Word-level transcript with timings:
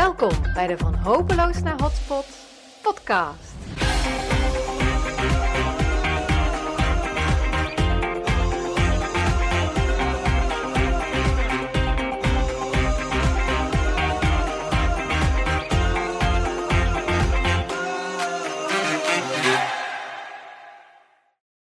Welkom 0.00 0.52
bij 0.54 0.66
de 0.66 0.78
Van 0.78 0.94
Hopeloos 0.94 1.62
naar 1.62 1.80
Hotspot 1.80 2.26
podcast. 2.82 3.52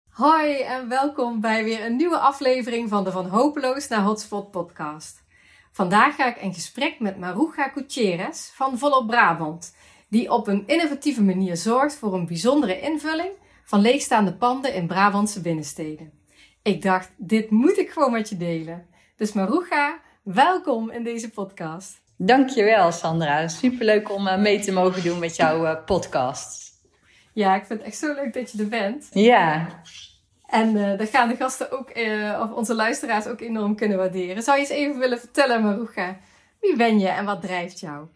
Hoi 0.09 0.61
en 0.61 0.89
welkom 0.89 1.41
bij 1.41 1.63
weer 1.63 1.85
een 1.85 1.95
nieuwe 1.95 2.17
aflevering 2.17 2.89
van 2.89 3.03
de 3.03 3.11
Van 3.11 3.25
Hopeloos 3.25 3.87
naar 3.87 4.01
Hotspot 4.01 4.51
podcast. 4.51 5.24
Vandaag 5.75 6.15
ga 6.15 6.27
ik 6.27 6.41
in 6.41 6.53
gesprek 6.53 6.99
met 6.99 7.17
Maruja 7.17 7.67
Gutierrez 7.67 8.49
van 8.49 8.77
Volop 8.77 9.07
Brabant, 9.07 9.75
die 10.09 10.31
op 10.31 10.47
een 10.47 10.63
innovatieve 10.67 11.23
manier 11.23 11.57
zorgt 11.57 11.95
voor 11.95 12.13
een 12.13 12.25
bijzondere 12.25 12.79
invulling 12.79 13.29
van 13.63 13.79
leegstaande 13.79 14.33
panden 14.33 14.73
in 14.73 14.87
Brabantse 14.87 15.41
binnensteden. 15.41 16.11
Ik 16.61 16.81
dacht, 16.81 17.11
dit 17.17 17.49
moet 17.49 17.77
ik 17.77 17.89
gewoon 17.89 18.11
met 18.11 18.29
je 18.29 18.37
delen. 18.37 18.87
Dus 19.15 19.33
Maruja, 19.33 19.99
welkom 20.23 20.91
in 20.91 21.03
deze 21.03 21.29
podcast. 21.29 22.01
Dankjewel 22.17 22.91
Sandra, 22.91 23.47
superleuk 23.47 24.11
om 24.11 24.27
eh, 24.27 24.41
mee 24.41 24.59
te 24.59 24.71
mogen 24.71 25.03
doen 25.03 25.19
met 25.19 25.35
jouw 25.35 25.65
eh, 25.65 25.85
podcast. 25.85 26.71
Ja, 27.33 27.55
ik 27.55 27.65
vind 27.65 27.79
het 27.79 27.87
echt 27.87 27.97
zo 27.97 28.13
leuk 28.13 28.33
dat 28.33 28.51
je 28.51 28.59
er 28.59 28.69
bent. 28.69 29.09
Ja. 29.11 29.67
En 30.47 30.75
uh, 30.75 30.97
dat 30.97 31.09
gaan 31.09 31.29
de 31.29 31.35
gasten 31.35 31.71
ook, 31.71 31.97
uh, 31.97 32.39
of 32.43 32.51
onze 32.51 32.75
luisteraars 32.75 33.27
ook 33.27 33.41
enorm 33.41 33.75
kunnen 33.75 33.97
waarderen. 33.97 34.43
Zou 34.43 34.57
je 34.57 34.63
eens 34.63 34.73
even 34.73 34.99
willen 34.99 35.19
vertellen, 35.19 35.61
Maruga? 35.61 36.17
Wie 36.61 36.75
ben 36.75 36.99
je 36.99 37.07
en 37.07 37.25
wat 37.25 37.41
drijft 37.41 37.79
jou? 37.79 38.07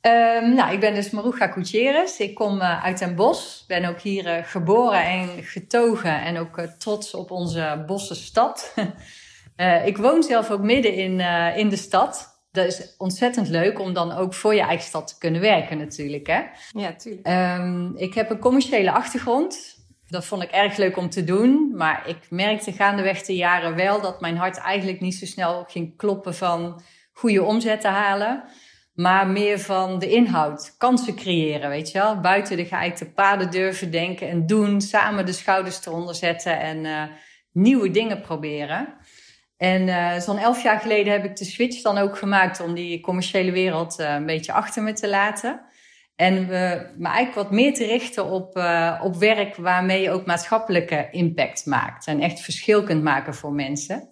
Um, 0.00 0.54
nou, 0.54 0.72
ik 0.72 0.80
ben 0.80 0.94
dus 0.94 1.10
Maruga 1.10 1.46
Gutierrez. 1.46 2.18
Ik 2.18 2.34
kom 2.34 2.56
uh, 2.56 2.84
uit 2.84 2.98
Den 2.98 3.14
Bosch. 3.14 3.66
Ben 3.66 3.84
ook 3.84 4.00
hier 4.00 4.44
geboren 4.44 5.04
en 5.04 5.28
getogen 5.42 6.22
en 6.22 6.38
ook 6.38 6.60
trots 6.78 7.14
op 7.14 7.30
onze 7.30 7.84
bosse 7.86 8.14
stad. 8.14 8.74
ik 9.84 9.96
woon 9.96 10.22
zelf 10.22 10.50
ook 10.50 10.60
midden 10.60 10.94
in, 10.94 11.20
in 11.56 11.68
de 11.68 11.76
stad. 11.76 12.34
Dat 12.52 12.66
is 12.66 12.94
ontzettend 12.98 13.48
leuk 13.48 13.78
om 13.78 13.92
dan 13.92 14.12
ook 14.12 14.34
voor 14.34 14.54
je 14.54 14.60
eigen 14.60 14.86
stad 14.86 15.06
te 15.06 15.18
kunnen 15.18 15.40
werken 15.40 15.78
natuurlijk. 15.78 16.26
Hè? 16.26 16.42
Ja, 16.72 16.92
tuurlijk. 16.92 17.26
Um, 17.28 17.96
ik 17.96 18.14
heb 18.14 18.30
een 18.30 18.38
commerciële 18.38 18.92
achtergrond. 18.92 19.73
Dat 20.14 20.24
vond 20.24 20.42
ik 20.42 20.50
erg 20.50 20.76
leuk 20.76 20.96
om 20.96 21.10
te 21.10 21.24
doen. 21.24 21.72
Maar 21.76 22.08
ik 22.08 22.16
merkte 22.30 22.72
gaandeweg 22.72 23.22
de 23.22 23.36
jaren 23.36 23.74
wel 23.74 24.00
dat 24.00 24.20
mijn 24.20 24.36
hart 24.36 24.56
eigenlijk 24.56 25.00
niet 25.00 25.14
zo 25.14 25.26
snel 25.26 25.64
ging 25.68 25.96
kloppen 25.96 26.34
van 26.34 26.82
goede 27.12 27.42
omzet 27.42 27.80
te 27.80 27.88
halen. 27.88 28.44
Maar 28.94 29.26
meer 29.26 29.58
van 29.58 29.98
de 29.98 30.10
inhoud, 30.10 30.74
kansen 30.78 31.14
creëren, 31.14 31.68
weet 31.68 31.90
je 31.90 31.98
wel. 31.98 32.20
Buiten 32.20 32.56
de 32.56 32.64
geëikte 32.64 33.12
paden 33.12 33.50
durven 33.50 33.90
denken 33.90 34.28
en 34.28 34.46
doen. 34.46 34.80
Samen 34.80 35.26
de 35.26 35.32
schouders 35.32 35.86
eronder 35.86 36.14
zetten 36.14 36.60
en 36.60 36.84
uh, 36.84 37.02
nieuwe 37.52 37.90
dingen 37.90 38.20
proberen. 38.20 38.94
En 39.56 39.86
uh, 39.86 40.18
zo'n 40.18 40.38
elf 40.38 40.62
jaar 40.62 40.80
geleden 40.80 41.12
heb 41.12 41.24
ik 41.24 41.36
de 41.36 41.44
switch 41.44 41.82
dan 41.82 41.98
ook 41.98 42.18
gemaakt 42.18 42.60
om 42.60 42.74
die 42.74 43.00
commerciële 43.00 43.52
wereld 43.52 44.00
uh, 44.00 44.14
een 44.14 44.26
beetje 44.26 44.52
achter 44.52 44.82
me 44.82 44.92
te 44.92 45.08
laten. 45.08 45.60
En 46.16 46.48
we, 46.48 46.92
maar 46.98 47.12
eigenlijk 47.12 47.48
wat 47.48 47.58
meer 47.58 47.74
te 47.74 47.86
richten 47.86 48.24
op, 48.24 48.56
uh, 48.56 49.00
op 49.02 49.16
werk 49.16 49.56
waarmee 49.56 50.02
je 50.02 50.10
ook 50.10 50.26
maatschappelijke 50.26 51.08
impact 51.10 51.66
maakt. 51.66 52.06
En 52.06 52.20
echt 52.20 52.40
verschil 52.40 52.82
kunt 52.82 53.02
maken 53.02 53.34
voor 53.34 53.52
mensen. 53.52 54.08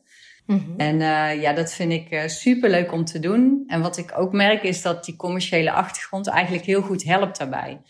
Mm-hmm. 0.46 0.74
En 0.76 0.94
uh, 1.00 1.42
ja, 1.42 1.52
dat 1.52 1.72
vind 1.72 1.92
ik 1.92 2.10
uh, 2.10 2.26
super 2.26 2.70
leuk 2.70 2.92
om 2.92 3.04
te 3.04 3.18
doen. 3.18 3.64
En 3.66 3.80
wat 3.80 3.96
ik 3.96 4.12
ook 4.16 4.32
merk 4.32 4.62
is 4.62 4.82
dat 4.82 5.04
die 5.04 5.16
commerciële 5.16 5.72
achtergrond 5.72 6.28
eigenlijk 6.28 6.64
heel 6.64 6.82
goed 6.82 7.04
helpt 7.04 7.38
daarbij. 7.38 7.80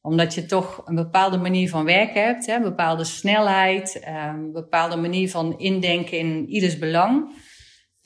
Omdat 0.00 0.34
je 0.34 0.46
toch 0.46 0.82
een 0.84 0.94
bepaalde 0.94 1.36
manier 1.36 1.68
van 1.68 1.84
werken 1.84 2.24
hebt, 2.24 2.46
hè, 2.46 2.54
een 2.54 2.62
bepaalde 2.62 3.04
snelheid, 3.04 4.00
een 4.04 4.52
bepaalde 4.52 4.96
manier 4.96 5.30
van 5.30 5.58
indenken 5.58 6.18
in 6.18 6.48
ieders 6.48 6.78
belang. 6.78 7.30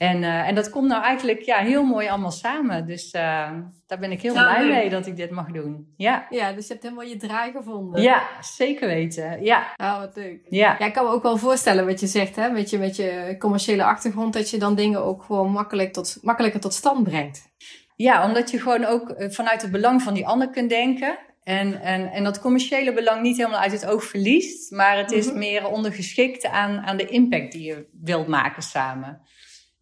En, 0.02 0.22
uh, 0.22 0.48
en 0.48 0.54
dat 0.54 0.70
komt 0.70 0.88
nou 0.88 1.02
eigenlijk 1.02 1.40
ja, 1.42 1.58
heel 1.58 1.84
mooi 1.84 2.08
allemaal 2.08 2.30
samen. 2.30 2.86
Dus 2.86 3.06
uh, 3.14 3.50
daar 3.86 3.98
ben 3.98 4.12
ik 4.12 4.22
heel 4.22 4.34
Nou, 4.34 4.54
blij 4.54 4.68
mee 4.68 4.88
dat 4.90 5.06
ik 5.06 5.16
dit 5.16 5.30
mag 5.30 5.46
doen. 5.50 5.92
Ja. 5.96 6.26
Ja, 6.30 6.52
dus 6.52 6.66
je 6.66 6.72
hebt 6.72 6.84
helemaal 6.84 7.04
je 7.06 7.16
draai 7.16 7.52
gevonden. 7.52 8.02
ja, 8.02 8.22
zeker 8.40 8.88
weten. 8.88 9.44
Ja. 9.44 9.66
Ah, 9.76 9.98
wat 9.98 10.16
leuk. 10.16 10.40
Ja. 10.48 10.76
Ja, 10.78 10.86
ik 10.86 10.92
kan 10.92 11.04
me 11.04 11.10
ook 11.10 11.22
wel 11.22 11.36
voorstellen 11.36 11.86
wat 11.86 12.00
je 12.00 12.06
zegt, 12.06 12.36
hè, 12.36 12.50
met 12.50 12.70
je, 12.70 12.78
met 12.78 12.96
je 12.96 13.34
commerciële 13.38 13.84
achtergrond, 13.84 14.32
dat 14.32 14.50
je 14.50 14.58
dan 14.58 14.74
dingen 14.74 15.04
ook 15.04 15.22
gewoon 15.22 15.50
makkelijk 15.50 15.92
tot, 15.92 16.18
makkelijker 16.22 16.60
tot 16.60 16.74
stand 16.74 17.02
brengt. 17.02 17.50
ja, 17.96 18.26
omdat 18.26 18.50
je 18.50 18.60
gewoon 18.60 18.84
ook 18.84 19.10
eh, 19.10 19.30
vanuit 19.30 19.62
het 19.62 19.70
belang 19.70 20.02
van 20.02 20.14
die 20.14 20.26
ander 20.26 20.50
kunt 20.50 20.70
denken. 20.70 21.18
En, 21.42 21.80
en, 21.82 22.10
en 22.12 22.24
dat 22.24 22.40
commerciële 22.40 22.92
belang 22.92 23.22
niet 23.22 23.36
helemaal 23.36 23.60
uit 23.60 23.72
het 23.72 23.86
oog 23.86 24.04
verliest. 24.04 24.70
Maar 24.70 24.96
het 24.96 25.12
is 25.12 25.26
Mhm. 25.26 25.38
meer 25.38 25.66
ondergeschikt 25.68 26.46
aan, 26.46 26.80
aan 26.80 26.96
de 26.96 27.06
impact 27.06 27.52
die 27.52 27.62
je 27.62 27.86
wilt 28.02 28.26
maken 28.26 28.62
samen. 28.62 29.20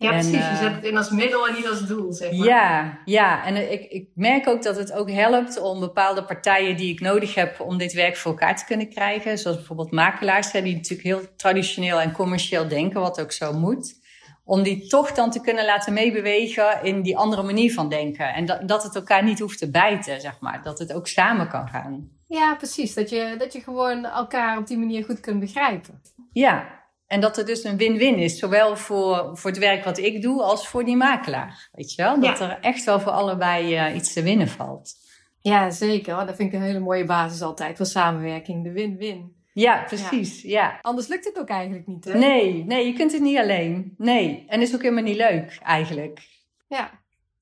Ja, 0.01 0.13
En, 0.13 0.19
precies. 0.19 0.33
Je 0.33 0.51
eh, 0.51 0.59
zet 0.59 0.75
het 0.75 0.85
in 0.85 0.97
als 0.97 1.11
middel 1.11 1.49
en 1.49 1.55
niet 1.55 1.69
als 1.69 1.87
doel, 1.87 2.13
zeg 2.13 2.33
maar. 2.33 2.47
Ja, 2.47 2.99
ja. 3.05 3.45
En 3.45 3.73
ik, 3.73 3.91
ik 3.91 4.09
merk 4.15 4.49
ook 4.49 4.63
dat 4.63 4.77
het 4.77 4.93
ook 4.93 5.11
helpt 5.11 5.61
om 5.61 5.81
bepaalde 5.81 6.25
partijen 6.25 6.77
die 6.77 6.93
ik 6.93 7.01
nodig 7.01 7.35
heb 7.35 7.61
om 7.61 7.79
dit 7.79 7.93
werk 7.93 8.17
voor 8.17 8.31
elkaar 8.31 8.57
te 8.57 8.65
kunnen 8.65 8.89
krijgen. 8.89 9.39
Zoals 9.39 9.57
bijvoorbeeld 9.57 9.91
makelaars, 9.91 10.53
hè, 10.53 10.63
die 10.63 10.75
natuurlijk 10.75 11.03
heel 11.03 11.37
traditioneel 11.37 12.01
en 12.01 12.13
commercieel 12.13 12.69
denken, 12.69 13.01
wat 13.01 13.21
ook 13.21 13.33
zo 13.33 13.53
moet. 13.53 13.99
Om 14.45 14.63
die 14.63 14.87
toch 14.87 15.13
dan 15.13 15.31
te 15.31 15.41
kunnen 15.41 15.65
laten 15.65 15.93
meebewegen 15.93 16.83
in 16.83 17.03
die 17.03 17.17
andere 17.17 17.43
manier 17.43 17.73
van 17.73 17.89
denken. 17.89 18.35
En 18.35 18.47
dat, 18.47 18.69
dat 18.69 18.83
het 18.83 18.95
elkaar 18.95 19.25
niet 19.25 19.39
hoeft 19.39 19.59
te 19.59 19.71
bijten, 19.71 20.21
zeg 20.21 20.41
maar. 20.41 20.63
Dat 20.63 20.79
het 20.79 20.93
ook 20.93 21.07
samen 21.07 21.49
kan 21.49 21.69
gaan. 21.69 22.11
Ja, 22.27 22.55
precies. 22.55 22.95
Dat 22.95 23.11
je, 23.11 23.35
dat 23.39 23.53
je 23.53 23.61
gewoon 23.61 24.05
elkaar 24.05 24.59
op 24.59 24.67
die 24.67 24.79
manier 24.79 25.05
goed 25.05 25.21
kunt 25.21 25.41
begrijpen. 25.41 26.03
Ja, 26.33 26.80
en 27.11 27.21
dat 27.21 27.39
er 27.39 27.47
dus 27.47 27.65
een 27.65 27.77
win-win 27.77 28.19
is. 28.19 28.39
Zowel 28.39 28.77
voor, 28.77 29.31
voor 29.39 29.51
het 29.51 29.59
werk 29.59 29.85
wat 29.85 29.99
ik 29.99 30.23
doe 30.23 30.43
als 30.43 30.69
voor 30.69 30.85
die 30.85 30.97
makelaar. 30.97 31.69
Weet 31.73 31.95
je 31.95 32.03
wel? 32.03 32.21
Dat 32.21 32.39
Ja. 32.39 32.51
er 32.51 32.59
echt 32.61 32.85
wel 32.85 33.01
voor 33.01 33.13
allebei 33.13 33.89
uh, 33.89 33.95
iets 33.97 34.13
te 34.13 34.23
winnen 34.23 34.49
valt. 34.49 34.93
Ja, 35.41 35.71
zeker. 35.71 36.27
Dat 36.27 36.37
vind 36.37 36.53
ik 36.53 36.59
een 36.59 36.67
hele 36.67 36.79
mooie 36.79 37.05
basis 37.05 37.43
altijd 37.43 37.77
voor 37.77 37.87
samenwerking. 37.87 38.65
De 38.65 38.73
win-win. 38.73 39.33
Ja, 39.53 39.83
precies. 39.87 40.43
Ja. 40.43 40.79
Anders 40.83 41.07
lukt 41.09 41.25
het 41.25 41.39
ook 41.39 41.49
eigenlijk 41.49 41.87
niet, 41.87 42.05
hè? 42.05 42.19
Nee, 42.19 42.65
nee, 42.65 42.87
je 42.87 42.93
kunt 42.93 43.13
het 43.13 43.21
niet 43.23 43.39
alleen. 43.39 43.95
Nee. 43.99 44.45
En 44.49 44.61
is 44.61 44.75
ook 44.75 44.83
helemaal 44.83 45.03
niet 45.03 45.17
leuk, 45.17 45.59
eigenlijk. 45.63 46.21
Ja. 46.69 46.91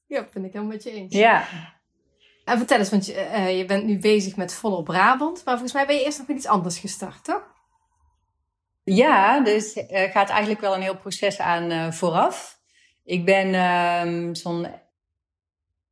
Ja, 0.06 0.26
vind 0.30 0.44
ik 0.44 0.52
helemaal 0.52 0.72
met 0.74 0.82
je 0.82 0.90
eens. 0.90 1.14
Ja. 1.14 1.44
En 2.44 2.58
vertel 2.58 2.78
eens, 2.78 2.90
want 2.90 3.06
je, 3.06 3.12
eh, 3.12 3.58
je 3.58 3.64
bent 3.64 3.84
nu 3.84 3.98
bezig 3.98 4.36
met 4.36 4.54
Volop 4.54 4.84
Brabant. 4.84 5.42
Maar 5.44 5.54
volgens 5.54 5.72
mij 5.72 5.86
ben 5.86 5.96
je 5.96 6.04
eerst 6.04 6.18
nog 6.18 6.26
met 6.26 6.36
iets 6.36 6.46
anders 6.46 6.78
gestart, 6.78 7.24
toch? 7.24 7.42
Ja, 8.94 9.40
dus 9.40 9.76
er 9.76 10.10
gaat 10.10 10.28
eigenlijk 10.28 10.60
wel 10.60 10.74
een 10.74 10.82
heel 10.82 10.98
proces 10.98 11.38
aan 11.38 11.72
uh, 11.72 11.90
vooraf. 11.90 12.58
Ik 13.04 13.24
ben 13.24 13.54
um, 13.54 14.34
zo'n 14.34 14.66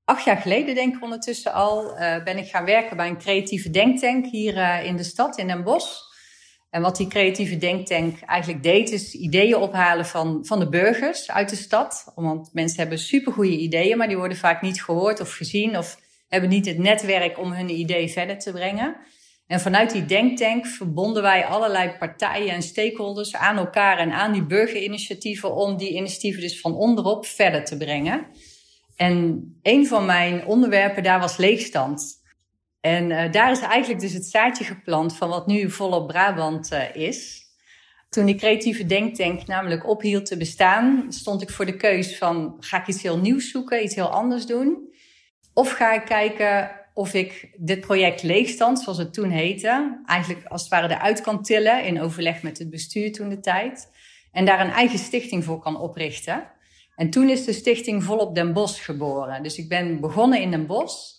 acht 0.05 0.25
jaar 0.25 0.37
geleden, 0.37 0.75
denk 0.75 0.97
ik 0.97 1.03
ondertussen 1.03 1.53
al, 1.53 1.99
uh, 1.99 2.25
ben 2.25 2.39
ik 2.39 2.49
gaan 2.49 2.65
werken 2.65 2.97
bij 2.97 3.09
een 3.09 3.19
creatieve 3.19 3.71
denktank 3.71 4.27
hier 4.27 4.83
in 4.83 4.97
de 4.97 5.03
stad, 5.03 5.39
in 5.39 5.47
Den 5.47 5.63
Bosch. 5.63 6.05
En 6.71 6.83
wat 6.83 6.97
die 6.97 7.07
creatieve 7.07 7.57
denktank 7.57 8.21
eigenlijk 8.21 8.63
deed, 8.63 8.91
is 8.91 9.15
ideeën 9.15 9.57
ophalen 9.57 10.07
van, 10.07 10.45
van 10.47 10.59
de 10.59 10.69
burgers 10.69 11.31
uit 11.31 11.49
de 11.49 11.57
stad. 11.57 12.13
Want 12.15 12.51
mensen 12.53 12.79
hebben 12.79 12.99
supergoeie 12.99 13.59
ideeën, 13.59 13.99
maar 13.99 14.09
die 14.09 14.17
worden 14.17 14.37
vaak 14.37 14.63
niet 14.63 14.83
gehoord 14.83 15.21
of 15.21 15.33
gezien 15.33 15.79
of 15.79 15.99
hebben 16.29 16.51
niet 16.51 16.67
het 16.67 16.79
netwerk 16.79 17.39
om 17.39 17.53
hun 17.53 17.71
idee 17.71 18.09
verder 18.09 18.39
te 18.39 18.53
brengen. 18.53 18.97
En 19.47 19.61
vanuit 19.61 19.91
die 19.93 20.05
denktank 20.05 20.67
verbonden 20.67 21.23
wij 21.23 21.45
allerlei 21.45 21.93
partijen 21.99 22.55
en 22.55 22.63
stakeholders 22.63 23.35
aan 23.35 23.57
elkaar 23.57 23.99
en 23.99 24.13
aan 24.13 24.33
die 24.33 24.47
burgerinitiatieven 24.47 25.55
om 25.55 25.77
die 25.77 25.95
initiatieven 25.95 26.41
dus 26.41 26.61
van 26.61 26.75
onderop 26.75 27.27
verder 27.27 27.65
te 27.65 27.77
brengen. 27.77 28.27
En 28.97 29.45
een 29.63 29.87
van 29.87 30.07
mijn 30.07 30.47
onderwerpen 30.47 31.03
daar 31.03 31.21
was 31.21 31.37
leegstand. 31.37 32.25
En 32.81 33.11
uh, 33.11 33.33
daar 33.33 33.51
is 33.51 33.61
eigenlijk 33.61 34.01
dus 34.01 34.13
het 34.13 34.27
zaadje 34.27 34.65
geplant 34.65 35.17
van 35.17 35.29
wat 35.29 35.47
nu 35.47 35.71
volop 35.71 36.07
Brabant 36.07 36.73
uh, 36.73 36.97
is. 36.97 37.45
Toen 38.09 38.27
die 38.27 38.35
creatieve 38.35 38.87
denktank 38.87 39.47
namelijk 39.47 39.89
ophield 39.89 40.27
te 40.27 40.37
bestaan, 40.37 41.07
stond 41.09 41.43
ik 41.43 41.51
voor 41.51 41.67
de 41.67 41.77
keus 41.77 42.19
van 42.19 42.57
ga 42.61 42.81
ik 42.81 42.87
iets 42.87 43.03
heel 43.03 43.19
nieuws 43.19 43.51
zoeken, 43.51 43.85
iets 43.85 43.95
heel 43.95 44.09
anders 44.09 44.47
doen? 44.47 44.95
Of 45.55 45.71
ga 45.71 45.93
ik 45.93 46.05
kijken 46.05 46.71
of 46.97 47.15
ik 47.15 47.51
dit 47.57 47.81
project 47.81 48.23
Leegstand, 48.23 48.81
zoals 48.81 48.99
het 48.99 49.13
toen 49.13 49.31
heette, 49.31 50.01
eigenlijk 50.07 50.47
als 50.47 50.61
het 50.61 50.71
ware 50.71 50.95
eruit 50.95 51.21
kan 51.21 51.43
tillen 51.43 51.85
in 51.85 52.01
overleg 52.01 52.43
met 52.43 52.59
het 52.59 52.71
bestuur 52.71 53.13
toen 53.13 53.29
de 53.29 53.41
tijd. 53.41 53.91
En 54.33 54.45
daar 54.45 54.61
een 54.61 54.71
eigen 54.71 54.99
stichting 54.99 55.45
voor 55.45 55.59
kan 55.59 55.81
oprichten. 55.81 56.51
En 56.95 57.11
toen 57.11 57.29
is 57.29 57.45
de 57.45 57.53
stichting 57.53 58.05
Volop 58.05 58.35
Den 58.35 58.53
Bosch 58.53 58.85
geboren. 58.85 59.43
Dus 59.43 59.59
ik 59.59 59.69
ben 59.69 60.01
begonnen 60.01 60.41
in 60.41 60.51
Den 60.51 60.67
Bosch. 60.67 61.15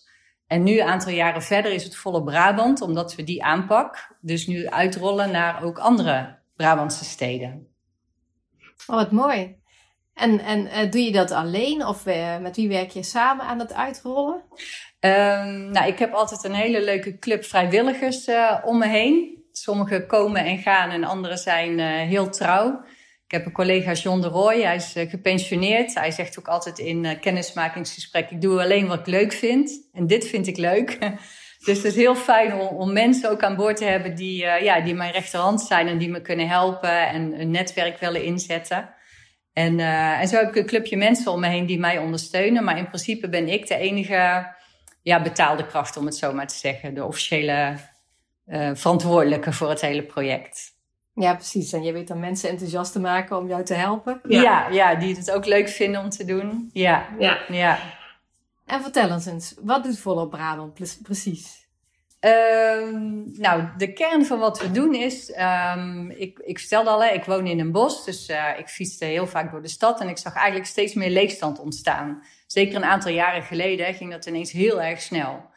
En 0.46 0.62
nu, 0.62 0.80
een 0.80 0.86
aantal 0.86 1.12
jaren 1.12 1.42
verder, 1.42 1.72
is 1.72 1.84
het 1.84 1.96
Volop 1.96 2.24
Brabant, 2.24 2.80
omdat 2.80 3.14
we 3.14 3.24
die 3.24 3.44
aanpak 3.44 4.16
dus 4.20 4.46
nu 4.46 4.68
uitrollen 4.68 5.30
naar 5.30 5.62
ook 5.62 5.78
andere 5.78 6.38
Brabantse 6.56 7.04
steden. 7.04 7.66
Oh, 8.86 8.96
wat 8.96 9.10
mooi. 9.10 9.56
En, 10.14 10.40
en 10.40 10.90
doe 10.90 11.00
je 11.00 11.12
dat 11.12 11.30
alleen 11.30 11.86
of 11.86 12.04
met 12.40 12.56
wie 12.56 12.68
werk 12.68 12.90
je 12.90 13.02
samen 13.02 13.44
aan 13.44 13.58
het 13.58 13.72
uitrollen? 13.72 14.42
Um, 15.00 15.70
nou, 15.70 15.86
ik 15.86 15.98
heb 15.98 16.12
altijd 16.12 16.44
een 16.44 16.54
hele 16.54 16.84
leuke 16.84 17.18
club 17.18 17.44
vrijwilligers 17.44 18.28
om 18.64 18.78
me 18.78 18.86
heen. 18.86 19.44
Sommigen 19.52 20.06
komen 20.06 20.44
en 20.44 20.58
gaan 20.58 20.90
en 20.90 21.04
anderen 21.04 21.38
zijn 21.38 21.78
heel 22.08 22.30
trouw. 22.30 22.84
Ik 23.28 23.34
heb 23.34 23.46
een 23.46 23.52
collega 23.52 23.92
John 23.92 24.20
de 24.20 24.28
Roy, 24.28 24.60
hij 24.60 24.76
is 24.76 24.96
uh, 24.96 25.10
gepensioneerd. 25.10 25.94
Hij 25.94 26.10
zegt 26.10 26.38
ook 26.38 26.48
altijd 26.48 26.78
in 26.78 27.18
kennismakingsgesprekken: 27.20 28.36
ik 28.36 28.42
doe 28.42 28.62
alleen 28.62 28.86
wat 28.86 28.98
ik 28.98 29.06
leuk 29.06 29.32
vind. 29.32 29.88
En 29.92 30.06
dit 30.06 30.26
vind 30.26 30.46
ik 30.46 30.56
leuk. 30.56 30.98
dus 31.64 31.76
het 31.76 31.84
is 31.84 31.96
heel 31.96 32.14
fijn 32.14 32.52
om, 32.54 32.92
mensen 32.92 33.30
ook 33.30 33.42
aan 33.42 33.56
boord 33.56 33.76
te 33.76 33.84
hebben 33.84 34.14
die, 34.14 34.36
ja, 34.36 34.80
die 34.80 34.94
mijn 34.94 35.12
rechterhand 35.12 35.60
zijn 35.60 35.88
en 35.88 35.98
die 35.98 36.08
me 36.08 36.22
kunnen 36.22 36.48
helpen 36.48 37.08
en 37.08 37.40
een 37.40 37.50
netwerk 37.50 37.98
willen 38.00 38.24
inzetten. 38.24 38.94
En, 39.52 39.80
en 40.20 40.28
zo 40.28 40.36
heb 40.36 40.48
ik 40.48 40.56
een 40.56 40.66
clubje 40.66 40.96
mensen 40.96 41.32
om 41.32 41.40
me 41.40 41.48
heen 41.48 41.66
die 41.66 41.78
mij 41.78 41.98
ondersteunen. 41.98 42.64
Maar 42.64 42.78
in 42.78 42.88
principe 42.88 43.28
ben 43.28 43.48
ik 43.48 43.66
de 43.66 43.76
enige 43.76 44.56
ja, 45.08 45.22
betaalde 45.22 45.66
kracht, 45.66 45.96
om 45.96 46.06
het 46.06 46.16
zo 46.16 46.32
maar 46.32 46.46
te 46.46 46.54
zeggen. 46.54 46.94
De 46.94 47.04
officiële 47.04 47.76
verantwoordelijke 48.74 49.52
voor 49.52 49.68
het 49.68 49.80
hele 49.80 50.02
project. 50.02 50.76
Ja, 51.14 51.34
precies. 51.34 51.72
En 51.72 51.82
je 51.82 51.92
weet 51.92 52.08
dan 52.08 52.20
mensen 52.20 52.48
enthousiast 52.48 52.92
te 52.92 53.00
maken 53.00 53.36
om 53.36 53.48
jou 53.48 53.64
te 53.64 53.74
helpen. 53.74 54.20
Ja, 54.28 54.68
ja, 54.68 54.94
die 54.94 55.16
het 55.16 55.30
ook 55.30 55.46
leuk 55.46 55.68
vinden 55.68 56.00
om 56.00 56.08
te 56.08 56.24
doen. 56.24 56.70
Ja, 56.72 57.06
ja. 57.18 57.38
ja. 57.48 57.78
En 58.66 58.82
vertel 58.82 59.10
ons 59.10 59.26
eens, 59.26 59.54
wat 59.60 59.84
doet 59.84 59.98
Volop 59.98 60.30
Brabant 60.30 60.98
precies? 61.02 61.66
Um, 62.20 63.30
nou, 63.36 63.62
de 63.76 63.92
kern 63.92 64.26
van 64.26 64.38
wat 64.38 64.60
we 64.60 64.70
doen 64.70 64.94
is, 64.94 65.32
um, 65.76 66.10
ik, 66.10 66.38
ik 66.38 66.58
vertelde 66.58 66.90
al, 66.90 67.02
hè, 67.04 67.10
ik 67.10 67.24
woon 67.24 67.46
in 67.46 67.60
een 67.60 67.72
bos, 67.72 68.04
dus 68.04 68.28
uh, 68.28 68.58
ik 68.58 68.68
fietste 68.68 69.04
heel 69.04 69.26
vaak 69.26 69.50
door 69.50 69.62
de 69.62 69.68
stad 69.68 70.00
en 70.00 70.08
ik 70.08 70.18
zag 70.18 70.34
eigenlijk 70.34 70.66
steeds 70.66 70.94
meer 70.94 71.10
leegstand 71.10 71.58
ontstaan. 71.58 72.22
Zeker 72.48 72.76
een 72.76 72.84
aantal 72.84 73.12
jaren 73.12 73.42
geleden 73.42 73.94
ging 73.94 74.10
dat 74.10 74.26
ineens 74.26 74.52
heel 74.52 74.82
erg 74.82 75.00
snel. 75.00 75.50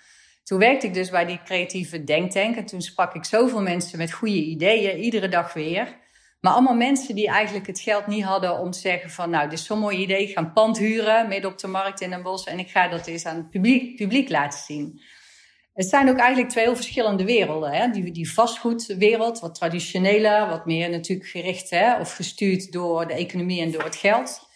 Toen 0.44 0.60
werkte 0.60 0.88
ik 0.88 0.94
dus 0.94 1.10
bij 1.10 1.26
die 1.26 1.42
creatieve 1.44 2.04
denktank. 2.04 2.56
En 2.56 2.66
toen 2.66 2.82
sprak 2.82 3.16
ik 3.16 3.26
zoveel 3.26 3.62
mensen 3.62 3.98
met 3.98 4.12
goede 4.12 4.44
ideeën, 4.44 5.00
iedere 5.00 5.28
dag 5.28 5.54
weer. 5.54 6.00
Maar 6.42 6.54
allemaal 6.54 6.76
mensen 6.76 7.16
die 7.16 7.28
eigenlijk 7.28 7.68
het 7.68 7.80
geld 7.80 8.08
niet 8.08 8.24
hadden 8.24 8.60
om 8.60 8.72
te 8.72 8.80
zeggen 8.80 9.10
van... 9.10 9.30
nou, 9.30 9.50
dit 9.50 9.60
is 9.60 9.66
zo'n 9.66 9.80
mooi 9.80 9.98
idee, 9.98 10.22
ik 10.28 10.34
ga 10.34 10.42
een 10.42 10.54
pand 10.54 10.78
huren 10.78 11.28
midden 11.28 11.52
op 11.52 11.58
de 11.58 11.68
markt 11.68 12.02
in 12.02 12.12
een 12.12 12.22
bos... 12.22 12.44
en 12.44 12.60
ik 12.60 12.70
ga 12.70 12.88
dat 12.88 13.08
eens 13.08 13.26
aan 13.26 13.36
het 13.36 13.50
publiek, 13.50 13.96
publiek 13.96 14.30
laten 14.30 14.60
zien. 14.60 15.02
Het 15.74 15.86
zijn 15.86 16.10
ook 16.10 16.18
eigenlijk 16.18 16.50
twee 16.50 16.64
heel 16.64 16.76
verschillende 16.76 17.24
werelden. 17.24 17.72
Hè? 17.72 17.90
Die, 17.90 18.12
die 18.12 18.32
vastgoedwereld, 18.32 19.40
wat 19.40 19.56
traditioneler, 19.56 20.48
wat 20.48 20.66
meer 20.66 20.90
natuurlijk 20.90 21.30
gericht... 21.30 21.70
Hè? 21.70 22.00
of 22.00 22.14
gestuurd 22.14 22.72
door 22.72 23.08
de 23.08 23.14
economie 23.14 23.62
en 23.62 23.72
door 23.72 23.84
het 23.84 23.96
geld... 23.96 24.50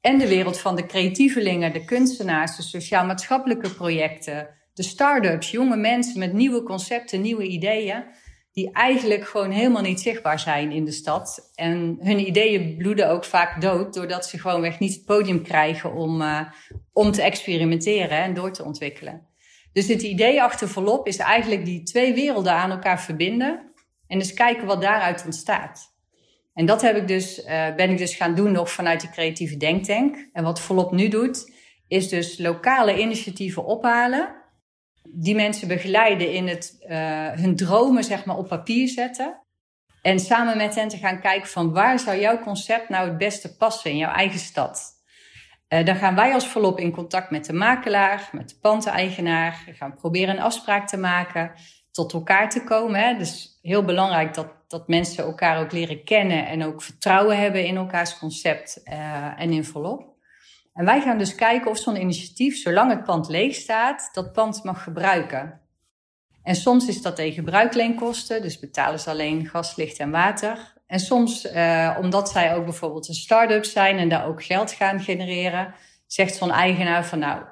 En 0.00 0.18
de 0.18 0.28
wereld 0.28 0.58
van 0.58 0.76
de 0.76 0.86
creatievelingen, 0.86 1.72
de 1.72 1.84
kunstenaars, 1.84 2.56
de 2.56 2.62
sociaal-maatschappelijke 2.62 3.74
projecten 3.74 4.58
de 4.74 4.82
start-ups, 4.82 5.50
jonge 5.50 5.76
mensen 5.76 6.18
met 6.18 6.32
nieuwe 6.32 6.62
concepten, 6.62 7.20
nieuwe 7.20 7.46
ideeën, 7.46 8.04
die 8.52 8.72
eigenlijk 8.72 9.28
gewoon 9.28 9.50
helemaal 9.50 9.82
niet 9.82 10.00
zichtbaar 10.00 10.38
zijn 10.38 10.72
in 10.72 10.84
de 10.84 10.92
stad. 10.92 11.50
En 11.54 11.98
hun 12.00 12.26
ideeën 12.26 12.76
bloeden 12.76 13.10
ook 13.10 13.24
vaak 13.24 13.60
dood, 13.60 13.94
doordat 13.94 14.26
ze 14.26 14.38
gewoonweg 14.38 14.78
niet 14.78 14.94
het 14.94 15.04
podium 15.04 15.42
krijgen 15.42 15.94
om, 15.94 16.20
uh, 16.20 16.40
om 16.92 17.10
te 17.10 17.22
experimenteren 17.22 18.18
en 18.18 18.34
door 18.34 18.52
te 18.52 18.64
ontwikkelen. 18.64 19.28
Dus 19.72 19.88
het 19.88 20.02
idee 20.02 20.42
achter 20.42 20.68
Volop 20.68 21.06
is 21.06 21.16
eigenlijk 21.16 21.64
die 21.64 21.82
twee 21.82 22.14
werelden 22.14 22.52
aan 22.52 22.70
elkaar 22.70 23.00
verbinden 23.00 23.72
en 24.06 24.18
dus 24.18 24.34
kijken 24.34 24.66
wat 24.66 24.82
daaruit 24.82 25.24
ontstaat. 25.24 25.89
En 26.54 26.66
dat 26.66 26.82
heb 26.82 26.96
ik 26.96 27.08
dus, 27.08 27.38
uh, 27.38 27.74
ben 27.74 27.90
ik 27.90 27.98
dus 27.98 28.14
gaan 28.14 28.34
doen 28.34 28.52
nog 28.52 28.70
vanuit 28.70 29.00
die 29.00 29.10
creatieve 29.10 29.56
denktank. 29.56 30.28
En 30.32 30.44
wat 30.44 30.60
Volop 30.60 30.92
nu 30.92 31.08
doet, 31.08 31.52
is 31.88 32.08
dus 32.08 32.38
lokale 32.38 33.00
initiatieven 33.00 33.64
ophalen 33.64 34.38
die 35.02 35.34
mensen 35.34 35.68
begeleiden 35.68 36.32
in 36.32 36.48
het, 36.48 36.76
uh, 36.88 37.30
hun 37.30 37.56
dromen 37.56 38.04
zeg 38.04 38.24
maar, 38.24 38.36
op 38.36 38.48
papier 38.48 38.88
zetten. 38.88 39.42
En 40.02 40.18
samen 40.18 40.56
met 40.56 40.74
hen 40.74 40.88
te 40.88 40.96
gaan 40.96 41.20
kijken 41.20 41.48
van 41.48 41.72
waar 41.72 41.98
zou 41.98 42.20
jouw 42.20 42.38
concept 42.38 42.88
nou 42.88 43.08
het 43.08 43.18
beste 43.18 43.56
passen 43.56 43.90
in 43.90 43.96
jouw 43.96 44.12
eigen 44.12 44.38
stad. 44.38 44.98
Uh, 45.68 45.84
dan 45.84 45.96
gaan 45.96 46.14
wij 46.14 46.34
als 46.34 46.46
volop 46.46 46.78
in 46.78 46.90
contact 46.90 47.30
met 47.30 47.44
de 47.44 47.52
makelaar, 47.52 48.28
met 48.32 48.48
de 48.48 48.58
pandeigenaar. 48.60 49.62
We 49.66 49.72
gaan 49.72 49.94
proberen 49.94 50.36
een 50.36 50.42
afspraak 50.42 50.88
te 50.88 50.96
maken, 50.96 51.52
tot 51.90 52.12
elkaar 52.12 52.50
te 52.50 52.64
komen. 52.64 53.00
Hè. 53.00 53.16
Dus 53.18 53.58
heel 53.62 53.84
belangrijk 53.84 54.34
dat, 54.34 54.46
dat 54.70 54.88
mensen 54.88 55.24
elkaar 55.24 55.60
ook 55.60 55.72
leren 55.72 56.04
kennen 56.04 56.46
en 56.46 56.64
ook 56.64 56.82
vertrouwen 56.82 57.38
hebben 57.38 57.64
in 57.64 57.76
elkaars 57.76 58.18
concept 58.18 58.80
uh, 58.84 59.40
en 59.40 59.52
in 59.52 59.64
volop. 59.64 60.08
En 60.74 60.84
wij 60.84 61.00
gaan 61.00 61.18
dus 61.18 61.34
kijken 61.34 61.70
of 61.70 61.78
zo'n 61.78 62.00
initiatief, 62.00 62.56
zolang 62.56 62.90
het 62.90 63.04
pand 63.04 63.28
leeg 63.28 63.54
staat, 63.54 64.10
dat 64.12 64.32
pand 64.32 64.64
mag 64.64 64.82
gebruiken. 64.82 65.60
En 66.42 66.54
soms 66.54 66.88
is 66.88 67.02
dat 67.02 67.16
tegen 67.16 67.34
gebruikleenkosten, 67.34 68.42
dus 68.42 68.58
betalen 68.58 69.00
ze 69.00 69.10
alleen 69.10 69.46
gas, 69.46 69.76
licht 69.76 69.98
en 69.98 70.10
water. 70.10 70.74
En 70.86 71.00
soms, 71.00 71.46
eh, 71.46 71.96
omdat 72.00 72.30
zij 72.30 72.54
ook 72.54 72.64
bijvoorbeeld 72.64 73.08
een 73.08 73.14
start-up 73.14 73.64
zijn 73.64 73.98
en 73.98 74.08
daar 74.08 74.26
ook 74.26 74.44
geld 74.44 74.72
gaan 74.72 75.00
genereren, 75.00 75.74
zegt 76.06 76.34
zo'n 76.34 76.52
eigenaar 76.52 77.06
van 77.06 77.18
nou, 77.18 77.42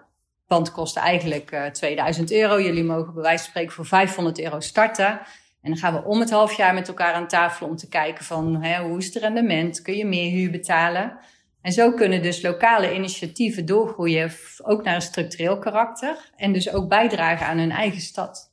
pand 0.46 0.72
kost 0.72 0.96
eigenlijk 0.96 1.52
uh, 1.52 1.66
eh, 1.66 1.72
2000 1.72 2.32
euro. 2.32 2.60
Jullie 2.60 2.84
mogen 2.84 3.14
bij 3.14 3.22
wijze 3.22 3.42
van 3.42 3.50
spreken 3.50 3.72
voor 3.72 3.86
500 3.86 4.40
euro 4.40 4.60
starten. 4.60 5.20
En 5.62 5.70
dan 5.70 5.76
gaan 5.76 5.94
we 5.94 6.05
om 6.05 6.20
het 6.20 6.31
half 6.31 6.52
jaar 6.52 6.75
met 6.75 6.88
elkaar 6.88 7.12
aan 7.12 7.28
tafel 7.28 7.66
om 7.66 7.76
te 7.76 7.88
kijken 7.88 8.25
van 8.25 8.62
hè, 8.62 8.82
hoe 8.82 8.99
is 8.99 9.06
het 9.06 9.16
rendement? 9.16 9.82
Kun 9.82 9.96
je 9.96 10.06
meer 10.06 10.31
huur 10.31 10.50
betalen? 10.50 11.19
En 11.62 11.72
zo 11.72 11.93
kunnen 11.93 12.22
dus 12.22 12.43
lokale 12.43 12.94
initiatieven 12.94 13.66
doorgroeien, 13.66 14.32
ook 14.62 14.82
naar 14.82 14.94
een 14.94 15.02
structureel 15.02 15.58
karakter. 15.58 16.31
En 16.37 16.52
dus 16.52 16.72
ook 16.72 16.88
bijdragen 16.88 17.46
aan 17.46 17.58
hun 17.58 17.70
eigen 17.70 18.00
stad. 18.00 18.52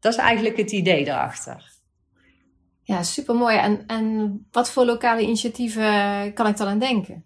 Dat 0.00 0.12
is 0.12 0.18
eigenlijk 0.18 0.56
het 0.56 0.72
idee 0.72 1.04
daarachter. 1.04 1.74
Ja, 2.82 3.02
supermooi. 3.02 3.56
En, 3.56 3.86
en 3.86 4.46
wat 4.50 4.70
voor 4.70 4.84
lokale 4.84 5.22
initiatieven 5.22 6.32
kan 6.34 6.46
ik 6.46 6.56
dan 6.56 6.68
aan 6.68 6.78
denken? 6.78 7.24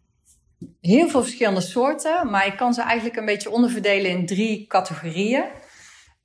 Heel 0.81 1.09
veel 1.09 1.23
verschillende 1.23 1.61
soorten, 1.61 2.31
maar 2.31 2.47
ik 2.47 2.57
kan 2.57 2.75
ze 2.75 2.83
eigenlijk 2.83 3.17
een 3.17 3.25
beetje 3.25 3.51
onderverdelen 3.51 4.11
in 4.11 4.27
drie 4.27 4.67
categorieën. 4.67 5.45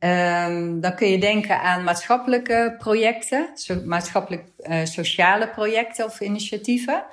Um, 0.05 0.81
dan 0.81 0.95
kun 0.95 1.07
je 1.07 1.17
denken 1.17 1.61
aan 1.61 1.83
maatschappelijke 1.83 2.75
projecten, 2.77 3.49
maatschappelijk 3.85 4.43
uh, 4.57 4.79
sociale 4.83 5.49
projecten 5.49 6.05
of 6.05 6.19
initiatieven. 6.19 7.03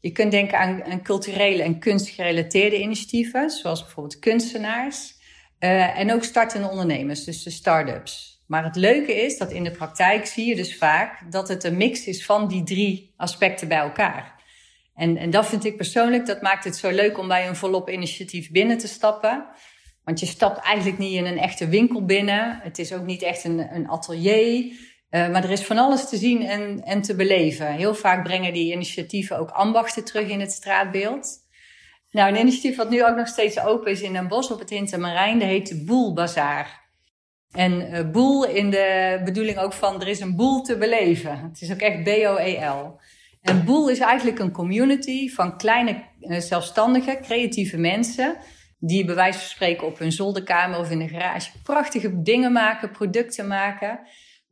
Je 0.00 0.10
kunt 0.10 0.30
denken 0.30 0.58
aan, 0.58 1.02
culturele 1.02 1.62
en 1.62 1.78
kunstgerelateerde 1.78 2.80
initiatieven, 2.80 3.50
zoals 3.50 3.82
bijvoorbeeld 3.82 4.18
kunstenaars. 4.18 5.14
Uh, 5.60 5.98
en 5.98 6.12
ook 6.12 6.24
startende 6.24 6.68
ondernemers, 6.68 7.24
dus 7.24 7.42
de 7.42 7.50
start-ups. 7.50 8.42
Maar 8.46 8.64
het 8.64 8.76
leuke 8.76 9.14
is 9.14 9.38
dat 9.38 9.52
in 9.52 9.64
de 9.64 9.70
praktijk 9.70 10.26
zie 10.26 10.46
je 10.46 10.56
dus 10.56 10.76
vaak 10.76 11.32
dat 11.32 11.48
het 11.48 11.64
een 11.64 11.76
mix 11.76 12.06
is 12.06 12.24
van 12.24 12.48
die 12.48 12.62
drie 12.62 13.12
aspecten 13.16 13.68
bij 13.68 13.78
elkaar. 13.78 14.42
En, 14.94 15.16
en 15.16 15.30
dat 15.30 15.46
vind 15.46 15.64
ik 15.64 15.76
persoonlijk, 15.76 16.26
dat 16.26 16.42
maakt 16.42 16.64
het 16.64 16.76
zo 16.76 16.90
leuk 16.90 17.18
om 17.18 17.28
bij 17.28 17.48
een 17.48 17.56
volop 17.56 17.90
initiatief 17.90 18.50
binnen 18.50 18.78
te 18.78 18.88
stappen. 18.88 19.46
Want 20.04 20.20
je 20.20 20.26
stapt 20.26 20.64
eigenlijk 20.64 20.98
niet 20.98 21.14
in 21.14 21.26
een 21.26 21.38
echte 21.38 21.68
winkel 21.68 22.04
binnen. 22.04 22.58
Het 22.62 22.78
is 22.78 22.92
ook 22.92 23.04
niet 23.04 23.22
echt 23.22 23.44
een, 23.44 23.74
een 23.74 23.88
atelier. 23.88 24.64
Uh, 25.10 25.30
maar 25.30 25.44
er 25.44 25.50
is 25.50 25.64
van 25.64 25.78
alles 25.78 26.08
te 26.08 26.16
zien 26.16 26.42
en, 26.42 26.82
en 26.84 27.02
te 27.02 27.14
beleven. 27.14 27.72
Heel 27.72 27.94
vaak 27.94 28.24
brengen 28.24 28.52
die 28.52 28.72
initiatieven 28.72 29.38
ook 29.38 29.50
ambachten 29.50 30.04
terug 30.04 30.28
in 30.28 30.40
het 30.40 30.52
straatbeeld. 30.52 31.42
Nou, 32.10 32.32
een 32.32 32.40
initiatief 32.40 32.76
wat 32.76 32.90
nu 32.90 33.04
ook 33.04 33.16
nog 33.16 33.28
steeds 33.28 33.60
open 33.60 33.90
is 33.90 34.00
in 34.00 34.16
een 34.16 34.28
bos 34.28 34.50
op 34.50 34.58
het 34.58 34.70
Hintermarijn, 34.70 35.38
dat 35.38 35.48
heet 35.48 35.68
de 35.68 35.84
Boel 35.84 36.12
Bazaar. 36.12 36.82
En 37.52 37.72
uh, 37.72 38.10
boel 38.10 38.46
in 38.46 38.70
de 38.70 39.20
bedoeling 39.24 39.58
ook 39.58 39.72
van 39.72 40.00
er 40.00 40.08
is 40.08 40.20
een 40.20 40.36
boel 40.36 40.62
te 40.62 40.76
beleven. 40.76 41.38
Het 41.38 41.60
is 41.60 41.72
ook 41.72 41.80
echt 41.80 42.02
B-O-E-L. 42.02 43.00
En 43.42 43.64
boel 43.64 43.88
is 43.88 43.98
eigenlijk 43.98 44.38
een 44.38 44.52
community 44.52 45.30
van 45.30 45.56
kleine 45.56 46.02
uh, 46.20 46.38
zelfstandige, 46.38 47.18
creatieve 47.22 47.76
mensen. 47.76 48.36
Die 48.86 49.04
bij 49.04 49.14
wijze 49.14 49.38
van 49.38 49.48
spreken 49.48 49.86
op 49.86 49.98
hun 49.98 50.12
zolderkamer 50.12 50.78
of 50.78 50.90
in 50.90 50.98
de 50.98 51.08
garage 51.08 51.50
prachtige 51.62 52.22
dingen 52.22 52.52
maken, 52.52 52.90
producten 52.90 53.46
maken 53.46 54.00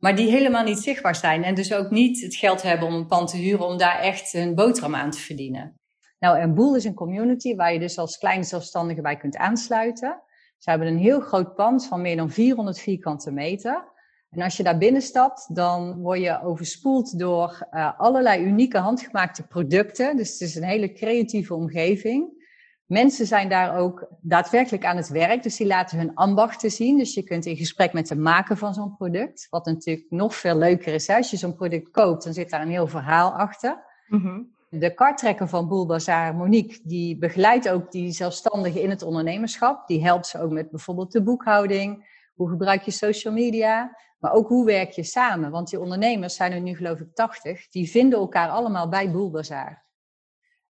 maar 0.03 0.15
die 0.15 0.31
helemaal 0.31 0.63
niet 0.63 0.79
zichtbaar 0.79 1.15
zijn. 1.15 1.43
En 1.43 1.55
dus 1.55 1.73
ook 1.73 1.89
niet 1.89 2.21
het 2.21 2.35
geld 2.35 2.61
hebben 2.61 2.87
om 2.87 2.93
een 2.93 3.07
pand 3.07 3.29
te 3.29 3.37
huren 3.37 3.65
om 3.65 3.77
daar 3.77 3.99
echt 3.99 4.33
een 4.33 4.55
boterham 4.55 4.95
aan 4.95 5.11
te 5.11 5.19
verdienen. 5.19 5.79
Nou, 6.19 6.37
en 6.37 6.53
Boel 6.53 6.75
is 6.75 6.83
een 6.83 6.93
community 6.93 7.55
waar 7.55 7.73
je 7.73 7.79
dus 7.79 7.97
als 7.97 8.17
kleine 8.17 8.43
zelfstandige 8.43 9.01
bij 9.01 9.17
kunt 9.17 9.37
aansluiten. 9.37 10.21
Ze 10.57 10.69
hebben 10.69 10.87
een 10.87 10.97
heel 10.97 11.19
groot 11.19 11.55
pand 11.55 11.87
van 11.87 12.01
meer 12.01 12.15
dan 12.15 12.29
400 12.29 12.79
vierkante 12.79 13.31
meter. 13.31 13.91
En 14.29 14.41
als 14.41 14.57
je 14.57 14.63
daar 14.63 14.77
binnenstapt, 14.77 15.55
dan 15.55 16.01
word 16.01 16.19
je 16.19 16.41
overspoeld 16.41 17.19
door 17.19 17.67
uh, 17.71 17.99
allerlei 17.99 18.43
unieke 18.43 18.77
handgemaakte 18.77 19.47
producten. 19.47 20.17
Dus 20.17 20.31
het 20.31 20.41
is 20.41 20.55
een 20.55 20.63
hele 20.63 20.93
creatieve 20.93 21.53
omgeving. 21.53 22.42
Mensen 22.85 23.25
zijn 23.25 23.49
daar 23.49 23.77
ook 23.77 24.07
daadwerkelijk 24.21 24.85
aan 24.85 24.97
het 24.97 25.09
werk, 25.09 25.43
dus 25.43 25.55
die 25.55 25.67
laten 25.67 25.97
hun 25.97 26.15
ambachten 26.15 26.71
zien. 26.71 26.97
Dus 26.97 27.13
je 27.13 27.23
kunt 27.23 27.45
in 27.45 27.55
gesprek 27.55 27.93
met 27.93 28.07
de 28.07 28.15
maker 28.15 28.57
van 28.57 28.73
zo'n 28.73 28.95
product, 28.95 29.47
wat 29.49 29.65
natuurlijk 29.65 30.05
nog 30.09 30.35
veel 30.35 30.57
leuker 30.57 30.93
is. 30.93 31.09
Als 31.09 31.31
je 31.31 31.37
zo'n 31.37 31.55
product 31.55 31.91
koopt, 31.91 32.23
dan 32.23 32.33
zit 32.33 32.49
daar 32.49 32.61
een 32.61 32.69
heel 32.69 32.87
verhaal 32.87 33.31
achter. 33.31 33.83
Mhm. 34.07 34.41
De 34.69 34.93
kartrekker 34.93 35.47
van 35.47 35.67
Boel 35.67 35.85
Bazaar, 35.85 36.35
Monique, 36.35 36.79
die 36.83 37.17
begeleidt 37.17 37.69
ook 37.69 37.91
die 37.91 38.11
zelfstandigen 38.11 38.81
in 38.81 38.89
het 38.89 39.01
ondernemerschap. 39.01 39.87
Die 39.87 40.03
helpt 40.03 40.27
ze 40.27 40.41
ook 40.41 40.51
met 40.51 40.69
bijvoorbeeld 40.69 41.11
de 41.11 41.23
boekhouding. 41.23 42.21
Hoe 42.33 42.49
gebruik 42.49 42.81
je 42.81 42.91
social 42.91 43.33
media? 43.33 43.97
Maar 44.19 44.33
ook 44.33 44.47
hoe 44.47 44.65
werk 44.65 44.91
je 44.91 45.03
samen? 45.03 45.51
Want 45.51 45.69
die 45.69 45.79
ondernemers 45.79 46.35
zijn 46.35 46.51
er 46.51 46.61
nu 46.61 46.75
geloof 46.75 46.99
ik 46.99 47.15
80. 47.15 47.69
Die 47.69 47.89
vinden 47.89 48.19
elkaar 48.19 48.49
allemaal 48.49 48.89
bij 48.89 49.11
Boel 49.11 49.31
Bazaar. 49.31 49.85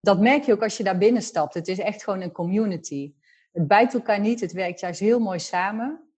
Dat 0.01 0.21
merk 0.21 0.45
je 0.45 0.53
ook 0.53 0.63
als 0.63 0.77
je 0.77 0.85
daar 0.85 0.99
binnen 0.99 1.23
stapt. 1.23 1.55
Het 1.55 1.69
is 1.69 1.79
echt 1.79 2.05
gewoon 2.05 2.21
een 2.21 2.33
community. 2.33 3.15
Het 3.53 3.67
bijt 3.67 3.95
elkaar 3.95 4.21
niet, 4.21 4.41
het 4.41 4.53
werkt 4.53 4.81
juist 4.81 5.01
heel 5.01 5.19
mooi 5.19 5.39
samen. 5.39 6.11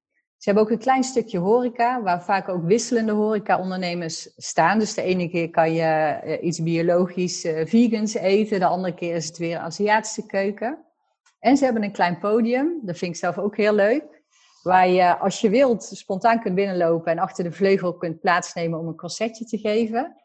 Ze 0.43 0.49
hebben 0.49 0.63
ook 0.63 0.71
een 0.71 0.85
klein 0.85 1.05
stukje 1.05 1.39
horeca, 1.39 2.03
waar 2.03 2.25
vaak 2.25 2.49
ook 2.49 2.65
wisselende 2.65 3.13
horeca-ondernemers 3.13 4.33
staan. 4.37 4.79
Dus 4.79 4.95
de 4.95 5.03
ene 5.03 5.29
keer 5.29 5.51
kan 5.51 5.73
je 5.73 5.83
eh, 5.83 6.47
iets 6.47 6.63
biologisch 6.63 7.45
uh, 7.45 7.67
vegans 7.67 8.15
eten, 8.15 8.61
de 8.61 8.67
andere 8.67 8.95
keer 8.95 9.15
is 9.15 9.27
het 9.27 9.39
weer 9.39 9.59
Aziatische 9.59 10.27
keuken. 10.27 10.85
En 11.39 11.57
ze 11.57 11.65
hebben 11.65 11.83
een 11.83 11.93
klein 11.93 12.19
podium, 12.19 12.81
dat 12.83 12.99
vind 12.99 13.15
ik 13.15 13.21
zelf 13.21 13.39
ook 13.39 13.57
heel 13.57 13.75
leuk. 13.75 14.23
Waar 14.63 14.89
je, 14.89 15.19
als 15.19 15.41
je 15.41 15.51
wilt, 15.51 15.85
spontaan 15.85 16.41
kunt 16.41 16.55
binnenlopen 16.55 17.13
en 17.13 17.19
achter 17.19 17.45
de 17.45 17.53
vleugel 17.53 17.97
kunt 17.97 18.21
plaatsnemen 18.21 18.79
om 18.79 18.87
een 18.87 18.97
concertje 18.97 19.45
te 19.45 19.59
geven. 19.59 20.17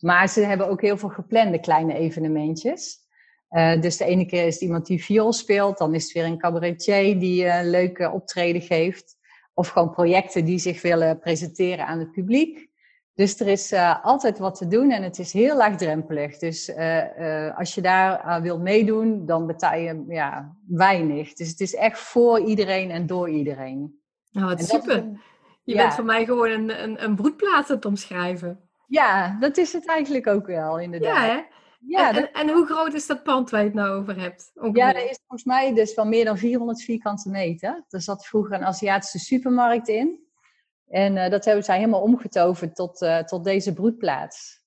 Maar 0.00 0.28
ze 0.28 0.40
hebben 0.40 0.68
ook 0.68 0.80
heel 0.80 0.98
veel 0.98 1.08
geplande 1.08 1.60
kleine 1.60 1.94
evenementjes. 1.94 3.05
Uh, 3.56 3.80
dus 3.80 3.96
de 3.96 4.04
ene 4.04 4.26
keer 4.26 4.46
is 4.46 4.54
het 4.54 4.62
iemand 4.62 4.86
die 4.86 5.04
viool 5.04 5.32
speelt, 5.32 5.78
dan 5.78 5.94
is 5.94 6.04
het 6.04 6.12
weer 6.12 6.24
een 6.24 6.38
cabaretier 6.38 7.18
die 7.18 7.46
een 7.46 7.70
leuke 7.70 8.10
optreden 8.10 8.62
geeft. 8.62 9.16
Of 9.54 9.68
gewoon 9.68 9.90
projecten 9.90 10.44
die 10.44 10.58
zich 10.58 10.82
willen 10.82 11.18
presenteren 11.18 11.86
aan 11.86 11.98
het 11.98 12.12
publiek. 12.12 12.68
Dus 13.14 13.40
er 13.40 13.46
is 13.46 13.72
uh, 13.72 14.04
altijd 14.04 14.38
wat 14.38 14.54
te 14.54 14.68
doen 14.68 14.90
en 14.90 15.02
het 15.02 15.18
is 15.18 15.32
heel 15.32 15.56
laagdrempelig. 15.56 16.38
Dus 16.38 16.76
als 17.56 17.74
je 17.74 17.80
daar 17.80 18.42
wil 18.42 18.58
meedoen, 18.58 19.26
dan 19.26 19.46
betaal 19.46 19.78
je 19.78 20.04
ja, 20.08 20.56
weinig. 20.66 21.32
Dus 21.32 21.48
het 21.48 21.60
is 21.60 21.74
echt 21.74 21.98
voor 21.98 22.40
iedereen 22.40 22.90
en 22.90 23.06
door 23.06 23.30
iedereen. 23.30 24.00
Nou, 24.30 24.46
wat 24.46 24.64
super. 24.64 25.04
je 25.62 25.74
bent 25.74 25.94
voor 25.94 26.04
mij 26.04 26.24
gewoon 26.24 26.50
een, 26.50 26.82
een, 26.82 27.04
een 27.04 27.14
broedplaats 27.14 27.70
aan 27.70 27.76
het 27.76 27.84
omschrijven. 27.84 28.60
Ja, 28.86 29.36
dat 29.40 29.56
is 29.56 29.72
het 29.72 29.86
eigenlijk 29.86 30.26
ook 30.26 30.46
wel, 30.46 30.78
inderdaad. 30.78 31.26
Ja, 31.26 31.34
hè? 31.34 31.40
Ja, 31.80 32.14
en, 32.14 32.32
en, 32.32 32.48
hoe 32.48 32.66
groot 32.66 32.94
is 32.94 33.06
dat 33.06 33.22
pand 33.22 33.50
waar 33.50 33.60
je 33.60 33.66
het 33.66 33.74
nou 33.74 33.90
over 33.90 34.20
hebt? 34.20 34.50
Ja, 34.72 34.92
dat 34.92 35.02
is 35.02 35.18
volgens 35.26 35.44
mij 35.44 35.74
dus 35.74 35.94
wel 35.94 36.06
meer 36.06 36.24
dan 36.24 36.38
400 36.38 36.82
vierkante 36.82 37.30
meter. 37.30 37.84
Er 37.88 38.02
zat 38.02 38.26
vroeger 38.26 38.52
een 38.52 38.64
Aziatische 38.64 39.18
supermarkt 39.18 39.88
in. 39.88 40.24
En 40.88 41.16
uh, 41.16 41.28
dat 41.28 41.44
hebben 41.44 41.64
zij 41.64 41.76
helemaal 41.76 42.02
omgetoverd 42.02 42.74
tot, 42.74 43.02
uh, 43.02 43.18
tot 43.18 43.44
deze 43.44 43.72
broedplaats. 43.72 44.64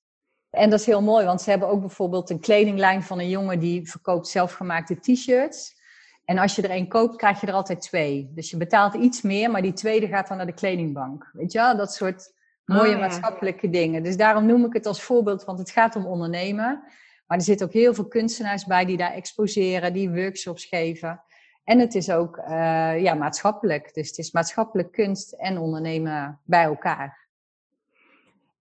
En 0.49 0.69
dat 0.69 0.79
is 0.79 0.85
heel 0.85 1.01
mooi, 1.01 1.25
want 1.25 1.41
ze 1.41 1.49
hebben 1.49 1.67
ook 1.67 1.79
bijvoorbeeld 1.79 2.29
een 2.29 2.39
kledinglijn 2.39 3.03
van 3.03 3.19
een 3.19 3.29
jongen 3.29 3.59
die 3.59 3.89
verkoopt 3.89 4.27
zelfgemaakte 4.27 4.99
t-shirts. 4.99 5.77
En 6.25 6.37
als 6.37 6.55
je 6.55 6.61
er 6.61 6.69
één 6.69 6.87
koopt, 6.87 7.15
krijg 7.15 7.41
je 7.41 7.47
er 7.47 7.53
altijd 7.53 7.81
twee. 7.81 8.31
Dus 8.35 8.49
je 8.49 8.57
betaalt 8.57 8.93
iets 8.93 9.21
meer, 9.21 9.51
maar 9.51 9.61
die 9.61 9.73
tweede 9.73 10.07
gaat 10.07 10.27
dan 10.27 10.37
naar 10.37 10.45
de 10.45 10.53
kledingbank. 10.53 11.29
Weet 11.33 11.51
je 11.51 11.57
wel, 11.59 11.77
dat 11.77 11.93
soort 11.93 12.33
mooie 12.69 12.93
oh, 12.93 12.99
maatschappelijke 12.99 13.69
dingen. 13.69 14.03
Dus 14.03 14.17
daarom 14.17 14.45
noem 14.45 14.65
ik 14.65 14.73
het 14.73 14.85
als 14.85 15.01
voorbeeld, 15.01 15.43
want 15.43 15.59
het 15.59 15.71
gaat 15.71 15.95
om 15.95 16.05
ondernemen. 16.05 16.83
Maar 17.27 17.37
er 17.37 17.43
zitten 17.43 17.67
ook 17.67 17.73
heel 17.73 17.93
veel 17.93 18.07
kunstenaars 18.07 18.65
bij 18.65 18.85
die 18.85 18.97
daar 18.97 19.13
exposeren, 19.13 19.93
die 19.93 20.09
workshops 20.09 20.65
geven. 20.65 21.23
En 21.63 21.79
het 21.79 21.95
is 21.95 22.11
ook 22.11 22.37
uh, 22.37 23.01
ja, 23.01 23.13
maatschappelijk. 23.13 23.93
Dus 23.93 24.07
het 24.07 24.17
is 24.17 24.31
maatschappelijk 24.31 24.91
kunst 24.91 25.31
en 25.31 25.57
ondernemen 25.57 26.39
bij 26.43 26.63
elkaar. 26.63 27.27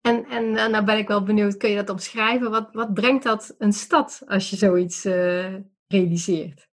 En, 0.00 0.26
en 0.26 0.50
nou 0.50 0.84
ben 0.84 0.98
ik 0.98 1.08
wel 1.08 1.22
benieuwd, 1.22 1.56
kun 1.56 1.70
je 1.70 1.76
dat 1.76 1.90
omschrijven? 1.90 2.50
Wat, 2.50 2.68
wat 2.72 2.94
brengt 2.94 3.22
dat 3.22 3.54
een 3.58 3.72
stad 3.72 4.22
als 4.26 4.50
je 4.50 4.56
zoiets 4.56 5.04
uh, 5.04 5.54
realiseert? 5.88 6.68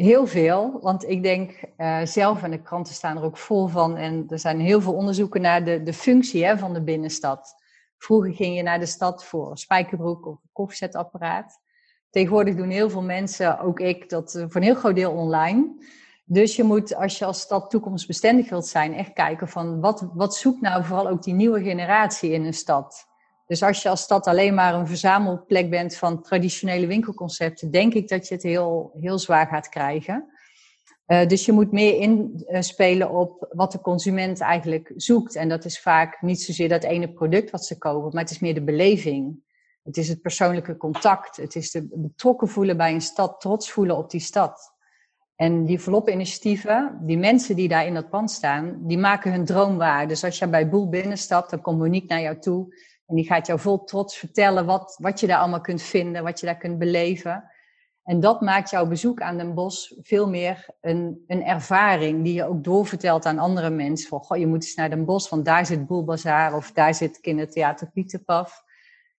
Heel 0.00 0.26
veel, 0.26 0.78
want 0.80 1.08
ik 1.08 1.22
denk 1.22 1.60
uh, 1.76 2.00
zelf, 2.04 2.42
en 2.42 2.50
de 2.50 2.62
kranten 2.62 2.94
staan 2.94 3.16
er 3.16 3.22
ook 3.22 3.36
vol 3.36 3.66
van, 3.66 3.96
en 3.96 4.24
er 4.28 4.38
zijn 4.38 4.60
heel 4.60 4.80
veel 4.80 4.92
onderzoeken 4.92 5.40
naar 5.40 5.64
de, 5.64 5.82
de 5.82 5.92
functie 5.92 6.44
hè, 6.44 6.58
van 6.58 6.72
de 6.72 6.82
binnenstad. 6.82 7.54
Vroeger 7.98 8.32
ging 8.32 8.56
je 8.56 8.62
naar 8.62 8.78
de 8.78 8.86
stad 8.86 9.24
voor 9.24 9.50
een 9.50 9.56
spijkerbroek 9.56 10.26
of 10.26 10.34
een 10.34 10.50
koffiezetapparaat. 10.52 11.60
Tegenwoordig 12.10 12.54
doen 12.54 12.70
heel 12.70 12.90
veel 12.90 13.02
mensen, 13.02 13.60
ook 13.60 13.80
ik, 13.80 14.08
dat 14.08 14.32
voor 14.32 14.56
een 14.56 14.66
heel 14.66 14.74
groot 14.74 14.94
deel 14.94 15.12
online. 15.12 15.84
Dus 16.24 16.56
je 16.56 16.62
moet, 16.62 16.94
als 16.94 17.18
je 17.18 17.24
als 17.24 17.40
stad 17.40 17.70
toekomstbestendig 17.70 18.50
wilt 18.50 18.66
zijn, 18.66 18.94
echt 18.94 19.12
kijken 19.12 19.48
van 19.48 19.80
wat, 19.80 20.10
wat 20.14 20.34
zoekt 20.36 20.60
nou 20.60 20.84
vooral 20.84 21.08
ook 21.08 21.22
die 21.22 21.34
nieuwe 21.34 21.62
generatie 21.62 22.30
in 22.30 22.44
een 22.44 22.54
stad. 22.54 23.09
Dus 23.50 23.62
als 23.62 23.82
je 23.82 23.88
als 23.88 24.00
stad 24.00 24.26
alleen 24.26 24.54
maar 24.54 24.74
een 24.74 24.86
verzamelplek 24.86 25.70
bent 25.70 25.96
van 25.96 26.22
traditionele 26.22 26.86
winkelconcepten, 26.86 27.70
denk 27.70 27.94
ik 27.94 28.08
dat 28.08 28.28
je 28.28 28.34
het 28.34 28.42
heel, 28.42 28.90
heel 29.00 29.18
zwaar 29.18 29.46
gaat 29.46 29.68
krijgen. 29.68 30.30
Uh, 31.06 31.26
dus 31.26 31.44
je 31.44 31.52
moet 31.52 31.72
meer 31.72 31.96
inspelen 32.46 33.10
op 33.10 33.46
wat 33.52 33.72
de 33.72 33.80
consument 33.80 34.40
eigenlijk 34.40 34.92
zoekt. 34.96 35.36
En 35.36 35.48
dat 35.48 35.64
is 35.64 35.80
vaak 35.80 36.22
niet 36.22 36.42
zozeer 36.42 36.68
dat 36.68 36.82
ene 36.82 37.12
product 37.12 37.50
wat 37.50 37.64
ze 37.64 37.78
kopen, 37.78 38.10
maar 38.12 38.22
het 38.22 38.30
is 38.30 38.38
meer 38.38 38.54
de 38.54 38.64
beleving. 38.64 39.42
Het 39.82 39.96
is 39.96 40.08
het 40.08 40.22
persoonlijke 40.22 40.76
contact. 40.76 41.36
Het 41.36 41.54
is 41.54 41.70
de 41.70 41.88
betrokken 41.92 42.48
voelen 42.48 42.76
bij 42.76 42.92
een 42.92 43.00
stad, 43.00 43.40
trots 43.40 43.70
voelen 43.70 43.96
op 43.96 44.10
die 44.10 44.20
stad. 44.20 44.74
En 45.36 45.64
die 45.64 45.80
volop-initiatieven, 45.80 46.98
die 47.02 47.18
mensen 47.18 47.56
die 47.56 47.68
daar 47.68 47.86
in 47.86 47.94
dat 47.94 48.10
pand 48.10 48.30
staan, 48.30 48.78
die 48.80 48.98
maken 48.98 49.32
hun 49.32 49.44
droom 49.44 49.76
waar. 49.76 50.08
Dus 50.08 50.24
als 50.24 50.38
je 50.38 50.48
bij 50.48 50.68
Boel 50.68 50.88
binnenstapt, 50.88 51.50
dan 51.50 51.60
komt 51.60 51.78
Monique 51.78 52.14
naar 52.14 52.22
jou 52.22 52.38
toe. 52.38 52.74
En 53.10 53.16
die 53.16 53.26
gaat 53.26 53.46
jou 53.46 53.58
vol 53.58 53.84
trots 53.84 54.16
vertellen 54.16 54.66
wat, 54.66 54.96
wat 55.00 55.20
je 55.20 55.26
daar 55.26 55.38
allemaal 55.38 55.60
kunt 55.60 55.82
vinden, 55.82 56.22
wat 56.22 56.40
je 56.40 56.46
daar 56.46 56.56
kunt 56.56 56.78
beleven. 56.78 57.50
En 58.04 58.20
dat 58.20 58.40
maakt 58.40 58.70
jouw 58.70 58.86
bezoek 58.86 59.20
aan 59.20 59.36
Den 59.36 59.54
Bosch 59.54 59.92
veel 60.00 60.28
meer 60.28 60.66
een, 60.80 61.24
een 61.26 61.44
ervaring 61.44 62.24
die 62.24 62.34
je 62.34 62.44
ook 62.44 62.64
doorvertelt 62.64 63.26
aan 63.26 63.38
andere 63.38 63.70
mensen. 63.70 64.08
Van, 64.08 64.20
goh, 64.20 64.38
je 64.38 64.46
moet 64.46 64.62
eens 64.64 64.74
naar 64.74 64.90
Den 64.90 65.04
Bosch, 65.04 65.30
want 65.30 65.44
daar 65.44 65.66
zit 65.66 65.86
Boelbazaar 65.86 66.54
of 66.54 66.72
daar 66.72 66.94
zit 66.94 67.20
kindertheater 67.20 67.90
Pieterpaf. 67.90 68.62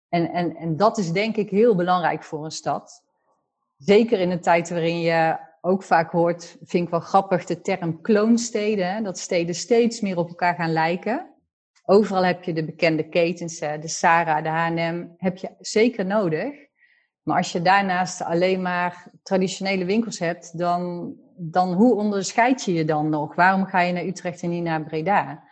En, 0.10 0.32
en, 0.32 0.56
en 0.56 0.78
dat 0.78 0.98
is 0.98 1.12
denk 1.12 1.36
ik 1.36 1.50
heel 1.50 1.76
belangrijk 1.76 2.24
voor 2.24 2.46
een 2.46 2.52
stad. 2.52 3.04
Zeker 3.78 4.20
in 4.20 4.32
een 4.32 4.42
tijd 4.42 4.70
waarin 4.70 5.00
je 5.00 5.38
ook 5.62 5.84
vaak 5.84 6.12
hoort, 6.12 6.58
vind 6.64 6.84
ik 6.84 6.90
wel 6.90 7.00
grappig, 7.00 7.46
de 7.46 7.62
term 7.62 8.02
kloonsteden. 8.02 9.04
Dat 9.04 9.20
steden 9.20 9.56
steeds 9.56 10.02
meer 10.02 10.18
op 10.18 10.28
elkaar 10.28 10.56
gaan 10.56 10.72
lijken. 10.72 11.31
Overal 11.92 12.26
heb 12.26 12.44
je 12.44 12.54
de 12.54 12.66
bekende 12.66 13.10
ketens, 13.10 13.60
de 13.60 13.88
Sarah, 13.88 14.44
de 14.44 14.50
H&M, 14.50 15.08
heb 15.18 15.38
je 15.38 15.50
zeker 15.60 16.06
nodig. 16.06 16.54
Maar 17.22 17.38
als 17.38 17.52
je 17.52 17.62
daarnaast 17.62 18.22
alleen 18.22 18.62
maar 18.62 19.12
traditionele 19.24 19.86
winkels 19.86 20.20
hebt, 20.20 20.58
dan, 20.58 21.14
dan 21.38 21.74
hoe 21.74 21.96
onderscheid 21.96 22.64
je 22.64 22.74
je 22.74 22.86
dan 22.86 23.10
nog? 23.10 23.36
Waarom 23.36 23.66
ga 23.66 23.80
je 23.80 23.94
naar 23.94 24.06
Utrecht 24.06 24.42
en 24.42 24.50
niet 24.50 24.64
naar 24.64 24.84
Breda? 24.84 25.44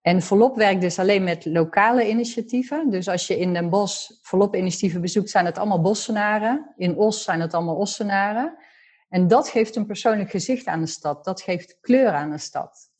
En 0.00 0.22
Volop 0.22 0.56
werkt 0.56 0.80
dus 0.80 0.98
alleen 0.98 1.24
met 1.24 1.44
lokale 1.44 2.08
initiatieven. 2.08 2.90
Dus 2.90 3.08
als 3.08 3.26
je 3.26 3.38
in 3.38 3.52
Den 3.52 3.70
Bosch 3.70 4.10
Volop 4.22 4.56
initiatieven 4.56 5.00
bezoekt, 5.00 5.30
zijn 5.30 5.44
het 5.44 5.58
allemaal 5.58 5.80
Bossenaren. 5.80 6.72
In 6.76 6.96
Os 6.96 7.24
zijn 7.24 7.40
het 7.40 7.54
allemaal 7.54 7.76
Ossenaren. 7.76 8.56
En 9.08 9.28
dat 9.28 9.48
geeft 9.48 9.76
een 9.76 9.86
persoonlijk 9.86 10.30
gezicht 10.30 10.66
aan 10.66 10.80
de 10.80 10.86
stad. 10.86 11.24
Dat 11.24 11.42
geeft 11.42 11.78
kleur 11.80 12.10
aan 12.10 12.30
de 12.30 12.38
stad. 12.38 12.92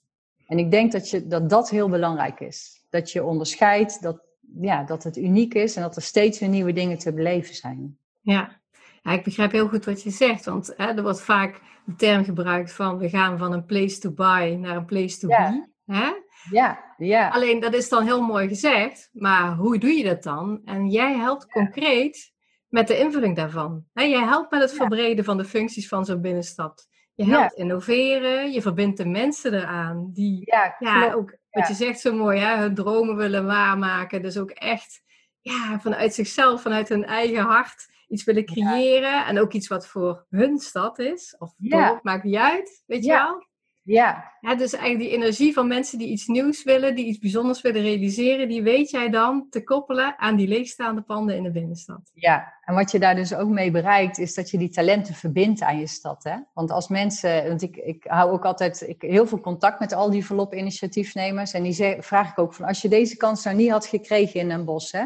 En 0.47 0.59
ik 0.59 0.71
denk 0.71 0.93
dat 0.93 1.11
je, 1.11 1.27
dat, 1.27 1.51
dat 1.51 1.71
heel 1.71 1.89
belangrijk 1.89 2.41
is. 2.41 2.85
Dat 2.91 3.13
je 3.13 3.25
onderscheidt, 3.25 4.03
dat, 4.03 4.21
ja, 4.61 4.85
dat 4.85 5.03
het 5.03 5.17
uniek 5.17 5.55
is 5.55 5.77
en 5.77 5.83
dat 5.83 5.97
er 5.97 6.03
steeds 6.03 6.39
weer 6.39 6.49
nieuwe 6.49 6.73
dingen 6.73 6.99
te 6.99 7.13
beleven 7.13 7.55
zijn. 7.55 7.99
Ja, 8.21 8.61
ja 9.03 9.13
ik 9.13 9.25
begrijp 9.25 9.53
heel 9.53 9.69
goed 9.69 9.85
wat 9.85 10.03
je 10.03 10.11
zegt. 10.11 10.45
Want 10.45 10.75
hè, 10.77 10.87
er 10.87 11.03
wordt 11.03 11.21
vaak 11.21 11.61
de 11.85 11.95
term 11.95 12.25
gebruikt 12.25 12.73
van 12.73 12.99
we 12.99 13.09
gaan 13.09 13.39
van 13.39 13.53
een 13.53 13.65
place 13.65 13.99
to 13.99 14.11
buy 14.11 14.57
naar 14.61 14.77
een 14.77 14.85
place 14.85 15.19
to 15.19 15.29
be. 15.29 15.69
Hè? 15.87 16.13
Ja, 16.51 16.95
ja. 16.97 17.29
Alleen 17.29 17.61
dat 17.61 17.75
is 17.75 17.89
dan 17.89 18.05
heel 18.05 18.23
mooi 18.23 18.49
gezegd, 18.49 19.11
maar 19.13 19.55
hoe 19.55 19.79
doe 19.79 19.91
je 19.91 20.05
dat 20.05 20.23
dan? 20.23 20.61
En 20.65 20.89
jij 20.89 21.17
helpt 21.17 21.47
concreet 21.47 22.33
met 22.69 22.89
de 22.89 22.99
invulling 22.99 23.37
daarvan. 23.37 23.85
Hè, 23.93 24.03
jij 24.03 24.23
helpt 24.23 24.51
met 24.51 24.61
het 24.61 24.73
verbreden 24.73 25.25
van 25.25 25.37
de 25.37 25.45
functies 25.45 25.89
van 25.89 26.05
zo'n 26.05 26.21
binnenstad. 26.21 26.89
Je 27.15 27.25
helpt 27.25 27.53
innoveren, 27.53 28.53
je 28.53 28.63
verbindt 28.63 28.97
de 28.97 29.07
mensen 29.07 29.55
eraan 29.55 30.11
die 30.13 30.43
ja, 30.79 31.13
ook 31.13 31.37
wat 31.51 31.69
je 31.69 31.75
zegt 31.75 32.01
zo 32.01 32.15
mooi, 32.15 32.41
hè, 32.41 32.57
hun 32.57 32.75
dromen 32.75 33.17
willen 33.17 33.47
waarmaken. 33.47 34.23
Dus 34.23 34.39
ook 34.39 34.51
echt 34.51 35.03
ja, 35.41 35.81
vanuit 35.81 36.15
zichzelf, 36.15 36.63
vanuit 36.63 36.89
hun 36.89 37.05
eigen 37.05 37.43
hart 37.43 37.93
iets 38.09 38.25
willen 38.25 38.45
creëren. 38.45 39.27
En 39.27 39.41
ook 39.41 39.53
iets 39.53 39.69
wat 39.69 39.87
voor 39.87 40.27
hun 40.31 40.59
stad 40.59 40.99
is. 40.99 41.37
Of 41.39 41.55
dorp, 41.57 42.03
maakt 42.03 42.25
niet 42.25 42.37
uit, 42.37 42.83
weet 42.87 43.05
je 43.05 43.11
wel? 43.11 43.47
Ja. 43.85 44.33
ja. 44.41 44.55
Dus 44.55 44.73
eigenlijk 44.73 45.11
die 45.11 45.21
energie 45.21 45.53
van 45.53 45.67
mensen 45.67 45.99
die 45.99 46.09
iets 46.09 46.27
nieuws 46.27 46.63
willen, 46.63 46.95
die 46.95 47.05
iets 47.05 47.19
bijzonders 47.19 47.61
willen 47.61 47.83
realiseren, 47.83 48.49
die 48.49 48.63
weet 48.63 48.91
jij 48.91 49.11
dan 49.11 49.47
te 49.51 49.63
koppelen 49.63 50.19
aan 50.19 50.37
die 50.37 50.49
leegstaande 50.49 51.03
panden 51.03 51.37
in 51.37 51.43
de 51.43 51.51
binnenstad. 51.51 52.11
Ja, 52.15 52.53
en 52.61 52.75
wat 52.75 52.91
je 52.91 52.99
daar 52.99 53.15
dus 53.15 53.35
ook 53.35 53.49
mee 53.49 53.71
bereikt, 53.71 54.19
is 54.19 54.35
dat 54.35 54.51
je 54.51 54.59
die 54.59 54.69
talenten 54.69 55.15
verbindt 55.15 55.63
aan 55.63 55.79
je 55.79 55.87
stad. 55.87 56.25
Hè? 56.25 56.37
Want 56.55 56.71
als 56.71 56.89
mensen, 56.89 57.49
want 57.49 57.63
ik, 57.63 57.77
ik 57.77 58.05
hou 58.09 58.31
ook 58.31 58.45
altijd 58.45 58.89
ik, 58.89 59.03
heel 59.03 59.27
veel 59.27 59.41
contact 59.41 59.81
met 59.81 59.93
al 59.93 60.11
die 60.11 60.27
volop 60.27 60.55
initiatiefnemers. 60.55 61.53
En 61.53 61.63
die 61.63 61.73
zeg, 61.73 62.07
vraag 62.07 62.31
ik 62.31 62.39
ook 62.39 62.55
van, 62.55 62.67
als 62.67 62.83
je 62.83 62.89
deze 62.89 63.17
kans 63.17 63.45
nou 63.45 63.57
niet 63.57 63.71
had 63.71 63.87
gekregen 63.87 64.41
in 64.41 64.51
een 64.51 64.65
bos, 64.65 64.93
hè, 64.93 65.05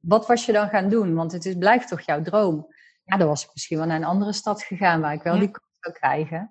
wat 0.00 0.26
was 0.26 0.46
je 0.46 0.52
dan 0.52 0.68
gaan 0.68 0.88
doen? 0.88 1.14
Want 1.14 1.32
het 1.32 1.44
is, 1.44 1.54
blijft 1.58 1.88
toch 1.88 2.00
jouw 2.00 2.22
droom? 2.22 2.74
Ja, 3.04 3.16
dan 3.16 3.28
was 3.28 3.44
ik 3.44 3.50
misschien 3.52 3.78
wel 3.78 3.86
naar 3.86 3.96
een 3.96 4.04
andere 4.04 4.32
stad 4.32 4.62
gegaan 4.62 5.00
waar 5.00 5.12
ik 5.12 5.22
wel 5.22 5.38
die 5.38 5.50
kans 5.50 5.66
zou 5.80 5.94
krijgen. 5.94 6.50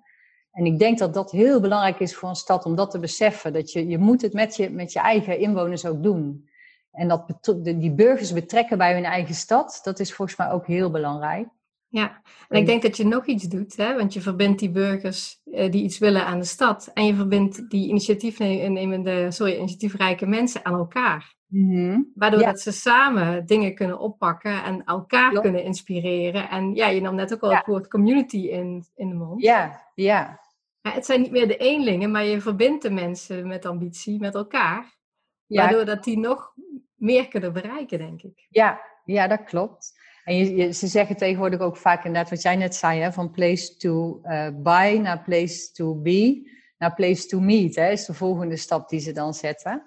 En 0.52 0.64
ik 0.64 0.78
denk 0.78 0.98
dat 0.98 1.14
dat 1.14 1.30
heel 1.30 1.60
belangrijk 1.60 2.00
is 2.00 2.16
voor 2.16 2.28
een 2.28 2.34
stad 2.34 2.64
om 2.64 2.74
dat 2.74 2.90
te 2.90 2.98
beseffen. 2.98 3.52
Dat 3.52 3.72
je, 3.72 3.88
je 3.88 3.98
moet 3.98 4.22
het 4.22 4.32
met 4.32 4.56
je, 4.56 4.70
met 4.70 4.92
je 4.92 4.98
eigen 4.98 5.38
inwoners 5.38 5.86
ook 5.86 6.02
doen. 6.02 6.48
En 6.92 7.08
dat 7.08 7.48
die 7.54 7.92
burgers 7.92 8.32
betrekken 8.32 8.78
bij 8.78 8.94
hun 8.94 9.04
eigen 9.04 9.34
stad, 9.34 9.80
dat 9.82 10.00
is 10.00 10.14
volgens 10.14 10.38
mij 10.38 10.50
ook 10.50 10.66
heel 10.66 10.90
belangrijk. 10.90 11.48
Ja, 11.90 12.22
en 12.48 12.60
ik 12.60 12.66
denk 12.66 12.82
dat 12.82 12.96
je 12.96 13.06
nog 13.06 13.26
iets 13.26 13.44
doet, 13.44 13.76
hè? 13.76 13.96
want 13.96 14.12
je 14.12 14.20
verbindt 14.20 14.58
die 14.58 14.70
burgers 14.70 15.40
eh, 15.44 15.70
die 15.70 15.82
iets 15.82 15.98
willen 15.98 16.26
aan 16.26 16.38
de 16.38 16.44
stad 16.44 16.90
en 16.94 17.06
je 17.06 17.14
verbindt 17.14 17.70
die 17.70 17.88
initiatiefnemende, 17.88 19.30
sorry, 19.30 19.56
initiatiefrijke 19.56 20.26
mensen 20.26 20.64
aan 20.64 20.74
elkaar. 20.74 21.34
Mm 21.46 22.10
Waardoor 22.14 22.42
dat 22.42 22.60
ze 22.60 22.72
samen 22.72 23.46
dingen 23.46 23.74
kunnen 23.74 23.98
oppakken 23.98 24.64
en 24.64 24.84
elkaar 24.84 25.40
kunnen 25.40 25.64
inspireren. 25.64 26.48
En 26.48 26.74
ja, 26.74 26.88
je 26.88 27.00
nam 27.00 27.14
net 27.14 27.32
ook 27.32 27.42
al 27.42 27.54
het 27.54 27.66
woord 27.66 27.88
community 27.88 28.36
in, 28.36 28.84
in 28.94 29.08
de 29.08 29.14
mond. 29.14 29.42
Ja, 29.42 29.90
ja. 29.94 30.40
Het 30.80 31.06
zijn 31.06 31.20
niet 31.20 31.30
meer 31.30 31.48
de 31.48 31.56
eenlingen, 31.56 32.10
maar 32.10 32.24
je 32.24 32.40
verbindt 32.40 32.82
de 32.82 32.90
mensen 32.90 33.46
met 33.46 33.66
ambitie 33.66 34.20
met 34.20 34.34
elkaar. 34.34 34.98
Waardoor 35.46 35.84
dat 35.84 36.04
die 36.04 36.18
nog 36.18 36.54
meer 36.94 37.28
kunnen 37.28 37.52
bereiken, 37.52 37.98
denk 37.98 38.22
ik. 38.22 38.46
Ja, 38.50 38.80
ja 39.04 39.26
dat 39.26 39.44
klopt. 39.44 39.99
En 40.30 40.56
je, 40.56 40.72
ze 40.72 40.86
zeggen 40.86 41.16
tegenwoordig 41.16 41.60
ook 41.60 41.76
vaak 41.76 42.04
inderdaad 42.04 42.30
wat 42.30 42.42
jij 42.42 42.56
net 42.56 42.74
zei, 42.74 43.00
hè, 43.00 43.12
van 43.12 43.30
place 43.30 43.76
to 43.76 44.20
uh, 44.24 44.48
buy 44.54 44.98
naar 44.98 45.22
place 45.22 45.72
to 45.72 45.94
be, 45.94 46.50
naar 46.78 46.94
place 46.94 47.26
to 47.26 47.40
meet, 47.40 47.76
hè, 47.76 47.90
is 47.90 48.04
de 48.04 48.14
volgende 48.14 48.56
stap 48.56 48.88
die 48.88 49.00
ze 49.00 49.12
dan 49.12 49.34
zetten. 49.34 49.82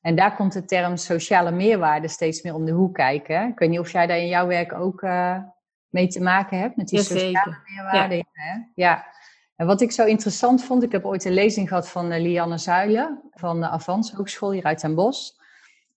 En 0.00 0.14
daar 0.14 0.36
komt 0.36 0.52
de 0.52 0.64
term 0.64 0.96
sociale 0.96 1.50
meerwaarde 1.50 2.08
steeds 2.08 2.42
meer 2.42 2.54
om 2.54 2.64
de 2.64 2.72
hoek 2.72 2.94
kijken. 2.94 3.48
Ik 3.48 3.58
weet 3.58 3.68
niet 3.68 3.78
of 3.78 3.92
jij 3.92 4.06
daar 4.06 4.18
in 4.18 4.28
jouw 4.28 4.46
werk 4.46 4.72
ook 4.72 5.02
uh, 5.02 5.38
mee 5.88 6.06
te 6.06 6.22
maken 6.22 6.58
hebt, 6.58 6.76
met 6.76 6.88
die 6.88 7.02
sociale 7.02 7.56
meerwaarde. 7.64 8.14
Ja. 8.14 8.24
Hè? 8.32 8.58
ja. 8.74 9.06
En 9.56 9.66
wat 9.66 9.80
ik 9.80 9.92
zo 9.92 10.04
interessant 10.04 10.64
vond, 10.64 10.82
ik 10.82 10.92
heb 10.92 11.04
ooit 11.04 11.24
een 11.24 11.32
lezing 11.32 11.68
gehad 11.68 11.88
van 11.88 12.12
uh, 12.12 12.20
Lianne 12.20 12.58
Zuilen 12.58 13.20
van 13.30 13.60
de 13.60 13.68
Avans 13.68 14.12
Hogeschool 14.12 14.52
hier 14.52 14.64
uit 14.64 14.80
Den 14.80 14.94
Bosch. 14.94 15.37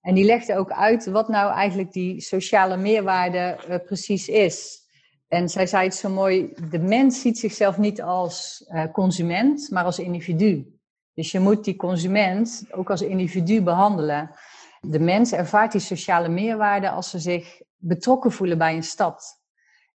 En 0.02 0.16
die 0.16 0.26
legde 0.26 0.58
ook 0.58 0.72
uit 0.72 1.06
wat 1.06 1.28
nou 1.28 1.54
eigenlijk 1.54 1.92
die 1.92 2.22
sociale 2.22 2.78
meerwaarde 2.78 3.60
uh, 3.70 3.76
precies 3.86 4.28
is. 4.28 4.80
En 5.28 5.50
zij 5.50 5.68
zei 5.68 5.84
het 5.84 5.96
zo 5.96 6.10
mooi, 6.10 6.54
de 6.70 6.80
mens 6.80 7.22
ziet 7.22 7.40
zichzelf 7.40 7.78
niet 7.78 8.02
als 8.02 8.66
uh, 8.68 8.92
consument, 8.92 9.70
maar 9.70 9.84
als 9.84 10.00
individu. 10.00 10.80
Dus 11.14 11.32
je 11.32 11.40
moet 11.40 11.64
die 11.64 11.76
consument 11.76 12.66
ook 12.72 12.90
als 12.90 13.02
individu 13.02 13.62
behandelen. 13.62 14.32
De 14.80 15.00
mens 15.00 15.32
ervaart 15.32 15.72
die 15.72 15.82
sociale 15.82 16.30
meerwaarde 16.30 16.90
als 16.90 17.10
ze 17.10 17.20
zich 17.20 17.62
betrokken 17.78 18.32
voelen 18.32 18.58
bij 18.58 18.76
een 18.76 18.84
stad. 18.84 19.42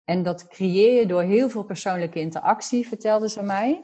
En 0.04 0.24
dat 0.24 0.48
creëer 0.48 1.00
je 1.00 1.06
door 1.06 1.22
heel 1.22 1.50
veel 1.50 1.64
persoonlijke 1.64 2.20
interactie, 2.20 2.88
vertelde 2.88 3.30
ze 3.30 3.44
mij. 3.44 3.82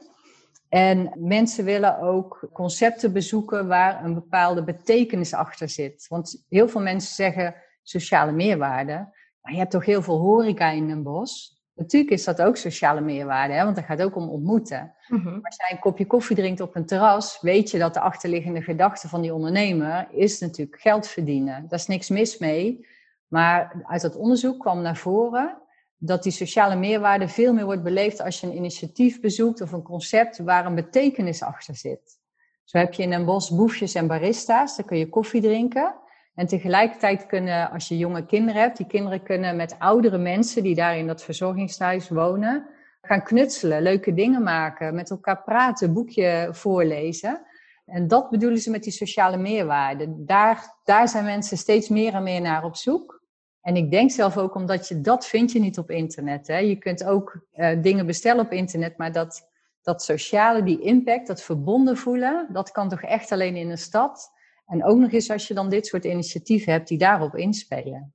En 0.72 1.12
mensen 1.16 1.64
willen 1.64 1.98
ook 1.98 2.48
concepten 2.52 3.12
bezoeken 3.12 3.66
waar 3.66 4.04
een 4.04 4.14
bepaalde 4.14 4.64
betekenis 4.64 5.34
achter 5.34 5.68
zit. 5.68 6.06
Want 6.08 6.44
heel 6.48 6.68
veel 6.68 6.80
mensen 6.80 7.14
zeggen 7.14 7.54
sociale 7.82 8.32
meerwaarde. 8.32 8.92
Maar 9.40 9.52
je 9.52 9.58
hebt 9.58 9.70
toch 9.70 9.84
heel 9.84 10.02
veel 10.02 10.18
horeca 10.18 10.70
in 10.70 10.90
een 10.90 11.02
bos. 11.02 11.60
Natuurlijk 11.74 12.12
is 12.12 12.24
dat 12.24 12.42
ook 12.42 12.56
sociale 12.56 13.00
meerwaarde, 13.00 13.54
hè? 13.54 13.64
want 13.64 13.76
dat 13.76 13.84
gaat 13.84 14.02
ook 14.02 14.16
om 14.16 14.28
ontmoeten. 14.28 14.94
Mm 15.08 15.38
Als 15.42 15.56
jij 15.56 15.70
een 15.70 15.78
kopje 15.78 16.06
koffie 16.06 16.36
drinkt 16.36 16.60
op 16.60 16.76
een 16.76 16.86
terras, 16.86 17.40
weet 17.40 17.70
je 17.70 17.78
dat 17.78 17.94
de 17.94 18.00
achterliggende 18.00 18.62
gedachte 18.62 19.08
van 19.08 19.20
die 19.20 19.34
ondernemer 19.34 20.08
is 20.10 20.40
natuurlijk 20.40 20.80
geld 20.80 21.06
verdienen. 21.06 21.62
Daar 21.68 21.78
is 21.78 21.86
niks 21.86 22.08
mis 22.08 22.38
mee. 22.38 22.86
Maar 23.26 23.82
uit 23.82 24.00
dat 24.00 24.16
onderzoek 24.16 24.58
kwam 24.60 24.82
naar 24.82 24.96
voren 24.96 25.61
dat 26.04 26.22
die 26.22 26.32
sociale 26.32 26.76
meerwaarde 26.76 27.28
veel 27.28 27.52
meer 27.52 27.64
wordt 27.64 27.82
beleefd 27.82 28.20
als 28.20 28.40
je 28.40 28.46
een 28.46 28.56
initiatief 28.56 29.20
bezoekt 29.20 29.60
of 29.60 29.72
een 29.72 29.82
concept 29.82 30.38
waar 30.38 30.66
een 30.66 30.74
betekenis 30.74 31.42
achter 31.42 31.76
zit. 31.76 32.20
Zo 32.64 32.78
heb 32.78 32.92
je 32.92 33.02
in 33.02 33.12
een 33.12 33.24
bos 33.24 33.50
boefjes 33.50 33.94
en 33.94 34.06
barista's, 34.06 34.76
dan 34.76 34.86
kun 34.86 34.98
je 34.98 35.08
koffie 35.08 35.40
drinken. 35.40 35.94
En 36.34 36.46
tegelijkertijd 36.46 37.26
kunnen, 37.26 37.70
als 37.70 37.88
je 37.88 37.98
jonge 37.98 38.26
kinderen 38.26 38.60
hebt, 38.60 38.76
die 38.76 38.86
kinderen 38.86 39.22
kunnen 39.22 39.56
met 39.56 39.78
oudere 39.78 40.18
mensen 40.18 40.62
die 40.62 40.74
daar 40.74 40.98
in 40.98 41.06
dat 41.06 41.22
verzorgingstehuis 41.22 42.08
wonen, 42.08 42.66
gaan 43.00 43.22
knutselen, 43.22 43.82
leuke 43.82 44.14
dingen 44.14 44.42
maken, 44.42 44.94
met 44.94 45.10
elkaar 45.10 45.42
praten, 45.42 45.92
boekje 45.92 46.48
voorlezen. 46.50 47.46
En 47.86 48.08
dat 48.08 48.30
bedoelen 48.30 48.58
ze 48.58 48.70
met 48.70 48.82
die 48.82 48.92
sociale 48.92 49.36
meerwaarde. 49.36 50.24
Daar, 50.24 50.76
daar 50.84 51.08
zijn 51.08 51.24
mensen 51.24 51.56
steeds 51.56 51.88
meer 51.88 52.14
en 52.14 52.22
meer 52.22 52.40
naar 52.40 52.64
op 52.64 52.76
zoek. 52.76 53.21
En 53.62 53.76
ik 53.76 53.90
denk 53.90 54.10
zelf 54.10 54.36
ook 54.36 54.54
omdat 54.54 54.88
je 54.88 55.00
dat 55.00 55.26
vind 55.26 55.52
je 55.52 55.60
niet 55.60 55.78
op 55.78 55.90
internet. 55.90 56.46
Hè. 56.46 56.58
Je 56.58 56.76
kunt 56.76 57.04
ook 57.04 57.46
uh, 57.54 57.82
dingen 57.82 58.06
bestellen 58.06 58.44
op 58.44 58.52
internet, 58.52 58.96
maar 58.98 59.12
dat, 59.12 59.48
dat 59.82 60.02
sociale, 60.02 60.62
die 60.62 60.80
impact, 60.80 61.26
dat 61.26 61.42
verbonden 61.42 61.96
voelen, 61.96 62.48
dat 62.52 62.70
kan 62.70 62.88
toch 62.88 63.02
echt 63.02 63.32
alleen 63.32 63.56
in 63.56 63.70
een 63.70 63.78
stad. 63.78 64.30
En 64.66 64.84
ook 64.84 64.98
nog 64.98 65.12
eens 65.12 65.30
als 65.30 65.48
je 65.48 65.54
dan 65.54 65.68
dit 65.68 65.86
soort 65.86 66.04
initiatieven 66.04 66.72
hebt 66.72 66.88
die 66.88 66.98
daarop 66.98 67.36
inspelen. 67.36 68.14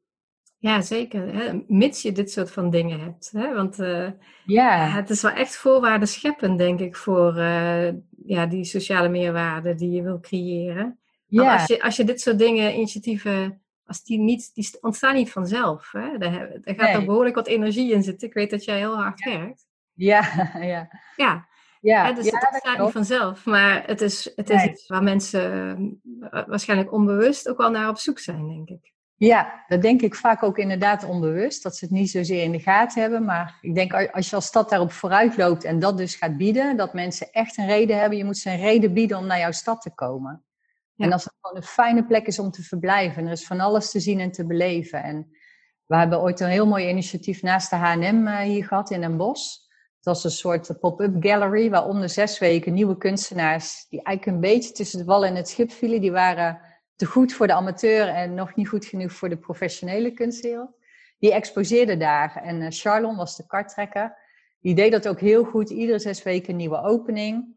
Ja, 0.60 0.82
zeker. 0.82 1.34
Hè? 1.36 1.64
Mits 1.68 2.02
je 2.02 2.12
dit 2.12 2.32
soort 2.32 2.52
van 2.52 2.70
dingen 2.70 3.00
hebt. 3.00 3.32
Hè? 3.32 3.54
Want 3.54 3.80
uh, 3.80 4.10
ja. 4.46 4.88
het 4.88 5.10
is 5.10 5.22
wel 5.22 5.32
echt 5.32 5.56
voorwaarde 5.56 6.06
scheppen, 6.06 6.58
denk 6.58 6.80
ik, 6.80 6.96
voor 6.96 7.38
uh, 7.38 7.88
ja, 8.26 8.46
die 8.46 8.64
sociale 8.64 9.10
meerwaarde 9.10 9.76
die 9.76 9.92
je 9.92 10.02
wil 10.02 10.20
creëren. 10.20 11.00
Ja. 11.26 11.54
Als, 11.54 11.68
je, 11.68 11.82
als 11.82 11.96
je 11.96 12.04
dit 12.04 12.22
soort 12.22 12.40
dingen, 12.40 12.74
initiatieven 12.74 13.62
als 13.88 14.04
die 14.04 14.20
niet, 14.20 14.52
die 14.54 14.78
ontstaan 14.82 15.16
niet 15.16 15.32
vanzelf. 15.32 15.92
Hè? 15.92 16.18
Daar, 16.18 16.32
daar 16.62 16.76
gaat 16.76 16.98
nee. 16.98 17.06
behoorlijk 17.06 17.36
wat 17.36 17.48
energie 17.48 17.94
in 17.94 18.04
zitten. 18.04 18.28
Ik 18.28 18.34
weet 18.34 18.50
dat 18.50 18.64
jij 18.64 18.78
heel 18.78 18.96
hard 18.96 19.24
werkt. 19.24 19.66
Ja, 20.00 20.52
ja. 20.60 20.90
Ja. 21.16 21.48
Ja, 21.82 22.12
dus 22.12 22.26
het 22.26 22.48
ontstaat 22.52 22.80
niet 22.80 22.92
vanzelf. 22.92 23.46
Maar 23.46 23.84
het 23.86 24.02
is, 24.02 24.32
het 24.36 24.50
is 24.50 24.64
iets 24.64 24.88
waar 24.88 25.04
mensen 25.04 25.80
uh, 26.22 26.48
waarschijnlijk 26.48 26.94
onbewust 26.94 27.50
ook 27.50 27.58
wel 27.58 27.72
naar 27.72 27.90
op 27.90 27.98
zoek 27.98 28.20
zijn, 28.20 28.48
denk 28.48 28.70
ik. 28.70 28.94
Ja, 29.16 29.64
dat 29.68 29.82
denk 29.82 30.02
ik 30.02 30.16
vaak 30.16 30.44
ook 30.44 30.58
inderdaad 30.58 31.04
onbewust. 31.04 31.64
Dat 31.64 31.76
ze 31.76 31.86
het 31.86 31.94
niet 31.94 32.10
zozeer 32.10 32.44
in 32.44 32.52
de 32.52 32.60
gaten 32.60 33.02
hebben. 33.02 33.26
Maar 33.26 33.58
ik 33.62 33.76
denk 33.76 33.94
als 33.94 34.30
je 34.30 34.36
als 34.36 34.46
stad 34.46 34.70
daarop 34.70 34.92
vooruit 34.92 35.38
loopt 35.38 35.64
en 35.64 35.80
dat 35.80 35.98
dus 35.98 36.16
gaat 36.16 36.38
bieden, 36.38 36.78
dat 36.78 36.94
mensen 36.94 37.32
echt 37.32 37.58
een 37.58 37.68
reden 37.68 38.00
hebben. 38.00 38.18
Je 38.18 38.26
moet 38.26 38.38
ze 38.38 38.50
een 38.50 38.60
reden 38.60 38.94
bieden 38.94 39.18
om 39.18 39.26
naar 39.26 39.40
jouw 39.40 39.52
stad 39.52 39.82
te 39.82 39.94
komen. 39.94 40.44
En 40.98 41.12
als 41.12 41.24
het 41.24 41.34
gewoon 41.42 41.58
een 41.58 41.68
fijne 41.68 42.06
plek 42.06 42.28
is 42.28 42.40
om 42.40 42.52
te 42.52 42.64
verblijven. 42.64 43.26
Er 43.26 43.32
is 43.32 43.46
van 43.46 43.60
alles 43.60 43.92
te 43.92 44.00
zien 44.00 44.20
en 44.20 44.32
te 44.32 44.46
beleven. 44.46 45.04
En 45.04 45.30
we 45.86 45.96
hebben 45.96 46.22
ooit 46.22 46.40
een 46.40 46.48
heel 46.48 46.68
mooi 46.68 46.90
initiatief 46.90 47.42
naast 47.42 47.70
de 47.70 47.76
H&M 47.76 48.42
hier 48.42 48.66
gehad 48.66 48.92
in 48.92 49.02
Den 49.02 49.18
Bosch. 49.18 49.56
Het 49.96 50.06
was 50.06 50.24
een 50.24 50.32
soort 50.32 50.80
pop-up 50.80 51.16
gallery 51.20 51.70
waar 51.70 51.88
om 51.88 52.02
de 52.02 52.08
zes 52.08 52.40
weken 52.40 52.74
nieuwe 52.74 52.98
kunstenaars... 52.98 53.86
die 53.90 54.04
eigenlijk 54.04 54.38
een 54.38 54.52
beetje 54.52 54.72
tussen 54.72 55.00
het 55.00 55.08
wal 55.08 55.26
en 55.26 55.36
het 55.36 55.50
schip 55.50 55.72
vielen. 55.72 56.02
Die 56.02 56.12
waren 56.12 56.62
te 56.96 57.06
goed 57.06 57.34
voor 57.34 57.48
de 57.48 57.54
amateur 57.54 58.08
en 58.08 58.34
nog 58.34 58.56
niet 58.56 58.68
goed 58.68 58.86
genoeg 58.86 59.12
voor 59.12 59.30
de 59.30 59.38
professionele 59.38 60.12
kunstwereld. 60.12 60.76
Die 61.20 61.34
exposeerden 61.34 62.00
daar. 62.00 62.36
En 62.36 62.62
uh, 62.62 62.68
Charlon 62.70 63.16
was 63.16 63.36
de 63.36 63.46
karttrekker. 63.46 64.18
Die 64.60 64.76
deed 64.76 64.92
dat 64.92 65.08
ook 65.08 65.20
heel 65.20 65.44
goed. 65.44 65.70
Iedere 65.70 66.00
zes 66.00 66.24
weken 66.24 66.50
een 66.50 66.56
nieuwe 66.56 66.82
opening. 66.82 67.56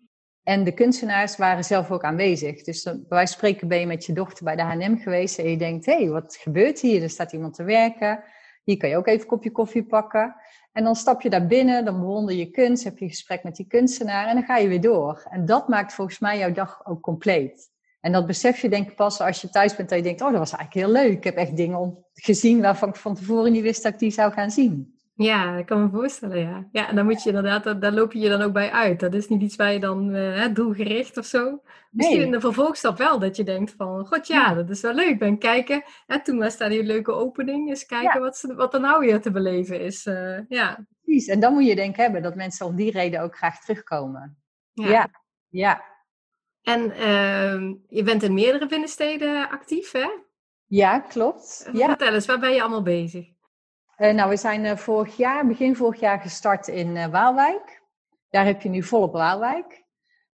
En 0.50 0.64
de 0.64 0.72
kunstenaars 0.72 1.36
waren 1.36 1.64
zelf 1.64 1.90
ook 1.90 2.04
aanwezig. 2.04 2.62
Dus 2.62 2.82
bij 2.82 2.92
wijze 3.08 3.26
van 3.26 3.26
spreken 3.26 3.68
ben 3.68 3.80
je 3.80 3.86
met 3.86 4.04
je 4.04 4.12
dochter 4.12 4.44
bij 4.44 4.56
de 4.56 4.62
H&M 4.62 4.96
geweest 4.96 5.38
en 5.38 5.50
je 5.50 5.56
denkt, 5.56 5.86
hé, 5.86 5.96
hey, 5.96 6.08
wat 6.08 6.36
gebeurt 6.40 6.80
hier? 6.80 7.02
Er 7.02 7.10
staat 7.10 7.32
iemand 7.32 7.54
te 7.54 7.62
werken. 7.62 8.24
Hier 8.64 8.76
kan 8.76 8.88
je 8.88 8.96
ook 8.96 9.06
even 9.06 9.20
een 9.20 9.26
kopje 9.26 9.50
koffie 9.50 9.84
pakken. 9.84 10.36
En 10.72 10.84
dan 10.84 10.96
stap 10.96 11.20
je 11.20 11.30
daar 11.30 11.46
binnen, 11.46 11.84
dan 11.84 12.00
bewonder 12.00 12.34
je 12.34 12.50
kunst, 12.50 12.84
heb 12.84 12.98
je 12.98 13.04
een 13.04 13.10
gesprek 13.10 13.42
met 13.42 13.56
die 13.56 13.66
kunstenaar 13.66 14.26
en 14.26 14.34
dan 14.34 14.44
ga 14.44 14.56
je 14.56 14.68
weer 14.68 14.80
door. 14.80 15.26
En 15.30 15.44
dat 15.44 15.68
maakt 15.68 15.92
volgens 15.94 16.18
mij 16.18 16.38
jouw 16.38 16.52
dag 16.52 16.86
ook 16.86 17.00
compleet. 17.00 17.70
En 18.00 18.12
dat 18.12 18.26
besef 18.26 18.60
je 18.60 18.68
denk 18.68 18.88
ik 18.90 18.96
pas 18.96 19.20
als 19.20 19.40
je 19.40 19.48
thuis 19.48 19.76
bent 19.76 19.90
en 19.90 19.96
je 19.96 20.02
denkt, 20.02 20.20
oh, 20.20 20.30
dat 20.30 20.38
was 20.38 20.52
eigenlijk 20.52 20.86
heel 20.86 21.02
leuk. 21.02 21.16
Ik 21.16 21.24
heb 21.24 21.36
echt 21.36 21.56
dingen 21.56 22.04
gezien 22.12 22.60
waarvan 22.60 22.88
ik 22.88 22.96
van 22.96 23.14
tevoren 23.14 23.52
niet 23.52 23.62
wist 23.62 23.82
dat 23.82 23.92
ik 23.92 23.98
die 23.98 24.10
zou 24.10 24.32
gaan 24.32 24.50
zien. 24.50 24.99
Ja, 25.22 25.56
ik 25.56 25.66
kan 25.66 25.82
me 25.82 25.88
voorstellen, 25.90 26.38
ja. 26.38 26.68
Ja, 26.72 26.88
en 26.88 26.96
dan 26.96 27.04
moet 27.04 27.22
je 27.22 27.28
inderdaad, 27.28 27.80
daar, 27.80 27.92
loop 27.92 28.12
je 28.12 28.18
je 28.18 28.28
dan 28.28 28.42
ook 28.42 28.52
bij 28.52 28.70
uit. 28.70 29.00
Dat 29.00 29.14
is 29.14 29.28
niet 29.28 29.42
iets 29.42 29.56
waar 29.56 29.72
je 29.72 29.80
dan 29.80 30.14
uh, 30.14 30.46
doelgericht 30.54 31.16
of 31.16 31.24
zo. 31.24 31.62
Misschien 31.90 32.20
in 32.20 32.30
de 32.30 32.40
vervolgstap 32.40 32.98
wel, 32.98 33.18
dat 33.18 33.36
je 33.36 33.44
denkt 33.44 33.74
van, 33.76 34.06
god 34.06 34.26
ja, 34.26 34.54
dat 34.54 34.70
is 34.70 34.80
wel 34.80 34.94
leuk. 34.94 35.18
Ben 35.18 35.38
kijken, 35.38 35.82
hè, 36.06 36.22
toen 36.22 36.38
was 36.38 36.56
daar 36.56 36.68
die 36.68 36.82
leuke 36.82 37.12
opening, 37.12 37.68
eens 37.68 37.86
kijken 37.86 38.20
wat, 38.20 38.52
wat 38.56 38.74
er 38.74 38.80
nou 38.80 39.00
weer 39.00 39.20
te 39.20 39.30
beleven 39.30 39.80
is. 39.80 40.06
Uh, 40.06 40.38
ja. 40.48 40.86
Precies, 41.04 41.26
en 41.26 41.40
dan 41.40 41.52
moet 41.52 41.66
je 41.66 41.74
denk 41.74 41.96
hebben 41.96 42.22
dat 42.22 42.34
mensen 42.34 42.66
om 42.66 42.76
die 42.76 42.90
reden 42.90 43.20
ook 43.22 43.36
graag 43.36 43.60
terugkomen. 43.60 44.42
Ja, 44.72 45.10
ja. 45.48 45.82
En 46.62 46.80
uh, 46.80 47.74
je 47.88 48.02
bent 48.02 48.22
in 48.22 48.34
meerdere 48.34 48.66
binnensteden 48.66 49.50
actief, 49.50 49.92
hè? 49.92 50.08
Ja, 50.66 50.98
klopt. 50.98 51.70
Ja. 51.72 51.86
Vertel 51.86 52.14
eens, 52.14 52.26
waar 52.26 52.38
ben 52.38 52.52
je 52.52 52.60
allemaal 52.60 52.82
bezig? 52.82 53.38
Uh, 54.00 54.12
nou, 54.12 54.28
we 54.28 54.36
zijn 54.36 54.64
uh, 54.64 54.76
vorig 54.76 55.16
jaar, 55.16 55.46
begin 55.46 55.76
vorig 55.76 56.00
jaar 56.00 56.20
gestart 56.20 56.68
in 56.68 56.96
uh, 56.96 57.06
Waalwijk. 57.06 57.82
Daar 58.30 58.44
heb 58.44 58.62
je 58.62 58.68
nu 58.68 58.82
volop 58.82 59.12
Waalwijk. 59.12 59.84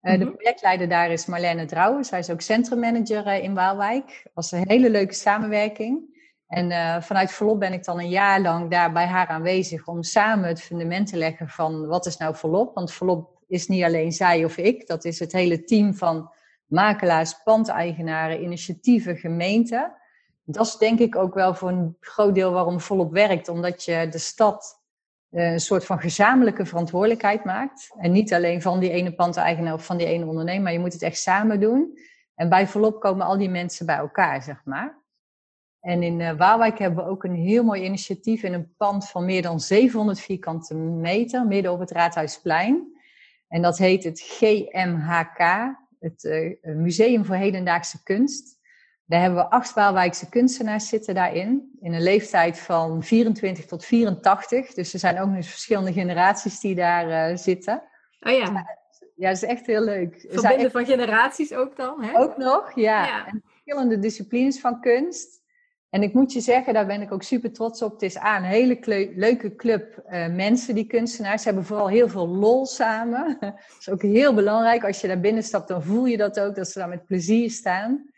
De 0.00 0.33
projectleider 0.33 0.88
daar 0.88 1.11
is 1.11 1.26
Marlene 1.26 1.64
Drouwen. 1.64 2.05
Zij 2.05 2.18
is 2.18 2.31
ook 2.31 2.40
centrummanager 2.40 3.26
in 3.42 3.55
Waalwijk. 3.55 4.20
Dat 4.22 4.33
was 4.35 4.52
een 4.52 4.68
hele 4.68 4.90
leuke 4.90 5.14
samenwerking. 5.14 6.16
En 6.46 6.70
uh, 6.70 7.00
vanuit 7.00 7.33
Volop 7.33 7.61
ben 7.61 7.72
ik 7.72 7.85
dan 7.85 7.98
een 7.98 8.09
jaar 8.09 8.40
lang 8.40 8.70
daar 8.70 8.92
bij 8.92 9.07
haar 9.07 9.26
aanwezig 9.26 9.87
om 9.87 10.02
samen 10.02 10.48
het 10.48 10.62
fundament 10.62 11.07
te 11.07 11.16
leggen 11.16 11.48
van 11.48 11.87
wat 11.87 12.07
is 12.07 12.16
nou 12.16 12.37
Volop. 12.37 12.74
Want 12.74 12.92
Volop 12.92 13.42
is 13.46 13.66
niet 13.66 13.85
alleen 13.85 14.12
zij 14.12 14.44
of 14.44 14.57
ik, 14.57 14.87
dat 14.87 15.05
is 15.05 15.18
het 15.18 15.33
hele 15.33 15.64
team 15.64 15.94
van 15.94 16.31
makelaars, 16.66 17.42
pandeigenaren, 17.42 18.42
initiatieven, 18.42 19.16
gemeenten. 19.16 19.92
Dat 20.48 20.66
is 20.66 20.76
denk 20.76 20.98
ik 20.98 21.16
ook 21.16 21.35
wel 21.35 21.54
voor 21.54 21.68
een 21.68 21.96
groot 22.00 22.35
deel 22.35 22.52
waarom 22.52 22.80
Volop 22.80 23.12
werkt, 23.12 23.48
omdat 23.48 23.85
je 23.85 24.09
de 24.11 24.18
stad 24.18 24.82
eh, 25.30 25.52
een 25.52 25.61
soort 25.61 25.85
van 25.85 26.00
gezamenlijke 26.00 26.66
verantwoordelijkheid 26.66 27.44
maakt. 27.44 27.92
En 27.98 28.12
niet 28.12 28.35
alleen 28.35 28.62
van 28.62 28.80
die 28.80 28.90
ene 28.90 29.14
pandeigenaar 29.14 29.72
of 29.72 29.85
van 29.85 29.96
die 29.96 30.06
ene 30.06 30.26
ondernemer, 30.26 30.62
maar 30.62 30.72
je 30.72 30.78
moet 30.78 30.92
het 30.92 31.02
echt 31.02 31.18
samen 31.18 31.61
doen. 31.61 31.98
En 32.35 32.48
bij 32.48 32.66
Volop 32.66 33.00
komen 33.00 33.26
al 33.26 33.38
die 33.38 33.48
mensen 33.48 33.87
bij 33.87 33.96
elkaar, 33.96 34.42
zeg 34.42 34.61
maar. 34.64 35.04
En 35.80 36.02
in 36.02 36.20
uh, 36.20 36.32
Waalwijk 36.32 36.78
hebben 36.78 37.04
we 37.04 37.11
ook 37.11 37.24
een 37.24 37.35
heel 37.35 37.64
mooi 37.64 37.82
initiatief 37.82 38.42
in 38.42 38.52
een 38.52 38.74
pand 38.76 39.11
van 39.11 39.24
meer 39.24 39.42
dan 39.42 39.61
700 39.61 40.20
vierkante 40.20 40.74
meter, 40.74 41.46
midden 41.46 41.72
op 41.72 41.80
het 41.80 41.90
Raadhuisplein. 41.90 42.94
En 43.48 43.62
dat 43.62 43.78
heet 43.78 44.04
het 44.04 44.20
GMHK, 44.20 45.38
het 45.98 46.24
uh, 46.24 46.56
Museum 46.62 47.24
voor 47.24 47.35
Hedendaagse 47.35 48.02
Kunst. 48.02 48.55
Daar 49.06 49.20
hebben 49.20 49.38
we 49.38 49.50
acht 49.50 49.74
Waalwijkse 49.74 50.28
kunstenaars 50.28 50.88
zitten 50.88 51.14
daarin. 51.14 51.78
In 51.80 51.92
een 51.92 52.02
leeftijd 52.02 52.58
van 52.58 53.02
24 53.02 53.66
tot 53.66 53.84
84. 53.84 54.74
Dus 54.74 54.92
er 54.92 54.98
zijn 54.98 55.20
ook 55.20 55.28
nog 55.28 55.46
verschillende 55.46 55.92
generaties 55.92 56.60
die 56.60 56.74
daar 56.74 57.30
uh, 57.30 57.36
zitten. 57.36 57.82
Oh 58.20 58.32
ja. 58.32 58.66
Ja, 59.16 59.28
dat 59.28 59.36
is 59.36 59.42
echt 59.42 59.66
heel 59.66 59.84
leuk. 59.84 60.26
Verbinden 60.28 60.58
echt... 60.58 60.72
van 60.72 60.86
generaties 60.86 61.52
ook 61.52 61.76
dan, 61.76 62.02
hè? 62.02 62.18
Ook 62.18 62.36
nog, 62.36 62.72
ja. 62.74 63.06
ja. 63.06 63.26
En 63.26 63.42
verschillende 63.46 63.98
disciplines 63.98 64.60
van 64.60 64.80
kunst. 64.80 65.44
En 65.90 66.02
ik 66.02 66.14
moet 66.14 66.32
je 66.32 66.40
zeggen, 66.40 66.74
daar 66.74 66.86
ben 66.86 67.02
ik 67.02 67.12
ook 67.12 67.22
super 67.22 67.52
trots 67.52 67.82
op. 67.82 67.92
Het 67.92 68.02
is 68.02 68.18
aan 68.18 68.42
een 68.42 68.48
hele 68.48 69.12
leuke 69.14 69.54
club 69.56 70.02
uh, 70.10 70.26
mensen, 70.28 70.74
die 70.74 70.86
kunstenaars. 70.86 71.42
Ze 71.42 71.48
hebben 71.48 71.66
vooral 71.66 71.88
heel 71.88 72.08
veel 72.08 72.28
lol 72.28 72.66
samen. 72.66 73.36
dat 73.40 73.76
is 73.78 73.88
ook 73.88 74.02
heel 74.02 74.34
belangrijk. 74.34 74.84
Als 74.84 75.00
je 75.00 75.06
daar 75.06 75.20
binnen 75.20 75.42
stapt, 75.42 75.68
dan 75.68 75.82
voel 75.82 76.04
je 76.04 76.16
dat 76.16 76.40
ook, 76.40 76.54
dat 76.54 76.68
ze 76.68 76.78
daar 76.78 76.88
met 76.88 77.06
plezier 77.06 77.50
staan. 77.50 78.10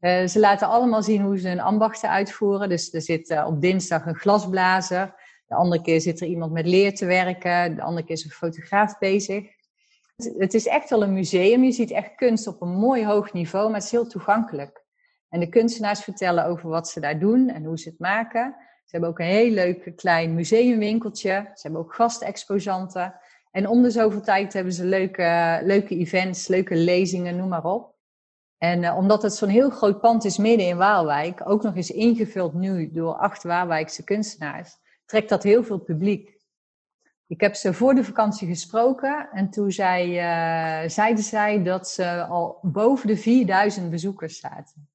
Uh, 0.00 0.26
ze 0.26 0.38
laten 0.38 0.68
allemaal 0.68 1.02
zien 1.02 1.22
hoe 1.22 1.38
ze 1.38 1.48
hun 1.48 1.60
ambachten 1.60 2.10
uitvoeren. 2.10 2.68
Dus 2.68 2.94
er 2.94 3.02
zit 3.02 3.30
uh, 3.30 3.46
op 3.46 3.60
dinsdag 3.60 4.06
een 4.06 4.16
glasblazer. 4.16 5.14
De 5.46 5.54
andere 5.54 5.82
keer 5.82 6.00
zit 6.00 6.20
er 6.20 6.26
iemand 6.26 6.52
met 6.52 6.66
leer 6.66 6.94
te 6.94 7.06
werken. 7.06 7.76
De 7.76 7.82
andere 7.82 8.06
keer 8.06 8.16
is 8.16 8.24
een 8.24 8.30
fotograaf 8.30 8.98
bezig. 8.98 9.44
Het 10.16 10.54
is 10.54 10.66
echt 10.66 10.90
wel 10.90 11.02
een 11.02 11.12
museum. 11.12 11.64
Je 11.64 11.72
ziet 11.72 11.90
echt 11.90 12.14
kunst 12.14 12.46
op 12.46 12.62
een 12.62 12.76
mooi 12.76 13.06
hoog 13.06 13.32
niveau, 13.32 13.66
maar 13.66 13.74
het 13.74 13.84
is 13.84 13.90
heel 13.90 14.06
toegankelijk. 14.06 14.84
En 15.28 15.40
de 15.40 15.48
kunstenaars 15.48 16.00
vertellen 16.00 16.46
over 16.46 16.68
wat 16.68 16.88
ze 16.88 17.00
daar 17.00 17.18
doen 17.18 17.48
en 17.48 17.64
hoe 17.64 17.78
ze 17.78 17.88
het 17.88 17.98
maken. 17.98 18.54
Ze 18.58 18.96
hebben 18.96 19.10
ook 19.10 19.18
een 19.18 19.26
heel 19.26 19.50
leuk 19.50 19.92
klein 19.96 20.34
museumwinkeltje. 20.34 21.50
Ze 21.54 21.62
hebben 21.62 21.80
ook 21.80 21.94
gastexposanten. 21.94 23.14
En 23.50 23.68
om 23.68 23.82
de 23.82 23.90
zoveel 23.90 24.22
tijd 24.22 24.52
hebben 24.52 24.72
ze 24.72 24.84
leuke, 24.84 25.60
leuke 25.62 25.96
events, 25.96 26.48
leuke 26.48 26.76
lezingen, 26.76 27.36
noem 27.36 27.48
maar 27.48 27.64
op. 27.64 27.97
En 28.58 28.82
uh, 28.82 28.96
omdat 28.96 29.22
het 29.22 29.34
zo'n 29.34 29.48
heel 29.48 29.70
groot 29.70 30.00
pand 30.00 30.24
is 30.24 30.38
midden 30.38 30.66
in 30.66 30.76
Waalwijk, 30.76 31.40
ook 31.44 31.62
nog 31.62 31.76
eens 31.76 31.90
ingevuld 31.90 32.54
nu 32.54 32.90
door 32.92 33.14
acht 33.14 33.42
Waalwijkse 33.42 34.04
kunstenaars, 34.04 34.76
trekt 35.06 35.28
dat 35.28 35.42
heel 35.42 35.64
veel 35.64 35.78
publiek. 35.78 36.36
Ik 37.26 37.40
heb 37.40 37.54
ze 37.54 37.74
voor 37.74 37.94
de 37.94 38.04
vakantie 38.04 38.48
gesproken 38.48 39.28
en 39.32 39.50
toen 39.50 39.72
zei, 39.72 40.10
uh, 40.10 40.88
zeiden 40.88 41.24
zij 41.24 41.62
dat 41.62 41.88
ze 41.88 42.24
al 42.24 42.58
boven 42.62 43.06
de 43.06 43.16
4000 43.16 43.90
bezoekers 43.90 44.40
zaten. 44.40 44.88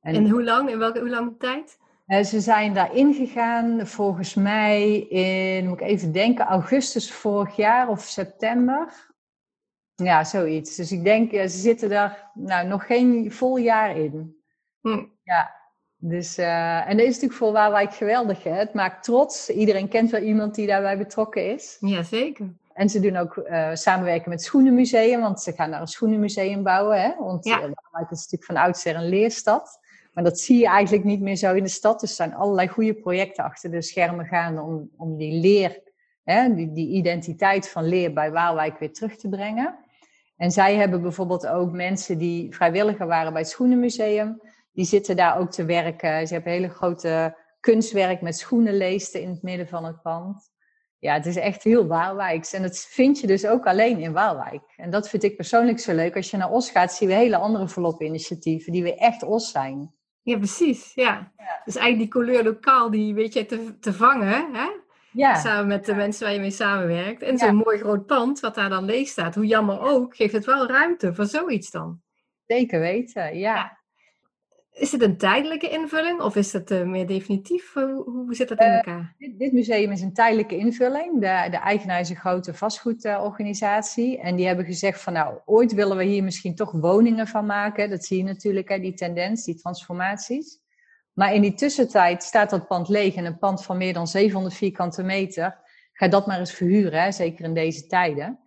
En, 0.00 0.14
en 0.14 0.30
hoe 0.30 0.44
lang? 0.44 0.70
In 0.70 0.78
welke 0.78 1.00
hoe 1.00 1.10
lange 1.10 1.36
tijd? 1.36 1.78
Uh, 2.06 2.22
ze 2.22 2.40
zijn 2.40 2.74
daarin 2.74 3.14
gegaan 3.14 3.86
volgens 3.86 4.34
mij 4.34 4.98
in, 4.98 5.68
moet 5.68 5.80
ik 5.80 5.86
even 5.86 6.12
denken, 6.12 6.44
augustus 6.46 7.12
vorig 7.12 7.56
jaar 7.56 7.88
of 7.88 8.00
september. 8.00 9.12
Ja, 9.94 10.24
zoiets. 10.24 10.76
Dus 10.76 10.92
ik 10.92 11.04
denk, 11.04 11.30
ze 11.30 11.48
zitten 11.48 11.88
daar 11.88 12.30
nou, 12.34 12.66
nog 12.66 12.86
geen 12.86 13.32
vol 13.32 13.56
jaar 13.56 13.96
in. 13.96 14.36
Hm. 14.80 15.04
Ja, 15.22 15.54
dus, 15.96 16.38
uh, 16.38 16.88
en 16.88 16.96
dat 16.96 17.06
is 17.06 17.12
natuurlijk 17.12 17.32
voor 17.32 17.52
Waalwijk 17.52 17.94
geweldig. 17.94 18.42
Hè? 18.42 18.50
Het 18.50 18.74
maakt 18.74 19.04
trots. 19.04 19.50
Iedereen 19.50 19.88
kent 19.88 20.10
wel 20.10 20.20
iemand 20.20 20.54
die 20.54 20.66
daarbij 20.66 20.98
betrokken 20.98 21.52
is. 21.52 21.76
Jazeker. 21.80 22.54
En 22.72 22.88
ze 22.88 23.00
doen 23.00 23.16
ook 23.16 23.36
uh, 23.36 23.74
samenwerken 23.74 24.28
met 24.28 24.38
het 24.38 24.48
Schoenenmuseum, 24.48 25.20
want 25.20 25.40
ze 25.40 25.52
gaan 25.52 25.70
naar 25.70 25.80
een 25.80 25.86
Schoenenmuseum 25.86 26.62
bouwen. 26.62 27.00
Hè? 27.00 27.14
Want 27.18 27.44
ja. 27.44 27.58
Waalwijk 27.58 28.10
is 28.10 28.18
natuurlijk 28.18 28.44
van 28.44 28.56
oudsher 28.56 28.96
een 28.96 29.08
leerstad. 29.08 29.80
Maar 30.12 30.24
dat 30.24 30.40
zie 30.40 30.58
je 30.58 30.66
eigenlijk 30.66 31.04
niet 31.04 31.20
meer 31.20 31.36
zo 31.36 31.54
in 31.54 31.62
de 31.62 31.68
stad. 31.68 32.00
Dus 32.00 32.10
er 32.10 32.16
zijn 32.16 32.34
allerlei 32.34 32.68
goede 32.68 32.94
projecten 32.94 33.44
achter 33.44 33.70
de 33.70 33.82
schermen 33.82 34.26
gaande 34.26 34.60
om, 34.60 34.90
om 34.96 35.16
die 35.16 35.40
leer, 35.40 35.82
hè, 36.24 36.54
die, 36.54 36.72
die 36.72 36.88
identiteit 36.88 37.68
van 37.68 37.84
leer 37.84 38.12
bij 38.12 38.30
Waalwijk 38.30 38.78
weer 38.78 38.92
terug 38.92 39.16
te 39.16 39.28
brengen. 39.28 39.83
En 40.36 40.50
zij 40.50 40.76
hebben 40.76 41.02
bijvoorbeeld 41.02 41.46
ook 41.46 41.72
mensen 41.72 42.18
die 42.18 42.54
vrijwilliger 42.54 43.06
waren 43.06 43.32
bij 43.32 43.42
het 43.42 43.50
Schoenenmuseum. 43.50 44.40
Die 44.72 44.84
zitten 44.84 45.16
daar 45.16 45.38
ook 45.38 45.50
te 45.50 45.64
werken. 45.64 46.26
Ze 46.26 46.34
hebben 46.34 46.52
hele 46.52 46.68
grote 46.68 47.36
kunstwerk 47.60 48.20
met 48.20 48.36
schoenenleesten 48.36 49.20
in 49.20 49.28
het 49.28 49.42
midden 49.42 49.68
van 49.68 49.84
het 49.84 50.02
pand. 50.02 50.52
Ja, 50.98 51.14
het 51.14 51.26
is 51.26 51.36
echt 51.36 51.62
heel 51.62 51.86
Waalwijks. 51.86 52.52
En 52.52 52.62
dat 52.62 52.78
vind 52.78 53.20
je 53.20 53.26
dus 53.26 53.46
ook 53.46 53.66
alleen 53.66 53.98
in 53.98 54.12
Waalwijk. 54.12 54.62
En 54.76 54.90
dat 54.90 55.08
vind 55.08 55.22
ik 55.22 55.36
persoonlijk 55.36 55.78
zo 55.78 55.94
leuk. 55.94 56.16
Als 56.16 56.30
je 56.30 56.36
naar 56.36 56.50
Os 56.50 56.70
gaat, 56.70 56.92
zie 56.92 57.08
je 57.08 57.14
hele 57.14 57.36
andere 57.36 57.68
volop-initiatieven 57.68 58.72
die 58.72 58.82
weer 58.82 58.96
echt 58.96 59.22
Os 59.22 59.50
zijn. 59.50 59.94
Ja, 60.22 60.36
precies. 60.36 60.94
Ja. 60.94 61.32
ja. 61.36 61.62
Dus 61.64 61.76
eigenlijk 61.76 61.98
die 61.98 62.22
couleur 62.22 62.44
lokaal, 62.44 62.90
die 62.90 63.14
weet 63.14 63.32
je 63.32 63.46
te, 63.46 63.78
te 63.78 63.92
vangen. 63.92 64.54
Hè? 64.54 64.68
Ja. 65.14 65.34
Samen 65.34 65.66
met 65.66 65.84
de 65.84 65.94
mensen 65.94 66.24
waar 66.24 66.34
je 66.34 66.40
mee 66.40 66.50
samenwerkt. 66.50 67.22
En 67.22 67.38
zo'n 67.38 67.56
mooi 67.56 67.78
groot 67.78 68.06
pand, 68.06 68.40
wat 68.40 68.54
daar 68.54 68.68
dan 68.68 68.84
leeg 68.84 69.08
staat. 69.08 69.34
Hoe 69.34 69.46
jammer 69.46 69.80
ook, 69.80 70.16
geeft 70.16 70.32
het 70.32 70.44
wel 70.44 70.66
ruimte 70.66 71.14
voor 71.14 71.26
zoiets 71.26 71.70
dan. 71.70 72.00
Zeker 72.46 72.80
weten, 72.80 73.38
ja. 73.38 73.78
Is 74.70 74.92
het 74.92 75.02
een 75.02 75.16
tijdelijke 75.16 75.68
invulling 75.68 76.20
of 76.20 76.36
is 76.36 76.52
het 76.52 76.70
uh, 76.70 76.82
meer 76.82 77.06
definitief? 77.06 77.72
Hoe, 77.72 78.02
hoe 78.04 78.34
zit 78.34 78.48
dat 78.48 78.60
in 78.60 78.66
eh, 78.66 78.74
elkaar? 78.74 79.14
dit, 79.18 79.38
dit, 79.38 79.52
museum 79.52 79.90
is 79.90 80.00
een 80.00 80.12
tijdelijke 80.12 80.56
invulling. 80.56 81.12
De, 81.12 81.46
de 81.50 81.56
eigenaar 81.56 82.00
is 82.00 82.10
een 82.10 82.16
grote 82.16 82.54
vastgoedorganisatie. 82.54 84.18
en 84.20 84.36
die 84.36 84.46
hebben 84.46 84.64
gezegd 84.64 85.00
van 85.00 85.12
nou, 85.12 85.38
ooit 85.44 85.74
willen 85.74 85.96
we 85.96 86.04
hier 86.04 86.24
misschien 86.24 86.54
toch 86.54 86.70
woningen 86.70 87.26
van 87.26 87.46
maken. 87.46 87.90
Dat 87.90 88.04
zie 88.04 88.16
je 88.16 88.22
natuurlijk, 88.22 88.68
hè, 88.68 88.78
die 88.78 88.94
tendens, 88.94 89.44
die 89.44 89.54
transformaties. 89.54 90.62
Maar 91.14 91.34
in 91.34 91.42
die 91.42 91.54
tussentijd 91.54 92.22
staat 92.22 92.50
dat 92.50 92.66
pand 92.66 92.88
leeg 92.88 93.14
en 93.14 93.24
een 93.24 93.38
pand 93.38 93.64
van 93.64 93.76
meer 93.76 93.92
dan 93.92 94.06
700 94.06 94.54
vierkante 94.54 95.02
meter. 95.02 95.58
Ga 95.92 96.08
dat 96.08 96.26
maar 96.26 96.38
eens 96.38 96.52
verhuren, 96.52 97.02
hè, 97.02 97.12
zeker 97.12 97.44
in 97.44 97.54
deze 97.54 97.86
tijden. 97.86 98.38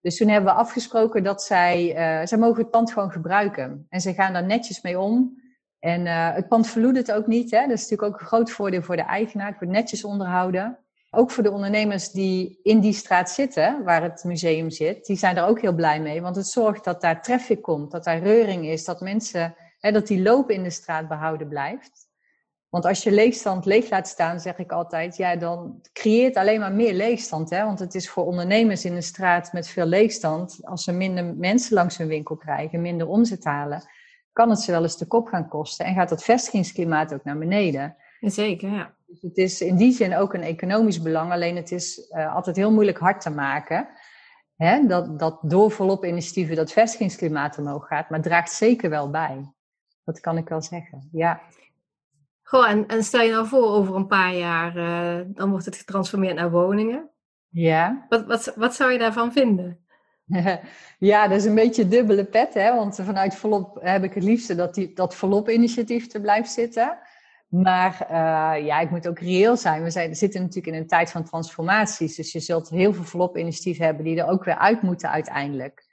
Dus 0.00 0.16
toen 0.16 0.28
hebben 0.28 0.52
we 0.52 0.58
afgesproken 0.58 1.22
dat 1.22 1.42
zij, 1.42 1.88
uh, 1.88 2.26
zij 2.26 2.38
mogen 2.38 2.62
het 2.62 2.70
pand 2.70 2.92
gewoon 2.92 3.10
gebruiken. 3.10 3.86
En 3.88 4.00
ze 4.00 4.14
gaan 4.14 4.32
daar 4.32 4.46
netjes 4.46 4.82
mee 4.82 4.98
om. 4.98 5.42
En 5.78 6.06
uh, 6.06 6.34
het 6.34 6.48
pand 6.48 6.66
verloedert 6.66 7.12
ook 7.12 7.26
niet. 7.26 7.50
Hè? 7.50 7.60
Dat 7.60 7.70
is 7.70 7.88
natuurlijk 7.88 8.14
ook 8.14 8.20
een 8.20 8.26
groot 8.26 8.50
voordeel 8.50 8.82
voor 8.82 8.96
de 8.96 9.02
eigenaar. 9.02 9.46
Het 9.46 9.58
wordt 9.58 9.74
netjes 9.74 10.04
onderhouden. 10.04 10.78
Ook 11.10 11.30
voor 11.30 11.42
de 11.42 11.50
ondernemers 11.50 12.10
die 12.10 12.60
in 12.62 12.80
die 12.80 12.92
straat 12.92 13.30
zitten, 13.30 13.84
waar 13.84 14.02
het 14.02 14.24
museum 14.24 14.70
zit, 14.70 15.06
die 15.06 15.16
zijn 15.16 15.36
er 15.36 15.46
ook 15.46 15.60
heel 15.60 15.74
blij 15.74 16.00
mee. 16.00 16.22
Want 16.22 16.36
het 16.36 16.46
zorgt 16.46 16.84
dat 16.84 17.00
daar 17.00 17.22
traffic 17.22 17.62
komt, 17.62 17.90
dat 17.90 18.04
daar 18.04 18.18
reuring 18.18 18.66
is, 18.66 18.84
dat 18.84 19.00
mensen, 19.00 19.54
hè, 19.80 19.92
dat 19.92 20.06
die 20.06 20.22
loop 20.22 20.50
in 20.50 20.62
de 20.62 20.70
straat 20.70 21.08
behouden 21.08 21.48
blijft. 21.48 22.05
Want 22.68 22.84
als 22.84 23.02
je 23.02 23.12
leegstand 23.12 23.64
leeg 23.64 23.90
laat 23.90 24.08
staan, 24.08 24.40
zeg 24.40 24.58
ik 24.58 24.72
altijd, 24.72 25.16
ja, 25.16 25.36
dan 25.36 25.80
creëert 25.92 26.36
alleen 26.36 26.60
maar 26.60 26.72
meer 26.72 26.94
leegstand. 26.94 27.50
Hè? 27.50 27.64
Want 27.64 27.78
het 27.78 27.94
is 27.94 28.10
voor 28.10 28.24
ondernemers 28.24 28.84
in 28.84 28.94
een 28.94 29.02
straat 29.02 29.52
met 29.52 29.68
veel 29.68 29.86
leegstand, 29.86 30.58
als 30.62 30.84
ze 30.84 30.92
minder 30.92 31.34
mensen 31.36 31.74
langs 31.74 31.96
hun 31.96 32.08
winkel 32.08 32.36
krijgen, 32.36 32.80
minder 32.80 33.08
omzet 33.08 33.44
halen, 33.44 33.82
kan 34.32 34.50
het 34.50 34.60
ze 34.60 34.70
wel 34.70 34.82
eens 34.82 34.96
de 34.96 35.06
kop 35.06 35.26
gaan 35.26 35.48
kosten 35.48 35.86
en 35.86 35.94
gaat 35.94 36.10
het 36.10 36.22
vestigingsklimaat 36.22 37.14
ook 37.14 37.24
naar 37.24 37.38
beneden. 37.38 37.96
Zeker, 38.20 38.70
ja. 38.70 38.94
Dus 39.06 39.22
het 39.22 39.36
is 39.36 39.60
in 39.60 39.76
die 39.76 39.92
zin 39.92 40.16
ook 40.16 40.34
een 40.34 40.42
economisch 40.42 41.02
belang, 41.02 41.32
alleen 41.32 41.56
het 41.56 41.70
is 41.70 42.10
uh, 42.10 42.34
altijd 42.34 42.56
heel 42.56 42.72
moeilijk 42.72 42.98
hard 42.98 43.20
te 43.20 43.30
maken. 43.30 43.88
Hè? 44.56 44.86
Dat, 44.86 45.18
dat 45.18 45.38
door 45.42 45.70
volop 45.70 46.04
initiatieven 46.04 46.56
dat 46.56 46.72
vestigingsklimaat 46.72 47.58
omhoog 47.58 47.86
gaat, 47.86 48.10
maar 48.10 48.22
draagt 48.22 48.52
zeker 48.52 48.90
wel 48.90 49.10
bij. 49.10 49.52
Dat 50.04 50.20
kan 50.20 50.36
ik 50.36 50.48
wel 50.48 50.62
zeggen, 50.62 51.08
ja. 51.12 51.40
Goh, 52.48 52.70
en, 52.70 52.86
en 52.86 53.04
stel 53.04 53.20
je 53.20 53.30
nou 53.30 53.46
voor, 53.46 53.68
over 53.68 53.94
een 53.94 54.06
paar 54.06 54.34
jaar, 54.34 54.76
uh, 54.76 55.26
dan 55.26 55.50
wordt 55.50 55.64
het 55.64 55.76
getransformeerd 55.76 56.34
naar 56.34 56.50
woningen. 56.50 57.10
Ja. 57.48 58.06
Wat, 58.08 58.26
wat, 58.26 58.52
wat 58.56 58.74
zou 58.74 58.92
je 58.92 58.98
daarvan 58.98 59.32
vinden? 59.32 59.86
ja, 60.98 61.28
dat 61.28 61.38
is 61.38 61.44
een 61.44 61.54
beetje 61.54 61.88
dubbele 61.88 62.24
pet, 62.24 62.54
hè? 62.54 62.74
want 62.74 63.00
vanuit 63.02 63.36
Volop 63.36 63.78
heb 63.80 64.04
ik 64.04 64.14
het 64.14 64.22
liefste 64.22 64.54
dat 64.54 64.74
die, 64.74 64.92
dat 64.94 65.14
Volop-initiatief 65.14 66.12
er 66.12 66.20
blijft 66.20 66.50
zitten. 66.50 66.98
Maar 67.48 68.06
uh, 68.10 68.66
ja, 68.66 68.80
ik 68.80 68.90
moet 68.90 69.08
ook 69.08 69.18
reëel 69.18 69.56
zijn. 69.56 69.82
We 69.82 69.90
zijn, 69.90 70.16
zitten 70.16 70.40
natuurlijk 70.40 70.74
in 70.74 70.82
een 70.82 70.88
tijd 70.88 71.10
van 71.10 71.24
transformaties, 71.24 72.16
dus 72.16 72.32
je 72.32 72.40
zult 72.40 72.68
heel 72.68 72.92
veel 72.92 73.04
Volop-initiatieven 73.04 73.84
hebben 73.84 74.04
die 74.04 74.20
er 74.20 74.28
ook 74.28 74.44
weer 74.44 74.58
uit 74.58 74.82
moeten 74.82 75.10
uiteindelijk. 75.10 75.84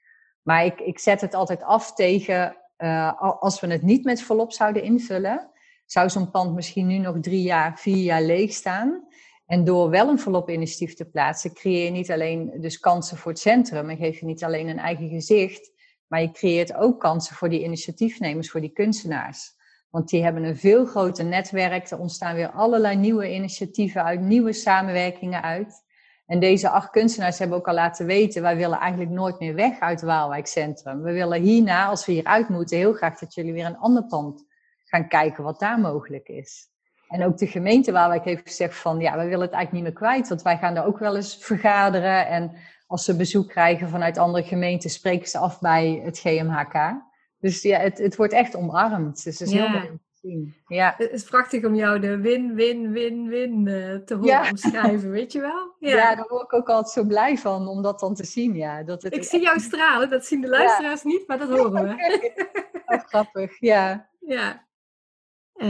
Maar 0.42 0.66
ik, 0.66 0.80
ik 0.80 1.00
zet 1.00 1.22
het 1.22 1.34
altijd 1.34 1.64
af 1.64 1.94
tegen 1.94 2.58
uh, 2.78 3.22
als 3.40 3.60
we 3.60 3.68
het 3.68 3.82
niet 3.82 4.04
met 4.04 4.22
Volop 4.22 4.52
zouden 4.52 4.84
invullen, 4.84 5.52
zou 5.86 6.10
zo'n 6.10 6.32
pand 6.32 6.56
misschien 6.56 6.88
nu 6.88 6.98
nog 6.98 7.20
drie 7.20 7.42
jaar, 7.42 7.80
vier 7.80 8.04
jaar 8.04 8.22
leeg 8.22 8.54
staan. 8.54 9.08
En 9.46 9.64
door 9.64 9.90
wel 9.90 10.10
een 10.10 10.20
volop 10.20 10.50
initiatief 10.50 10.94
te 10.94 11.06
plaatsen, 11.06 11.54
creëer 11.54 11.86
je 11.86 11.92
niet 11.92 12.12
alleen 12.12 12.52
dus 12.60 12.80
kansen 12.80 13.18
voor 13.18 13.32
het 13.32 13.42
centrum 13.42 13.90
en 13.90 13.98
geef 13.98 14.20
je 14.20 14.26
niet 14.26 14.44
alleen 14.44 14.68
een 14.68 14.80
eigen 14.80 15.10
gezicht, 15.10 15.72
maar 16.08 16.22
je 16.22 16.32
creëert 16.32 16.76
ook 16.76 17.00
kansen 17.00 17.36
voor 17.36 17.50
die 17.50 17.64
initiatiefnemers, 17.64 18.52
voor 18.52 18.62
die 18.62 18.74
kunstenaars. 18.74 19.56
Want 19.90 20.10
die 20.10 20.24
hebben 20.24 20.44
een 20.44 20.58
veel 20.58 20.86
groter 20.86 21.26
netwerk. 21.26 21.90
Er 21.90 22.00
ontstaan 22.00 22.36
weer 22.36 22.52
allerlei 22.52 22.96
nieuwe 22.96 23.34
initiatieven 23.34 24.04
uit, 24.04 24.22
nieuwe 24.22 24.54
samenwerkingen 24.54 25.42
uit. 25.42 25.84
En 26.26 26.40
deze 26.40 26.70
acht 26.70 26.90
kunstenaars 26.90 27.40
hebben 27.40 27.58
ook 27.58 27.68
al 27.68 27.74
laten 27.74 28.06
weten, 28.06 28.42
wij 28.42 28.56
willen 28.56 28.80
eigenlijk 28.80 29.12
nooit 29.12 29.40
meer 29.40 29.56
weg 29.56 29.80
uit 29.80 30.02
Waalwijk 30.02 30.48
Centrum. 30.48 31.02
We 31.02 31.12
willen 31.12 31.42
hierna, 31.42 31.86
als 31.86 32.06
we 32.06 32.12
hieruit 32.12 32.50
moeten, 32.50 32.78
heel 32.78 32.94
graag 32.94 33.20
dat 33.20 33.34
jullie 33.34 33.54
weer 33.54 33.66
een 33.66 33.78
ander 33.78 34.06
pand 34.06 34.46
gaan 34.94 35.08
kijken 35.08 35.44
wat 35.44 35.60
daar 35.60 35.80
mogelijk 35.80 36.28
is. 36.28 36.72
En 37.08 37.24
ook 37.24 37.38
de 37.38 37.48
gemeente 37.48 37.92
Waalwijk 37.92 38.24
heeft 38.24 38.48
gezegd 38.48 38.76
van, 38.76 39.00
ja, 39.00 39.18
we 39.18 39.24
willen 39.24 39.42
het 39.42 39.52
eigenlijk 39.52 39.72
niet 39.72 39.84
meer 39.84 40.10
kwijt, 40.10 40.28
want 40.28 40.42
wij 40.42 40.58
gaan 40.58 40.74
daar 40.74 40.86
ook 40.86 41.00
wel 41.00 41.16
eens 41.16 41.38
vergaderen. 41.38 42.28
En 42.28 42.52
als 42.88 43.06
ze 43.06 43.16
bezoek 43.16 43.50
krijgen 43.50 43.90
vanuit 43.90 44.18
andere 44.18 44.44
gemeenten, 44.44 44.90
spreken 44.90 45.28
ze 45.28 45.38
af 45.38 45.60
bij 45.60 46.02
het 46.04 46.20
GMHK. 46.20 47.02
Dus 47.40 47.62
ja, 47.62 47.80
het, 47.80 47.98
het 47.98 48.16
wordt 48.16 48.34
echt 48.34 48.56
omarmd. 48.56 49.24
Dus 49.24 49.40
het 49.40 49.48
is 49.48 49.54
heel 49.54 49.70
mooi 49.70 49.90
om 49.90 49.98
te 49.98 50.20
zien. 50.22 50.56
Ja. 50.68 50.94
Het 50.98 51.12
is 51.12 51.24
prachtig 51.24 51.66
om 51.66 51.76
jou 51.76 52.00
de 52.00 52.18
win, 52.18 52.56
win, 52.56 52.92
win, 52.92 53.28
win 53.28 53.66
uh, 53.66 53.96
te 53.96 54.16
horen 54.16 54.50
omschrijven, 54.50 55.10
weet 55.10 55.32
je 55.32 55.40
wel? 55.40 55.72
Ja. 55.80 55.96
ja, 55.96 56.16
daar 56.16 56.28
word 56.28 56.44
ik 56.44 56.54
ook 56.54 56.70
altijd 56.70 56.94
zo 56.94 57.04
blij 57.04 57.38
van, 57.38 57.68
om 57.68 57.82
dat 57.82 58.00
dan 58.00 58.16
te 58.16 58.26
zien. 58.26 58.56
Ja. 58.56 58.84
Dat 58.84 59.04
het 59.04 59.16
ik 59.16 59.24
zie 59.24 59.42
jou 59.42 59.60
stralen, 59.60 60.10
dat 60.10 60.26
zien 60.26 60.42
de 60.42 60.48
luisteraars 60.48 61.04
niet, 61.04 61.28
maar 61.28 61.38
dat 61.38 61.50
horen 61.50 61.84
we. 61.84 62.32
grappig, 63.10 63.60
ja. 63.60 64.10
Ja. 64.20 64.66
Uh, 65.56 65.68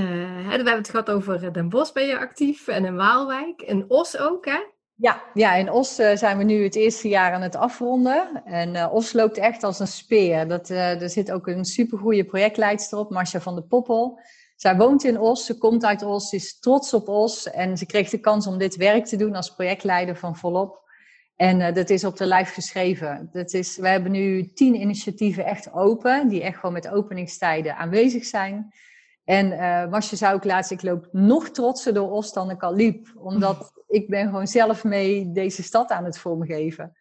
we 0.47 0.51
hebben 0.51 0.75
het 0.75 0.89
gehad 0.89 1.09
over 1.09 1.53
Den 1.53 1.69
Bosch 1.69 1.93
ben 1.93 2.07
je 2.07 2.19
actief 2.19 2.67
en 2.67 2.85
in 2.85 2.95
Waalwijk. 2.95 3.61
En 3.61 3.85
Os 3.87 4.17
ook, 4.17 4.45
hè? 4.45 4.59
Ja, 4.95 5.23
ja, 5.33 5.55
in 5.55 5.71
Os 5.71 5.99
uh, 5.99 6.15
zijn 6.15 6.37
we 6.37 6.43
nu 6.43 6.63
het 6.63 6.75
eerste 6.75 7.07
jaar 7.07 7.33
aan 7.33 7.41
het 7.41 7.55
afronden. 7.55 8.43
En 8.45 8.89
Os 8.89 9.13
loopt 9.13 9.37
echt 9.37 9.63
als 9.63 9.79
een 9.79 9.87
speer. 9.87 10.47
Dat, 10.47 10.69
er 10.69 11.09
zit 11.09 11.31
ook 11.31 11.47
een 11.47 11.65
supergoeie 11.65 12.23
projectleidster 12.23 12.97
op, 12.97 13.09
Marcia 13.09 13.41
van 13.41 13.55
der 13.55 13.63
Poppel. 13.63 14.19
Zij 14.55 14.75
woont 14.75 15.03
in 15.03 15.19
Os, 15.19 15.45
ze 15.45 15.57
komt 15.57 15.85
uit 15.85 16.03
Os, 16.03 16.29
ze 16.29 16.35
is 16.35 16.59
trots 16.59 16.93
op 16.93 17.07
Os. 17.07 17.49
En 17.49 17.77
ze 17.77 17.85
kreeg 17.85 18.09
de 18.09 18.19
kans 18.19 18.47
om 18.47 18.57
dit 18.57 18.75
werk 18.75 19.05
te 19.05 19.15
doen 19.15 19.35
als 19.35 19.53
projectleider 19.53 20.15
van 20.15 20.35
Volop. 20.35 20.81
En 21.35 21.73
dat 21.73 21.89
is 21.89 22.03
op 22.03 22.17
de 22.17 22.25
lijf 22.25 22.53
geschreven. 22.53 23.29
Dat 23.31 23.53
is, 23.53 23.77
we 23.77 23.87
hebben 23.87 24.11
nu 24.11 24.53
tien 24.53 24.75
initiatieven 24.75 25.45
echt 25.45 25.73
open, 25.73 26.27
die 26.27 26.43
echt 26.43 26.55
gewoon 26.57 26.73
met 26.73 26.89
openingstijden 26.89 27.75
aanwezig 27.75 28.25
zijn. 28.25 28.73
En 29.23 29.51
uh, 29.91 29.99
zou 29.99 30.35
ook 30.35 30.43
laatst, 30.43 30.71
ik 30.71 30.81
loop 30.81 31.07
nog 31.11 31.49
trotser 31.49 31.93
door 31.93 32.11
Os 32.11 32.33
dan 32.33 32.49
ik 32.49 32.63
al 32.63 32.75
liep. 32.75 33.11
Omdat 33.15 33.73
ik 33.87 34.09
ben 34.09 34.25
gewoon 34.25 34.47
zelf 34.47 34.83
mee 34.83 35.31
deze 35.31 35.63
stad 35.63 35.91
aan 35.91 36.05
het 36.05 36.17
vormgeven. 36.17 36.97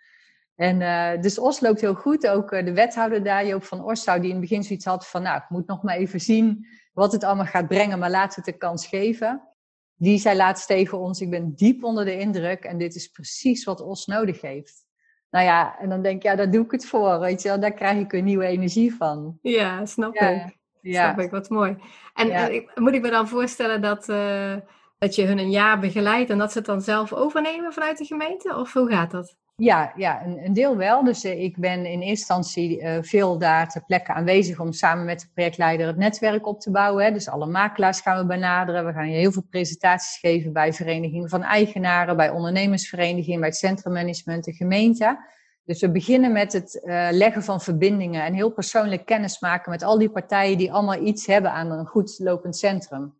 En 0.54 0.80
uh, 0.80 1.22
dus 1.22 1.38
Os 1.38 1.60
loopt 1.60 1.80
heel 1.80 1.94
goed. 1.94 2.26
Ook 2.26 2.52
uh, 2.52 2.64
de 2.64 2.72
wethouder 2.72 3.24
daar, 3.24 3.46
Joop 3.46 3.64
van 3.64 3.84
Orstou, 3.84 4.20
die 4.20 4.30
in 4.30 4.36
het 4.36 4.48
begin 4.48 4.64
zoiets 4.64 4.84
had 4.84 5.08
van... 5.08 5.22
nou, 5.22 5.36
ik 5.36 5.48
moet 5.48 5.66
nog 5.66 5.82
maar 5.82 5.96
even 5.96 6.20
zien 6.20 6.66
wat 6.92 7.12
het 7.12 7.24
allemaal 7.24 7.46
gaat 7.46 7.68
brengen, 7.68 7.98
maar 7.98 8.10
laten 8.10 8.42
we 8.42 8.50
het 8.50 8.60
de 8.60 8.66
kans 8.66 8.86
geven. 8.86 9.48
Die 9.94 10.18
zei 10.18 10.36
laatst 10.36 10.66
tegen 10.66 10.98
ons, 10.98 11.20
ik 11.20 11.30
ben 11.30 11.54
diep 11.54 11.84
onder 11.84 12.04
de 12.04 12.18
indruk 12.18 12.64
en 12.64 12.78
dit 12.78 12.94
is 12.94 13.08
precies 13.08 13.64
wat 13.64 13.80
Os 13.80 14.06
nodig 14.06 14.40
heeft. 14.40 14.84
Nou 15.30 15.44
ja, 15.44 15.78
en 15.78 15.88
dan 15.88 16.02
denk 16.02 16.16
ik, 16.16 16.22
ja, 16.22 16.34
daar 16.34 16.50
doe 16.50 16.64
ik 16.64 16.70
het 16.70 16.86
voor, 16.86 17.20
weet 17.20 17.42
je 17.42 17.48
wel. 17.48 17.60
Daar 17.60 17.72
krijg 17.72 17.98
ik 17.98 18.12
een 18.12 18.24
nieuwe 18.24 18.46
energie 18.46 18.94
van. 18.94 19.38
Ja, 19.42 19.86
snap 19.86 20.14
ja. 20.14 20.28
ik. 20.28 20.60
Ja. 20.82 21.12
Snap 21.12 21.24
ik, 21.24 21.30
wat 21.30 21.48
mooi. 21.48 21.76
En, 22.14 22.30
en 22.30 22.64
moet 22.74 22.94
ik 22.94 23.02
me 23.02 23.10
dan 23.10 23.28
voorstellen 23.28 23.80
dat... 23.80 24.08
Uh, 24.08 24.54
dat 25.02 25.14
je 25.14 25.26
hun 25.26 25.38
een 25.38 25.50
jaar 25.50 25.78
begeleidt 25.78 26.30
en 26.30 26.38
dat 26.38 26.52
ze 26.52 26.58
het 26.58 26.66
dan 26.66 26.80
zelf 26.80 27.12
overnemen 27.12 27.72
vanuit 27.72 27.98
de 27.98 28.04
gemeente? 28.04 28.56
Of 28.56 28.72
hoe 28.72 28.90
gaat 28.90 29.10
dat? 29.10 29.36
Ja, 29.56 29.92
ja 29.96 30.24
een, 30.24 30.44
een 30.44 30.52
deel 30.52 30.76
wel. 30.76 31.04
Dus 31.04 31.24
uh, 31.24 31.42
ik 31.42 31.56
ben 31.56 31.78
in 31.78 32.00
eerste 32.00 32.08
instantie 32.08 32.80
uh, 32.80 32.96
veel 33.00 33.38
daar 33.38 33.68
ter 33.68 33.84
plekke 33.84 34.12
aanwezig 34.12 34.60
om 34.60 34.72
samen 34.72 35.04
met 35.04 35.20
de 35.20 35.26
projectleider 35.34 35.86
het 35.86 35.96
netwerk 35.96 36.46
op 36.46 36.60
te 36.60 36.70
bouwen. 36.70 37.04
Hè. 37.04 37.12
Dus 37.12 37.28
alle 37.28 37.46
makelaars 37.46 38.00
gaan 38.00 38.18
we 38.18 38.26
benaderen. 38.26 38.86
We 38.86 38.92
gaan 38.92 39.10
je 39.10 39.16
heel 39.16 39.32
veel 39.32 39.46
presentaties 39.50 40.18
geven 40.18 40.52
bij 40.52 40.72
verenigingen 40.72 41.28
van 41.28 41.42
eigenaren, 41.42 42.16
bij 42.16 42.30
ondernemersverenigingen, 42.30 43.40
bij 43.40 43.48
het 43.48 43.58
centrummanagement, 43.58 44.44
de 44.44 44.52
gemeente. 44.52 45.18
Dus 45.64 45.80
we 45.80 45.90
beginnen 45.90 46.32
met 46.32 46.52
het 46.52 46.80
uh, 46.84 47.08
leggen 47.10 47.42
van 47.42 47.60
verbindingen 47.60 48.24
en 48.24 48.34
heel 48.34 48.50
persoonlijk 48.50 49.06
kennis 49.06 49.40
maken 49.40 49.70
met 49.70 49.82
al 49.82 49.98
die 49.98 50.10
partijen 50.10 50.58
die 50.58 50.72
allemaal 50.72 51.02
iets 51.02 51.26
hebben 51.26 51.52
aan 51.52 51.70
een 51.70 51.86
goed 51.86 52.18
lopend 52.18 52.56
centrum. 52.56 53.14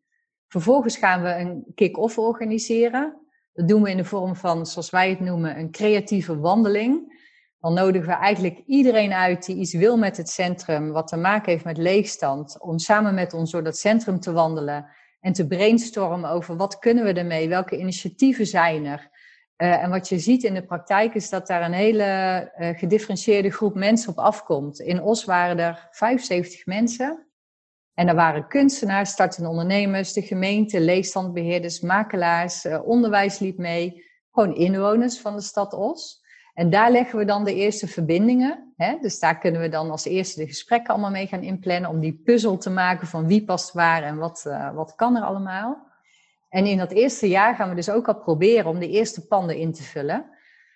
Vervolgens 0.49 0.97
gaan 0.97 1.23
we 1.23 1.29
een 1.29 1.65
kick-off 1.75 2.19
organiseren. 2.19 3.21
Dat 3.53 3.69
doen 3.69 3.83
we 3.83 3.91
in 3.91 3.97
de 3.97 4.05
vorm 4.05 4.37
van, 4.37 4.67
zoals 4.67 4.91
wij 4.91 5.11
het 5.11 5.21
noemen, 5.21 5.59
een 5.59 5.71
creatieve 5.71 6.39
wandeling. 6.39 7.21
Dan 7.59 7.75
nodigen 7.75 8.09
we 8.09 8.15
eigenlijk 8.15 8.63
iedereen 8.67 9.13
uit 9.13 9.47
die 9.47 9.57
iets 9.57 9.73
wil 9.73 9.97
met 9.97 10.17
het 10.17 10.29
centrum, 10.29 10.93
wat 10.93 11.09
te 11.09 11.17
maken 11.17 11.53
heeft 11.53 11.65
met 11.65 11.77
leegstand, 11.77 12.61
om 12.61 12.79
samen 12.79 13.15
met 13.15 13.33
ons 13.33 13.51
door 13.51 13.63
dat 13.63 13.77
centrum 13.77 14.21
te 14.21 14.33
wandelen 14.33 14.87
en 15.21 15.33
te 15.33 15.47
brainstormen 15.47 16.31
over 16.31 16.57
wat 16.57 16.79
kunnen 16.79 17.05
we 17.05 17.13
ermee, 17.13 17.49
welke 17.49 17.79
initiatieven 17.79 18.47
zijn 18.47 18.85
er. 18.85 19.11
Uh, 19.57 19.83
en 19.83 19.91
wat 19.91 20.09
je 20.09 20.19
ziet 20.19 20.45
in 20.45 20.55
de 20.55 20.65
praktijk 20.65 21.15
is 21.15 21.31
dat 21.31 21.47
daar 21.47 21.63
een 21.63 21.73
hele 21.73 22.51
uh, 22.59 22.69
gedifferentieerde 22.79 23.51
groep 23.51 23.75
mensen 23.75 24.11
op 24.11 24.19
afkomt. 24.19 24.81
In 24.81 25.03
Os 25.03 25.25
waren 25.25 25.59
er 25.59 25.89
75 25.91 26.67
mensen. 26.67 27.27
En 27.95 28.09
er 28.09 28.15
waren 28.15 28.49
kunstenaars, 28.49 29.11
startende 29.11 29.49
ondernemers, 29.49 30.13
de 30.13 30.23
gemeente, 30.23 30.81
leegstandbeheerders, 30.81 31.81
makelaars, 31.81 32.65
uh, 32.65 32.87
onderwijs 32.87 33.39
liep 33.39 33.59
mee. 33.59 34.05
Gewoon 34.31 34.55
inwoners 34.55 35.21
van 35.21 35.37
de 35.37 35.43
stad 35.43 35.73
Os. 35.73 36.21
En 36.55 36.71
daar 36.71 36.91
leggen 36.91 37.19
we 37.19 37.25
dan 37.25 37.45
de 37.45 37.55
eerste 37.55 37.87
verbindingen. 37.87 38.73
Hè? 38.77 38.99
Dus 39.01 39.19
daar 39.19 39.39
kunnen 39.39 39.61
we 39.61 39.69
dan 39.69 39.91
als 39.91 40.05
eerste 40.05 40.41
de 40.41 40.47
gesprekken 40.47 40.93
allemaal 40.93 41.11
mee 41.11 41.27
gaan 41.27 41.43
inplannen. 41.43 41.91
Om 41.91 42.01
die 42.01 42.21
puzzel 42.25 42.57
te 42.57 42.71
maken 42.71 43.07
van 43.07 43.27
wie 43.27 43.45
past 43.45 43.73
waar 43.73 44.03
en 44.03 44.17
wat, 44.17 44.43
wat 44.75 44.95
kan 44.95 45.17
er 45.17 45.23
allemaal. 45.23 45.92
En 46.53 46.67
in 46.67 46.79
dat 46.79 46.93
eerste 46.93 47.29
jaar 47.29 47.55
gaan 47.55 47.69
we 47.69 47.75
dus 47.75 47.91
ook 47.91 48.09
al 48.09 48.19
proberen 48.19 48.67
om 48.67 48.79
de 48.79 48.89
eerste 48.89 49.27
panden 49.27 49.57
in 49.57 49.73
te 49.73 49.83
vullen. 49.83 50.31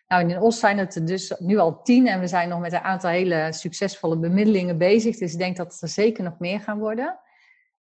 Nou, 0.09 0.29
in 0.29 0.41
Os 0.41 0.59
zijn 0.59 0.79
het 0.79 0.95
er 0.95 1.07
dus 1.07 1.35
nu 1.39 1.59
al 1.59 1.83
tien 1.83 2.07
en 2.07 2.21
we 2.21 2.27
zijn 2.27 2.49
nog 2.49 2.61
met 2.61 2.73
een 2.73 2.81
aantal 2.81 3.11
hele 3.11 3.49
succesvolle 3.51 4.19
bemiddelingen 4.19 4.79
bezig. 4.79 5.19
Dus 5.19 5.33
ik 5.33 5.39
denk 5.39 5.57
dat 5.57 5.73
het 5.73 5.83
er 5.83 5.89
zeker 5.89 6.25
nog 6.25 6.39
meer 6.39 6.61
gaan 6.61 6.79
worden. 6.79 7.19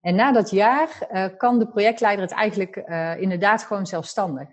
En 0.02 0.16
na 0.16 0.32
dat 0.32 0.50
jaar 0.50 1.08
uh, 1.12 1.26
kan 1.38 1.60
de 1.60 1.68
projectleider 1.68 2.26
het 2.26 2.34
eigenlijk 2.34 2.76
uh, 2.76 3.22
inderdaad 3.22 3.64
gewoon 3.64 3.86
zelfstandig. 3.86 4.48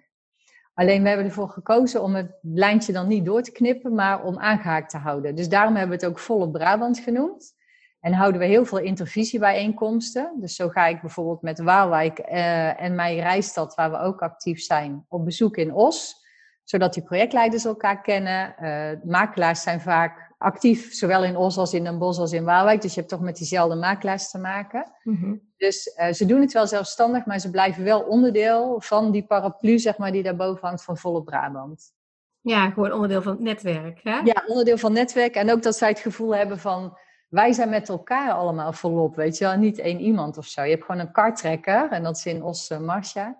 Alleen 0.75 1.03
we 1.03 1.09
hebben 1.09 1.27
ervoor 1.27 1.49
gekozen 1.49 2.03
om 2.03 2.15
het 2.15 2.39
lijntje 2.43 2.93
dan 2.93 3.09
niet 3.09 3.25
door 3.25 3.43
te 3.43 3.53
knippen, 3.53 3.95
maar 3.95 4.25
om 4.25 4.39
aangehaakt 4.39 4.91
te 4.91 4.99
houden. 4.99 5.35
Dus 5.35 5.49
daarom 5.49 5.77
hebben 5.77 5.99
we 5.99 6.05
het 6.05 6.13
ook 6.13 6.19
volop 6.19 6.53
Brabant 6.53 6.99
genoemd. 6.99 7.55
En 8.03 8.13
houden 8.13 8.41
we 8.41 8.47
heel 8.47 8.65
veel 8.65 8.79
intervisiebijeenkomsten. 8.79 10.33
Dus 10.41 10.55
zo 10.55 10.69
ga 10.69 10.87
ik 10.87 11.01
bijvoorbeeld 11.01 11.43
met 11.43 11.61
Waalwijk 11.61 12.19
uh, 12.19 12.83
en 12.83 12.95
mijn 12.95 13.21
reisstad, 13.21 13.75
waar 13.75 13.91
we 13.91 13.99
ook 13.99 14.21
actief 14.21 14.61
zijn, 14.61 15.05
op 15.09 15.25
bezoek 15.25 15.57
in 15.57 15.75
Os 15.75 16.21
zodat 16.65 16.95
die 16.95 17.03
projectleiders 17.03 17.65
elkaar 17.65 18.01
kennen. 18.01 18.55
Uh, 18.61 19.11
makelaars 19.11 19.63
zijn 19.63 19.81
vaak 19.81 20.31
actief, 20.39 20.95
zowel 20.95 21.25
in 21.25 21.37
Os 21.37 21.57
als 21.59 21.75
in 21.75 21.85
Den 21.85 21.99
Bosch 21.99 22.19
als 22.19 22.33
in 22.33 22.45
Waalwijk. 22.45 22.81
Dus 22.83 22.95
je 22.95 22.99
hebt 23.01 23.13
toch 23.13 23.21
met 23.21 23.37
diezelfde 23.37 23.77
makelaars 23.77 24.31
te 24.31 24.39
maken. 24.39 24.93
Mm-hmm. 25.03 25.41
Dus 25.57 25.97
uh, 26.01 26.13
ze 26.13 26.27
doen 26.27 26.41
het 26.41 26.53
wel 26.53 26.67
zelfstandig, 26.67 27.25
maar 27.27 27.39
ze 27.39 27.51
blijven 27.51 27.85
wel 27.85 28.01
onderdeel 28.01 28.81
van 28.81 29.11
die 29.11 29.27
paraplu, 29.27 29.79
zeg 29.79 29.99
maar, 29.99 30.13
die 30.13 30.23
daarboven 30.23 30.67
hangt 30.69 30.85
van 30.85 30.97
Volle 30.97 31.23
Brabant. 31.23 31.93
Ja, 32.41 32.71
gewoon 32.71 32.93
onderdeel 32.93 33.23
van 33.23 33.33
het 33.33 33.41
netwerk, 33.41 34.01
hè? 34.03 34.19
Ja, 34.25 34.43
onderdeel 34.47 34.79
van 34.79 34.91
het 34.91 34.99
netwerk. 34.99 35.35
En 35.35 35.53
ook 35.53 35.63
dat 35.63 35.77
zij 35.77 35.89
het 35.89 35.99
gevoel 35.99 36.35
hebben 36.35 36.59
van, 36.59 36.99
wij 37.33 37.53
zijn 37.53 37.69
met 37.69 37.89
elkaar 37.89 38.33
allemaal 38.33 38.73
volop, 38.73 39.17
weet 39.17 39.39
je 39.39 39.45
wel. 39.45 39.57
Niet 39.57 39.79
één 39.79 40.01
iemand 40.01 40.39
of 40.39 40.47
zo. 40.47 40.63
Je 40.63 40.71
hebt 40.71 40.85
gewoon 40.85 41.01
een 41.01 41.13
kartrekker, 41.13 41.91
en 41.91 42.03
dat 42.03 42.17
is 42.17 42.27
in 42.27 42.43
Os 42.43 42.71
uh, 42.71 42.79
Marcia. 42.79 43.39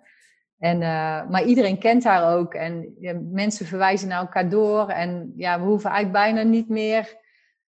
En, 0.59 0.81
uh, 0.81 1.29
maar 1.29 1.43
iedereen 1.43 1.77
kent 1.77 2.03
haar 2.03 2.37
ook 2.37 2.53
en 2.53 2.95
ja, 2.99 3.13
mensen 3.31 3.65
verwijzen 3.65 4.07
naar 4.07 4.19
elkaar 4.19 4.49
door. 4.49 4.87
En 4.87 5.33
ja, 5.35 5.59
we 5.59 5.65
hoeven 5.65 5.89
eigenlijk 5.89 6.25
bijna 6.25 6.49
niet 6.49 6.69
meer 6.69 7.17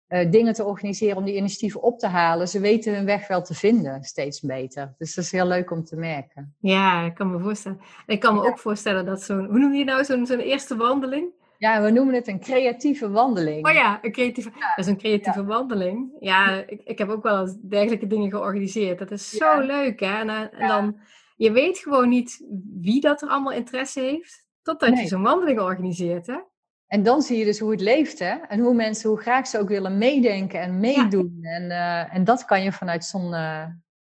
uh, 0.08 0.30
dingen 0.30 0.54
te 0.54 0.64
organiseren 0.64 1.16
om 1.16 1.24
die 1.24 1.36
initiatieven 1.36 1.82
op 1.82 1.98
te 1.98 2.06
halen. 2.06 2.48
Ze 2.48 2.60
weten 2.60 2.94
hun 2.94 3.04
weg 3.04 3.28
wel 3.28 3.42
te 3.42 3.54
vinden, 3.54 4.02
steeds 4.02 4.40
beter. 4.40 4.94
Dus 4.98 5.14
dat 5.14 5.24
is 5.24 5.32
heel 5.32 5.46
leuk 5.46 5.70
om 5.70 5.84
te 5.84 5.96
merken. 5.96 6.54
Ja, 6.58 7.04
ik 7.04 7.14
kan 7.14 7.30
me 7.30 7.38
voorstellen. 7.38 7.80
Ik 8.06 8.20
kan 8.20 8.34
me 8.34 8.42
ja. 8.42 8.48
ook 8.48 8.58
voorstellen 8.58 9.04
dat 9.04 9.22
zo'n, 9.22 9.46
hoe 9.46 9.58
noem 9.58 9.74
je 9.74 9.84
nou 9.84 10.04
zo'n 10.04 10.26
zo'n 10.26 10.38
eerste 10.38 10.76
wandeling? 10.76 11.40
Ja, 11.62 11.82
we 11.82 11.90
noemen 11.90 12.14
het 12.14 12.28
een 12.28 12.40
creatieve 12.40 13.10
wandeling. 13.10 13.66
Oh 13.66 13.72
ja, 13.72 13.98
een 14.02 14.12
creatieve, 14.12 14.50
ja. 14.54 14.68
dat 14.68 14.84
is 14.84 14.86
een 14.86 14.98
creatieve 14.98 15.40
ja. 15.40 15.46
wandeling. 15.46 16.16
Ja, 16.20 16.64
ik, 16.66 16.80
ik 16.84 16.98
heb 16.98 17.08
ook 17.08 17.22
wel 17.22 17.40
eens 17.40 17.56
dergelijke 17.60 18.06
dingen 18.06 18.30
georganiseerd. 18.30 18.98
Dat 18.98 19.10
is 19.10 19.30
zo 19.30 19.60
leuk, 19.60 20.00
hè? 20.00 20.20
En, 20.20 20.28
en 20.52 20.68
dan 20.68 21.00
je 21.36 21.52
weet 21.52 21.78
gewoon 21.78 22.08
niet 22.08 22.46
wie 22.80 23.00
dat 23.00 23.22
er 23.22 23.28
allemaal 23.28 23.52
interesse 23.52 24.00
heeft, 24.00 24.46
totdat 24.62 24.90
nee. 24.90 25.02
je 25.02 25.08
zo'n 25.08 25.22
wandeling 25.22 25.60
organiseert, 25.60 26.26
hè? 26.26 26.38
En 26.86 27.02
dan 27.02 27.22
zie 27.22 27.38
je 27.38 27.44
dus 27.44 27.58
hoe 27.58 27.70
het 27.70 27.80
leeft, 27.80 28.18
hè? 28.18 28.34
En 28.48 28.60
hoe 28.60 28.74
mensen, 28.74 29.08
hoe 29.08 29.20
graag 29.20 29.46
ze 29.46 29.58
ook 29.58 29.68
willen 29.68 29.98
meedenken 29.98 30.60
en 30.60 30.80
meedoen. 30.80 31.38
En, 31.40 31.62
uh, 31.62 32.14
en 32.14 32.24
dat 32.24 32.44
kan 32.44 32.62
je 32.62 32.72
vanuit 32.72 33.04
zo'n 33.04 33.32
uh, 33.32 33.64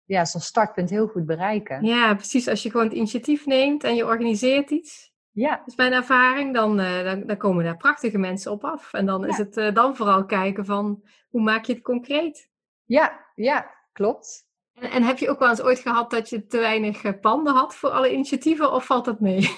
ja, 0.06 0.26
zo'n 0.26 0.42
startpunt 0.42 0.90
heel 0.90 1.08
goed 1.08 1.26
bereiken. 1.26 1.84
Ja, 1.84 2.14
precies. 2.14 2.48
Als 2.48 2.64
je 2.64 2.72
gewoon 2.72 2.86
het 2.86 2.96
initiatief 2.96 3.46
neemt 3.46 3.84
en 3.84 3.96
je 3.96 4.06
organiseert 4.06 4.70
iets. 4.70 5.14
Ja. 5.36 5.56
Dat 5.58 5.68
is 5.68 5.76
mijn 5.76 5.94
ervaring. 5.94 6.54
Dan, 6.54 6.80
uh, 6.80 7.04
dan, 7.04 7.28
dan, 7.28 7.38
komen 7.38 7.64
daar 7.64 7.78
prachtige 7.78 8.18
mensen 8.18 8.52
op 8.52 8.64
af. 8.64 8.94
En 8.94 9.06
dan 9.06 9.26
is 9.26 9.38
het 9.38 9.58
uh, 9.58 9.74
dan 9.74 9.96
vooral 9.96 10.26
kijken 10.26 10.66
van 10.66 11.04
hoe 11.30 11.42
maak 11.42 11.66
je 11.66 11.74
het 11.74 11.82
concreet? 11.82 12.50
Ja, 12.84 13.26
ja, 13.36 13.72
klopt. 13.92 14.48
En, 14.74 14.92
en, 14.92 15.04
heb 15.04 15.18
je 15.18 15.30
ook 15.30 15.40
wel 15.40 15.50
eens 15.50 15.62
ooit 15.62 15.80
gehad 15.80 16.12
dat 16.12 16.30
je 16.30 16.46
te 16.46 16.58
weinig 16.58 17.04
eh, 17.04 17.20
panden 17.22 17.54
had 17.54 17.76
voor 17.76 17.90
alle 17.90 18.14
initiatieven 18.14 18.72
of 18.72 18.86
valt 18.86 19.06
dat 19.06 19.20
mee? 19.20 19.50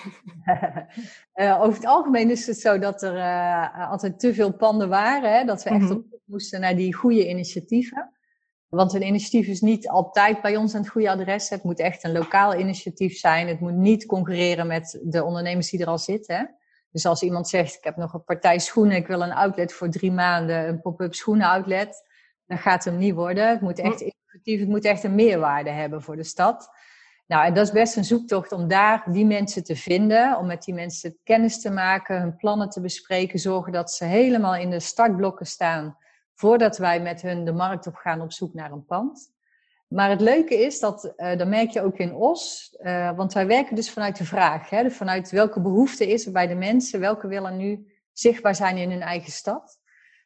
uh, 1.35 1.61
over 1.61 1.73
het 1.73 1.85
algemeen 1.85 2.29
is 2.29 2.47
het 2.47 2.59
zo 2.59 2.79
dat 2.79 3.01
er 3.01 3.71
altijd 3.87 4.19
te 4.19 4.33
veel 4.33 4.53
panden 4.53 4.89
waren. 4.89 5.33
Hè? 5.37 5.45
Dat 5.45 5.63
we 5.63 5.69
echt 5.69 5.79
mm 5.79 5.87
-hmm. 5.87 6.07
op 6.09 6.21
moesten 6.25 6.61
naar 6.61 6.75
die 6.75 6.95
goede 6.95 7.29
initiatieven. 7.29 8.16
Want 8.69 8.93
een 8.93 9.05
initiatief 9.05 9.47
is 9.47 9.61
niet 9.61 9.89
altijd 9.89 10.41
bij 10.41 10.55
ons 10.55 10.75
aan 10.75 10.81
het 10.81 10.89
goede 10.89 11.09
adres. 11.09 11.49
Het 11.49 11.63
moet 11.63 11.79
echt 11.79 12.03
een 12.03 12.11
lokaal 12.11 12.59
initiatief 12.59 13.17
zijn. 13.17 13.47
Het 13.47 13.59
moet 13.59 13.75
niet 13.75 14.05
concurreren 14.05 14.67
met 14.67 14.99
de 15.03 15.23
ondernemers 15.23 15.69
die 15.69 15.81
er 15.81 15.87
al 15.87 15.97
zitten. 15.97 16.55
Dus 16.91 17.05
als 17.05 17.21
iemand 17.21 17.47
zegt, 17.47 17.75
ik 17.75 17.83
heb 17.83 17.95
nog 17.95 18.13
een 18.13 18.23
partij 18.23 18.59
schoenen, 18.59 18.95
ik 18.95 19.07
wil 19.07 19.21
een 19.21 19.33
outlet 19.33 19.73
voor 19.73 19.89
drie 19.89 20.11
maanden, 20.11 20.67
een 20.67 20.81
pop-up 20.81 21.13
schoenen 21.13 21.47
outlet, 21.47 22.03
dan 22.45 22.57
gaat 22.57 22.83
het 22.83 22.93
hem 22.93 22.97
niet 22.97 23.13
worden. 23.13 23.49
Het 23.49 23.61
moet 23.61 23.79
echt 23.79 24.01
innovatief, 24.01 24.59
het 24.59 24.69
moet 24.69 24.85
echt 24.85 25.03
een 25.03 25.15
meerwaarde 25.15 25.69
hebben 25.69 26.01
voor 26.01 26.15
de 26.15 26.23
stad. 26.23 26.69
Nou, 27.27 27.45
en 27.45 27.53
dat 27.53 27.65
is 27.65 27.73
best 27.73 27.95
een 27.95 28.05
zoektocht 28.05 28.51
om 28.51 28.67
daar 28.67 29.03
die 29.11 29.25
mensen 29.25 29.63
te 29.63 29.75
vinden, 29.75 30.37
om 30.37 30.45
met 30.45 30.63
die 30.63 30.73
mensen 30.73 31.17
kennis 31.23 31.61
te 31.61 31.71
maken, 31.71 32.19
hun 32.19 32.35
plannen 32.35 32.69
te 32.69 32.81
bespreken, 32.81 33.39
zorgen 33.39 33.71
dat 33.71 33.91
ze 33.91 34.05
helemaal 34.05 34.55
in 34.55 34.69
de 34.69 34.79
startblokken 34.79 35.45
staan 35.45 35.97
voordat 36.37 36.77
wij 36.77 37.01
met 37.01 37.21
hun 37.21 37.45
de 37.45 37.51
markt 37.51 37.87
op 37.87 37.95
gaan 37.95 38.21
op 38.21 38.31
zoek 38.31 38.53
naar 38.53 38.71
een 38.71 38.85
pand. 38.85 39.35
Maar 39.87 40.09
het 40.09 40.21
leuke 40.21 40.55
is 40.55 40.79
dat, 40.79 41.13
uh, 41.17 41.45
merk 41.45 41.69
je 41.69 41.81
ook 41.81 41.97
in 41.97 42.13
OS, 42.13 42.75
uh, 42.81 43.11
want 43.15 43.33
wij 43.33 43.47
werken 43.47 43.75
dus 43.75 43.91
vanuit 43.91 44.17
de 44.17 44.25
vraag, 44.25 44.69
hè, 44.69 44.91
vanuit 44.91 45.31
welke 45.31 45.61
behoefte 45.61 46.07
is 46.07 46.25
er 46.25 46.31
bij 46.31 46.47
de 46.47 46.55
mensen, 46.55 46.99
welke 46.99 47.27
willen 47.27 47.57
nu 47.57 47.87
zichtbaar 48.11 48.55
zijn 48.55 48.77
in 48.77 48.91
hun 48.91 49.01
eigen 49.01 49.31
stad. 49.31 49.79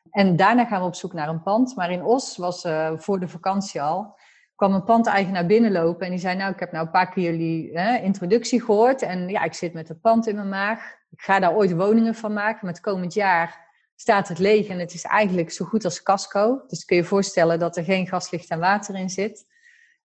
En 0.09 0.35
daarna 0.35 0.65
gaan 0.65 0.81
we 0.81 0.87
op 0.87 0.95
zoek 0.95 1.13
naar 1.13 1.29
een 1.29 1.43
pand. 1.43 1.75
Maar 1.75 1.91
in 1.91 2.03
Os 2.03 2.37
was 2.37 2.65
uh, 2.65 2.91
voor 2.95 3.19
de 3.19 3.27
vakantie 3.27 3.81
al, 3.81 4.19
kwam 4.55 4.73
een 4.73 4.83
pandeigenaar 4.83 5.45
binnenlopen 5.45 6.05
en 6.05 6.11
die 6.11 6.19
zei, 6.19 6.37
nou 6.37 6.51
ik 6.51 6.59
heb 6.59 6.71
nou 6.71 6.85
een 6.85 6.91
paar 6.91 7.09
keer 7.09 7.23
jullie 7.23 7.71
introductie 8.01 8.61
gehoord 8.61 9.01
en 9.01 9.29
ja, 9.29 9.43
ik 9.43 9.53
zit 9.53 9.73
met 9.73 9.89
een 9.89 9.99
pand 9.99 10.27
in 10.27 10.35
mijn 10.35 10.49
maag. 10.49 10.95
Ik 11.09 11.21
ga 11.21 11.39
daar 11.39 11.55
ooit 11.55 11.75
woningen 11.75 12.15
van 12.15 12.33
maken, 12.33 12.59
maar 12.61 12.73
het 12.73 12.81
komend 12.81 13.13
jaar 13.13 13.70
staat 14.01 14.27
het 14.27 14.39
leeg 14.39 14.67
en 14.67 14.79
het 14.79 14.93
is 14.93 15.03
eigenlijk 15.03 15.51
zo 15.51 15.65
goed 15.65 15.85
als 15.85 16.03
casco. 16.03 16.63
Dus 16.67 16.85
kun 16.85 16.95
je 16.95 17.01
je 17.01 17.07
voorstellen 17.07 17.59
dat 17.59 17.77
er 17.77 17.83
geen 17.83 18.07
gas, 18.07 18.31
licht 18.31 18.49
en 18.49 18.59
water 18.59 18.95
in 18.95 19.09
zit. 19.09 19.45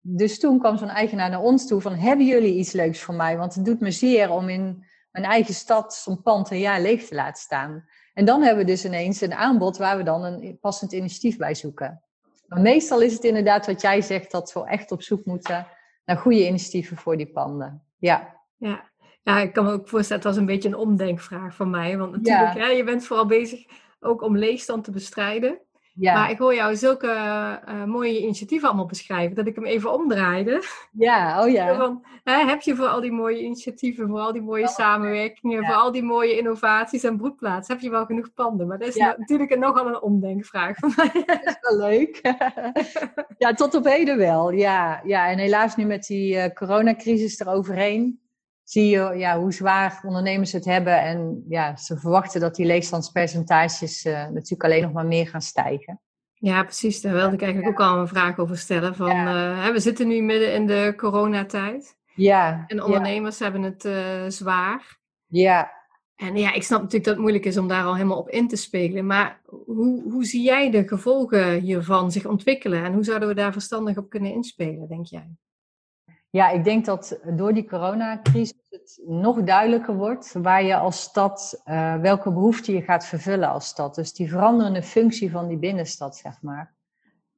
Dus 0.01 0.39
toen 0.39 0.59
kwam 0.59 0.77
zo'n 0.77 0.89
eigenaar 0.89 1.29
naar 1.29 1.41
ons 1.41 1.67
toe 1.67 1.81
van, 1.81 1.93
hebben 1.93 2.25
jullie 2.25 2.55
iets 2.55 2.71
leuks 2.71 3.01
voor 3.01 3.13
mij? 3.13 3.37
Want 3.37 3.55
het 3.55 3.65
doet 3.65 3.79
me 3.79 3.91
zeer 3.91 4.29
om 4.29 4.49
in 4.49 4.85
mijn 5.11 5.25
eigen 5.25 5.53
stad 5.53 5.93
zo'n 5.93 6.21
pand 6.21 6.51
een 6.51 6.59
jaar 6.59 6.81
leeg 6.81 7.07
te 7.07 7.15
laten 7.15 7.41
staan. 7.41 7.85
En 8.13 8.25
dan 8.25 8.41
hebben 8.41 8.65
we 8.65 8.71
dus 8.71 8.85
ineens 8.85 9.21
een 9.21 9.33
aanbod 9.33 9.77
waar 9.77 9.97
we 9.97 10.03
dan 10.03 10.23
een 10.23 10.57
passend 10.59 10.91
initiatief 10.91 11.37
bij 11.37 11.55
zoeken. 11.55 12.01
Maar 12.47 12.61
meestal 12.61 13.01
is 13.01 13.13
het 13.13 13.23
inderdaad 13.23 13.65
wat 13.65 13.81
jij 13.81 14.01
zegt, 14.01 14.31
dat 14.31 14.53
we 14.53 14.65
echt 14.65 14.91
op 14.91 15.01
zoek 15.01 15.25
moeten 15.25 15.67
naar 16.05 16.17
goede 16.17 16.47
initiatieven 16.47 16.97
voor 16.97 17.17
die 17.17 17.31
panden. 17.31 17.83
Ja. 17.97 18.39
Ja, 18.57 18.90
ja, 19.23 19.39
ik 19.39 19.53
kan 19.53 19.65
me 19.65 19.71
ook 19.71 19.87
voorstellen, 19.87 20.23
het 20.23 20.31
was 20.31 20.39
een 20.39 20.45
beetje 20.45 20.69
een 20.69 20.75
omdenkvraag 20.75 21.55
van 21.55 21.69
mij. 21.69 21.97
Want 21.97 22.11
natuurlijk, 22.11 22.53
ja. 22.53 22.67
je 22.67 22.83
bent 22.83 23.05
vooral 23.05 23.25
bezig 23.25 23.65
ook 23.99 24.21
om 24.21 24.37
leegstand 24.37 24.83
te 24.83 24.91
bestrijden. 24.91 25.59
Ja. 25.93 26.13
Maar 26.13 26.31
ik 26.31 26.37
hoor 26.37 26.55
jou 26.55 26.75
zulke 26.75 27.07
uh, 27.07 27.83
mooie 27.83 28.21
initiatieven 28.21 28.67
allemaal 28.67 28.85
beschrijven, 28.85 29.35
dat 29.35 29.47
ik 29.47 29.55
hem 29.55 29.65
even 29.65 29.93
omdraaide. 29.93 30.63
Ja, 30.91 31.43
oh 31.43 31.51
ja. 31.51 31.75
Van, 31.81 32.05
hè, 32.23 32.45
heb 32.45 32.61
je 32.61 32.75
voor 32.75 32.87
al 32.87 33.01
die 33.01 33.11
mooie 33.11 33.41
initiatieven, 33.41 34.07
voor 34.07 34.19
al 34.19 34.31
die 34.31 34.41
mooie 34.41 34.63
oh, 34.63 34.69
samenwerkingen, 34.69 35.61
ja. 35.61 35.67
voor 35.67 35.75
al 35.75 35.91
die 35.91 36.03
mooie 36.03 36.37
innovaties 36.37 37.03
en 37.03 37.17
broedplaatsen, 37.17 37.73
heb 37.73 37.83
je 37.83 37.89
wel 37.89 38.05
genoeg 38.05 38.33
panden? 38.33 38.67
Maar 38.67 38.79
dat 38.79 38.87
is 38.87 38.95
ja. 38.95 39.15
natuurlijk 39.17 39.57
nogal 39.57 39.87
een 39.87 40.01
omdenkvraag 40.01 40.77
van 40.77 40.93
mij. 40.95 41.11
Dat 41.25 41.45
is 41.45 41.57
wel 41.61 41.77
leuk. 41.77 42.19
ja, 43.37 43.53
tot 43.53 43.75
op 43.75 43.85
heden 43.85 44.17
wel. 44.17 44.51
Ja, 44.51 45.01
ja. 45.03 45.29
en 45.29 45.37
helaas 45.37 45.75
nu 45.75 45.85
met 45.85 46.05
die 46.05 46.35
uh, 46.35 46.45
coronacrisis 46.53 47.39
eroverheen 47.39 48.19
zie 48.71 48.89
je 48.89 49.13
ja, 49.17 49.39
hoe 49.39 49.53
zwaar 49.53 50.01
ondernemers 50.05 50.51
het 50.51 50.65
hebben. 50.65 51.01
En 51.01 51.45
ja, 51.49 51.75
ze 51.75 51.97
verwachten 51.97 52.41
dat 52.41 52.55
die 52.55 52.65
leegstandspercentages 52.65 54.05
uh, 54.05 54.13
natuurlijk 54.13 54.63
alleen 54.63 54.81
nog 54.81 54.91
maar 54.91 55.05
meer 55.05 55.27
gaan 55.27 55.41
stijgen. 55.41 56.01
Ja, 56.33 56.63
precies. 56.63 57.01
Daar 57.01 57.13
wilde 57.13 57.33
ik 57.33 57.41
eigenlijk 57.41 57.71
ook 57.79 57.87
al 57.87 57.97
een 57.97 58.07
vraag 58.07 58.37
over 58.37 58.57
stellen. 58.57 58.95
Van, 58.95 59.07
ja. 59.07 59.67
uh, 59.67 59.73
we 59.73 59.79
zitten 59.79 60.07
nu 60.07 60.21
midden 60.21 60.53
in 60.53 60.67
de 60.67 60.93
coronatijd. 60.97 61.97
Ja. 62.15 62.63
En 62.67 62.83
ondernemers 62.83 63.37
ja. 63.37 63.43
hebben 63.43 63.61
het 63.61 63.85
uh, 63.85 63.93
zwaar. 64.27 64.99
Ja. 65.25 65.71
En 66.15 66.35
ja, 66.35 66.53
ik 66.53 66.63
snap 66.63 66.79
natuurlijk 66.79 67.05
dat 67.05 67.13
het 67.13 67.21
moeilijk 67.21 67.45
is 67.45 67.57
om 67.57 67.67
daar 67.67 67.83
al 67.83 67.95
helemaal 67.95 68.17
op 68.17 68.29
in 68.29 68.47
te 68.47 68.55
spelen. 68.55 69.05
Maar 69.05 69.41
hoe, 69.45 70.11
hoe 70.11 70.25
zie 70.25 70.41
jij 70.41 70.71
de 70.71 70.87
gevolgen 70.87 71.59
hiervan 71.59 72.11
zich 72.11 72.25
ontwikkelen? 72.25 72.83
En 72.83 72.93
hoe 72.93 73.03
zouden 73.03 73.27
we 73.27 73.35
daar 73.35 73.51
verstandig 73.51 73.97
op 73.97 74.09
kunnen 74.09 74.33
inspelen, 74.33 74.87
denk 74.87 75.05
jij? 75.05 75.35
Ja, 76.31 76.49
ik 76.49 76.63
denk 76.63 76.85
dat 76.85 77.19
door 77.25 77.53
die 77.53 77.67
coronacrisis 77.67 78.53
het 78.69 79.01
nog 79.05 79.43
duidelijker 79.43 79.95
wordt 79.95 80.31
waar 80.33 80.63
je 80.63 80.75
als 80.75 81.01
stad, 81.01 81.61
uh, 81.65 81.95
welke 81.95 82.31
behoeften 82.31 82.73
je 82.73 82.81
gaat 82.81 83.05
vervullen 83.05 83.49
als 83.49 83.67
stad. 83.67 83.95
Dus 83.95 84.13
die 84.13 84.29
veranderende 84.29 84.83
functie 84.83 85.31
van 85.31 85.47
die 85.47 85.57
binnenstad, 85.57 86.17
zeg 86.17 86.41
maar. 86.41 86.73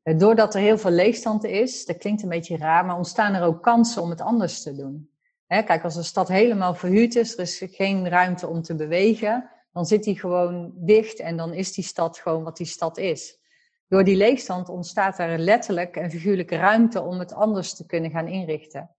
Uh, 0.04 0.18
doordat 0.20 0.56
er 0.56 0.62
heel 0.62 0.78
veel 0.78 0.92
leegstand 0.92 1.44
is, 1.44 1.86
dat 1.86 1.98
klinkt 1.98 2.24
een 2.24 2.30
beetje 2.30 2.58
raar, 2.58 2.86
maar 2.86 2.98
ontstaan 2.98 3.34
er 3.34 3.44
ook 3.44 3.64
kansen 3.64 4.02
om 4.02 4.10
het 4.10 4.22
anders 4.22 4.62
te 4.64 4.76
doen. 4.76 5.10
Hè, 5.48 5.64
kijk, 5.64 5.84
als 5.84 5.96
een 5.96 6.04
stad 6.04 6.28
helemaal 6.28 6.76
verhuurd 6.76 7.16
is, 7.16 7.34
er 7.34 7.40
is 7.40 7.64
geen 7.66 8.10
ruimte 8.10 8.48
om 8.48 8.62
te 8.62 8.76
bewegen, 8.76 9.50
dan 9.72 9.86
zit 9.86 10.04
die 10.04 10.20
gewoon 10.20 10.72
dicht 10.76 11.20
en 11.20 11.38
dan 11.38 11.54
is 11.54 11.74
die 11.74 11.84
stad 11.84 12.18
gewoon 12.18 12.44
wat 12.44 12.58
die 12.58 12.66
stad 12.66 12.98
is. 12.98 13.40
Door 13.88 14.04
die 14.04 14.16
leegstand 14.16 14.70
ontstaat 14.70 15.20
er 15.20 15.38
letterlijk 15.38 15.96
en 15.96 16.12
figuurlijke 16.12 16.56
ruimte 16.56 17.02
om 17.02 17.20
het 17.20 17.34
anders 17.34 17.74
te 17.74 17.86
kunnen 17.86 18.12
gaan 18.12 18.28
inrichten. 18.28 18.90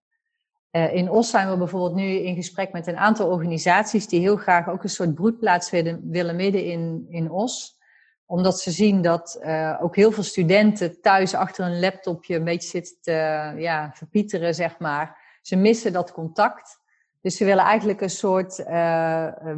Uh, 0.77 0.95
in 0.95 1.11
Os 1.11 1.31
zijn 1.31 1.51
we 1.51 1.57
bijvoorbeeld 1.57 1.95
nu 1.95 2.05
in 2.05 2.35
gesprek 2.35 2.73
met 2.73 2.87
een 2.87 2.97
aantal 2.97 3.29
organisaties 3.29 4.09
die 4.09 4.21
heel 4.21 4.37
graag 4.37 4.69
ook 4.69 4.83
een 4.83 4.89
soort 4.89 5.15
broedplaats 5.15 5.71
willen, 5.71 6.11
willen 6.11 6.37
midden 6.37 6.65
in, 6.65 7.07
in 7.09 7.31
Os. 7.31 7.79
Omdat 8.27 8.61
ze 8.61 8.71
zien 8.71 9.03
dat 9.03 9.41
uh, 9.43 9.79
ook 9.81 9.97
heel 9.97 10.13
veel 10.13 10.23
studenten 10.23 11.01
thuis 11.01 11.35
achter 11.35 11.65
een 11.65 11.81
laptopje 11.81 12.37
een 12.37 12.45
beetje 12.45 12.69
zitten 12.69 12.97
te 13.01 13.13
ja, 13.57 13.91
verpieteren, 13.95 14.55
zeg 14.55 14.79
maar. 14.79 15.19
Ze 15.43 15.57
missen 15.57 15.93
dat 15.93 16.13
contact. 16.13 16.79
Dus 17.25 17.37
ze 17.37 17.45
willen 17.45 17.65
eigenlijk 17.65 18.01
een 18.01 18.11
soort 18.11 18.59
uh, 18.59 18.67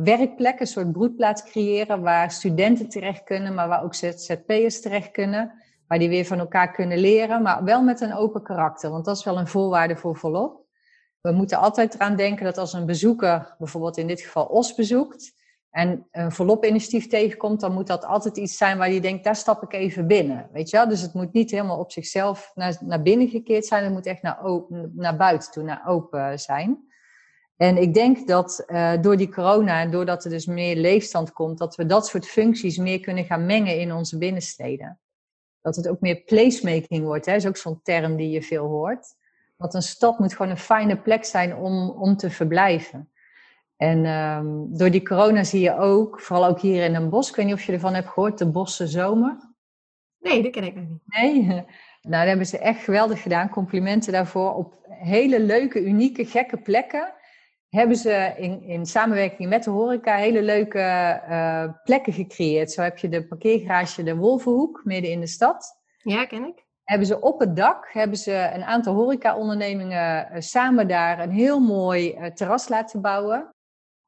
werkplek, 0.02 0.61
een 0.61 0.66
soort 0.66 0.92
broedplaats 0.92 1.42
creëren 1.42 2.00
waar 2.00 2.31
studenten 2.31 2.88
terecht 2.88 3.24
kunnen, 3.24 3.55
maar 3.55 3.68
waar 3.68 3.85
ook 3.85 3.94
ZZP'ers 3.94 4.81
terecht 4.81 5.11
kunnen. 5.11 5.52
Waar 5.87 5.98
die 5.98 6.09
weer 6.09 6.24
van 6.24 6.38
elkaar 6.38 6.72
kunnen 6.72 6.98
leren, 6.98 7.42
maar 7.42 7.64
wel 7.64 7.83
met 7.83 8.00
een 8.00 8.14
open 8.14 8.42
karakter. 8.42 8.90
Want 8.90 9.05
dat 9.05 9.16
is 9.16 9.24
wel 9.24 9.38
een 9.38 9.46
voorwaarde 9.46 9.96
voor 9.96 10.16
volop. 10.16 10.64
We 11.20 11.33
moeten 11.33 11.59
altijd 11.59 11.94
eraan 11.94 12.16
denken 12.16 12.44
dat 12.44 12.59
als 12.59 12.72
een 12.72 12.87
bezoeker, 12.87 13.55
bijvoorbeeld 13.59 13.96
in 13.96 14.07
dit 14.07 14.20
geval 14.20 14.44
OS 14.44 14.74
bezoekt, 14.74 15.35
en 15.70 16.07
een 16.11 16.33
volop 16.33 16.64
initiatief 16.64 17.09
tegenkomt, 17.09 17.61
dan 17.61 17.72
moet 17.72 17.87
dat 17.87 18.05
altijd 18.05 18.37
iets 18.37 18.57
zijn 18.57 18.79
waar 18.79 18.90
je 18.90 19.00
denkt, 19.00 19.24
daar 19.24 19.37
stap 19.37 19.62
ik 19.62 19.72
even 19.72 20.07
binnen. 20.07 20.48
Weet 20.52 20.70
je 20.70 20.76
wel? 20.76 20.88
Dus 20.88 21.00
het 21.00 21.14
moet 21.14 21.33
niet 21.33 21.50
helemaal 21.50 21.79
op 21.79 21.92
zichzelf 21.92 22.50
naar, 22.55 22.76
naar 22.81 23.02
binnen 23.02 23.29
gekeerd 23.29 23.66
zijn, 23.66 23.85
het 23.85 23.92
moet 23.92 24.07
echt 24.07 24.22
naar, 24.22 24.38
naar 24.92 25.16
buiten 25.16 25.50
toe, 25.50 25.62
naar 25.62 25.83
open 25.87 26.38
zijn. 26.38 26.87
En 27.57 27.77
ik 27.77 27.95
denk 27.95 28.29
dat 28.29 28.64
uh, 28.66 28.92
door 29.01 29.16
die 29.16 29.33
corona 29.33 29.81
en 29.81 29.90
doordat 29.90 30.25
er 30.25 30.31
dus 30.31 30.47
meer 30.47 30.77
leefstand 30.77 31.33
komt, 31.33 31.59
dat 31.59 31.77
we 31.77 31.87
dat 31.87 32.07
soort 32.07 32.27
functies 32.27 32.77
meer 32.77 33.01
kunnen 33.01 33.25
gaan 33.25 33.47
mengen 33.47 33.81
in 33.81 33.92
onze 33.92 34.19
binnensteden. 34.19 35.01
Dat 35.61 35.77
het 35.77 35.88
ook 35.88 36.01
meer 36.01 36.16
placemaking 36.16 37.05
wordt, 37.05 37.27
hè? 37.27 37.33
dat 37.33 37.40
is 37.40 37.49
ook 37.49 37.57
zo'n 37.57 37.81
term 37.83 38.16
die 38.16 38.31
je 38.31 38.42
veel 38.42 38.66
hoort. 38.66 39.14
Want 39.57 39.75
een 39.75 39.83
stad 39.83 40.19
moet 40.19 40.35
gewoon 40.35 40.51
een 40.51 40.59
fijne 40.59 40.97
plek 40.97 41.25
zijn 41.25 41.57
om, 41.57 41.90
om 41.90 42.17
te 42.17 42.31
verblijven. 42.31 43.11
En 43.77 44.07
um, 44.07 44.77
door 44.77 44.90
die 44.90 45.07
corona 45.07 45.44
zie 45.44 45.61
je 45.61 45.77
ook, 45.77 46.21
vooral 46.21 46.46
ook 46.46 46.61
hier 46.61 46.85
in 46.85 46.94
een 46.94 47.11
bos, 47.11 47.29
ik 47.29 47.37
weet 47.37 47.46
niet 47.46 47.54
of 47.54 47.63
je 47.63 47.73
ervan 47.73 47.94
hebt 47.94 48.09
gehoord, 48.09 48.38
de 48.38 48.50
Bosse 48.50 48.87
Zomer. 48.87 49.54
Nee, 50.19 50.42
dat 50.42 50.52
ken 50.52 50.65
ik 50.65 50.75
nog 50.75 50.88
niet. 50.88 51.02
Nee? 51.07 51.44
Nou, 52.00 52.19
dat 52.19 52.29
hebben 52.29 52.46
ze 52.46 52.59
echt 52.59 52.85
geweldig 52.85 53.23
gedaan. 53.23 53.48
Complimenten 53.48 54.13
daarvoor. 54.13 54.54
Op 54.54 54.75
hele 54.88 55.40
leuke, 55.40 55.85
unieke, 55.85 56.25
gekke 56.25 56.57
plekken 56.57 57.15
hebben 57.69 57.96
ze 57.96 58.35
in, 58.37 58.62
in 58.62 58.87
samenwerking 58.87 59.48
met 59.48 59.64
de 59.64 59.71
horeca 59.71 60.17
hele 60.17 60.42
leuke 60.42 60.79
uh, 61.29 61.64
plekken 61.85 62.12
gecreëerd. 62.12 62.73
Zo 62.73 62.83
heb 62.83 62.98
je 62.98 63.08
de 63.08 63.27
parkeergarage 63.27 64.02
de 64.02 64.17
Wolvenhoek, 64.17 64.81
midden 64.85 65.10
in 65.10 65.21
de 65.21 65.27
stad. 65.27 65.81
Ja, 66.02 66.25
ken 66.25 66.44
ik. 66.44 66.64
Hebben 66.85 67.06
ze 67.06 67.21
op 67.21 67.40
het 67.40 67.56
dak, 67.56 67.88
hebben 67.92 68.19
ze 68.19 68.50
een 68.54 68.64
aantal 68.64 68.94
horeca-ondernemingen 68.94 70.29
uh, 70.33 70.40
samen 70.40 70.88
daar 70.88 71.21
een 71.21 71.31
heel 71.31 71.60
mooi 71.60 72.12
uh, 72.12 72.27
terras 72.27 72.69
laten 72.69 73.00
bouwen. 73.00 73.54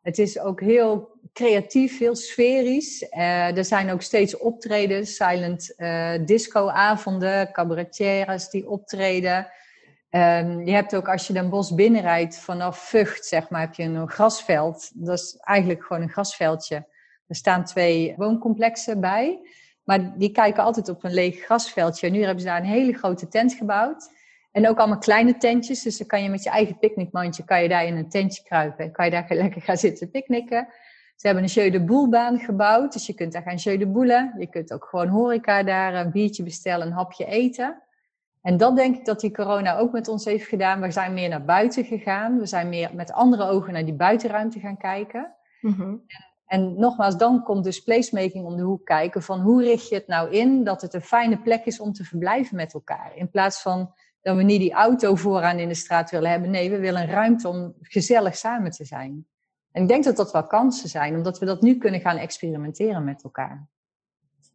Het 0.01 0.19
is 0.19 0.39
ook 0.39 0.61
heel 0.61 1.19
creatief, 1.33 1.99
heel 1.99 2.17
sferisch. 2.17 3.07
er 3.11 3.65
zijn 3.65 3.91
ook 3.91 4.03
steeds 4.03 4.39
optredens, 4.39 5.17
silent 5.17 5.75
disco-avonden, 6.27 7.53
cabaretières 7.53 8.51
die 8.51 8.69
optreden. 8.69 9.47
Um, 10.11 10.65
je 10.65 10.73
hebt 10.73 10.97
ook 10.97 11.09
als 11.09 11.27
je 11.27 11.33
Den 11.33 11.49
Bos 11.49 11.75
binnenrijdt 11.75 12.39
vanaf 12.39 12.79
Vught, 12.79 13.25
zeg 13.25 13.51
maar, 13.51 13.61
heb 13.61 13.75
je 13.75 13.83
een 13.83 14.11
grasveld. 14.11 14.91
Dat 14.95 15.19
is 15.19 15.37
eigenlijk 15.41 15.85
gewoon 15.85 16.03
een 16.03 16.11
grasveldje. 16.11 16.87
Er 17.27 17.37
staan 17.37 17.65
twee 17.65 18.15
wooncomplexen 18.17 19.01
bij. 19.01 19.41
Maar 19.85 20.19
die 20.19 20.31
kijken 20.31 20.63
altijd 20.63 20.89
op 20.89 21.05
een 21.05 21.13
leeg 21.13 21.45
grasveldje. 21.45 22.07
En 22.07 22.13
nu 22.13 22.19
hebben 22.19 22.41
ze 22.41 22.47
daar 22.47 22.61
een 22.61 22.65
hele 22.65 22.93
grote 22.93 23.29
tent 23.29 23.53
gebouwd. 23.53 24.11
En 24.53 24.69
ook 24.69 24.79
allemaal 24.79 24.99
kleine 24.99 25.37
tentjes. 25.37 25.83
Dus 25.83 25.99
dan 25.99 26.07
kan 26.07 26.23
je 26.23 26.29
met 26.29 26.43
je 26.43 26.51
eigen 26.51 26.79
picknickmandje 26.79 27.45
kan 27.45 27.63
je 27.63 27.69
daar 27.69 27.85
in 27.85 27.97
een 27.97 28.09
tentje 28.09 28.43
kruipen. 28.43 28.85
En 28.85 28.93
kan 28.93 29.05
je 29.05 29.11
daar 29.11 29.27
lekker 29.45 29.63
gaan 29.63 29.77
zitten 29.77 30.11
picknicken. 30.11 30.69
Ze 31.17 31.27
hebben 31.27 31.45
een 31.45 31.51
jeu 31.51 31.71
de 31.71 31.85
boelbaan 31.85 32.39
gebouwd. 32.39 32.93
Dus 32.93 33.07
je 33.07 33.15
kunt 33.15 33.33
daar 33.33 33.43
gaan 33.43 33.57
jeu 33.57 33.77
de 33.77 33.87
boelen. 33.87 34.35
Je 34.39 34.47
kunt 34.47 34.73
ook 34.73 34.85
gewoon 34.85 35.09
horeca 35.09 35.63
daar 35.63 35.95
een 35.95 36.11
biertje 36.11 36.43
bestellen, 36.43 36.87
een 36.87 36.93
hapje 36.93 37.25
eten. 37.25 37.83
En 38.49 38.57
dat 38.57 38.77
denk 38.77 38.97
ik 38.97 39.05
dat 39.05 39.21
die 39.21 39.31
corona 39.31 39.79
ook 39.79 39.93
met 39.93 40.09
ons 40.09 40.25
heeft 40.25 40.47
gedaan. 40.47 40.81
We 40.81 40.91
zijn 40.91 41.15
meer 41.15 41.29
naar 41.29 41.45
buiten 41.45 41.85
gegaan. 41.85 42.39
We 42.39 42.47
zijn 42.47 42.69
meer 42.69 42.91
met 42.95 43.13
andere 43.13 43.45
ogen 43.45 43.73
naar 43.73 43.85
die 43.85 43.95
buitenruimte 43.95 44.61
gaan 44.61 44.77
kijken. 44.77 45.35
Mhm. 45.61 45.83
en, 45.83 46.01
en, 46.47 46.79
nogmaals, 46.79 47.17
dan 47.17 47.43
komt 47.43 47.65
dus 47.65 47.81
placemaking 47.81 48.45
om 48.45 48.57
de 48.57 48.63
hoek 48.63 48.85
kijken 48.85 49.23
van 49.23 49.41
hoe 49.41 49.63
richt 49.63 49.89
je 49.89 49.95
het 49.95 50.07
nou 50.07 50.31
in 50.31 50.65
dat 50.65 50.83
het 50.83 50.95
een 50.95 51.03
fijne 51.03 51.39
plek 51.39 51.65
is 51.65 51.81
om 51.81 51.93
te 51.93 52.05
verblijven 52.05 52.57
met 52.57 52.75
elkaar. 52.75 53.13
In 53.15 53.31
plaats 53.31 53.63
van 53.63 53.95
dat 54.21 54.37
we 54.37 54.43
niet 54.43 54.61
die 54.61 54.73
auto 54.73 55.15
vooraan 55.15 55.59
in 55.59 55.69
de 55.69 55.75
straat 55.75 56.11
willen 56.11 56.31
hebben. 56.31 56.51
Nee, 56.51 56.71
we 56.71 56.79
willen 56.79 57.03
een 57.03 57.09
ruimte 57.09 57.49
om 57.49 57.75
gezellig 57.81 58.37
samen 58.37 58.71
te 58.71 58.85
zijn. 58.85 59.27
En 59.73 59.83
ik 59.83 59.89
denk 59.89 60.05
dat 60.05 60.17
dat 60.17 60.33
wel 60.33 60.47
kansen 60.47 60.89
zijn, 60.89 61.17
omdat 61.17 61.39
we 61.39 61.47
dat 61.47 61.63
nu 61.63 61.79
kunnen 61.79 62.01
gaan 62.01 62.17
experimenteren 62.17 63.05
met 63.05 63.23
elkaar. 63.23 63.69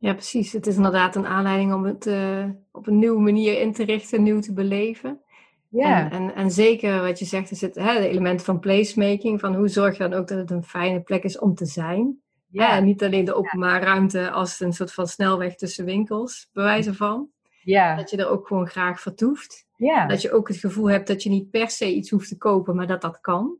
Ja, 0.03 0.13
precies. 0.13 0.51
Het 0.51 0.67
is 0.67 0.75
inderdaad 0.75 1.15
een 1.15 1.25
aanleiding 1.25 1.73
om 1.73 1.83
het 1.83 2.05
uh, 2.05 2.45
op 2.71 2.87
een 2.87 2.99
nieuwe 2.99 3.21
manier 3.21 3.59
in 3.59 3.73
te 3.73 3.83
richten, 3.83 4.23
nieuw 4.23 4.39
te 4.39 4.53
beleven. 4.53 5.21
Ja. 5.69 6.03
En, 6.03 6.11
en, 6.11 6.35
en 6.35 6.51
zeker 6.51 7.01
wat 7.01 7.19
je 7.19 7.25
zegt, 7.25 7.51
is 7.51 7.61
het 7.61 7.75
hè, 7.75 7.99
de 7.99 8.07
elementen 8.07 8.45
van 8.45 8.59
placemaking. 8.59 9.39
Van 9.39 9.55
hoe 9.55 9.67
zorg 9.67 9.97
je 9.97 10.03
dan 10.03 10.13
ook 10.19 10.27
dat 10.27 10.37
het 10.37 10.51
een 10.51 10.63
fijne 10.63 11.01
plek 11.01 11.23
is 11.23 11.39
om 11.39 11.55
te 11.55 11.65
zijn. 11.65 12.21
Ja. 12.47 12.75
En 12.75 12.83
niet 12.83 13.03
alleen 13.03 13.25
de 13.25 13.33
openbare 13.33 13.85
ruimte 13.85 14.31
als 14.31 14.59
een 14.59 14.73
soort 14.73 14.93
van 14.93 15.07
snelweg 15.07 15.55
tussen 15.55 15.85
winkels, 15.85 16.49
bewijzen 16.53 16.95
van. 16.95 17.29
Ja. 17.61 17.95
Dat 17.95 18.09
je 18.09 18.17
er 18.17 18.29
ook 18.29 18.47
gewoon 18.47 18.67
graag 18.67 19.01
vertoeft. 19.01 19.65
Ja. 19.75 20.07
Dat 20.07 20.21
je 20.21 20.31
ook 20.31 20.47
het 20.47 20.57
gevoel 20.57 20.89
hebt 20.89 21.07
dat 21.07 21.23
je 21.23 21.29
niet 21.29 21.49
per 21.49 21.69
se 21.69 21.93
iets 21.93 22.09
hoeft 22.09 22.27
te 22.27 22.37
kopen, 22.37 22.75
maar 22.75 22.87
dat 22.87 23.01
dat 23.01 23.19
kan. 23.21 23.57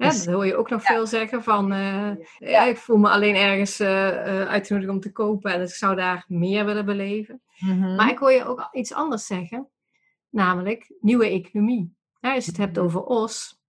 Ja, 0.00 0.08
dus 0.08 0.24
dat 0.24 0.34
hoor 0.34 0.46
je 0.46 0.56
ook 0.56 0.70
nog 0.70 0.82
veel 0.82 1.06
zeggen 1.06 1.42
van, 1.42 1.72
uh, 1.72 2.10
ja. 2.38 2.64
ik 2.64 2.76
voel 2.76 2.96
me 2.96 3.08
alleen 3.08 3.34
ergens 3.34 3.80
uh, 3.80 3.88
uitgenodigd 4.46 4.90
om 4.90 5.00
te 5.00 5.12
kopen 5.12 5.52
en 5.52 5.62
ik 5.62 5.68
zou 5.68 5.96
daar 5.96 6.24
meer 6.28 6.64
willen 6.64 6.84
beleven. 6.84 7.42
Mhm. 7.58 7.94
Maar 7.94 8.10
ik 8.10 8.18
hoor 8.18 8.32
je 8.32 8.44
ook 8.44 8.68
iets 8.72 8.92
anders 8.92 9.26
zeggen, 9.26 9.68
namelijk 10.28 10.92
nieuwe 11.00 11.28
economie. 11.28 11.94
Ja, 12.20 12.34
als 12.34 12.44
je 12.44 12.50
het 12.50 12.60
hebt 12.60 12.78
over 12.78 13.02
OS, 13.02 13.60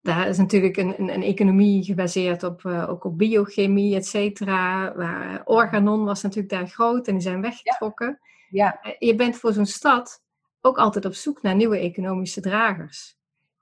daar 0.00 0.28
is 0.28 0.38
natuurlijk 0.38 0.76
een, 0.76 0.94
een, 0.98 1.14
een 1.14 1.22
economie 1.22 1.84
gebaseerd 1.84 2.42
op, 2.42 2.64
ook 2.64 3.04
op 3.04 3.18
biochemie, 3.18 3.96
et 3.96 4.06
cetera. 4.06 4.94
Waar 4.94 5.42
Organon 5.44 6.04
was 6.04 6.22
natuurlijk 6.22 6.52
daar 6.52 6.68
groot 6.68 7.06
en 7.06 7.12
die 7.12 7.22
zijn 7.22 7.40
weggetrokken. 7.40 8.20
Ja. 8.48 8.80
Je 8.98 9.14
bent 9.14 9.36
voor 9.36 9.52
zo'n 9.52 9.66
stad 9.66 10.22
ook 10.60 10.78
altijd 10.78 11.04
op 11.04 11.14
zoek 11.14 11.42
naar 11.42 11.54
nieuwe 11.54 11.78
economische 11.78 12.40
dragers. 12.40 13.16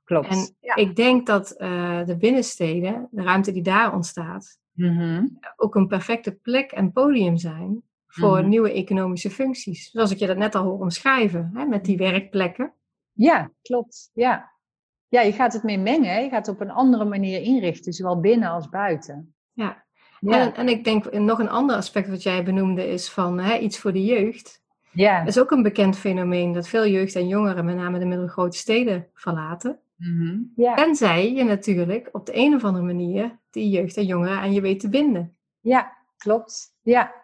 Klopt. 0.04 0.56
En 0.60 0.74
ik 0.74 0.96
denk 0.96 1.26
dat 1.26 1.54
uh, 1.58 2.04
de 2.04 2.16
binnensteden, 2.16 3.08
de 3.10 3.22
ruimte 3.22 3.52
die 3.52 3.62
daar 3.62 3.94
ontstaat, 3.94 4.58
mhm. 4.72 5.26
ook 5.56 5.74
een 5.74 5.86
perfecte 5.86 6.32
plek 6.32 6.72
en 6.72 6.92
podium 6.92 7.36
zijn 7.36 7.82
voor 8.06 8.38
mhm. 8.38 8.48
nieuwe 8.48 8.72
economische 8.72 9.30
functies. 9.30 9.90
Zoals 9.90 10.10
ik 10.10 10.18
je 10.18 10.26
dat 10.26 10.36
net 10.36 10.54
al 10.54 10.64
hoor 10.64 10.80
omschrijven, 10.80 11.50
hè, 11.54 11.64
met 11.64 11.84
die 11.84 11.96
werkplekken. 11.96 12.72
Ja, 13.12 13.50
klopt. 13.62 14.10
Ja. 14.14 14.52
ja, 15.08 15.20
je 15.20 15.32
gaat 15.32 15.52
het 15.52 15.62
meer 15.62 15.80
mengen. 15.80 16.22
Je 16.22 16.28
gaat 16.28 16.46
het 16.46 16.54
op 16.54 16.60
een 16.60 16.70
andere 16.70 17.04
manier 17.04 17.40
inrichten, 17.40 17.92
zowel 17.92 18.20
binnen 18.20 18.50
als 18.50 18.68
buiten. 18.68 19.34
Ja, 19.52 19.84
ja. 20.20 20.40
En, 20.40 20.54
en 20.54 20.68
ik 20.68 20.84
denk 20.84 21.12
nog 21.12 21.38
een 21.38 21.48
ander 21.50 21.76
aspect 21.76 22.08
wat 22.08 22.22
jij 22.22 22.44
benoemde 22.44 22.88
is 22.88 23.10
van 23.10 23.38
hè, 23.38 23.58
iets 23.58 23.78
voor 23.78 23.92
de 23.92 24.04
jeugd. 24.04 24.62
Ja. 24.90 25.18
Dat 25.18 25.28
is 25.28 25.38
ook 25.38 25.50
een 25.50 25.62
bekend 25.62 25.96
fenomeen 25.96 26.52
dat 26.52 26.68
veel 26.68 26.86
jeugd 26.86 27.14
en 27.14 27.28
jongeren, 27.28 27.64
met 27.64 27.76
name 27.76 27.98
de 27.98 28.04
middelgrote 28.04 28.56
steden, 28.56 29.06
verlaten. 29.14 29.78
Mm 30.08 30.52
ja. 30.56 30.74
Tenzij 30.74 31.32
je 31.32 31.44
natuurlijk 31.44 32.08
op 32.12 32.26
de 32.26 32.36
een 32.36 32.54
of 32.54 32.64
andere 32.64 32.84
manier 32.84 33.38
die 33.50 33.70
jeugd 33.70 33.96
en 33.96 34.06
jongeren 34.06 34.38
aan 34.38 34.52
je 34.52 34.60
weet 34.60 34.80
te 34.80 34.88
binden. 34.88 35.36
Ja, 35.60 35.92
klopt. 36.16 36.74
Ja. 36.82 37.14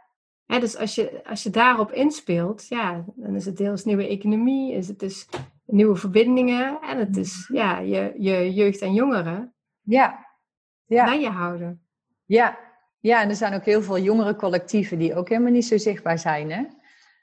dus 0.46 0.76
als 0.76 0.94
je, 0.94 1.24
als 1.24 1.42
je 1.42 1.50
daarop 1.50 1.92
inspeelt, 1.92 2.68
ja, 2.68 3.04
dan 3.14 3.34
is 3.34 3.44
het 3.44 3.56
deels 3.56 3.84
nieuwe 3.84 4.08
economie, 4.08 4.72
is 4.72 4.88
het 4.88 4.98
dus 4.98 5.28
nieuwe 5.66 5.96
verbindingen 5.96 6.80
en 6.80 6.98
het 6.98 7.16
is 7.16 7.48
mhm. 7.48 7.58
ja, 7.58 7.78
je, 7.78 8.14
je 8.18 8.54
jeugd 8.54 8.80
en 8.80 8.94
jongeren 8.94 9.54
ja. 9.80 10.26
Ja. 10.86 11.04
bij 11.04 11.20
je 11.20 11.28
houden. 11.28 11.82
Ja. 12.24 12.58
ja, 13.00 13.22
en 13.22 13.28
er 13.28 13.36
zijn 13.36 13.54
ook 13.54 13.64
heel 13.64 13.82
veel 13.82 13.98
jongere 13.98 14.36
collectieven 14.36 14.98
die 14.98 15.14
ook 15.14 15.28
helemaal 15.28 15.52
niet 15.52 15.66
zo 15.66 15.78
zichtbaar 15.78 16.18
zijn. 16.18 16.50
Hè? 16.50 16.64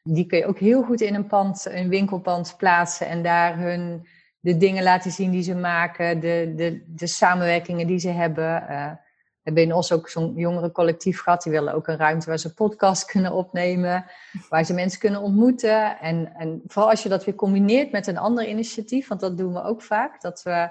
Die 0.04 0.26
kun 0.26 0.38
je 0.38 0.46
ook 0.46 0.60
heel 0.60 0.84
goed 0.84 1.02
in 1.02 1.16
een 1.16 1.28
pand, 1.28 1.66
een 1.66 1.90
winkelpand 1.90 2.56
plaatsen 2.58 3.08
en 3.08 3.24
daar 3.24 3.60
hun 3.60 4.08
de 4.48 4.58
dingen 4.58 4.84
laten 4.84 5.12
zien 5.12 5.32
die 5.32 5.44
ze 5.44 5.56
maken, 5.56 6.20
de, 6.20 6.54
de, 6.56 6.84
de 6.88 7.08
samenwerkingen 7.08 7.88
die 7.88 8.00
ze 8.00 8.10
hebben. 8.10 8.64
Uh, 8.70 8.90
we 8.90 9.54
hebben 9.54 9.64
in 9.64 9.74
Os 9.74 9.92
ook 9.92 10.10
zo'n 10.10 10.34
jongere 10.36 10.72
collectief 10.72 11.22
gehad. 11.22 11.44
Die 11.44 11.52
willen 11.52 11.74
ook 11.74 11.88
een 11.88 11.98
ruimte 11.98 12.30
waar 12.30 12.38
ze 12.38 12.54
podcast 12.54 13.06
kunnen 13.12 13.32
opnemen, 13.32 14.06
waar 14.50 14.64
ze 14.64 14.74
mensen 14.74 15.00
kunnen 15.00 15.22
ontmoeten. 15.22 16.00
En, 16.00 16.34
en 16.38 16.62
vooral 16.68 16.90
als 16.90 17.04
je 17.04 17.10
dat 17.10 17.26
weer 17.26 17.36
combineert 17.36 17.92
met 17.92 18.08
een 18.08 18.18
ander 18.18 18.48
initiatief, 18.48 19.08
want 19.08 19.20
dat 19.20 19.38
doen 19.38 19.54
we 19.54 19.64
ook 19.64 19.82
vaak, 19.82 20.22
dat 20.22 20.44
we 20.44 20.70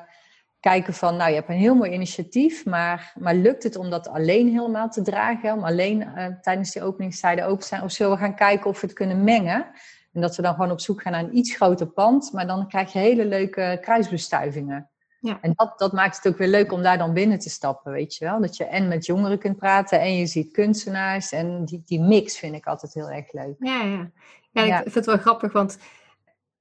kijken 0.61 0.95
van, 0.95 1.17
nou 1.17 1.29
je 1.29 1.37
hebt 1.37 1.49
een 1.49 1.55
heel 1.55 1.75
mooi 1.75 1.91
initiatief, 1.91 2.65
maar, 2.65 3.13
maar 3.19 3.35
lukt 3.35 3.63
het 3.63 3.77
om 3.77 3.91
dat 3.91 4.09
alleen 4.09 4.49
helemaal 4.49 4.89
te 4.89 5.03
dragen, 5.03 5.53
om 5.53 5.65
alleen 5.65 6.01
uh, 6.01 6.27
tijdens 6.41 6.73
die 6.73 6.83
openingstijden 6.83 7.47
open 7.47 7.61
te 7.61 7.67
zijn? 7.67 7.83
Of 7.83 7.93
zullen 7.93 8.13
we 8.13 8.19
gaan 8.19 8.35
kijken 8.35 8.71
of 8.71 8.81
we 8.81 8.87
het 8.87 8.97
kunnen 8.97 9.25
mengen? 9.25 9.67
En 10.17 10.23
dat 10.23 10.37
we 10.37 10.43
dan 10.43 10.55
gewoon 10.55 10.71
op 10.71 10.81
zoek 10.81 11.03
gaan 11.03 11.13
naar 11.13 11.25
een 11.25 11.37
iets 11.37 11.55
groter 11.55 11.87
pand, 11.87 12.33
maar 12.33 12.47
dan 12.47 12.69
krijg 12.69 12.93
je 12.93 12.99
hele 12.99 13.25
leuke 13.25 13.79
kruisbestuivingen. 13.81 14.91
Ja. 15.21 15.39
En 15.41 15.53
dat, 15.55 15.79
dat 15.79 15.93
maakt 15.93 16.17
het 16.17 16.33
ook 16.33 16.39
weer 16.39 16.49
leuk 16.49 16.73
om 16.73 16.83
daar 16.83 16.99
dan 16.99 17.13
binnen 17.13 17.39
te 17.39 17.51
stappen, 17.51 17.93
weet 17.93 18.17
je 18.17 18.25
wel. 18.25 18.41
Dat 18.41 18.57
je 18.57 18.65
en 18.65 18.89
met 18.89 19.07
jongeren 19.07 19.39
kunt 19.39 19.57
praten 19.57 20.01
en 20.01 20.17
je 20.17 20.27
ziet 20.27 20.53
kunstenaars. 20.53 21.33
En 21.33 21.65
die, 21.65 21.83
die 21.85 22.01
mix 22.01 22.39
vind 22.39 22.55
ik 22.55 22.67
altijd 22.67 22.95
heel 22.95 23.11
erg 23.11 23.33
leuk. 23.33 23.55
Ja, 23.59 23.83
ja. 23.83 24.11
ja, 24.51 24.77
ik 24.77 24.83
vind 24.83 24.95
het 24.95 25.07
wel 25.07 25.19
grappig, 25.19 25.53
want 25.53 25.79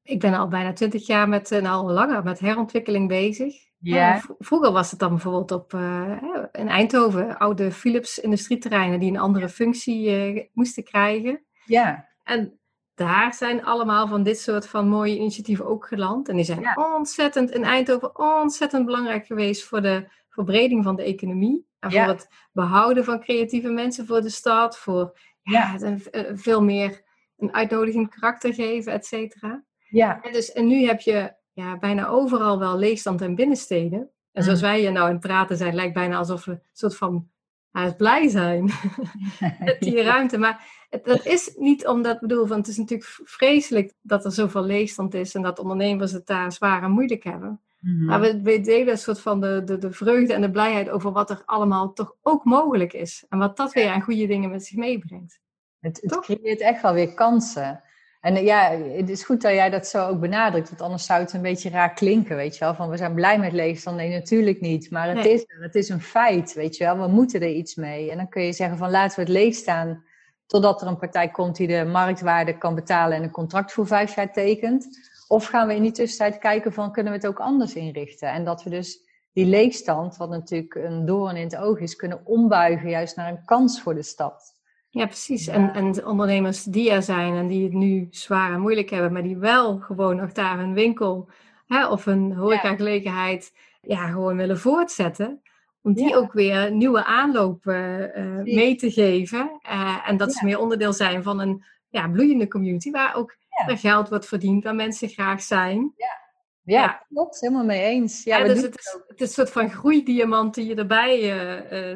ik 0.03 0.19
ben 0.19 0.33
al 0.33 0.47
bijna 0.47 0.73
twintig 0.73 1.07
jaar 1.07 1.29
met, 1.29 1.49
nou 1.49 1.65
al 1.65 1.91
langer 1.91 2.23
met 2.23 2.39
herontwikkeling 2.39 3.07
bezig. 3.07 3.55
Ja. 3.79 4.21
vroeger 4.39 4.71
was 4.71 4.91
het 4.91 4.99
dan 4.99 5.09
bijvoorbeeld 5.09 5.51
op, 5.51 5.73
uh, 5.73 6.17
in 6.51 6.67
Eindhoven, 6.67 7.37
oude 7.37 7.71
Philips 7.71 8.19
industrieterreinen 8.19 8.99
die 8.99 9.09
een 9.09 9.19
andere 9.19 9.49
functie 9.49 10.33
uh, 10.33 10.43
moesten 10.53 10.83
krijgen. 10.83 11.45
Ja. 11.65 12.09
En 12.23 12.59
daar 12.95 13.33
zijn 13.33 13.65
allemaal 13.65 14.07
van 14.07 14.23
dit 14.23 14.39
soort 14.39 14.67
van 14.67 14.87
mooie 14.87 15.17
initiatieven 15.17 15.65
ook 15.65 15.87
geland. 15.87 16.29
En 16.29 16.35
die 16.35 16.45
zijn 16.45 16.77
ontzettend 16.95 17.51
in 17.51 17.63
Eindhoven 17.63 18.19
ontzettend 18.41 18.85
belangrijk 18.85 19.25
geweest 19.25 19.63
voor 19.63 19.81
de 19.81 20.07
verbreding 20.29 20.83
van 20.83 20.95
de 20.95 21.03
economie. 21.03 21.67
En 21.79 21.91
voor 21.91 22.01
het 22.01 22.29
behouden 22.51 23.03
van 23.03 23.19
creatieve 23.19 23.69
mensen 23.69 24.05
voor 24.05 24.21
de 24.21 24.29
stad. 24.29 24.77
Voor 24.77 25.17
ja, 25.41 25.71
Het, 25.71 26.09
eh, 26.09 26.23
veel 26.33 26.63
meer 26.63 27.03
een 27.37 27.53
uitnodigend 27.53 28.09
karakter 28.09 28.53
geven, 28.53 28.93
et 28.93 29.05
cetera. 29.05 29.63
Ja. 29.89 30.21
En, 30.21 30.33
dus, 30.33 30.51
en 30.51 30.67
nu 30.67 30.85
heb 30.85 30.99
je 30.99 31.33
ja, 31.53 31.77
bijna 31.77 32.07
overal 32.07 32.59
wel 32.59 32.77
leegstand 32.77 33.21
en 33.21 33.35
binnensteden. 33.35 34.09
En 34.31 34.43
zoals 34.43 34.61
mm. 34.61 34.65
wij 34.65 34.79
hier 34.79 34.91
nou 34.91 35.07
in 35.07 35.13
het 35.13 35.21
praten 35.21 35.57
zijn, 35.57 35.75
lijkt 35.75 35.93
bijna 35.93 36.17
alsof 36.17 36.45
we 36.45 36.51
een 36.51 36.61
soort 36.71 36.97
van 36.97 37.29
hij 37.75 37.87
is 37.87 37.95
blij 37.95 38.27
zijn 38.27 38.63
met 39.65 39.77
die 39.79 40.01
ruimte. 40.01 40.37
Maar 40.37 40.87
dat 41.03 41.25
is 41.25 41.53
niet 41.55 41.87
omdat, 41.87 42.19
bedoel, 42.19 42.45
van 42.45 42.57
het 42.57 42.67
is 42.67 42.77
natuurlijk 42.77 43.09
vreselijk 43.23 43.93
dat 44.01 44.25
er 44.25 44.31
zoveel 44.31 44.63
leegstand 44.63 45.13
is 45.13 45.35
en 45.35 45.41
dat 45.41 45.59
ondernemers 45.59 46.11
het 46.11 46.27
daar 46.27 46.51
zwaar 46.51 46.83
en 46.83 46.91
moeilijk 46.91 47.23
hebben. 47.23 47.61
Mhm. 47.79 48.05
Maar 48.05 48.21
we, 48.21 48.41
we, 48.41 48.61
delen 48.61 48.91
een 48.91 48.97
soort 48.97 49.19
van 49.19 49.41
de, 49.41 49.61
de, 49.65 49.77
de 49.77 49.91
vreugde 49.91 50.33
en 50.33 50.41
de 50.41 50.51
blijheid 50.51 50.89
over 50.89 51.11
wat 51.11 51.29
er 51.29 51.41
allemaal 51.45 51.93
toch 51.93 52.15
ook 52.21 52.43
mogelijk 52.43 52.93
is. 52.93 53.25
En 53.29 53.37
wat 53.37 53.57
dat 53.57 53.73
weer 53.73 53.89
aan 53.89 54.01
goede 54.01 54.27
dingen 54.27 54.49
met 54.49 54.65
zich 54.65 54.77
meebrengt. 54.77 55.39
Het, 55.79 55.99
het 56.01 56.19
creëert 56.19 56.59
echt 56.59 56.81
wel 56.81 56.93
weer 56.93 57.13
kansen. 57.13 57.83
En 58.25 58.43
ja, 58.43 58.71
het 58.71 59.09
is 59.09 59.23
goed 59.23 59.41
dat 59.41 59.51
jij 59.51 59.69
dat 59.69 59.87
zo 59.87 60.07
ook 60.07 60.19
benadrukt, 60.19 60.69
want 60.69 60.81
anders 60.81 61.05
zou 61.05 61.21
het 61.21 61.33
een 61.33 61.41
beetje 61.41 61.69
raar 61.69 61.93
klinken, 61.93 62.35
weet 62.35 62.57
je 62.57 62.63
wel. 62.63 62.75
Van 62.75 62.89
we 62.89 62.97
zijn 62.97 63.13
blij 63.13 63.39
met 63.39 63.51
leegstand. 63.51 63.97
Nee, 63.97 64.09
natuurlijk 64.09 64.61
niet. 64.61 64.91
Maar 64.91 65.15
het, 65.15 65.25
is, 65.25 65.45
het 65.47 65.75
is 65.75 65.89
een 65.89 66.01
feit, 66.01 66.53
weet 66.53 66.77
je 66.77 66.83
wel. 66.83 66.97
We 66.97 67.07
moeten 67.07 67.41
er 67.41 67.51
iets 67.51 67.75
mee. 67.75 68.11
En 68.11 68.17
dan 68.17 68.29
kun 68.29 68.41
je 68.41 68.53
zeggen 68.53 68.77
van 68.77 68.91
laten 68.91 69.15
we 69.15 69.21
het 69.21 69.31
leeg 69.31 69.55
staan 69.55 70.03
totdat 70.45 70.81
er 70.81 70.87
een 70.87 70.97
partij 70.97 71.29
komt 71.29 71.55
die 71.55 71.67
de 71.67 71.85
marktwaarde 71.85 72.57
kan 72.57 72.75
betalen 72.75 73.17
en 73.17 73.23
een 73.23 73.31
contract 73.31 73.71
voor 73.71 73.87
vijf 73.87 74.15
jaar 74.15 74.31
tekent. 74.31 74.87
Of 75.27 75.45
gaan 75.45 75.67
we 75.67 75.75
in 75.75 75.81
die 75.81 75.91
tussentijd 75.91 76.37
kijken 76.37 76.73
van 76.73 76.91
kunnen 76.91 77.11
we 77.11 77.17
het 77.17 77.27
ook 77.27 77.39
anders 77.39 77.73
inrichten? 77.73 78.29
En 78.29 78.43
dat 78.45 78.63
we 78.63 78.69
dus 78.69 78.99
die 79.33 79.45
leegstand, 79.45 80.17
wat 80.17 80.29
natuurlijk 80.29 80.75
een 80.75 81.05
doorn 81.05 81.35
in 81.35 81.43
het 81.43 81.57
oog 81.57 81.79
is, 81.79 81.95
kunnen 81.95 82.21
ombuigen 82.25 82.89
juist 82.89 83.15
naar 83.15 83.29
een 83.29 83.45
kans 83.45 83.81
voor 83.81 83.95
de 83.95 84.03
stad. 84.03 84.54
Ja, 84.95 85.05
precies. 85.05 85.47
En, 85.47 85.73
en 85.73 86.05
ondernemers 86.05 86.63
die 86.63 86.91
er 86.91 87.03
zijn 87.03 87.35
en 87.35 87.47
die 87.47 87.63
het 87.63 87.73
nu 87.73 88.07
zwaar 88.09 88.53
en 88.53 88.59
moeilijk 88.59 88.89
hebben, 88.89 89.13
maar 89.13 89.23
die 89.23 89.37
wel 89.37 89.79
gewoon 89.79 90.15
nog 90.15 90.31
daar 90.31 90.59
een 90.59 90.73
winkel 90.73 91.29
hè, 91.67 91.87
of 91.87 92.05
een 92.05 92.33
horecagelegenheid 92.33 93.53
ja, 93.81 94.07
gewoon 94.07 94.37
willen 94.37 94.59
voortzetten. 94.59 95.41
Om 95.81 95.93
die 95.93 96.15
ook 96.15 96.33
weer 96.33 96.71
nieuwe 96.71 97.03
aanlopen 97.03 98.11
uh, 98.19 98.55
mee 98.55 98.75
te 98.75 98.91
geven. 98.91 99.59
Uh, 99.69 100.09
en 100.09 100.17
dat 100.17 100.33
ze 100.33 100.45
meer 100.45 100.59
onderdeel 100.59 100.93
zijn 100.93 101.23
van 101.23 101.39
een 101.39 101.63
ja, 101.89 102.07
bloeiende 102.07 102.47
community 102.47 102.91
waar 102.91 103.15
ook 103.15 103.37
geld 103.67 104.09
wordt 104.09 104.25
verdiend, 104.25 104.63
waar 104.63 104.75
mensen 104.75 105.09
graag 105.09 105.41
zijn. 105.41 105.93
Ja, 105.95 106.23
ja, 106.63 107.05
klopt, 107.07 107.39
helemaal 107.39 107.65
mee 107.65 107.83
eens. 107.83 108.23
Ja, 108.23 108.43
dus 108.43 108.61
het 108.61 108.77
is, 108.77 108.99
het 109.07 109.21
is, 109.21 109.27
een 109.27 109.33
soort 109.33 109.51
van 109.51 109.69
groeidiamant 109.69 110.53
die 110.53 110.65
je 110.65 110.75
erbij 110.75 111.19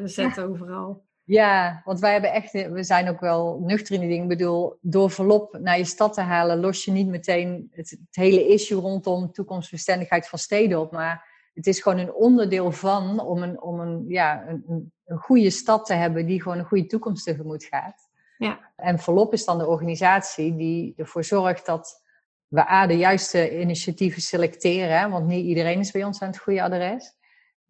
zet 0.04 0.40
overal. 0.40 1.08
Ja, 1.24 1.82
want 1.84 2.00
wij 2.00 2.12
hebben 2.12 2.32
echt, 2.32 2.52
we 2.52 2.82
zijn 2.82 3.08
ook 3.08 3.20
wel 3.20 3.60
nuchter 3.60 3.94
in 3.94 4.00
die 4.00 4.08
dingen. 4.08 4.22
Ik 4.22 4.38
bedoel, 4.38 4.78
door 4.80 5.10
verloop 5.10 5.58
naar 5.60 5.78
je 5.78 5.84
stad 5.84 6.14
te 6.14 6.20
halen, 6.20 6.60
los 6.60 6.84
je 6.84 6.90
niet 6.90 7.08
meteen 7.08 7.68
het, 7.72 7.90
het 7.90 8.00
hele 8.10 8.46
issue 8.46 8.80
rondom 8.80 9.32
toekomstbestendigheid 9.32 10.28
van 10.28 10.38
steden 10.38 10.80
op. 10.80 10.92
Maar 10.92 11.28
het 11.54 11.66
is 11.66 11.80
gewoon 11.80 11.98
een 11.98 12.12
onderdeel 12.12 12.72
van 12.72 13.20
om 13.20 13.42
een, 13.42 13.62
om 13.62 13.80
een, 13.80 14.04
ja, 14.08 14.48
een, 14.48 14.92
een 15.04 15.18
goede 15.18 15.50
stad 15.50 15.86
te 15.86 15.94
hebben 15.94 16.26
die 16.26 16.42
gewoon 16.42 16.58
een 16.58 16.64
goede 16.64 16.86
toekomst 16.86 17.24
tegemoet 17.24 17.64
gaat. 17.64 18.08
Ja. 18.38 18.72
En 18.76 18.98
Verlop 18.98 19.32
is 19.32 19.44
dan 19.44 19.58
de 19.58 19.66
organisatie 19.66 20.56
die 20.56 20.94
ervoor 20.96 21.24
zorgt 21.24 21.66
dat 21.66 22.02
we 22.48 22.70
A, 22.70 22.86
de 22.86 22.96
juiste 22.96 23.60
initiatieven 23.60 24.22
selecteren, 24.22 25.10
want 25.10 25.26
niet 25.26 25.46
iedereen 25.46 25.78
is 25.78 25.90
bij 25.90 26.04
ons 26.04 26.20
aan 26.20 26.28
het 26.28 26.38
goede 26.38 26.62
adres. 26.62 27.18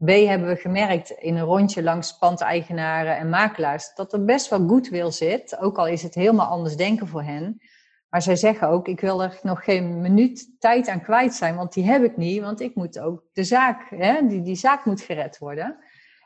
B, 0.04 0.08
hebben 0.08 0.48
we 0.48 0.56
gemerkt 0.56 1.10
in 1.10 1.36
een 1.36 1.44
rondje 1.44 1.82
langs 1.82 2.18
pandeigenaren 2.18 3.16
en 3.16 3.28
makelaars 3.28 3.94
dat 3.94 4.12
er 4.12 4.24
best 4.24 4.48
wel 4.48 4.68
goed 4.68 4.88
wil 4.88 5.12
zit, 5.12 5.58
ook 5.58 5.78
al 5.78 5.86
is 5.86 6.02
het 6.02 6.14
helemaal 6.14 6.46
anders 6.46 6.76
denken 6.76 7.08
voor 7.08 7.22
hen. 7.22 7.60
Maar 8.08 8.22
zij 8.22 8.36
zeggen 8.36 8.68
ook, 8.68 8.88
ik 8.88 9.00
wil 9.00 9.22
er 9.22 9.38
nog 9.42 9.64
geen 9.64 10.00
minuut 10.00 10.56
tijd 10.58 10.88
aan 10.88 11.02
kwijt 11.02 11.34
zijn, 11.34 11.56
want 11.56 11.72
die 11.72 11.84
heb 11.84 12.02
ik 12.02 12.16
niet, 12.16 12.40
want 12.40 12.60
ik 12.60 12.74
moet 12.74 12.98
ook 12.98 13.22
de 13.32 13.44
zaak, 13.44 13.86
hè, 13.90 14.26
die, 14.26 14.42
die 14.42 14.54
zaak 14.54 14.84
moet 14.84 15.00
gered 15.00 15.38
worden. 15.38 15.78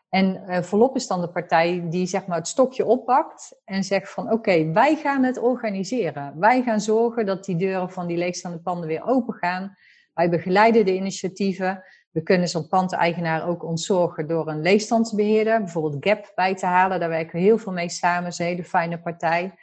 En 0.08 0.44
uh, 0.46 0.62
Volop 0.62 0.96
is 0.96 1.06
dan 1.06 1.20
de 1.20 1.30
partij 1.30 1.86
die 1.88 2.06
zeg 2.06 2.26
maar 2.26 2.38
het 2.38 2.48
stokje 2.48 2.84
oppakt 2.84 3.60
en 3.64 3.84
zegt 3.84 4.10
van 4.10 4.32
oké, 4.32 4.72
wij 4.72 4.96
gaan 4.96 5.22
het 5.22 5.38
organiseren. 5.38 6.38
Wij 6.38 6.62
gaan 6.62 6.80
zorgen 6.80 7.26
dat 7.26 7.44
die 7.44 7.56
deuren 7.56 7.90
van 7.90 8.06
die 8.06 8.16
leegstaande 8.16 8.60
panden 8.60 8.88
weer 8.88 9.06
open 9.06 9.34
gaan. 9.34 9.76
Wij 10.12 10.30
begeleiden 10.30 10.84
de 10.84 10.94
initiatieven. 10.94 11.82
We 12.14 12.22
kunnen 12.22 12.48
zo'n 12.48 12.68
pandeigenaar 12.68 13.48
ook 13.48 13.64
ontzorgen 13.64 14.28
door 14.28 14.48
een 14.48 14.62
leegstandsbeheerder, 14.62 15.58
bijvoorbeeld 15.58 16.04
GAP 16.04 16.32
bij 16.34 16.54
te 16.54 16.66
halen. 16.66 17.00
Daar 17.00 17.08
werken 17.08 17.36
we 17.36 17.44
heel 17.44 17.58
veel 17.58 17.72
mee 17.72 17.88
samen, 17.88 18.32
ze 18.32 18.42
een 18.42 18.48
hele 18.48 18.64
fijne 18.64 18.98
partij. 18.98 19.54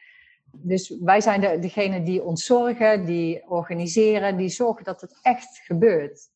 Dus 0.51 0.97
wij 0.99 1.21
zijn 1.21 1.41
de, 1.41 1.59
degene 1.59 2.03
die 2.03 2.23
ontzorgen, 2.23 3.05
die 3.05 3.49
organiseren, 3.49 4.37
die 4.37 4.49
zorgen 4.49 4.83
dat 4.83 5.01
het 5.01 5.19
echt 5.21 5.61
gebeurt. 5.63 6.29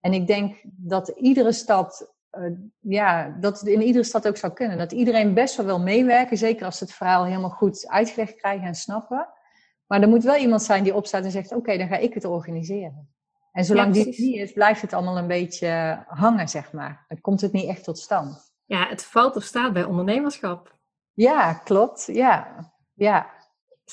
En 0.00 0.12
ik 0.12 0.26
denk 0.26 0.56
dat 0.64 1.08
iedere 1.08 1.52
stad, 1.52 2.12
uh, 2.32 2.50
ja, 2.80 3.36
dat 3.40 3.60
het 3.60 3.68
in 3.68 3.82
iedere 3.82 4.04
stad 4.04 4.28
ook 4.28 4.36
zou 4.36 4.52
kunnen. 4.52 4.78
Dat 4.78 4.92
iedereen 4.92 5.34
best 5.34 5.56
wel 5.56 5.66
wil 5.66 5.80
meewerken, 5.80 6.36
zeker 6.36 6.64
als 6.64 6.78
ze 6.78 6.84
het 6.84 6.92
verhaal 6.92 7.24
helemaal 7.24 7.50
goed 7.50 7.88
uitgelegd 7.88 8.34
krijgen 8.34 8.66
en 8.66 8.74
snappen. 8.74 9.28
Maar 9.86 10.02
er 10.02 10.08
moet 10.08 10.24
wel 10.24 10.36
iemand 10.36 10.62
zijn 10.62 10.82
die 10.82 10.94
opstaat 10.94 11.24
en 11.24 11.30
zegt: 11.30 11.52
Oké, 11.52 11.78
dan 11.78 11.88
ga 11.88 11.96
ik 11.96 12.14
het 12.14 12.24
organiseren. 12.24 13.08
En 13.52 13.64
zolang 13.64 13.92
die 13.92 14.06
niet 14.06 14.40
is, 14.40 14.52
blijft 14.52 14.82
het 14.82 14.92
allemaal 14.92 15.18
een 15.18 15.26
beetje 15.26 16.04
hangen, 16.06 16.48
zeg 16.48 16.72
maar. 16.72 17.04
Dan 17.08 17.20
komt 17.20 17.40
het 17.40 17.52
niet 17.52 17.68
echt 17.68 17.84
tot 17.84 17.98
stand. 17.98 18.54
Ja, 18.64 18.88
het 18.88 19.04
valt 19.04 19.36
of 19.36 19.42
staat 19.42 19.72
bij 19.72 19.84
ondernemerschap. 19.84 20.78
Ja, 21.12 21.54
klopt. 21.54 22.08
Ja, 22.12 22.56
ja 22.94 23.30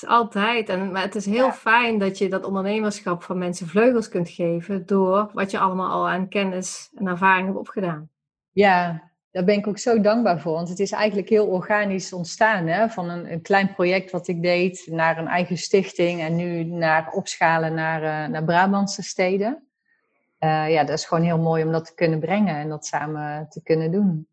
is 0.02 0.08
altijd. 0.08 0.68
En, 0.68 0.92
maar 0.92 1.02
het 1.02 1.14
is 1.14 1.26
heel 1.26 1.52
fijn 1.52 1.98
dat 1.98 2.18
je 2.18 2.28
dat 2.28 2.44
ondernemerschap 2.44 3.22
van 3.22 3.38
mensen 3.38 3.66
vleugels 3.66 4.08
kunt 4.08 4.28
geven 4.28 4.86
door 4.86 5.30
wat 5.32 5.50
je 5.50 5.58
allemaal 5.58 5.90
al 5.90 6.08
aan 6.08 6.28
kennis 6.28 6.90
en 6.94 7.06
ervaring 7.06 7.46
hebt 7.46 7.58
opgedaan. 7.58 8.10
Ja, 8.50 9.10
daar 9.30 9.44
ben 9.44 9.58
ik 9.58 9.66
ook 9.66 9.78
zo 9.78 10.00
dankbaar 10.00 10.40
voor. 10.40 10.52
Want 10.52 10.68
het 10.68 10.78
is 10.78 10.92
eigenlijk 10.92 11.28
heel 11.28 11.46
organisch 11.46 12.12
ontstaan. 12.12 12.66
Hè? 12.66 12.88
Van 12.88 13.08
een, 13.08 13.32
een 13.32 13.42
klein 13.42 13.74
project 13.74 14.10
wat 14.10 14.28
ik 14.28 14.42
deed 14.42 14.86
naar 14.90 15.18
een 15.18 15.28
eigen 15.28 15.56
stichting. 15.56 16.20
En 16.20 16.36
nu 16.36 16.64
naar 16.64 17.12
opschalen 17.12 17.74
naar, 17.74 18.02
uh, 18.02 18.32
naar 18.32 18.44
Brabantse 18.44 19.02
steden. 19.02 19.62
Uh, 20.40 20.70
ja, 20.70 20.84
dat 20.84 20.98
is 20.98 21.04
gewoon 21.04 21.24
heel 21.24 21.38
mooi 21.38 21.64
om 21.64 21.72
dat 21.72 21.84
te 21.84 21.94
kunnen 21.94 22.20
brengen 22.20 22.54
en 22.54 22.68
dat 22.68 22.86
samen 22.86 23.48
te 23.48 23.62
kunnen 23.62 23.90
doen. 23.90 24.26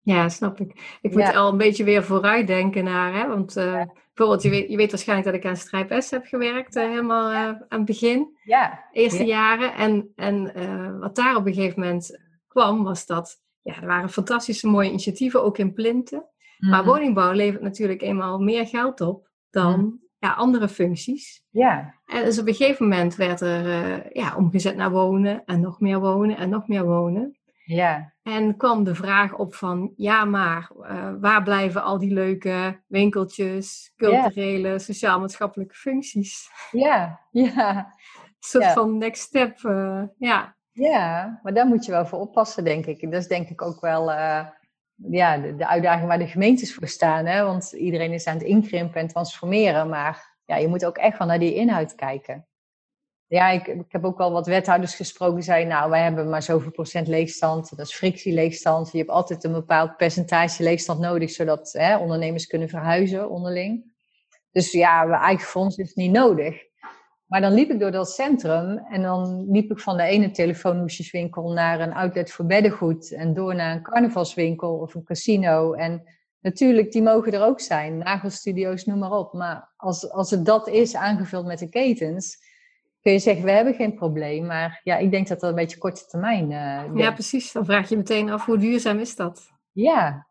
Ja, 0.00 0.28
snap 0.28 0.60
ik. 0.60 0.98
Ik 1.00 1.12
moet 1.12 1.34
al 1.34 1.48
een 1.48 1.56
beetje 1.56 1.84
weer 1.84 2.04
vooruit 2.04 2.46
denken 2.46 2.84
naar, 2.84 3.14
hè, 3.14 3.28
want 3.28 3.56
uh, 3.56 3.82
bijvoorbeeld, 4.14 4.42
je 4.42 4.50
weet, 4.50 4.70
je 4.70 4.76
weet 4.76 4.90
waarschijnlijk 4.90 5.28
dat 5.28 5.38
ik 5.38 5.46
aan 5.46 5.56
Strijp 5.56 6.02
S 6.02 6.10
heb 6.10 6.26
gewerkt, 6.26 6.76
uh, 6.76 6.82
helemaal 6.82 7.30
uh, 7.30 7.36
aan 7.38 7.66
het 7.68 7.84
begin, 7.84 8.38
ja. 8.44 8.84
eerste 8.92 9.24
jaren. 9.24 9.74
En, 9.74 10.12
en 10.16 10.52
wat 11.00 11.16
daar 11.16 11.36
op 11.36 11.46
een 11.46 11.54
gegeven 11.54 11.80
moment 11.80 12.20
kwam, 12.48 12.84
was 12.84 13.06
dat, 13.06 13.41
ja, 13.62 13.80
er 13.80 13.86
waren 13.86 14.10
fantastische 14.10 14.68
mooie 14.68 14.88
initiatieven, 14.88 15.42
ook 15.44 15.58
in 15.58 15.72
Plinten. 15.72 16.26
Maar 16.58 16.80
mhm. 16.80 16.88
woningbouw 16.88 17.32
levert 17.32 17.62
natuurlijk 17.62 18.02
eenmaal 18.02 18.38
meer 18.38 18.66
geld 18.66 19.00
op 19.00 19.28
dan 19.50 19.80
mhm. 19.80 19.90
ja, 20.18 20.32
andere 20.32 20.68
functies. 20.68 21.42
Ja. 21.50 21.94
En 22.06 22.24
dus 22.24 22.38
op 22.38 22.46
een 22.46 22.54
gegeven 22.54 22.88
moment 22.88 23.16
werd 23.16 23.40
er 23.40 24.16
ja, 24.16 24.36
omgezet 24.36 24.76
naar 24.76 24.90
wonen 24.90 25.44
en 25.44 25.60
nog 25.60 25.80
meer 25.80 26.00
wonen 26.00 26.36
en 26.36 26.48
nog 26.48 26.68
meer 26.68 26.84
wonen. 26.84 27.36
Ja. 27.64 28.12
En 28.22 28.56
kwam 28.56 28.84
de 28.84 28.94
vraag 28.94 29.34
op 29.34 29.54
van, 29.54 29.92
ja 29.96 30.24
maar, 30.24 30.70
uh, 30.80 31.12
waar 31.20 31.42
blijven 31.42 31.82
al 31.82 31.98
die 31.98 32.12
leuke 32.12 32.80
winkeltjes, 32.86 33.92
culturele, 33.96 34.78
sociaal-maatschappelijke 34.78 35.74
functies? 35.74 36.50
Ja, 36.70 37.20
ja. 37.30 37.76
Een 37.76 38.48
soort 38.48 38.72
van 38.72 38.98
next 38.98 39.22
step, 39.22 39.58
uh, 39.58 40.02
ja. 40.18 40.56
Ja, 40.72 41.40
maar 41.42 41.54
daar 41.54 41.66
moet 41.66 41.84
je 41.84 41.90
wel 41.90 42.06
voor 42.06 42.18
oppassen, 42.18 42.64
denk 42.64 42.86
ik. 42.86 43.00
Dat 43.00 43.20
is 43.20 43.28
denk 43.28 43.48
ik 43.48 43.62
ook 43.62 43.80
wel 43.80 44.10
uh, 44.10 44.46
ja, 44.94 45.38
de, 45.38 45.56
de, 45.56 45.68
uitdaging 45.68 46.08
waar 46.08 46.18
de 46.18 46.26
gemeentes 46.26 46.74
voor 46.74 46.88
staan. 46.88 47.26
Hè? 47.26 47.44
Want 47.44 47.72
iedereen 47.72 48.12
is 48.12 48.26
aan 48.26 48.36
het 48.36 48.46
inkrimpen 48.46 49.00
en 49.00 49.08
transformeren, 49.08 49.88
maar 49.88 50.36
ja, 50.44 50.56
je 50.56 50.68
moet 50.68 50.84
ook 50.84 50.96
echt 50.96 51.18
wel 51.18 51.26
naar 51.26 51.38
die 51.38 51.54
inhoud 51.54 51.94
kijken 51.94 52.46
ja, 53.32 53.50
ik, 53.50 53.66
ik, 53.66 53.84
heb 53.88 54.04
ook 54.04 54.18
wel 54.18 54.32
wat 54.32 54.46
wethouders 54.46 54.94
gesproken 54.94 55.34
die 55.34 55.44
zeiden, 55.44 55.72
nou, 55.72 55.90
wij 55.90 56.02
hebben 56.02 56.28
maar 56.28 56.42
zoveel 56.42 56.70
procent 56.70 57.08
leegstand. 57.08 57.76
Dat 57.76 57.86
is 57.86 57.94
frictieleegstand. 57.94 58.92
Je 58.92 58.98
hebt 58.98 59.10
altijd 59.10 59.44
een 59.44 59.52
bepaald 59.52 59.96
percentage 59.96 60.62
leegstand 60.62 61.00
nodig, 61.00 61.30
zodat 61.30 61.72
hè, 61.72 61.96
ondernemers 61.96 62.46
kunnen 62.46 62.68
verhuizen 62.68 63.30
onderling. 63.30 63.92
Dus 64.50 64.72
ja, 64.72 65.04
mijn 65.04 65.20
eigen 65.20 65.46
fonds 65.46 65.76
is 65.76 65.94
niet 65.94 66.12
nodig. 66.12 66.62
Maar 67.32 67.40
dan 67.40 67.52
liep 67.52 67.70
ik 67.70 67.80
door 67.80 67.90
dat 67.90 68.10
centrum 68.10 68.78
en 68.78 69.02
dan 69.02 69.50
liep 69.50 69.70
ik 69.70 69.78
van 69.78 69.96
de 69.96 70.02
ene 70.02 70.30
telefoonhoesjeswinkel 70.30 71.52
naar 71.52 71.80
een 71.80 71.92
outlet 71.92 72.32
voor 72.32 72.46
beddengoed 72.46 73.12
en 73.12 73.34
door 73.34 73.54
naar 73.54 73.74
een 73.74 73.82
carnavalswinkel 73.82 74.74
of 74.74 74.94
een 74.94 75.04
casino. 75.04 75.72
En 75.72 76.02
natuurlijk, 76.40 76.92
die 76.92 77.02
mogen 77.02 77.32
er 77.32 77.42
ook 77.42 77.60
zijn, 77.60 77.98
nagelstudio's, 77.98 78.84
noem 78.84 78.98
maar 78.98 79.10
op. 79.10 79.32
Maar 79.32 79.72
als, 79.76 80.10
als 80.10 80.30
het 80.30 80.46
dat 80.46 80.68
is, 80.68 80.94
aangevuld 80.94 81.46
met 81.46 81.58
de 81.58 81.68
ketens, 81.68 82.36
kun 83.00 83.12
je 83.12 83.18
zeggen, 83.18 83.44
we 83.44 83.50
hebben 83.50 83.74
geen 83.74 83.94
probleem. 83.94 84.46
Maar 84.46 84.80
ja, 84.82 84.96
ik 84.96 85.10
denk 85.10 85.28
dat 85.28 85.40
dat 85.40 85.50
een 85.50 85.56
beetje 85.56 85.78
korte 85.78 86.06
termijn 86.06 86.50
uh, 86.50 86.84
Ja, 86.94 87.12
precies. 87.12 87.52
Dan 87.52 87.64
vraag 87.64 87.88
je 87.88 87.96
meteen 87.96 88.30
af, 88.30 88.44
hoe 88.44 88.58
duurzaam 88.58 88.98
is 88.98 89.16
dat? 89.16 89.50
Ja. 89.70 90.26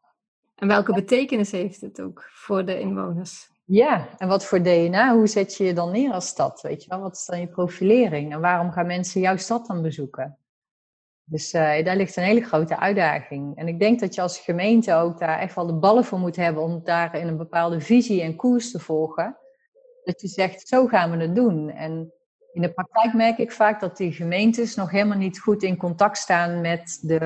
En 0.55 0.67
welke 0.67 0.93
betekenis 0.93 1.51
heeft 1.51 1.81
het 1.81 2.01
ook 2.01 2.29
voor 2.33 2.65
de 2.65 2.79
inwoners? 2.79 3.49
Ja, 3.71 4.09
en 4.17 4.27
wat 4.27 4.45
voor 4.45 4.61
DNA? 4.61 5.13
Hoe 5.13 5.27
zet 5.27 5.55
je 5.55 5.63
je 5.63 5.73
dan 5.73 5.91
neer 5.91 6.11
als 6.11 6.27
stad? 6.27 6.61
Weet 6.61 6.83
je 6.83 6.89
wel? 6.89 6.99
Wat 6.99 7.15
is 7.15 7.25
dan 7.25 7.39
je 7.39 7.47
profilering? 7.47 8.33
En 8.33 8.41
waarom 8.41 8.71
gaan 8.71 8.85
mensen 8.85 9.21
jouw 9.21 9.37
stad 9.37 9.67
dan 9.67 9.81
bezoeken? 9.81 10.37
Dus 11.23 11.53
uh, 11.53 11.83
daar 11.83 11.95
ligt 11.95 12.15
een 12.15 12.23
hele 12.23 12.41
grote 12.41 12.77
uitdaging. 12.77 13.57
En 13.57 13.67
ik 13.67 13.79
denk 13.79 13.99
dat 13.99 14.15
je 14.15 14.21
als 14.21 14.39
gemeente 14.39 14.93
ook 14.93 15.19
daar 15.19 15.39
echt 15.39 15.55
wel 15.55 15.65
de 15.65 15.73
ballen 15.73 16.05
voor 16.05 16.19
moet 16.19 16.35
hebben 16.35 16.63
om 16.63 16.81
daar 16.83 17.15
in 17.15 17.27
een 17.27 17.37
bepaalde 17.37 17.81
visie 17.81 18.21
en 18.21 18.35
koers 18.35 18.71
te 18.71 18.79
volgen. 18.79 19.37
Dat 20.03 20.21
je 20.21 20.27
zegt, 20.27 20.67
zo 20.67 20.87
gaan 20.87 21.11
we 21.11 21.17
het 21.17 21.35
doen. 21.35 21.69
En 21.69 22.13
in 22.51 22.61
de 22.61 22.73
praktijk 22.73 23.13
merk 23.13 23.37
ik 23.37 23.51
vaak 23.51 23.79
dat 23.79 23.97
die 23.97 24.11
gemeentes 24.11 24.75
nog 24.75 24.91
helemaal 24.91 25.17
niet 25.17 25.39
goed 25.39 25.63
in 25.63 25.77
contact 25.77 26.17
staan 26.17 26.61
met 26.61 26.99
de, 27.01 27.17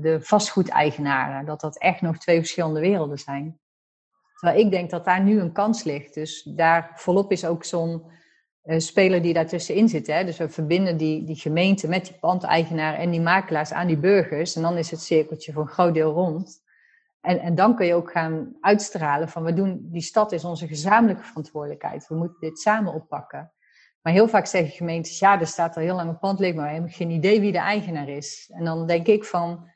de 0.00 0.18
vastgoedeigenaren. 0.20 1.46
Dat 1.46 1.60
dat 1.60 1.78
echt 1.78 2.00
nog 2.00 2.18
twee 2.18 2.38
verschillende 2.38 2.80
werelden 2.80 3.18
zijn. 3.18 3.60
Terwijl 4.42 4.64
ik 4.64 4.70
denk 4.70 4.90
dat 4.90 5.04
daar 5.04 5.22
nu 5.22 5.40
een 5.40 5.52
kans 5.52 5.84
ligt. 5.84 6.14
Dus 6.14 6.42
daar 6.42 6.92
volop 6.94 7.32
is 7.32 7.44
ook 7.44 7.64
zo'n 7.64 8.02
uh, 8.64 8.78
speler 8.78 9.22
die 9.22 9.32
daartussenin 9.32 9.88
zit. 9.88 10.06
Hè? 10.06 10.24
Dus 10.24 10.36
we 10.36 10.48
verbinden 10.48 10.96
die, 10.96 11.24
die 11.24 11.36
gemeente 11.36 11.88
met 11.88 12.04
die 12.04 12.18
pandeigenaren 12.20 12.98
en 12.98 13.10
die 13.10 13.20
makelaars 13.20 13.72
aan 13.72 13.86
die 13.86 13.98
burgers. 13.98 14.56
En 14.56 14.62
dan 14.62 14.76
is 14.76 14.90
het 14.90 15.00
cirkeltje 15.00 15.52
voor 15.52 15.62
een 15.62 15.68
groot 15.68 15.94
deel 15.94 16.12
rond. 16.12 16.62
En, 17.20 17.40
en 17.40 17.54
dan 17.54 17.76
kun 17.76 17.86
je 17.86 17.94
ook 17.94 18.10
gaan 18.10 18.56
uitstralen 18.60 19.28
van 19.28 19.42
we 19.42 19.52
doen, 19.52 19.80
die 19.82 20.02
stad 20.02 20.32
is 20.32 20.44
onze 20.44 20.66
gezamenlijke 20.66 21.24
verantwoordelijkheid. 21.24 22.08
We 22.08 22.14
moeten 22.14 22.40
dit 22.40 22.58
samen 22.58 22.92
oppakken. 22.92 23.52
Maar 24.02 24.12
heel 24.12 24.28
vaak 24.28 24.46
zeggen 24.46 24.72
gemeentes, 24.72 25.18
ja, 25.18 25.40
er 25.40 25.46
staat 25.46 25.76
al 25.76 25.82
heel 25.82 25.96
lang 25.96 26.08
een 26.08 26.18
pand 26.18 26.38
leeg, 26.38 26.54
maar 26.54 26.66
we 26.66 26.72
hebben 26.72 26.90
geen 26.90 27.10
idee 27.10 27.40
wie 27.40 27.52
de 27.52 27.58
eigenaar 27.58 28.08
is. 28.08 28.50
En 28.54 28.64
dan 28.64 28.86
denk 28.86 29.06
ik 29.06 29.24
van, 29.24 29.70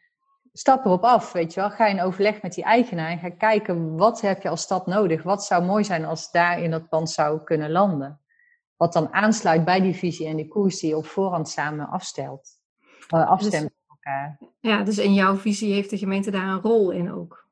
stap 0.58 0.84
erop 0.84 1.04
af, 1.04 1.32
weet 1.32 1.54
je 1.54 1.60
wel. 1.60 1.70
Ga 1.70 1.86
in 1.86 2.00
overleg 2.00 2.42
met 2.42 2.54
die 2.54 2.64
eigenaar 2.64 3.10
en 3.10 3.18
ga 3.18 3.30
kijken, 3.30 3.96
wat 3.96 4.20
heb 4.20 4.42
je 4.42 4.48
als 4.48 4.62
stad 4.62 4.86
nodig? 4.86 5.22
Wat 5.22 5.44
zou 5.44 5.64
mooi 5.64 5.84
zijn 5.84 6.04
als 6.04 6.30
daar 6.30 6.62
in 6.62 6.70
dat 6.70 6.88
pand 6.88 7.10
zou 7.10 7.42
kunnen 7.44 7.70
landen? 7.70 8.20
Wat 8.76 8.92
dan 8.92 9.12
aansluit 9.12 9.64
bij 9.64 9.80
die 9.80 9.94
visie 9.94 10.26
en 10.26 10.36
die 10.36 10.48
koers 10.48 10.80
die 10.80 10.88
je 10.88 10.96
op 10.96 11.06
voorhand 11.06 11.48
samen 11.48 11.88
afstelt. 11.88 12.48
afstemmen 13.08 13.72
dus, 13.72 13.88
elkaar. 13.88 14.38
Ja, 14.60 14.82
dus 14.82 14.98
in 14.98 15.14
jouw 15.14 15.36
visie 15.36 15.72
heeft 15.72 15.90
de 15.90 15.98
gemeente 15.98 16.30
daar 16.30 16.48
een 16.48 16.60
rol 16.60 16.90
in 16.90 17.12
ook. 17.12 17.48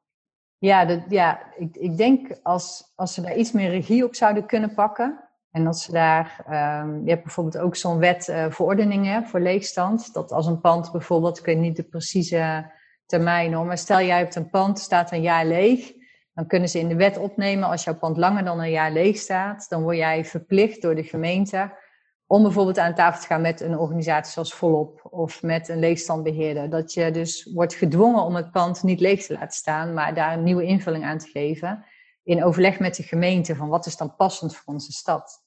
Ja, 0.58 0.84
dat, 0.84 1.00
ja 1.08 1.40
ik, 1.56 1.76
ik 1.76 1.96
denk 1.96 2.38
als, 2.42 2.92
als 2.94 3.14
ze 3.14 3.20
daar 3.20 3.36
iets 3.36 3.52
meer 3.52 3.70
regie 3.70 4.04
op 4.04 4.14
zouden 4.14 4.46
kunnen 4.46 4.74
pakken. 4.74 5.28
En 5.50 5.64
dat 5.64 5.78
ze 5.78 5.92
daar, 5.92 6.44
um, 6.84 7.04
je 7.04 7.10
hebt 7.10 7.22
bijvoorbeeld 7.22 7.58
ook 7.58 7.76
zo'n 7.76 7.98
wet 7.98 8.28
uh, 8.28 8.50
verordeningen 8.50 9.26
voor 9.26 9.40
leegstand. 9.40 10.12
Dat 10.12 10.32
als 10.32 10.46
een 10.46 10.60
pand 10.60 10.92
bijvoorbeeld, 10.92 11.38
ik 11.38 11.44
weet 11.44 11.58
niet 11.58 11.76
de 11.76 11.82
precieze 11.82 12.72
termijn 13.06 13.52
hoor, 13.52 13.66
maar 13.66 13.78
stel 13.78 14.00
jij 14.00 14.18
hebt 14.18 14.34
een 14.34 14.50
pand, 14.50 14.78
staat 14.78 15.12
een 15.12 15.22
jaar 15.22 15.46
leeg. 15.46 15.92
Dan 16.34 16.46
kunnen 16.46 16.68
ze 16.68 16.78
in 16.78 16.88
de 16.88 16.96
wet 16.96 17.18
opnemen, 17.18 17.68
als 17.68 17.84
jouw 17.84 17.98
pand 17.98 18.16
langer 18.16 18.44
dan 18.44 18.60
een 18.60 18.70
jaar 18.70 18.92
leeg 18.92 19.16
staat, 19.16 19.66
dan 19.68 19.82
word 19.82 19.96
jij 19.96 20.24
verplicht 20.24 20.82
door 20.82 20.94
de 20.94 21.04
gemeente 21.04 21.82
om 22.26 22.42
bijvoorbeeld 22.42 22.78
aan 22.78 22.94
tafel 22.94 23.20
te 23.20 23.26
gaan 23.26 23.40
met 23.40 23.60
een 23.60 23.78
organisatie 23.78 24.32
zoals 24.32 24.54
Volop 24.54 25.06
of 25.10 25.42
met 25.42 25.68
een 25.68 25.78
leegstandbeheerder. 25.78 26.70
Dat 26.70 26.92
je 26.92 27.10
dus 27.10 27.50
wordt 27.52 27.74
gedwongen 27.74 28.22
om 28.22 28.34
het 28.34 28.50
pand 28.50 28.82
niet 28.82 29.00
leeg 29.00 29.26
te 29.26 29.32
laten 29.32 29.56
staan, 29.56 29.94
maar 29.94 30.14
daar 30.14 30.32
een 30.32 30.42
nieuwe 30.42 30.64
invulling 30.64 31.04
aan 31.04 31.18
te 31.18 31.28
geven. 31.28 31.84
In 32.22 32.44
overleg 32.44 32.78
met 32.78 32.96
de 32.96 33.02
gemeente 33.02 33.56
van 33.56 33.68
wat 33.68 33.86
is 33.86 33.96
dan 33.96 34.16
passend 34.16 34.56
voor 34.56 34.74
onze 34.74 34.92
stad. 34.92 35.42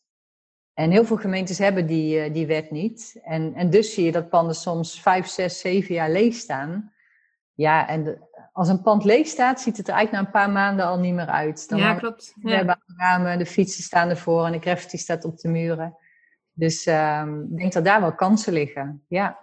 En 0.73 0.91
heel 0.91 1.05
veel 1.05 1.17
gemeentes 1.17 1.57
hebben 1.57 1.85
die, 1.85 2.19
eh, 2.19 2.33
die 2.33 2.47
wet 2.47 2.71
niet. 2.71 3.19
En, 3.23 3.53
en 3.53 3.69
dus 3.69 3.93
zie 3.93 4.05
je 4.05 4.11
dat 4.11 4.29
panden 4.29 4.55
soms 4.55 5.01
vijf, 5.01 5.27
zes, 5.27 5.59
zeven 5.59 5.95
jaar 5.95 6.11
leeg 6.11 6.35
staan. 6.35 6.93
Ja, 7.57 7.87
en 7.87 8.27
als 8.51 8.69
een 8.69 8.81
pand 8.81 9.03
leeg 9.03 9.27
staat, 9.27 9.61
ziet 9.61 9.77
het 9.77 9.87
er 9.87 9.93
eigenlijk 9.93 10.23
na 10.23 10.29
een 10.29 10.45
paar 10.45 10.53
maanden 10.53 10.85
al 10.85 10.99
niet 10.99 11.13
meer 11.13 11.27
uit. 11.27 11.69
Dan 11.69 11.79
ja, 11.79 11.95
klopt. 11.95 12.33
We 12.41 12.51
hebben 12.51 12.83
ramen, 12.97 13.37
de 13.37 13.45
fietsen 13.45 13.83
staan 13.83 14.09
ervoor 14.09 14.45
en 14.45 14.51
de 14.51 14.59
graffiti 14.59 14.97
staat 14.97 15.25
op 15.25 15.37
de 15.37 15.47
muren. 15.47 15.97
Dus 16.53 16.87
uh, 16.87 17.23
ik 17.49 17.57
denk 17.57 17.73
dat 17.73 17.85
daar 17.85 18.01
wel 18.01 18.15
kansen 18.15 18.53
liggen, 18.53 19.03
ja. 19.07 19.37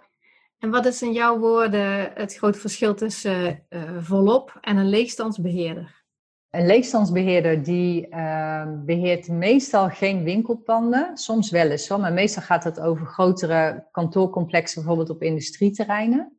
En 0.59 0.69
wat 0.69 0.85
is 0.85 1.01
in 1.01 1.11
jouw 1.11 1.39
woorden 1.39 2.11
het 2.13 2.35
grote 2.35 2.59
verschil 2.59 2.95
tussen 2.95 3.63
uh, 3.69 3.81
volop 3.99 4.57
en 4.61 4.77
een 4.77 4.89
leegstandsbeheerder? 4.89 6.03
Een 6.49 6.65
leegstandsbeheerder 6.65 7.63
die 7.63 8.07
uh, 8.09 8.67
beheert 8.85 9.27
meestal 9.27 9.89
geen 9.89 10.23
winkelpanden, 10.23 11.17
soms 11.17 11.51
wel 11.51 11.69
eens 11.69 11.87
hoor, 11.87 11.99
maar 11.99 12.13
meestal 12.13 12.43
gaat 12.43 12.63
het 12.63 12.79
over 12.79 13.05
grotere 13.05 13.87
kantoorcomplexen, 13.91 14.81
bijvoorbeeld 14.81 15.09
op 15.09 15.21
industrieterreinen. 15.21 16.34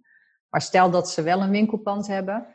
Maar 0.56 0.64
stel 0.64 0.90
dat 0.90 1.10
ze 1.10 1.22
wel 1.22 1.42
een 1.42 1.50
winkelpand 1.50 2.06
hebben, 2.06 2.46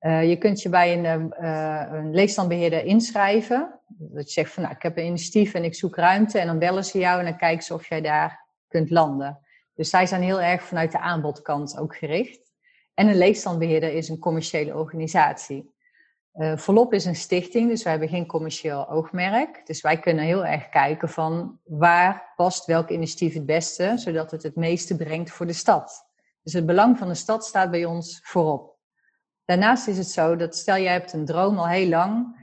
uh, 0.00 0.28
je 0.28 0.36
kunt 0.36 0.62
je 0.62 0.68
bij 0.68 0.98
een, 0.98 1.34
uh, 1.40 1.86
een 1.90 2.14
leegstandbeheerder 2.14 2.84
inschrijven. 2.84 3.80
Dat 3.88 4.26
je 4.26 4.30
zegt 4.30 4.52
van 4.52 4.62
nou, 4.62 4.74
ik 4.74 4.82
heb 4.82 4.96
een 4.96 5.06
initiatief 5.06 5.54
en 5.54 5.64
ik 5.64 5.74
zoek 5.74 5.96
ruimte. 5.96 6.38
En 6.38 6.46
dan 6.46 6.58
bellen 6.58 6.84
ze 6.84 6.98
jou 6.98 7.18
en 7.18 7.24
dan 7.24 7.36
kijken 7.36 7.64
ze 7.64 7.74
of 7.74 7.88
jij 7.88 8.00
daar 8.00 8.46
kunt 8.68 8.90
landen. 8.90 9.38
Dus 9.74 9.90
zij 9.90 10.06
zijn 10.06 10.22
heel 10.22 10.40
erg 10.40 10.62
vanuit 10.62 10.92
de 10.92 10.98
aanbodkant 10.98 11.78
ook 11.78 11.96
gericht. 11.96 12.52
En 12.94 13.08
een 13.08 13.18
leegstandbeheerder 13.18 13.92
is 13.92 14.08
een 14.08 14.18
commerciële 14.18 14.76
organisatie. 14.76 15.74
Uh, 16.34 16.56
Volop 16.56 16.94
is 16.94 17.04
een 17.04 17.16
stichting, 17.16 17.68
dus 17.68 17.82
wij 17.82 17.92
hebben 17.92 18.10
geen 18.10 18.26
commercieel 18.26 18.88
oogmerk. 18.88 19.66
Dus 19.66 19.80
wij 19.80 19.98
kunnen 19.98 20.24
heel 20.24 20.46
erg 20.46 20.68
kijken 20.68 21.08
van 21.08 21.58
waar 21.64 22.32
past 22.36 22.66
welk 22.66 22.90
initiatief 22.90 23.34
het 23.34 23.46
beste, 23.46 23.92
zodat 23.96 24.30
het 24.30 24.42
het 24.42 24.56
meeste 24.56 24.96
brengt 24.96 25.30
voor 25.30 25.46
de 25.46 25.52
stad. 25.52 26.09
Dus 26.50 26.58
het 26.58 26.68
belang 26.68 26.98
van 26.98 27.08
de 27.08 27.14
stad 27.14 27.44
staat 27.44 27.70
bij 27.70 27.84
ons 27.84 28.20
voorop. 28.22 28.76
Daarnaast 29.44 29.88
is 29.88 29.98
het 29.98 30.06
zo 30.06 30.36
dat 30.36 30.56
stel 30.56 30.76
jij 30.76 30.92
hebt 30.92 31.12
een 31.12 31.24
droom 31.24 31.58
al 31.58 31.68
heel 31.68 31.88
lang 31.88 32.36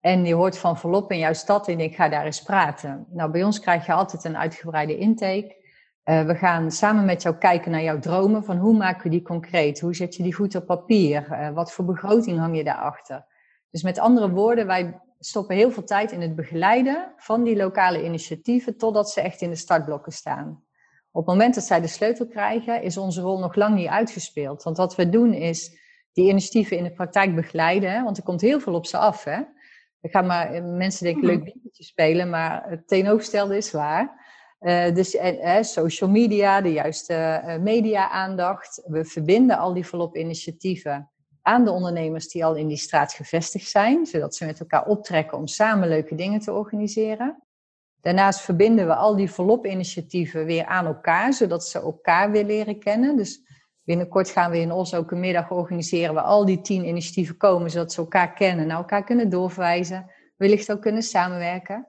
en 0.00 0.24
je 0.24 0.34
hoort 0.34 0.58
van 0.58 0.78
volop 0.78 1.10
in 1.10 1.18
jouw 1.18 1.32
stad 1.32 1.68
en 1.68 1.80
ik 1.80 1.94
ga 1.94 2.08
daar 2.08 2.24
eens 2.24 2.42
praten. 2.42 3.06
Nou, 3.10 3.30
bij 3.30 3.44
ons 3.44 3.60
krijg 3.60 3.86
je 3.86 3.92
altijd 3.92 4.24
een 4.24 4.36
uitgebreide 4.36 4.96
intake. 4.96 5.56
Uh, 6.04 6.26
we 6.26 6.34
gaan 6.34 6.70
samen 6.70 7.04
met 7.04 7.22
jou 7.22 7.36
kijken 7.36 7.70
naar 7.70 7.82
jouw 7.82 7.98
dromen, 7.98 8.44
van 8.44 8.56
hoe 8.56 8.76
maak 8.76 9.02
je 9.02 9.10
die 9.10 9.22
concreet? 9.22 9.80
Hoe 9.80 9.94
zet 9.94 10.14
je 10.14 10.22
die 10.22 10.34
goed 10.34 10.54
op 10.54 10.66
papier? 10.66 11.28
Uh, 11.30 11.50
wat 11.50 11.72
voor 11.72 11.84
begroting 11.84 12.38
hang 12.38 12.56
je 12.56 12.64
daarachter? 12.64 13.26
Dus 13.70 13.82
met 13.82 13.98
andere 13.98 14.30
woorden, 14.30 14.66
wij 14.66 15.00
stoppen 15.18 15.56
heel 15.56 15.70
veel 15.70 15.84
tijd 15.84 16.12
in 16.12 16.20
het 16.20 16.36
begeleiden 16.36 17.12
van 17.16 17.42
die 17.42 17.56
lokale 17.56 18.04
initiatieven 18.04 18.76
totdat 18.76 19.10
ze 19.10 19.20
echt 19.20 19.40
in 19.40 19.50
de 19.50 19.56
startblokken 19.56 20.12
staan. 20.12 20.64
Op 21.14 21.26
het 21.26 21.34
moment 21.34 21.54
dat 21.54 21.64
zij 21.64 21.80
de 21.80 21.86
sleutel 21.86 22.26
krijgen, 22.26 22.82
is 22.82 22.96
onze 22.96 23.20
rol 23.20 23.38
nog 23.38 23.54
lang 23.54 23.74
niet 23.74 23.88
uitgespeeld. 23.88 24.62
Want 24.62 24.76
wat 24.76 24.94
we 24.96 25.08
doen 25.08 25.32
is 25.32 25.78
die 26.12 26.28
initiatieven 26.28 26.76
in 26.76 26.84
de 26.84 26.92
praktijk 26.92 27.34
begeleiden. 27.34 27.92
Hè? 27.92 28.02
Want 28.02 28.16
er 28.16 28.22
komt 28.22 28.40
heel 28.40 28.60
veel 28.60 28.74
op 28.74 28.86
ze 28.86 28.98
af. 28.98 29.24
Hè? 29.24 29.40
Ik 30.00 30.10
ga 30.10 30.22
maar, 30.22 30.52
eh, 30.52 30.64
mensen 30.64 31.04
denken 31.04 31.26
leuk 31.26 31.44
biertje 31.44 31.84
spelen, 31.84 32.30
maar 32.30 32.64
het 32.68 32.88
tegenovergestelde 32.88 33.56
is 33.56 33.70
waar. 33.70 34.22
Uh, 34.60 34.94
dus 34.94 35.14
uh, 35.14 35.62
social 35.62 36.10
media, 36.10 36.60
de 36.60 36.72
juiste 36.72 37.42
uh, 37.44 37.58
media-aandacht. 37.58 38.82
We 38.86 39.04
verbinden 39.04 39.58
al 39.58 39.74
die 39.74 39.86
volop 39.86 40.16
initiatieven 40.16 41.10
aan 41.42 41.64
de 41.64 41.70
ondernemers 41.70 42.28
die 42.28 42.44
al 42.44 42.54
in 42.54 42.66
die 42.66 42.76
straat 42.76 43.12
gevestigd 43.12 43.68
zijn, 43.68 44.06
zodat 44.06 44.34
ze 44.34 44.44
met 44.44 44.60
elkaar 44.60 44.86
optrekken 44.86 45.38
om 45.38 45.46
samen 45.46 45.88
leuke 45.88 46.14
dingen 46.14 46.40
te 46.40 46.52
organiseren. 46.52 47.43
Daarnaast 48.04 48.40
verbinden 48.40 48.86
we 48.86 48.94
al 48.94 49.16
die 49.16 49.30
volop 49.30 49.66
initiatieven 49.66 50.44
weer 50.44 50.64
aan 50.64 50.86
elkaar, 50.86 51.32
zodat 51.32 51.64
ze 51.64 51.80
elkaar 51.80 52.30
weer 52.30 52.44
leren 52.44 52.78
kennen. 52.78 53.16
Dus 53.16 53.42
Binnenkort 53.84 54.30
gaan 54.30 54.50
we 54.50 54.58
in 54.58 54.72
Os 54.72 54.94
ook 54.94 55.10
een 55.10 55.20
middag 55.20 55.50
organiseren 55.50 56.14
waar 56.14 56.24
al 56.24 56.44
die 56.44 56.60
tien 56.60 56.86
initiatieven 56.86 57.36
komen, 57.36 57.70
zodat 57.70 57.92
ze 57.92 58.00
elkaar 58.00 58.32
kennen, 58.32 58.66
naar 58.66 58.76
elkaar 58.76 59.04
kunnen 59.04 59.28
doorverwijzen, 59.30 60.10
wellicht 60.36 60.72
ook 60.72 60.80
kunnen 60.80 61.02
samenwerken. 61.02 61.88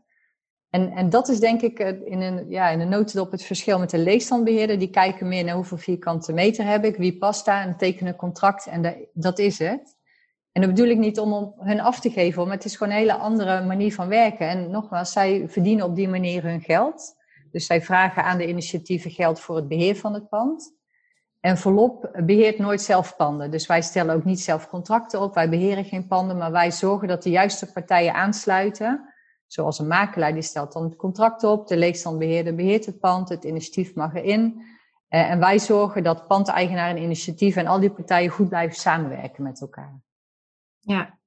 En, 0.70 0.92
en 0.92 1.10
dat 1.10 1.28
is 1.28 1.40
denk 1.40 1.62
ik 1.62 1.80
in 2.06 2.22
een, 2.22 2.50
ja, 2.50 2.70
in 2.70 2.80
een 2.80 2.90
notendop 2.90 3.32
het 3.32 3.44
verschil 3.44 3.80
met 3.80 3.90
de 3.90 3.98
leegstandbeheerder. 3.98 4.80
Die 4.80 4.90
kijken 4.90 5.28
meer 5.28 5.44
naar 5.44 5.56
hoeveel 5.56 5.78
vierkante 5.78 6.34
meter 6.34 6.66
heb 6.66 6.86
ik, 6.86 6.96
wie 6.96 7.18
past 7.18 7.46
daar 7.46 7.62
en 7.62 7.78
tekenen 7.78 8.16
contract 8.16 8.66
en 8.66 9.08
dat 9.14 9.40
is 9.40 9.60
het. 9.60 9.95
En 10.56 10.62
dat 10.62 10.70
bedoel 10.70 10.90
ik 10.90 10.98
niet 10.98 11.20
om 11.20 11.54
hun 11.58 11.80
af 11.80 12.00
te 12.00 12.10
geven, 12.10 12.44
maar 12.44 12.56
het 12.56 12.66
is 12.66 12.76
gewoon 12.76 12.94
een 12.94 13.00
hele 13.00 13.14
andere 13.14 13.64
manier 13.64 13.94
van 13.94 14.08
werken. 14.08 14.48
En 14.48 14.72
nogmaals, 14.72 15.12
zij 15.12 15.50
verdienen 15.50 15.86
op 15.86 15.96
die 15.96 16.08
manier 16.08 16.44
hun 16.44 16.62
geld. 16.62 17.16
Dus 17.52 17.66
zij 17.66 17.82
vragen 17.82 18.24
aan 18.24 18.38
de 18.38 18.48
initiatieven 18.48 19.12
geld 19.12 19.40
voor 19.40 19.56
het 19.56 19.68
beheer 19.68 19.96
van 19.96 20.14
het 20.14 20.30
pand. 20.30 20.74
En 21.40 21.58
Volop 21.58 22.20
beheert 22.26 22.58
nooit 22.58 22.82
zelf 22.82 23.16
panden. 23.16 23.52
Dus 23.52 23.68
wij 23.68 23.82
stellen 23.82 24.16
ook 24.16 24.24
niet 24.24 24.40
zelf 24.42 24.68
contracten 24.68 25.22
op. 25.22 25.34
Wij 25.34 25.50
beheren 25.50 25.86
geen 25.86 26.08
panden, 26.08 26.38
maar 26.38 26.52
wij 26.52 26.72
zorgen 26.72 27.08
dat 27.08 27.24
de 27.24 27.30
juiste 27.30 27.72
partijen 27.72 28.14
aansluiten. 28.14 29.14
Zoals 29.48 29.80
een 29.80 29.88
makelaar, 29.88 30.34
die 30.34 30.42
stelt 30.42 30.74
dan 30.74 30.84
het 30.84 30.96
contract 30.96 31.44
op. 31.44 31.68
De 31.68 31.78
leegstandbeheerder 31.78 32.56
beheert 32.56 32.86
het 32.86 33.00
pand. 33.00 33.30
Het 33.30 33.44
initiatief 33.44 33.96
mag 33.96 34.14
erin. 34.14 34.44
Uh, 35.10 35.32
en 35.32 35.40
wij 35.40 35.60
zorgen 35.60 36.04
dat 36.04 36.28
pandeigenaar 36.28 36.90
en 36.90 37.02
initiatief 37.02 37.56
en 37.56 37.68
al 37.68 37.80
die 37.80 37.92
partijen 37.92 38.30
goed 38.30 38.50
blijven 38.50 38.78
samenwerken 38.78 39.44
met 39.44 39.62
elkaar. 39.62 40.05
Ja, 40.86 41.18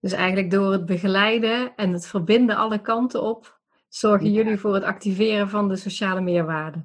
dus 0.00 0.12
eigenlijk 0.12 0.50
door 0.50 0.72
het 0.72 0.86
begeleiden 0.86 1.76
en 1.76 1.92
het 1.92 2.06
verbinden 2.06 2.56
alle 2.56 2.80
kanten 2.80 3.22
op, 3.22 3.60
zorgen 3.88 4.32
jullie 4.32 4.58
voor 4.58 4.74
het 4.74 4.84
activeren 4.84 5.48
van 5.48 5.68
de 5.68 5.76
sociale 5.76 6.20
meerwaarde. 6.20 6.84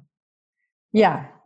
Ja, 0.88 1.40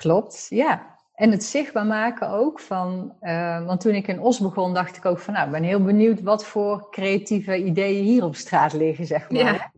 Klopt, 0.00 0.46
ja. 0.48 0.98
En 1.14 1.30
het 1.30 1.44
zichtbaar 1.44 1.86
maken 1.86 2.28
ook 2.28 2.60
van, 2.60 3.14
uh, 3.20 3.66
want 3.66 3.80
toen 3.80 3.94
ik 3.94 4.08
in 4.08 4.20
Os 4.20 4.38
begon, 4.38 4.74
dacht 4.74 4.96
ik 4.96 5.04
ook 5.04 5.18
van, 5.18 5.34
nou, 5.34 5.46
ik 5.46 5.52
ben 5.52 5.62
heel 5.62 5.82
benieuwd 5.82 6.20
wat 6.20 6.44
voor 6.44 6.90
creatieve 6.90 7.64
ideeën 7.64 8.04
hier 8.04 8.24
op 8.24 8.36
straat 8.36 8.72
liggen, 8.72 9.06
zeg 9.06 9.30
maar. 9.30 9.40
Ja. 9.40 9.72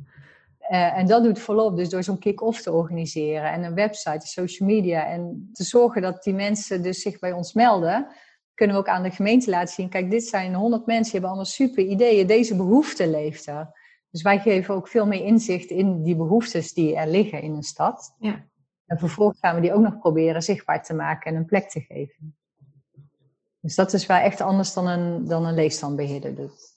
Uh, 0.71 0.99
en 0.99 1.07
dat 1.07 1.23
doet 1.23 1.39
volop, 1.39 1.77
dus 1.77 1.89
door 1.89 2.03
zo'n 2.03 2.19
kick-off 2.19 2.63
te 2.63 2.73
organiseren 2.73 3.53
en 3.53 3.63
een 3.63 3.75
website, 3.75 4.27
social 4.27 4.69
media 4.69 5.07
en 5.07 5.51
te 5.53 5.65
zorgen 5.65 6.03
dat 6.03 6.23
die 6.23 6.35
mensen 6.35 6.83
dus 6.83 7.03
zich 7.03 7.19
bij 7.19 7.33
ons 7.33 7.53
melden, 7.53 8.07
kunnen 8.63 8.83
we 8.83 8.89
ook 8.89 8.97
aan 8.97 9.03
de 9.03 9.17
gemeente 9.17 9.51
laten 9.51 9.75
zien, 9.75 9.89
kijk, 9.89 10.11
dit 10.11 10.25
zijn 10.25 10.55
honderd 10.55 10.87
mensen, 10.87 11.05
die 11.05 11.13
hebben 11.13 11.31
allemaal 11.31 11.51
super 11.51 11.85
ideeën, 11.85 12.27
deze 12.27 12.57
behoefte 12.57 13.09
leeft 13.09 13.47
er. 13.47 13.81
Dus 14.11 14.23
wij 14.23 14.39
geven 14.39 14.75
ook 14.75 14.89
veel 14.89 15.07
meer 15.07 15.25
inzicht 15.25 15.71
in 15.71 16.03
die 16.03 16.17
behoeftes 16.17 16.73
die 16.73 16.97
er 16.97 17.09
liggen 17.09 17.43
in 17.43 17.55
een 17.55 17.63
stad. 17.63 18.15
Ja. 18.19 18.45
En 18.87 18.99
vervolgens 18.99 19.39
gaan 19.39 19.55
we 19.55 19.61
die 19.61 19.73
ook 19.73 19.83
nog 19.83 19.99
proberen 19.99 20.43
zichtbaar 20.43 20.83
te 20.83 20.95
maken 20.95 21.31
en 21.31 21.37
een 21.37 21.45
plek 21.45 21.71
te 21.71 21.81
geven. 21.81 22.37
Dus 23.61 23.75
dat 23.75 23.93
is 23.93 24.07
wel 24.07 24.17
echt 24.17 24.41
anders 24.41 24.73
dan 24.73 24.87
een, 24.87 25.25
dan 25.25 25.47
een 25.47 25.55
leesstandbeheerder 25.55 26.35
doet. 26.35 26.75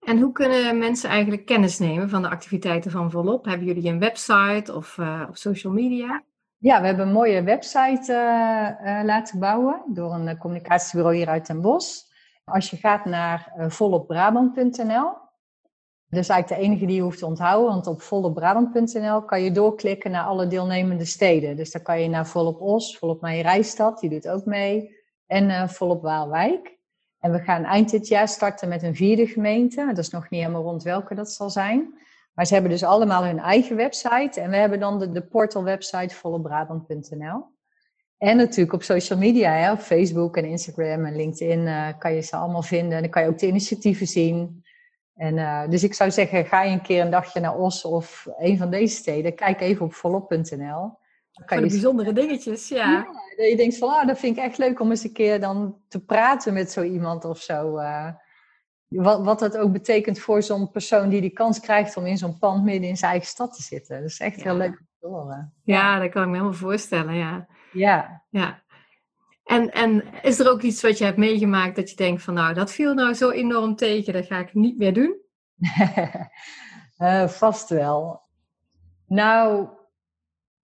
En 0.00 0.20
hoe 0.20 0.32
kunnen 0.32 0.78
mensen 0.78 1.10
eigenlijk 1.10 1.46
kennis 1.46 1.78
nemen 1.78 2.10
van 2.10 2.22
de 2.22 2.28
activiteiten 2.28 2.90
van 2.90 3.10
Volop? 3.10 3.44
Hebben 3.44 3.66
jullie 3.66 3.90
een 3.90 3.98
website 3.98 4.74
of 4.74 4.96
uh, 4.96 5.24
op 5.28 5.36
social 5.36 5.72
media? 5.72 6.24
Ja, 6.62 6.80
we 6.80 6.86
hebben 6.86 7.06
een 7.06 7.12
mooie 7.12 7.42
website 7.42 8.12
uh, 8.12 8.98
uh, 8.98 9.04
laten 9.04 9.38
bouwen 9.38 9.82
door 9.86 10.14
een 10.14 10.38
communicatiebureau 10.38 11.16
hier 11.16 11.28
uit 11.28 11.46
Den 11.46 11.60
Bosch. 11.60 12.02
Als 12.44 12.70
je 12.70 12.76
gaat 12.76 13.04
naar 13.04 13.52
volopbrabant.nl, 13.68 15.10
dus 16.08 16.28
eigenlijk 16.28 16.48
de 16.48 16.66
enige 16.66 16.86
die 16.86 16.96
je 16.96 17.02
hoeft 17.02 17.18
te 17.18 17.26
onthouden, 17.26 17.70
want 17.70 17.86
op 17.86 18.02
volopbrabant.nl 18.02 19.22
kan 19.22 19.42
je 19.42 19.50
doorklikken 19.50 20.10
naar 20.10 20.24
alle 20.24 20.46
deelnemende 20.46 21.04
steden. 21.04 21.56
Dus 21.56 21.70
dan 21.70 21.82
kan 21.82 22.00
je 22.00 22.08
naar 22.08 22.26
Volop 22.26 22.60
Os, 22.60 22.98
Volop 22.98 23.20
Meijerijstad, 23.20 24.00
die 24.00 24.10
doet 24.10 24.28
ook 24.28 24.44
mee, 24.44 24.96
en 25.26 25.68
Volop 25.68 26.02
Waalwijk. 26.02 26.78
En 27.18 27.32
we 27.32 27.38
gaan 27.38 27.64
eind 27.64 27.90
dit 27.90 28.08
jaar 28.08 28.28
starten 28.28 28.68
met 28.68 28.82
een 28.82 28.96
vierde 28.96 29.26
gemeente. 29.26 29.86
Dat 29.86 29.98
is 29.98 30.10
nog 30.10 30.30
niet 30.30 30.40
helemaal 30.40 30.62
rond 30.62 30.82
welke 30.82 31.14
dat 31.14 31.32
zal 31.32 31.50
zijn. 31.50 31.94
Maar 32.34 32.46
ze 32.46 32.52
hebben 32.52 32.70
dus 32.70 32.82
allemaal 32.82 33.24
hun 33.24 33.38
eigen 33.38 33.76
website. 33.76 34.40
En 34.40 34.50
we 34.50 34.56
hebben 34.56 34.80
dan 34.80 34.98
de, 34.98 35.10
de 35.10 35.22
portal 35.22 35.64
website 35.64 36.14
volopbrabant.nl. 36.14 37.50
En 38.18 38.36
natuurlijk 38.36 38.72
op 38.72 38.82
social 38.82 39.18
media, 39.18 39.52
hè, 39.52 39.72
op 39.72 39.80
Facebook 39.80 40.36
en 40.36 40.44
Instagram 40.44 41.04
en 41.04 41.16
LinkedIn 41.16 41.60
uh, 41.60 41.88
kan 41.98 42.14
je 42.14 42.20
ze 42.20 42.36
allemaal 42.36 42.62
vinden. 42.62 42.96
En 42.96 43.02
dan 43.02 43.10
kan 43.10 43.22
je 43.22 43.28
ook 43.28 43.38
de 43.38 43.46
initiatieven 43.46 44.06
zien. 44.06 44.64
En, 45.14 45.36
uh, 45.36 45.68
dus 45.68 45.82
ik 45.82 45.94
zou 45.94 46.10
zeggen, 46.10 46.46
ga 46.46 46.62
je 46.62 46.72
een 46.72 46.82
keer 46.82 47.04
een 47.04 47.10
dagje 47.10 47.40
naar 47.40 47.58
Os 47.58 47.84
of 47.84 48.26
een 48.38 48.58
van 48.58 48.70
deze 48.70 48.96
steden, 48.96 49.34
kijk 49.34 49.60
even 49.60 49.86
op 49.86 49.94
volop.nl. 49.94 51.00
Voor 51.32 51.56
de 51.56 51.66
bijzondere 51.66 52.12
dingetjes, 52.12 52.68
ja. 52.68 52.90
ja. 52.90 53.04
Dat 53.36 53.48
je 53.48 53.56
denkt 53.56 53.78
van, 53.78 53.88
ah, 53.88 54.06
dat 54.06 54.18
vind 54.18 54.36
ik 54.36 54.42
echt 54.42 54.58
leuk 54.58 54.80
om 54.80 54.90
eens 54.90 55.04
een 55.04 55.12
keer 55.12 55.40
dan 55.40 55.76
te 55.88 56.04
praten 56.04 56.52
met 56.52 56.72
zo 56.72 56.82
iemand 56.82 57.24
of 57.24 57.38
zo. 57.38 57.78
Uh, 57.78 58.08
wat, 58.92 59.24
wat 59.24 59.38
dat 59.38 59.56
ook 59.56 59.72
betekent 59.72 60.18
voor 60.18 60.42
zo'n 60.42 60.70
persoon 60.70 61.08
die 61.08 61.20
die 61.20 61.30
kans 61.30 61.60
krijgt 61.60 61.96
om 61.96 62.06
in 62.06 62.18
zo'n 62.18 62.38
pand 62.38 62.64
midden 62.64 62.88
in 62.88 62.96
zijn 62.96 63.10
eigen 63.10 63.28
stad 63.28 63.54
te 63.54 63.62
zitten. 63.62 64.00
Dat 64.00 64.10
is 64.10 64.20
echt 64.20 64.42
heel 64.42 64.56
leuk 64.56 64.78
om 64.78 64.86
te 65.00 65.06
horen. 65.06 65.54
Ja, 65.64 65.98
dat 65.98 66.10
kan 66.10 66.22
ik 66.22 66.28
me 66.28 66.34
helemaal 66.34 66.58
voorstellen, 66.58 67.14
ja. 67.14 67.46
Ja. 67.72 68.22
ja. 68.30 68.62
En, 69.44 69.70
en 69.70 70.04
is 70.22 70.38
er 70.38 70.50
ook 70.50 70.62
iets 70.62 70.82
wat 70.82 70.98
je 70.98 71.04
hebt 71.04 71.16
meegemaakt 71.16 71.76
dat 71.76 71.90
je 71.90 71.96
denkt 71.96 72.22
van 72.22 72.34
nou, 72.34 72.54
dat 72.54 72.72
viel 72.72 72.94
nou 72.94 73.14
zo 73.14 73.30
enorm 73.30 73.76
tegen, 73.76 74.12
dat 74.12 74.26
ga 74.26 74.38
ik 74.38 74.54
niet 74.54 74.78
meer 74.78 74.94
doen? 74.94 75.16
uh, 76.98 77.28
vast 77.42 77.68
wel. 77.68 78.20
Nou, 79.06 79.68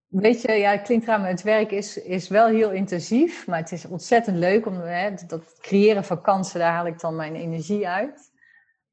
weet 0.09 0.43
je, 0.43 0.53
ja, 0.53 0.71
het 0.71 0.83
klinkt 0.83 1.07
raar, 1.07 1.21
maar 1.21 1.29
het 1.29 1.43
werk 1.43 1.71
is, 1.71 2.03
is 2.03 2.29
wel 2.29 2.47
heel 2.47 2.71
intensief, 2.71 3.47
maar 3.47 3.59
het 3.59 3.73
is 3.73 3.85
ontzettend 3.85 4.37
leuk 4.37 4.67
om 4.67 4.75
hè, 4.75 5.11
dat 5.27 5.59
creëren 5.61 6.05
van 6.05 6.23
kansen, 6.23 6.61
daar 6.61 6.73
haal 6.73 6.87
ik 6.87 7.01
dan 7.01 7.17
mijn 7.17 7.35
energie 7.35 7.89
uit. 7.89 8.31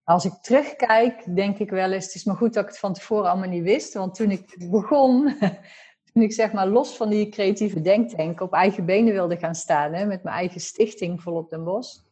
Als 0.04 0.26
ik 0.26 0.34
terugkijk, 0.42 1.36
denk 1.36 1.58
ik 1.58 1.70
wel 1.70 1.92
eens, 1.92 2.06
het 2.06 2.16
is 2.16 2.24
maar 2.24 2.36
goed 2.36 2.54
dat 2.54 2.64
ik 2.64 2.70
het 2.70 2.80
van 2.80 2.94
tevoren 2.94 3.30
allemaal 3.30 3.50
niet 3.50 3.64
wist, 3.64 3.94
want 3.94 4.16
toen 4.16 4.32
ik 4.32 4.70
begon, 4.70 5.38
toen 6.14 6.24
ik 6.24 6.34
zeg 6.34 6.54
maar 6.54 6.68
los 6.68 6.96
van 6.96 7.10
die 7.10 7.30
creatieve 7.30 7.82
denktank 7.82 8.42
op 8.42 8.54
eigen 8.54 8.86
benen 8.86 9.14
wilde 9.14 9.38
gaan 9.38 9.56
staan, 9.56 9.94
hè, 9.94 10.06
met 10.06 10.24
mijn 10.24 10.36
eigen 10.36 10.62
stichting 10.62 11.22
Volop 11.22 11.50
den 11.50 11.64
Bos, 11.64 12.04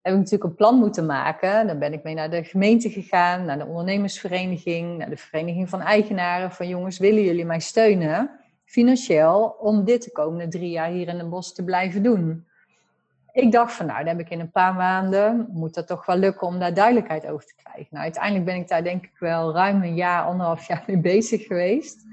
heb 0.00 0.12
ik 0.12 0.18
natuurlijk 0.18 0.50
een 0.50 0.56
plan 0.56 0.78
moeten 0.78 1.06
maken. 1.06 1.66
Dan 1.66 1.78
ben 1.78 1.92
ik 1.92 2.02
mee 2.02 2.14
naar 2.14 2.30
de 2.30 2.44
gemeente 2.44 2.90
gegaan, 2.90 3.44
naar 3.44 3.58
de 3.58 3.66
ondernemersvereniging, 3.66 4.98
naar 4.98 5.10
de 5.10 5.16
vereniging 5.16 5.68
van 5.68 5.80
eigenaren. 5.80 6.52
Van 6.52 6.68
jongens, 6.68 6.98
willen 6.98 7.22
jullie 7.22 7.44
mij 7.44 7.60
steunen 7.60 8.43
financieel 8.64 9.56
om 9.58 9.84
dit 9.84 10.04
de 10.04 10.12
komende 10.12 10.48
drie 10.48 10.70
jaar 10.70 10.90
hier 10.90 11.08
in 11.08 11.16
Den 11.16 11.30
Bos 11.30 11.54
te 11.54 11.64
blijven 11.64 12.02
doen? 12.02 12.46
Ik 13.32 13.52
dacht 13.52 13.72
van 13.72 13.86
nou, 13.86 13.98
dan 13.98 14.16
heb 14.16 14.26
ik 14.26 14.30
in 14.30 14.40
een 14.40 14.50
paar 14.50 14.74
maanden, 14.74 15.48
moet 15.52 15.74
dat 15.74 15.86
toch 15.86 16.06
wel 16.06 16.16
lukken 16.16 16.46
om 16.46 16.58
daar 16.58 16.74
duidelijkheid 16.74 17.26
over 17.26 17.46
te 17.46 17.54
krijgen. 17.62 17.88
Nou, 17.90 18.02
uiteindelijk 18.02 18.44
ben 18.44 18.56
ik 18.56 18.68
daar 18.68 18.84
denk 18.84 19.04
ik 19.04 19.18
wel 19.18 19.52
ruim 19.52 19.82
een 19.82 19.94
jaar, 19.94 20.24
anderhalf 20.24 20.66
jaar 20.66 20.84
mee 20.86 20.98
bezig 20.98 21.46
geweest 21.46 22.04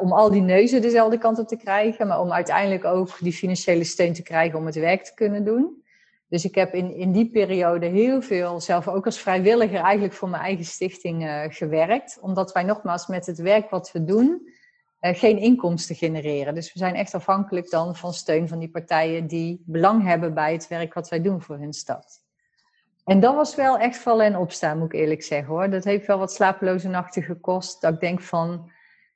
om 0.00 0.12
al 0.12 0.30
die 0.30 0.42
neuzen 0.42 0.82
dezelfde 0.82 1.18
kant 1.18 1.38
op 1.38 1.48
te 1.48 1.56
krijgen, 1.56 2.06
maar 2.06 2.20
om 2.20 2.32
uiteindelijk 2.32 2.84
ook 2.84 3.18
die 3.20 3.32
financiële 3.32 3.84
steun 3.84 4.12
te 4.12 4.22
krijgen 4.22 4.58
om 4.58 4.66
het 4.66 4.74
werk 4.74 5.04
te 5.04 5.14
kunnen 5.14 5.44
doen. 5.44 5.82
Dus 6.28 6.44
ik 6.44 6.54
heb 6.54 6.74
in, 6.74 6.94
in 6.96 7.12
die 7.12 7.30
periode 7.30 7.86
heel 7.86 8.22
veel, 8.22 8.60
zelf 8.60 8.88
ook 8.88 9.04
als 9.04 9.18
vrijwilliger, 9.18 9.80
eigenlijk 9.80 10.14
voor 10.14 10.28
mijn 10.28 10.42
eigen 10.42 10.64
stichting 10.64 11.24
uh, 11.24 11.42
gewerkt. 11.48 12.18
Omdat 12.20 12.52
wij 12.52 12.62
nogmaals 12.62 13.06
met 13.06 13.26
het 13.26 13.38
werk 13.38 13.70
wat 13.70 13.92
we 13.92 14.04
doen, 14.04 14.48
geen 15.12 15.38
inkomsten 15.38 15.96
genereren. 15.96 16.54
Dus 16.54 16.72
we 16.72 16.78
zijn 16.78 16.94
echt 16.94 17.14
afhankelijk 17.14 17.70
dan 17.70 17.96
van 17.96 18.12
steun 18.12 18.48
van 18.48 18.58
die 18.58 18.70
partijen 18.70 19.26
die 19.26 19.62
belang 19.66 20.02
hebben 20.02 20.34
bij 20.34 20.52
het 20.52 20.68
werk 20.68 20.94
wat 20.94 21.08
wij 21.08 21.22
doen 21.22 21.42
voor 21.42 21.56
hun 21.56 21.72
stad. 21.72 22.22
En 23.04 23.20
dat 23.20 23.34
was 23.34 23.54
wel 23.54 23.78
echt 23.78 23.98
vallen 23.98 24.26
en 24.26 24.36
opstaan, 24.36 24.78
moet 24.78 24.92
ik 24.92 25.00
eerlijk 25.00 25.22
zeggen 25.22 25.48
hoor. 25.48 25.70
Dat 25.70 25.84
heeft 25.84 26.06
wel 26.06 26.18
wat 26.18 26.32
slapeloze 26.32 26.88
nachten 26.88 27.22
gekost. 27.22 27.80
Dat 27.80 27.94
ik 27.94 28.00
denk 28.00 28.20
van, 28.20 28.70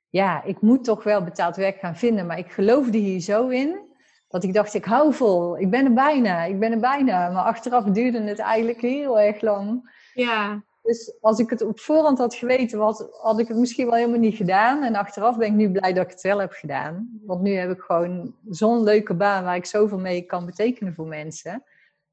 ja, 0.09 0.43
ik 0.43 0.61
moet 0.61 0.83
toch 0.83 1.03
wel 1.03 1.23
betaald 1.23 1.55
werk 1.55 1.79
gaan 1.79 1.95
vinden. 1.95 2.25
Maar 2.25 2.37
ik 2.37 2.51
geloofde 2.51 2.97
hier 2.97 3.19
zo 3.19 3.47
in 3.47 3.87
dat 4.27 4.43
ik 4.43 4.53
dacht, 4.53 4.73
ik 4.73 4.85
hou 4.85 5.13
vol. 5.13 5.59
Ik 5.59 5.69
ben 5.69 5.85
er 5.85 5.93
bijna, 5.93 6.43
ik 6.43 6.59
ben 6.59 6.71
er 6.71 6.79
bijna. 6.79 7.29
Maar 7.29 7.43
achteraf 7.43 7.83
duurde 7.83 8.21
het 8.21 8.39
eigenlijk 8.39 8.81
heel 8.81 9.19
erg 9.19 9.41
lang. 9.41 9.97
Ja. 10.13 10.63
Dus 10.89 11.13
als 11.21 11.39
ik 11.39 11.49
het 11.49 11.61
op 11.61 11.79
voorhand 11.79 12.17
had 12.17 12.35
geweten, 12.35 12.79
had, 12.79 13.09
had 13.21 13.39
ik 13.39 13.47
het 13.47 13.57
misschien 13.57 13.85
wel 13.85 13.95
helemaal 13.95 14.19
niet 14.19 14.35
gedaan. 14.35 14.83
En 14.83 14.95
achteraf 14.95 15.37
ben 15.37 15.47
ik 15.47 15.53
nu 15.53 15.71
blij 15.71 15.93
dat 15.93 16.03
ik 16.05 16.11
het 16.11 16.21
wel 16.21 16.39
heb 16.39 16.51
gedaan. 16.51 17.19
Want 17.25 17.41
nu 17.41 17.53
heb 17.53 17.71
ik 17.71 17.81
gewoon 17.81 18.35
zo'n 18.49 18.83
leuke 18.83 19.13
baan 19.13 19.43
waar 19.43 19.55
ik 19.55 19.65
zoveel 19.65 19.99
mee 19.99 20.21
kan 20.21 20.45
betekenen 20.45 20.93
voor 20.93 21.07
mensen. 21.07 21.63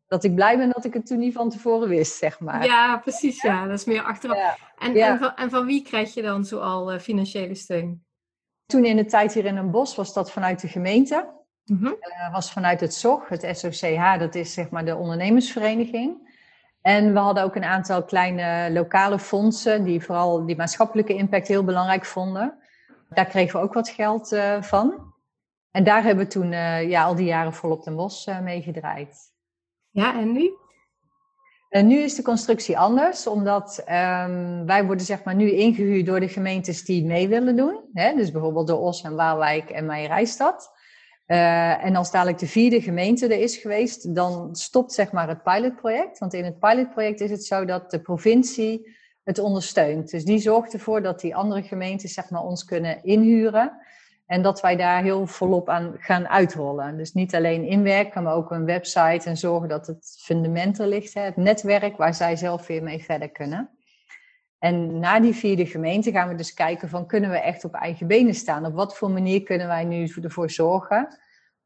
Dat 0.07 0.24
ik 0.24 0.35
blij 0.35 0.57
ben 0.57 0.70
dat 0.70 0.85
ik 0.85 0.95
het 0.95 1.07
toen 1.07 1.18
niet 1.18 1.35
van 1.35 1.51
tevoren 1.51 1.89
wist, 1.89 2.16
zeg 2.16 2.41
maar. 2.41 2.64
Ja, 2.64 2.99
precies. 2.99 3.43
Ja, 3.43 3.66
dat 3.66 3.79
is 3.79 3.85
meer 3.85 4.03
achteraf. 4.03 4.59
En, 4.79 4.95
En, 4.95 5.18
van, 5.18 5.35
en, 5.35 5.51
van, 5.51 5.66
wie 5.66 5.83
krijg 5.83 6.14
je 6.14 6.22
dan 6.22 6.45
zoal 6.45 6.93
uh, 6.93 6.99
financiële 6.99 7.55
steun? 7.55 8.05
Toen 8.66 8.85
in 8.85 8.97
de 8.97 9.05
tijd 9.05 9.35
hier 9.35 9.45
in 9.45 9.57
een 9.57 9.70
bos 9.70 9.95
was 9.95 10.12
dat 10.12 10.31
vanuit 10.31 10.61
de 10.61 10.68
gemeente. 10.68 11.35
Mm 11.64 11.97
was 12.33 12.53
vanuit 12.53 12.81
het 12.81 12.95
SOG, 12.95 13.29
het 13.29 13.59
SOCH, 13.59 14.18
dat 14.18 14.35
is 14.35 14.53
zeg 14.53 14.70
maar 14.70 14.85
de 14.85 14.97
ondernemersvereniging. 14.97 16.26
En 16.87 17.12
we 17.12 17.18
hadden 17.18 17.45
ook 17.45 17.55
een 17.55 17.64
aantal 17.64 18.05
kleine 18.05 18.72
lokale 18.72 19.18
fondsen 19.18 19.84
die 19.84 20.05
vooral 20.05 20.47
die 20.47 20.57
maatschappelijke 20.57 21.14
impact 21.14 21.49
heel 21.49 21.64
belangrijk 21.64 22.05
vonden. 22.05 22.59
Daar 23.09 23.26
kregen 23.26 23.61
we 23.61 23.66
ook 23.66 23.74
wat 23.74 23.89
geld 23.89 24.32
uh, 24.32 24.62
van. 24.62 25.14
En 25.70 25.84
daar 25.84 26.03
hebben 26.03 26.24
we 26.24 26.30
toen 26.30 26.53
uh, 26.53 26.89
ja, 26.89 27.05
al 27.05 27.14
die 27.14 27.26
jaren 27.26 27.53
volop 27.53 27.84
de 27.84 27.95
bos 27.95 28.26
uh, 28.26 28.41
mee 28.41 28.62
gedraaid. 28.62 29.16
Ja, 29.91 30.18
en 30.18 30.32
nu? 30.32 30.51
En 31.68 31.87
nu 31.87 31.99
is 31.99 32.14
de 32.14 32.22
constructie 32.22 32.78
anders, 32.78 33.26
omdat 33.26 33.78
um, 33.78 34.66
wij 34.66 34.84
worden 34.84 35.07
zeg 35.07 35.24
maar 35.24 35.34
nu 35.34 35.51
ingehuurd 35.51 36.07
door 36.07 36.20
de 36.20 36.28
gemeentes 36.28 36.84
die 36.84 37.05
mee 37.05 37.28
willen 37.28 37.57
doen. 37.57 37.80
Hè? 37.93 38.14
Dus 38.14 38.30
bijvoorbeeld 38.30 38.66
de 38.66 38.76
Os 38.76 39.03
en 39.03 39.14
Waalwijk 39.14 39.70
en 39.70 39.87
Meijerijstad. 39.87 40.76
Uh, 41.27 41.85
en 41.85 41.97
als 41.97 42.11
dadelijk 42.11 42.39
de 42.39 42.47
vierde 42.47 42.81
gemeente 42.81 43.27
er 43.27 43.41
is 43.41 43.57
geweest, 43.57 44.14
dan 44.14 44.57
stopt 44.57 44.93
zeg 44.93 45.12
maar 45.12 45.29
het 45.29 45.43
pilotproject. 45.43 46.18
Want 46.18 46.35
in 46.35 46.45
het 46.45 46.59
pilotproject 46.59 47.20
is 47.20 47.31
het 47.31 47.45
zo 47.45 47.64
dat 47.64 47.91
de 47.91 48.01
provincie 48.01 48.97
het 49.24 49.39
ondersteunt. 49.39 50.11
Dus 50.11 50.24
die 50.24 50.39
zorgt 50.39 50.72
ervoor 50.72 51.03
dat 51.03 51.20
die 51.20 51.37
andere 51.37 51.62
gemeenten 51.62 52.09
zeg 52.09 52.31
maar 52.31 52.43
ons 52.43 52.64
kunnen 52.64 53.05
inhuren. 53.05 53.72
En 54.27 54.43
dat 54.43 54.61
wij 54.61 54.77
daar 54.77 55.03
heel 55.03 55.27
volop 55.27 55.68
aan 55.68 55.95
gaan 55.99 56.29
uitrollen. 56.29 56.97
Dus 56.97 57.12
niet 57.12 57.35
alleen 57.35 57.64
inwerken, 57.64 58.22
maar 58.22 58.35
ook 58.35 58.51
een 58.51 58.64
website 58.64 59.29
en 59.29 59.37
zorgen 59.37 59.68
dat 59.68 59.87
het 59.87 60.18
fundament 60.20 60.79
er 60.79 60.87
ligt. 60.87 61.14
Het 61.14 61.37
netwerk 61.37 61.97
waar 61.97 62.14
zij 62.14 62.37
zelf 62.37 62.66
weer 62.66 62.83
mee 62.83 63.05
verder 63.05 63.31
kunnen. 63.31 63.76
En 64.67 64.99
na 64.99 65.21
die 65.21 65.35
vierde 65.35 65.67
gemeente 65.67 66.11
gaan 66.11 66.29
we 66.29 66.35
dus 66.35 66.55
kijken 66.55 66.89
van 66.89 67.07
kunnen 67.07 67.31
we 67.31 67.39
echt 67.39 67.64
op 67.64 67.75
eigen 67.75 68.07
benen 68.07 68.35
staan? 68.35 68.67
Op 68.67 68.75
wat 68.75 68.97
voor 68.97 69.11
manier 69.11 69.43
kunnen 69.43 69.67
wij 69.67 69.85
nu 69.85 70.12
ervoor 70.23 70.51
zorgen 70.51 71.19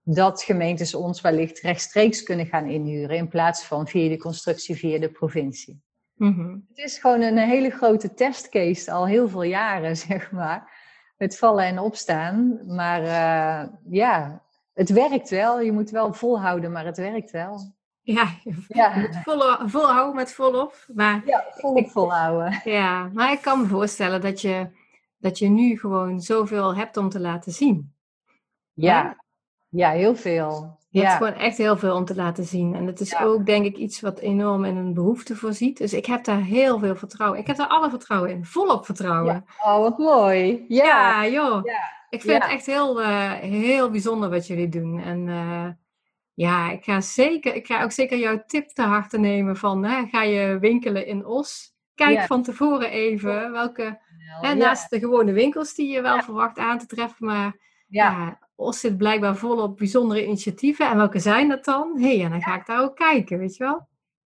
dat 0.03 0.43
gemeentes 0.43 0.95
ons 0.95 1.21
wellicht 1.21 1.61
rechtstreeks 1.61 2.23
kunnen 2.23 2.47
gaan 2.47 2.67
inhuren 2.67 3.17
in 3.17 3.29
plaats 3.29 3.65
van 3.65 3.89
via 3.89 4.09
de 4.09 4.19
constructie 4.19 4.77
via 4.77 4.99
de 4.99 5.11
provincie. 5.11 5.83
Mhm. 6.15 6.51
Het 6.69 6.79
is 6.79 6.99
gewoon 6.99 7.21
een 7.21 7.39
hele 7.39 7.71
grote 7.71 8.15
testcase 8.15 8.91
al 8.91 9.07
heel 9.07 9.29
veel 9.29 9.43
jaren, 9.43 9.97
zeg 10.09 10.33
maar. 10.33 10.79
Het 11.17 11.39
vallen 11.39 11.65
en 11.65 11.79
opstaan. 11.79 12.61
Maar 12.67 13.03
uh, 13.03 13.69
ja, 13.91 14.43
het 14.73 14.89
werkt 14.89 15.31
wel. 15.31 15.61
Je 15.61 15.73
moet 15.73 15.91
wel 15.91 16.13
volhouden, 16.13 16.73
maar 16.73 16.87
het 16.87 16.97
werkt 16.97 17.31
wel. 17.31 17.75
Ja, 18.03 18.29
ja. 18.69 19.13
vol, 19.25 19.43
volhouden 19.69 20.15
met 20.15 20.33
volop. 20.33 20.85
Maar 20.95 21.23
ja, 21.27 21.45
volop 21.51 21.91
volhouden. 21.91 22.61
Ja, 22.65 23.11
maar 23.13 23.33
ik 23.33 23.41
kan 23.41 23.61
me 23.61 23.67
voorstellen 23.67 24.21
dat 24.21 24.41
je, 24.41 24.69
dat 25.19 25.39
je 25.39 25.49
nu 25.49 25.79
gewoon 25.79 26.21
zoveel 26.21 26.77
hebt 26.77 26.97
om 26.97 27.09
te 27.09 27.21
laten 27.21 27.53
zien. 27.53 27.95
Ja, 28.73 29.25
ja 29.69 29.91
heel 29.91 30.17
veel. 30.17 30.79
Je 30.89 31.01
ja. 31.01 31.07
hebt 31.07 31.17
gewoon 31.25 31.41
echt 31.41 31.57
heel 31.57 31.77
veel 31.77 31.97
om 31.97 32.05
te 32.05 32.15
laten 32.15 32.45
zien. 32.45 32.75
En 32.75 32.87
het 32.87 33.01
is 33.01 33.19
ook, 33.19 33.47
denk 33.47 33.65
ik, 33.65 33.77
iets 33.77 34.01
wat 34.01 34.19
enorm 34.19 34.65
in 34.65 34.77
een 34.77 34.95
behoefte 34.95 35.37
voorziet. 35.37 35.79
Dus 35.79 35.93
ik 35.93 36.07
heb 36.07 36.25
daar 36.25 36.41
heel 36.41 36.79
veel 36.79 36.97
vertrouwen. 36.97 37.39
Ik 37.39 37.47
heb 37.47 37.57
daar 37.57 37.67
alle 37.67 37.91
vertrouwen 37.91 38.31
in. 38.31 38.45
Volop 38.45 38.85
vertrouwen. 38.85 39.45
Ja. 39.65 39.73
Oh, 39.73 39.81
wat 39.81 39.99
mooi. 39.99 40.65
Ja, 40.69 41.23
ja 41.23 41.29
joh. 41.29 41.65
Ik 42.09 42.21
vind 42.21 42.43
het 42.43 42.53
echt 42.53 42.67
heel, 42.67 43.01
uh, 43.01 43.33
heel 43.33 43.91
bijzonder 43.91 44.31
wat 44.31 44.47
jullie 44.47 44.69
doen. 44.69 45.01
En 45.01 45.27
uh, 45.27 45.67
ja, 46.41 46.71
ik 46.71 46.85
ga, 46.85 47.01
zeker, 47.01 47.55
ik 47.55 47.67
ga 47.67 47.83
ook 47.83 47.93
zeker 47.93 48.19
jouw 48.19 48.43
tip 48.47 48.69
te 48.69 48.83
harte 48.83 49.19
nemen 49.19 49.57
van 49.57 49.85
hè, 49.85 50.07
ga 50.07 50.23
je 50.23 50.59
winkelen 50.59 51.07
in 51.07 51.27
Os. 51.27 51.75
Kijk 51.95 52.21
van 52.27 52.43
tevoren 52.43 52.91
even 52.91 53.53
welke, 53.53 54.01
hè, 54.41 54.55
naast 54.55 54.91
de 54.91 54.99
gewone 54.99 55.33
winkels 55.33 55.75
die 55.75 55.93
je 55.93 56.01
wel 56.01 56.23
verwacht 56.23 56.59
aan 56.59 56.79
te 56.79 56.87
treffen, 56.87 57.27
maar 57.27 57.57
ja. 57.89 58.39
Os 58.55 58.81
zit 58.81 58.97
blijkbaar 58.97 59.37
volop 59.37 59.77
bijzondere 59.77 60.25
initiatieven. 60.25 60.91
En 60.91 60.97
welke 60.97 61.19
zijn 61.19 61.49
dat 61.49 61.65
dan? 61.65 61.99
Hé, 62.01 62.17
hey, 62.17 62.25
en 62.25 62.31
dan 62.31 62.43
ga 62.43 62.57
ik 62.57 62.67
daar 62.67 62.83
ook 62.83 62.97
kijken, 62.97 63.39
weet 63.39 63.57
je 63.57 63.65
wel? 63.65 63.89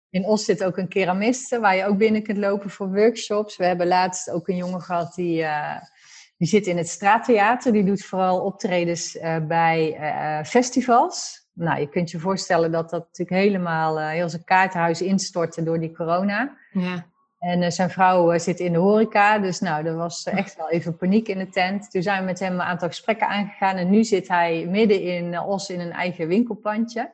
In 0.10 0.26
Os 0.26 0.46
zit 0.46 0.64
ook 0.64 0.78
een 0.78 0.88
keramiste 0.88 1.60
waar 1.60 1.76
je 1.76 1.86
ook 1.86 1.98
binnen 1.98 2.24
kunt 2.24 2.38
lopen 2.38 2.70
voor 2.70 2.94
workshops. 2.94 3.58
We 3.58 3.66
hebben 3.66 3.88
laatst 3.88 4.30
ook 4.30 4.48
een 4.48 4.56
jongen 4.56 4.82
gehad 4.82 5.16
die, 5.16 5.42
uh, 5.42 5.78
die 6.38 6.48
zit 6.48 6.68
in 6.68 6.78
het 6.78 6.88
straattheater. 6.88 7.72
Die 7.72 7.84
doet 7.84 8.06
vooral 8.06 8.42
optredens 8.42 9.16
uh, 9.16 9.38
bij 9.48 9.98
uh, 10.00 10.44
festivals. 10.46 11.41
Nou, 11.54 11.80
je 11.80 11.90
kunt 11.90 12.12
je 12.12 12.20
voorstellen 12.20 12.72
dat 12.72 12.90
dat 12.90 13.06
natuurlijk 13.06 13.42
helemaal 13.44 14.00
heel 14.00 14.30
zijn 14.30 14.44
kaarthuis 14.44 15.02
instortte 15.02 15.64
door 15.64 15.80
die 15.80 15.96
corona. 15.96 16.58
Ja. 16.72 17.06
En 17.40 17.72
zijn 17.72 17.90
vrouw 17.90 18.38
zit 18.38 18.60
in 18.60 18.72
de 18.72 18.80
horeca, 18.80 19.40
dus 19.40 19.60
nou, 19.60 19.86
er 19.86 19.96
was 19.96 20.24
echt 20.24 20.56
wel 20.56 20.70
even 20.70 20.98
paniek 20.98 21.28
in 21.28 21.38
de 21.38 21.50
tent. 21.50 21.92
Toen 21.92 22.02
zijn 22.02 22.20
we 22.20 22.26
met 22.26 22.40
hem 22.40 22.54
een 22.54 22.62
aantal 22.62 22.88
gesprekken 22.88 23.28
aangegaan 23.28 23.76
en 23.76 23.90
nu 23.90 24.04
zit 24.04 24.28
hij 24.28 24.66
midden 24.70 25.02
in 25.02 25.40
Os 25.40 25.70
in 25.70 25.80
een 25.80 25.92
eigen 25.92 26.28
winkelpandje. 26.28 27.12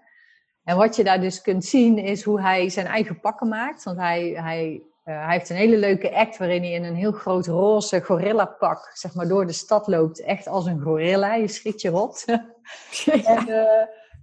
En 0.68 0.78
wat 0.78 0.96
je 0.96 1.04
daar 1.04 1.22
dus 1.22 1.42
kunt 1.42 1.66
zien 1.66 1.98
is 1.98 2.24
hoe 2.24 2.42
hij 2.42 2.70
zijn 2.70 2.86
eigen 2.86 3.20
pakken 3.20 3.48
maakt. 3.48 3.84
Want 3.84 3.98
hij, 3.98 4.30
hij, 4.36 4.82
uh, 5.06 5.26
hij 5.26 5.38
heeft 5.38 5.50
een 5.50 5.56
hele 5.56 5.78
leuke 5.78 6.16
act 6.16 6.38
waarin 6.38 6.62
hij 6.62 6.72
in 6.72 6.84
een 6.84 6.96
heel 6.96 7.12
groot 7.12 7.48
roze 7.48 8.02
gorilla 8.02 8.46
pak 8.46 8.92
zeg 8.94 9.14
maar, 9.14 9.28
door 9.28 9.46
de 9.46 9.54
stad 9.54 9.88
loopt. 9.88 10.22
Echt 10.22 10.48
als 10.48 10.66
een 10.66 10.82
gorilla, 10.82 11.34
je 11.34 11.48
schiet 11.48 11.82
je 11.82 11.90
rot. 11.90 12.26
en, 13.06 13.50
uh, 13.50 13.64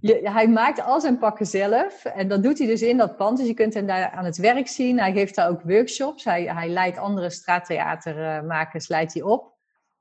je, 0.05 0.29
hij 0.29 0.47
maakt 0.47 0.81
al 0.81 1.01
zijn 1.01 1.17
pakken 1.17 1.45
zelf 1.45 2.05
en 2.05 2.27
dat 2.27 2.43
doet 2.43 2.57
hij 2.57 2.67
dus 2.67 2.81
in 2.81 2.97
dat 2.97 3.17
pand. 3.17 3.37
Dus 3.37 3.47
je 3.47 3.53
kunt 3.53 3.73
hem 3.73 3.87
daar 3.87 4.09
aan 4.09 4.25
het 4.25 4.37
werk 4.37 4.67
zien. 4.67 4.99
Hij 4.99 5.13
geeft 5.13 5.35
daar 5.35 5.49
ook 5.49 5.61
workshops. 5.61 6.23
Hij, 6.23 6.43
hij 6.43 6.69
leidt 6.69 6.97
andere 6.97 7.29
straattheatermakers 7.29 8.87
leidt 8.87 9.13
hij 9.13 9.23
op. 9.23 9.53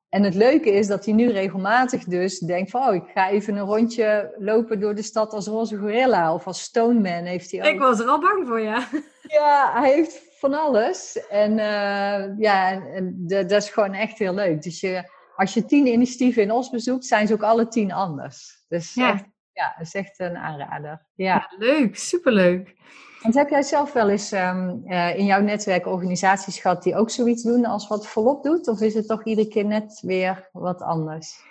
En 0.08 0.22
het 0.22 0.34
leuke 0.34 0.70
is 0.70 0.86
dat 0.86 1.04
hij 1.04 1.14
nu 1.14 1.30
regelmatig 1.30 2.04
dus 2.04 2.38
denkt 2.38 2.70
van... 2.70 2.88
oh, 2.88 2.94
ik 2.94 3.04
ga 3.14 3.30
even 3.30 3.56
een 3.56 3.66
rondje 3.66 4.34
lopen 4.38 4.80
door 4.80 4.94
de 4.94 5.02
stad 5.02 5.32
als 5.32 5.46
roze 5.46 5.76
gorilla. 5.76 6.34
Of 6.34 6.46
als 6.46 6.62
stoneman 6.62 7.24
heeft 7.24 7.50
hij 7.50 7.60
ook. 7.60 7.66
Ik 7.66 7.78
was 7.78 8.00
er 8.00 8.06
al 8.06 8.20
bang 8.20 8.46
voor, 8.46 8.60
ja. 8.60 8.88
Ja, 9.22 9.72
hij 9.80 9.92
heeft 9.92 10.22
van 10.38 10.54
alles. 10.54 11.26
En 11.28 11.50
uh, 11.50 12.38
ja, 12.38 12.86
en 12.86 13.14
de, 13.18 13.46
dat 13.46 13.62
is 13.62 13.70
gewoon 13.70 13.94
echt 13.94 14.18
heel 14.18 14.34
leuk. 14.34 14.62
Dus 14.62 14.80
je, 14.80 15.10
als 15.36 15.54
je 15.54 15.64
tien 15.64 15.86
initiatieven 15.86 16.42
in 16.42 16.52
Os 16.52 16.70
bezoekt, 16.70 17.06
zijn 17.06 17.26
ze 17.26 17.32
ook 17.32 17.42
alle 17.42 17.68
tien 17.68 17.92
anders. 17.92 18.64
Dus 18.68 18.94
ja, 18.94 19.12
echt, 19.12 19.24
ja 19.54 19.74
dat 19.76 19.86
is 19.86 19.94
echt 19.94 20.18
een 20.18 20.36
aanrader. 20.36 21.06
Ja, 21.14 21.52
leuk, 21.58 21.96
superleuk. 21.96 22.74
Want 23.22 23.34
heb 23.34 23.48
jij 23.48 23.62
zelf 23.62 23.92
wel 23.92 24.08
eens 24.08 24.32
um, 24.32 24.82
uh, 24.86 25.18
in 25.18 25.24
jouw 25.24 25.40
netwerk 25.40 25.86
organisaties 25.86 26.58
gehad 26.58 26.82
die 26.82 26.96
ook 26.96 27.10
zoiets 27.10 27.42
doen 27.42 27.64
als 27.64 27.88
wat 27.88 28.06
volop 28.06 28.42
doet? 28.42 28.68
Of 28.68 28.80
is 28.80 28.94
het 28.94 29.06
toch 29.06 29.24
iedere 29.24 29.48
keer 29.48 29.64
net 29.64 30.00
weer 30.00 30.48
wat 30.52 30.82
anders? 30.82 31.42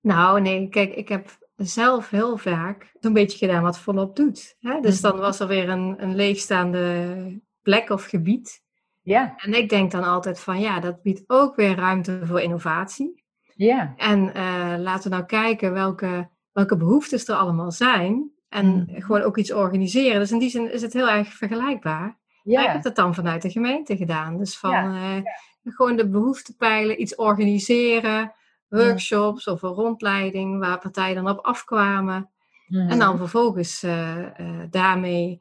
Nou, 0.00 0.40
nee, 0.40 0.68
kijk, 0.68 0.94
ik 0.94 1.08
heb 1.08 1.38
zelf 1.56 2.10
heel 2.10 2.36
vaak 2.36 2.92
een 3.00 3.12
beetje 3.12 3.38
gedaan 3.38 3.62
wat 3.62 3.78
volop 3.78 4.16
doet. 4.16 4.56
Hè? 4.60 4.80
Dus 4.80 5.00
dan 5.00 5.18
was 5.18 5.40
er 5.40 5.46
weer 5.46 5.68
een, 5.68 6.02
een 6.02 6.14
leegstaande 6.14 7.40
plek 7.62 7.90
of 7.90 8.04
gebied. 8.04 8.62
Ja. 9.02 9.34
En 9.36 9.54
ik 9.54 9.68
denk 9.68 9.90
dan 9.90 10.04
altijd 10.04 10.40
van 10.40 10.60
ja, 10.60 10.80
dat 10.80 11.02
biedt 11.02 11.24
ook 11.26 11.56
weer 11.56 11.76
ruimte 11.76 12.20
voor 12.22 12.40
innovatie. 12.40 13.24
Ja. 13.54 13.94
En 13.96 14.36
uh, 14.36 14.74
laten 14.78 15.10
we 15.10 15.16
nou 15.16 15.26
kijken 15.26 15.72
welke, 15.72 16.28
welke 16.56 16.76
behoeftes 16.76 17.28
er 17.28 17.34
allemaal 17.34 17.72
zijn. 17.72 18.30
En 18.48 18.66
mm. 18.66 19.02
gewoon 19.02 19.22
ook 19.22 19.36
iets 19.36 19.52
organiseren. 19.52 20.20
Dus 20.20 20.30
in 20.30 20.38
die 20.38 20.50
zin 20.50 20.72
is 20.72 20.82
het 20.82 20.92
heel 20.92 21.08
erg 21.08 21.28
vergelijkbaar. 21.28 22.18
Ja. 22.42 22.60
ik 22.60 22.72
heb 22.72 22.84
het 22.84 22.96
dan 22.96 23.14
vanuit 23.14 23.42
de 23.42 23.50
gemeente 23.50 23.96
gedaan. 23.96 24.38
Dus 24.38 24.58
van 24.58 24.70
ja. 24.70 25.16
Uh, 25.16 25.22
gewoon 25.64 25.96
de 25.96 26.08
behoeftepijlen, 26.08 27.00
iets 27.00 27.14
organiseren, 27.14 28.32
workshops 28.68 29.46
of 29.46 29.62
een 29.62 29.70
rondleiding 29.70 30.58
waar 30.58 30.78
partijen 30.78 31.14
dan 31.14 31.28
op 31.28 31.44
afkwamen. 31.44 32.30
Mm. 32.66 32.88
En 32.88 32.98
dan 32.98 33.16
vervolgens 33.16 33.84
uh, 33.84 34.16
uh, 34.18 34.26
daarmee 34.70 35.40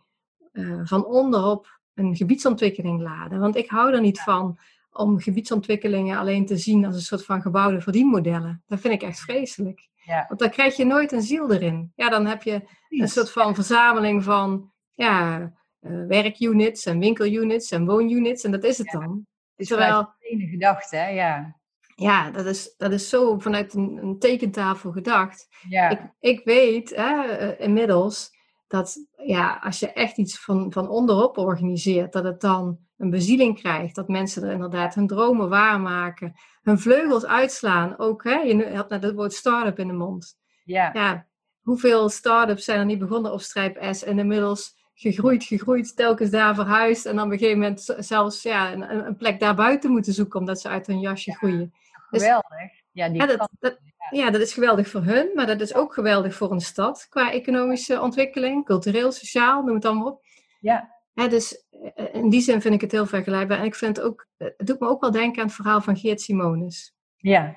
van 0.83 1.05
onderop 1.05 1.79
een 1.93 2.15
gebiedsontwikkeling 2.15 3.01
laden. 3.01 3.39
Want 3.39 3.55
ik 3.55 3.69
hou 3.69 3.93
er 3.93 4.01
niet 4.01 4.21
van 4.21 4.57
om 4.91 5.19
gebiedsontwikkelingen 5.19 6.17
alleen 6.17 6.45
te 6.45 6.57
zien 6.57 6.85
als 6.85 6.95
een 6.95 7.01
soort 7.01 7.25
van 7.25 7.41
gebouwde 7.41 7.81
verdienmodellen. 7.81 8.63
Dat 8.67 8.79
vind 8.79 8.93
ik 8.93 9.01
echt 9.01 9.19
vreselijk. 9.19 9.89
Ja. 10.05 10.25
Want 10.27 10.39
dan 10.39 10.49
krijg 10.49 10.75
je 10.75 10.85
nooit 10.85 11.11
een 11.11 11.21
ziel 11.21 11.51
erin. 11.51 11.91
Ja, 11.95 12.09
dan 12.09 12.25
heb 12.25 12.43
je 12.43 12.61
een 12.89 13.07
soort 13.07 13.31
van 13.31 13.55
verzameling 13.55 14.23
van 14.23 14.71
ja, 14.93 15.39
uh, 15.81 16.07
werkunits 16.07 16.85
en 16.85 16.99
winkelunits 16.99 17.71
en 17.71 17.85
woonunits. 17.85 18.43
En 18.43 18.51
dat 18.51 18.63
is 18.63 18.77
het 18.77 18.91
dan. 18.91 19.27
Het 19.55 19.69
is 19.69 19.69
wel 19.69 20.13
een 20.19 20.47
gedachte, 20.47 20.95
hè? 20.95 21.09
Ja. 21.09 21.55
Ja, 21.95 22.31
dat 22.31 22.45
is, 22.45 22.73
dat 22.77 22.91
is 22.91 23.09
zo 23.09 23.39
vanuit 23.39 23.73
een, 23.73 23.97
een 24.01 24.19
tekentafel 24.19 24.91
gedacht. 24.91 25.47
Ja. 25.69 25.89
Ik, 25.89 25.99
ik 26.19 26.45
weet 26.45 26.95
hè, 26.95 27.41
uh, 27.41 27.59
inmiddels 27.59 28.31
dat 28.67 29.05
ja, 29.17 29.59
als 29.63 29.79
je 29.79 29.91
echt 29.91 30.17
iets 30.17 30.39
van, 30.39 30.71
van 30.71 30.89
onderop 30.89 31.37
organiseert, 31.37 32.13
dat 32.13 32.23
het 32.23 32.41
dan 32.41 32.79
een 32.97 33.09
bezieling 33.09 33.59
krijgt. 33.59 33.95
Dat 33.95 34.07
mensen 34.07 34.43
er 34.43 34.51
inderdaad 34.51 34.95
hun 34.95 35.07
dromen 35.07 35.49
waarmaken, 35.49 36.33
hun 36.61 36.79
vleugels 36.79 37.25
uitslaan. 37.25 37.97
Ook, 37.97 38.23
hè, 38.23 38.35
je 38.35 38.75
had 38.75 38.89
net 38.89 39.03
het 39.03 39.15
woord 39.15 39.33
start-up 39.33 39.79
in 39.79 39.87
de 39.87 39.93
mond. 39.93 40.37
Ja. 40.63 40.89
ja 40.93 41.27
hoeveel 41.61 42.09
start-ups 42.09 42.63
zijn 42.63 42.79
er 42.79 42.85
niet 42.85 42.99
begonnen 42.99 43.31
op 43.31 43.41
Strijp 43.41 43.77
S 43.91 44.03
en 44.03 44.19
inmiddels 44.19 44.75
gegroeid, 44.93 45.43
gegroeid, 45.43 45.95
telkens 45.95 46.29
daar 46.29 46.55
verhuisd 46.55 47.05
en 47.05 47.15
dan 47.15 47.25
op 47.25 47.31
een 47.31 47.37
gegeven 47.37 47.59
moment 47.59 47.95
zelfs 47.97 48.43
ja, 48.43 48.73
een, 48.73 49.05
een 49.05 49.15
plek 49.15 49.39
daarbuiten 49.39 49.91
moeten 49.91 50.13
zoeken 50.13 50.39
omdat 50.39 50.61
ze 50.61 50.69
uit 50.69 50.87
hun 50.87 50.99
jasje 50.99 51.31
ja, 51.31 51.37
groeien. 51.37 51.73
Geweldig. 52.09 52.49
Dus, 52.49 52.83
ja, 52.91 53.09
die 53.09 53.17
ja, 53.17 53.25
dat, 53.25 53.49
dat, 53.59 53.77
ja, 54.09 54.29
dat 54.29 54.41
is 54.41 54.53
geweldig 54.53 54.87
voor 54.89 55.01
hun, 55.01 55.31
maar 55.33 55.45
dat 55.47 55.61
is 55.61 55.73
ook 55.73 55.93
geweldig 55.93 56.35
voor 56.35 56.51
een 56.51 56.61
stad 56.61 57.07
qua 57.09 57.31
economische 57.31 58.01
ontwikkeling, 58.01 58.65
cultureel, 58.65 59.11
sociaal, 59.11 59.63
noem 59.63 59.75
het 59.75 59.83
maar 59.83 60.05
op. 60.05 60.25
Ja. 60.59 60.94
Dus 61.15 61.65
in 62.11 62.29
die 62.29 62.41
zin 62.41 62.61
vind 62.61 62.73
ik 62.73 62.81
het 62.81 62.91
heel 62.91 63.05
vergelijkbaar. 63.05 63.59
En 63.59 63.65
ik 63.65 63.75
vind 63.75 63.97
het 63.97 64.05
ook, 64.05 64.27
het 64.37 64.67
doet 64.67 64.79
me 64.79 64.87
ook 64.87 65.01
wel 65.01 65.11
denken 65.11 65.41
aan 65.41 65.47
het 65.47 65.55
verhaal 65.55 65.81
van 65.81 65.97
Geert 65.97 66.21
Simonis. 66.21 66.95
Ja. 67.15 67.55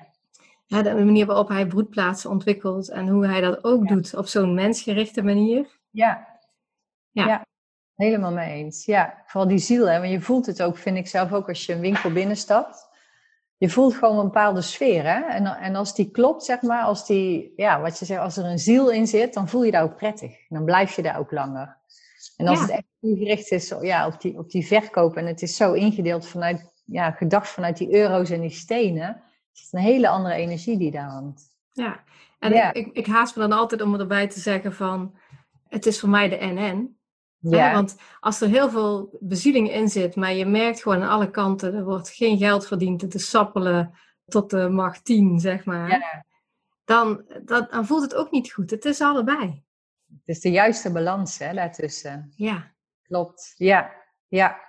ja 0.65 0.81
de 0.81 0.93
manier 0.93 1.25
waarop 1.25 1.47
hij 1.47 1.67
broedplaatsen 1.67 2.29
ontwikkelt 2.29 2.89
en 2.89 3.07
hoe 3.07 3.27
hij 3.27 3.41
dat 3.41 3.63
ook 3.63 3.83
ja. 3.83 3.95
doet 3.95 4.15
op 4.15 4.25
zo'n 4.25 4.53
mensgerichte 4.53 5.23
manier. 5.23 5.79
Ja. 5.89 6.27
Ja. 7.11 7.25
ja. 7.25 7.45
Helemaal 7.95 8.31
mee 8.31 8.53
eens. 8.53 8.85
Ja, 8.85 9.23
vooral 9.25 9.49
die 9.49 9.57
ziel. 9.57 9.89
Hè? 9.89 9.99
Want 9.99 10.11
je 10.11 10.21
voelt 10.21 10.45
het 10.45 10.61
ook, 10.61 10.77
vind 10.77 10.97
ik 10.97 11.07
zelf 11.07 11.33
ook, 11.33 11.47
als 11.47 11.65
je 11.65 11.73
een 11.73 11.79
winkel 11.79 12.11
binnenstapt 12.11 12.89
je 13.59 13.69
voelt 13.69 13.93
gewoon 13.93 14.17
een 14.17 14.25
bepaalde 14.25 14.61
sfeer. 14.61 15.03
Hè? 15.03 15.19
En, 15.19 15.45
en 15.45 15.75
als 15.75 15.95
die 15.95 16.11
klopt, 16.11 16.43
zeg 16.43 16.61
maar, 16.61 16.83
als, 16.83 17.05
die, 17.05 17.53
ja, 17.55 17.81
wat 17.81 17.99
je 17.99 18.05
zegt, 18.05 18.21
als 18.21 18.37
er 18.37 18.45
een 18.45 18.59
ziel 18.59 18.89
in 18.89 19.07
zit, 19.07 19.33
dan 19.33 19.47
voel 19.47 19.63
je 19.63 19.71
daar 19.71 19.83
ook 19.83 19.95
prettig. 19.95 20.31
En 20.31 20.55
dan 20.55 20.65
blijf 20.65 20.95
je 20.95 21.01
daar 21.01 21.19
ook 21.19 21.31
langer. 21.31 21.77
En 22.39 22.47
als 22.47 22.57
Ja. 22.59 22.65
het 22.65 22.71
echt 22.73 22.87
gericht 23.01 23.51
is 23.51 23.73
ja, 23.81 24.07
op, 24.07 24.21
die, 24.21 24.37
op 24.37 24.49
die 24.51 24.67
verkoop 24.67 25.15
en 25.15 25.25
het 25.25 25.41
is 25.41 25.55
zo 25.55 25.73
ingedeeld 25.73 26.27
vanuit, 26.27 26.71
ja, 26.85 27.11
gedacht 27.11 27.49
vanuit 27.49 27.77
die 27.77 27.93
euro's 27.93 28.29
en 28.29 28.41
die 28.41 28.49
stenen, 28.49 29.21
is 29.53 29.61
het 29.61 29.73
een 29.73 29.79
hele 29.79 30.07
andere 30.09 30.35
energie 30.35 30.77
die 30.77 30.91
daar 30.91 31.09
hangt. 31.09 31.43
Ja, 31.71 32.03
en 32.39 32.53
Ja. 32.53 32.73
Ik, 32.73 32.89
ik, 32.93 33.07
haast 33.07 33.35
me 33.35 33.41
dan 33.41 33.57
altijd 33.57 33.81
om 33.81 33.99
erbij 33.99 34.27
te 34.27 34.39
zeggen 34.39 34.73
van, 34.73 35.17
het 35.67 35.85
is 35.85 35.99
voor 35.99 36.09
mij 36.09 36.29
de 36.29 36.37
NN. 36.41 36.97
Hè, 37.39 37.57
Ja, 37.57 37.73
want 37.73 37.95
als 38.19 38.41
er 38.41 38.47
heel 38.49 38.69
veel 38.69 39.17
bezieling 39.19 39.71
in 39.71 39.89
zit, 39.89 40.15
maar 40.15 40.33
je 40.33 40.45
merkt 40.45 40.81
gewoon 40.81 41.01
aan 41.01 41.09
alle 41.09 41.29
kanten, 41.31 41.73
er 41.73 41.85
wordt 41.85 42.09
geen 42.09 42.37
geld 42.37 42.67
verdiend, 42.67 43.01
het 43.01 43.13
is 43.13 43.29
sappelen 43.29 43.93
tot 44.25 44.49
de 44.49 44.69
macht 44.69 45.05
10, 45.05 45.39
zeg 45.39 45.65
maar. 45.65 45.89
Ja. 45.89 46.25
Dan, 46.85 47.23
dan, 47.43 47.67
dan 47.71 47.85
voelt 47.85 48.01
het 48.01 48.15
ook 48.15 48.31
niet 48.31 48.51
goed. 48.51 48.69
Het 48.69 48.85
is 48.85 49.01
allebei. 49.01 49.63
Het 50.09 50.35
is 50.35 50.39
de 50.41 50.51
juiste 50.51 50.91
balans 50.91 51.37
hè, 51.37 51.53
daartussen. 51.53 52.31
Ja. 52.35 52.71
Klopt. 53.01 53.53
Ja, 53.57 53.91
ja, 54.27 54.59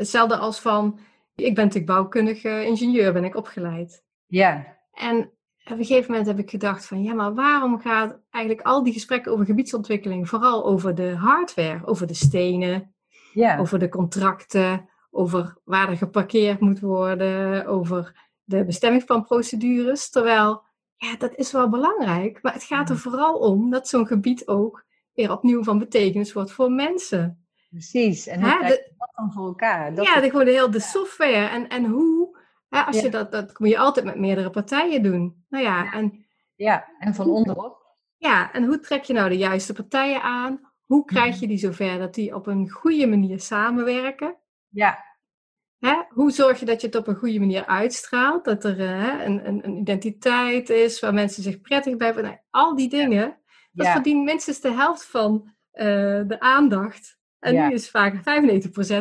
Hetzelfde 0.00 0.36
als 0.36 0.60
van, 0.60 0.98
ik 1.34 1.54
ben 1.54 1.64
natuurlijk 1.64 1.92
bouwkundig 1.92 2.42
eh, 2.42 2.62
ingenieur, 2.62 3.12
ben 3.12 3.24
ik 3.24 3.36
opgeleid. 3.36 4.04
ja, 4.26 4.76
En 4.92 5.18
op 5.64 5.78
een 5.78 5.84
gegeven 5.84 6.10
moment 6.10 6.28
heb 6.28 6.38
ik 6.38 6.50
gedacht 6.50 6.86
van, 6.86 7.02
ja, 7.02 7.14
maar 7.14 7.34
waarom 7.34 7.80
gaat 7.80 8.18
eigenlijk 8.30 8.66
al 8.66 8.82
die 8.82 8.92
gesprekken 8.92 9.32
over 9.32 9.44
gebiedsontwikkeling 9.44 10.28
vooral 10.28 10.66
over 10.66 10.94
de 10.94 11.14
hardware, 11.14 11.86
over 11.86 12.06
de 12.06 12.14
stenen, 12.14 12.94
ja. 13.32 13.58
over 13.58 13.78
de 13.78 13.88
contracten, 13.88 14.88
over 15.10 15.58
waar 15.64 15.88
er 15.88 15.96
geparkeerd 15.96 16.60
moet 16.60 16.80
worden, 16.80 17.66
over 17.66 18.30
de 18.44 18.64
bestemmingsplanprocedures. 18.64 20.10
Terwijl, 20.10 20.62
ja, 21.00 21.16
dat 21.16 21.34
is 21.34 21.52
wel 21.52 21.68
belangrijk, 21.68 22.38
maar 22.42 22.52
het 22.52 22.62
gaat 22.64 22.90
er 22.90 22.98
vooral 22.98 23.34
om 23.38 23.70
dat 23.70 23.88
zo'n 23.88 24.06
gebied 24.06 24.46
ook 24.48 24.84
weer 25.14 25.32
opnieuw 25.32 25.62
van 25.64 25.78
betekenis 25.78 26.32
wordt 26.32 26.52
voor 26.52 26.70
mensen. 26.72 27.44
Precies. 27.70 28.26
En 28.26 28.40
hoe 28.40 28.50
je 28.50 28.92
dat 28.98 29.10
dan 29.16 29.32
voor 29.32 29.46
elkaar? 29.46 29.94
Dat 29.94 30.06
ja, 30.06 30.20
de, 30.20 30.30
gewoon 30.30 30.44
de 30.44 30.50
hele 30.50 30.68
de 30.68 30.80
software 30.80 31.46
en, 31.48 31.68
en 31.68 31.84
hoe. 31.84 32.38
Hè, 32.68 32.80
als 32.82 32.96
Ja. 32.96 33.02
je 33.02 33.08
dat, 33.10 33.32
dat 33.32 33.58
moet 33.58 33.68
je 33.68 33.78
altijd 33.78 34.04
met 34.06 34.18
meerdere 34.18 34.50
partijen 34.50 35.02
doen. 35.02 35.44
Nou 35.48 35.64
ja, 35.64 35.92
en 35.92 36.26
ja, 36.54 36.88
en 36.98 37.14
van 37.14 37.30
onderop. 37.30 37.96
Ja, 38.16 38.52
en 38.52 38.64
hoe 38.64 38.78
trek 38.80 39.04
je 39.04 39.12
nou 39.12 39.28
de 39.28 39.36
juiste 39.36 39.72
partijen 39.72 40.22
aan? 40.22 40.60
Hoe 40.86 41.04
krijg 41.04 41.30
Mhm. 41.32 41.40
je 41.40 41.46
die 41.46 41.58
zover 41.58 41.98
dat 41.98 42.14
die 42.14 42.34
op 42.34 42.46
een 42.46 42.68
goede 42.70 43.06
manier 43.06 43.40
samenwerken? 43.40 44.36
Ja, 44.68 45.04
Hè? 45.80 45.94
Hoe 46.08 46.30
zorg 46.30 46.58
je 46.60 46.66
dat 46.66 46.80
je 46.80 46.86
het 46.86 46.96
op 46.96 47.06
een 47.06 47.14
goede 47.16 47.38
manier 47.38 47.66
uitstraalt? 47.66 48.44
Dat 48.44 48.64
er 48.64 48.80
eh, 48.80 48.86
hè, 48.88 49.24
een, 49.24 49.46
een, 49.48 49.64
een 49.64 49.76
identiteit 49.76 50.70
is 50.70 51.00
waar 51.00 51.14
mensen 51.14 51.42
zich 51.42 51.60
prettig 51.60 51.96
bij 51.96 52.12
voelen. 52.12 52.30
Nou, 52.30 52.42
al 52.50 52.76
die 52.76 52.88
dingen, 52.88 53.38
dat 53.72 53.86
ja. 53.86 53.92
verdient 53.92 54.24
minstens 54.24 54.60
de 54.60 54.72
helft 54.72 55.04
van 55.04 55.54
eh, 55.70 55.86
de 56.26 56.36
aandacht. 56.40 57.18
En 57.38 57.54
Ja. 57.54 57.68
nu 57.68 57.74
is 57.74 57.90
vaak 57.90 58.14
95% 58.14 58.18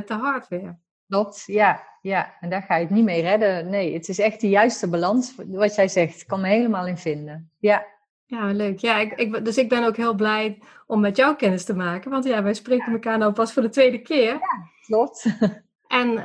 de 0.05 0.13
hardware. 0.13 0.77
Klopt, 1.07 1.43
ja, 1.45 1.83
ja. 2.01 2.33
En 2.39 2.49
daar 2.49 2.61
ga 2.61 2.75
je 2.75 2.81
het 2.85 2.93
niet 2.93 3.03
mee 3.03 3.21
redden. 3.21 3.69
Nee, 3.69 3.93
het 3.93 4.07
is 4.07 4.19
echt 4.19 4.41
de 4.41 4.49
juiste 4.49 4.89
balans. 4.89 5.35
Wat 5.47 5.75
jij 5.75 5.87
zegt, 5.87 6.21
ik 6.21 6.27
kan 6.27 6.41
me 6.41 6.47
helemaal 6.47 6.87
in 6.87 6.97
vinden. 6.97 7.51
Ja, 7.57 7.85
Ja, 8.25 8.45
leuk. 8.51 8.79
Ja, 8.79 8.97
ik, 8.97 9.13
ik, 9.13 9.45
dus 9.45 9.57
ik 9.57 9.69
ben 9.69 9.83
ook 9.83 9.97
heel 9.97 10.13
blij 10.13 10.61
om 10.87 10.99
met 10.99 11.17
jou 11.17 11.35
kennis 11.35 11.65
te 11.65 11.75
maken. 11.75 12.11
Want 12.11 12.25
ja, 12.25 12.43
wij 12.43 12.53
spreken 12.53 12.91
elkaar 12.91 13.17
nou 13.17 13.33
pas 13.33 13.53
voor 13.53 13.61
de 13.61 13.69
tweede 13.69 14.01
keer. 14.01 14.39
klopt. 14.85 15.25
En 15.89 16.17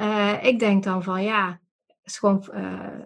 ik 0.43 0.59
denk 0.59 0.85
dan 0.85 1.03
van 1.03 1.23
ja, 1.23 1.61
het 1.87 1.97
is 2.05 2.19
gewoon 2.19 2.45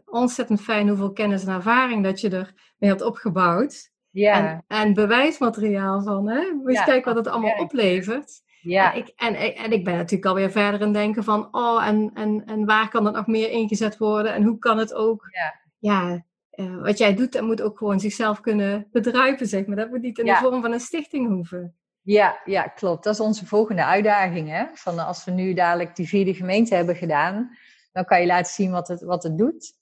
ontzettend 0.04 0.60
fijn 0.60 0.88
hoeveel 0.88 1.12
kennis 1.12 1.44
en 1.44 1.54
ervaring 1.54 2.04
dat 2.04 2.20
je 2.20 2.30
er 2.30 2.74
mee 2.78 2.90
hebt 2.90 3.02
opgebouwd. 3.02 3.90
Ja. 4.10 4.34
En, 4.34 4.64
en 4.66 4.94
bewijsmateriaal 4.94 6.02
van, 6.02 6.28
hè? 6.28 6.52
Moet 6.52 6.72
je 6.72 6.84
kijken 6.84 7.14
wat 7.14 7.24
het 7.24 7.34
allemaal 7.34 7.58
oplevert. 7.58 8.42
Ja. 8.60 8.92
En 8.92 8.98
ik, 8.98 9.12
en, 9.16 9.34
en 9.54 9.72
ik 9.72 9.84
ben 9.84 9.96
natuurlijk 9.96 10.26
alweer 10.26 10.50
verder 10.50 10.80
in 10.80 10.92
denken 10.92 11.24
van, 11.24 11.48
oh, 11.50 11.86
en, 11.86 12.10
en, 12.14 12.42
en 12.46 12.64
waar 12.64 12.88
kan 12.88 13.04
het 13.04 13.14
nog 13.14 13.26
meer 13.26 13.50
ingezet 13.50 13.98
worden? 13.98 14.34
En 14.34 14.42
hoe 14.42 14.58
kan 14.58 14.78
het 14.78 14.94
ook, 14.94 15.28
ja, 15.30 15.54
ja 15.78 16.24
uh, 16.54 16.82
wat 16.82 16.98
jij 16.98 17.14
doet, 17.14 17.32
dat 17.32 17.42
moet 17.42 17.62
ook 17.62 17.78
gewoon 17.78 18.00
zichzelf 18.00 18.40
kunnen 18.40 18.88
bedruipen, 18.92 19.46
zeg 19.46 19.66
maar. 19.66 19.76
Dat 19.76 19.90
moet 19.90 20.02
niet 20.02 20.18
in 20.18 20.24
de 20.24 20.34
vorm 20.34 20.62
van 20.62 20.72
een 20.72 20.80
stichting 20.80 21.28
hoeven. 21.28 21.76
Ja, 22.08 22.40
ja, 22.44 22.62
klopt. 22.62 23.04
Dat 23.04 23.14
is 23.14 23.20
onze 23.20 23.46
volgende 23.46 23.84
uitdaging. 23.84 24.48
Hè? 24.48 24.64
Van 24.74 24.98
als 24.98 25.24
we 25.24 25.30
nu 25.30 25.54
dadelijk 25.54 25.96
die 25.96 26.08
vierde 26.08 26.34
gemeente 26.34 26.74
hebben 26.74 26.96
gedaan, 26.96 27.56
dan 27.92 28.04
kan 28.04 28.20
je 28.20 28.26
laten 28.26 28.52
zien 28.52 28.70
wat 28.70 28.88
het, 28.88 29.02
wat 29.02 29.22
het 29.22 29.38
doet. 29.38 29.74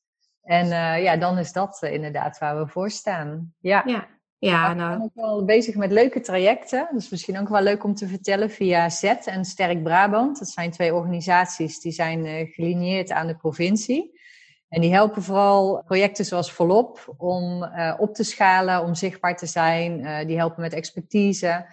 En 0.43 0.66
uh, 0.66 1.03
ja, 1.03 1.16
dan 1.16 1.39
is 1.39 1.53
dat 1.53 1.81
uh, 1.85 1.93
inderdaad 1.93 2.39
waar 2.39 2.59
we 2.59 2.66
voor 2.66 2.91
staan. 2.91 3.55
Ja. 3.61 3.83
ja. 3.87 4.07
Ja, 4.39 4.74
nou. 4.74 4.93
Ik 4.93 4.99
ben 4.99 5.07
ook 5.07 5.14
wel 5.14 5.45
bezig 5.45 5.74
met 5.74 5.91
leuke 5.91 6.20
trajecten. 6.20 6.89
Dat 6.91 7.01
is 7.01 7.09
misschien 7.09 7.39
ook 7.39 7.49
wel 7.49 7.62
leuk 7.62 7.85
om 7.85 7.95
te 7.95 8.09
vertellen 8.09 8.51
via 8.51 8.89
Z 8.89 9.03
en 9.05 9.45
Sterk 9.45 9.83
Brabant. 9.83 10.39
Dat 10.39 10.49
zijn 10.49 10.70
twee 10.70 10.95
organisaties 10.95 11.81
die 11.81 11.93
zijn 11.93 12.27
uh, 12.27 12.53
gelineerd 12.53 13.11
aan 13.11 13.27
de 13.27 13.37
provincie. 13.37 14.20
En 14.68 14.81
die 14.81 14.93
helpen 14.93 15.22
vooral 15.22 15.83
projecten 15.85 16.24
zoals 16.24 16.53
Volop 16.53 17.14
om 17.16 17.70
op 17.99 18.14
te 18.14 18.24
schalen, 18.24 18.83
om 18.83 18.95
zichtbaar 18.95 19.37
te 19.37 19.47
zijn. 19.47 20.27
Die 20.27 20.37
helpen 20.37 20.61
met 20.61 20.72
expertise. 20.72 21.66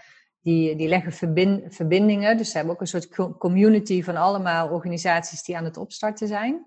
Die, 0.43 0.75
die 0.75 0.87
leggen 0.87 1.11
verbind, 1.11 1.75
verbindingen. 1.75 2.37
Dus 2.37 2.49
ze 2.49 2.55
hebben 2.57 2.73
ook 2.73 2.81
een 2.81 2.87
soort 2.87 3.37
community 3.37 4.03
van 4.03 4.15
allemaal 4.15 4.69
organisaties 4.69 5.43
die 5.43 5.57
aan 5.57 5.63
het 5.63 5.77
opstarten 5.77 6.27
zijn. 6.27 6.65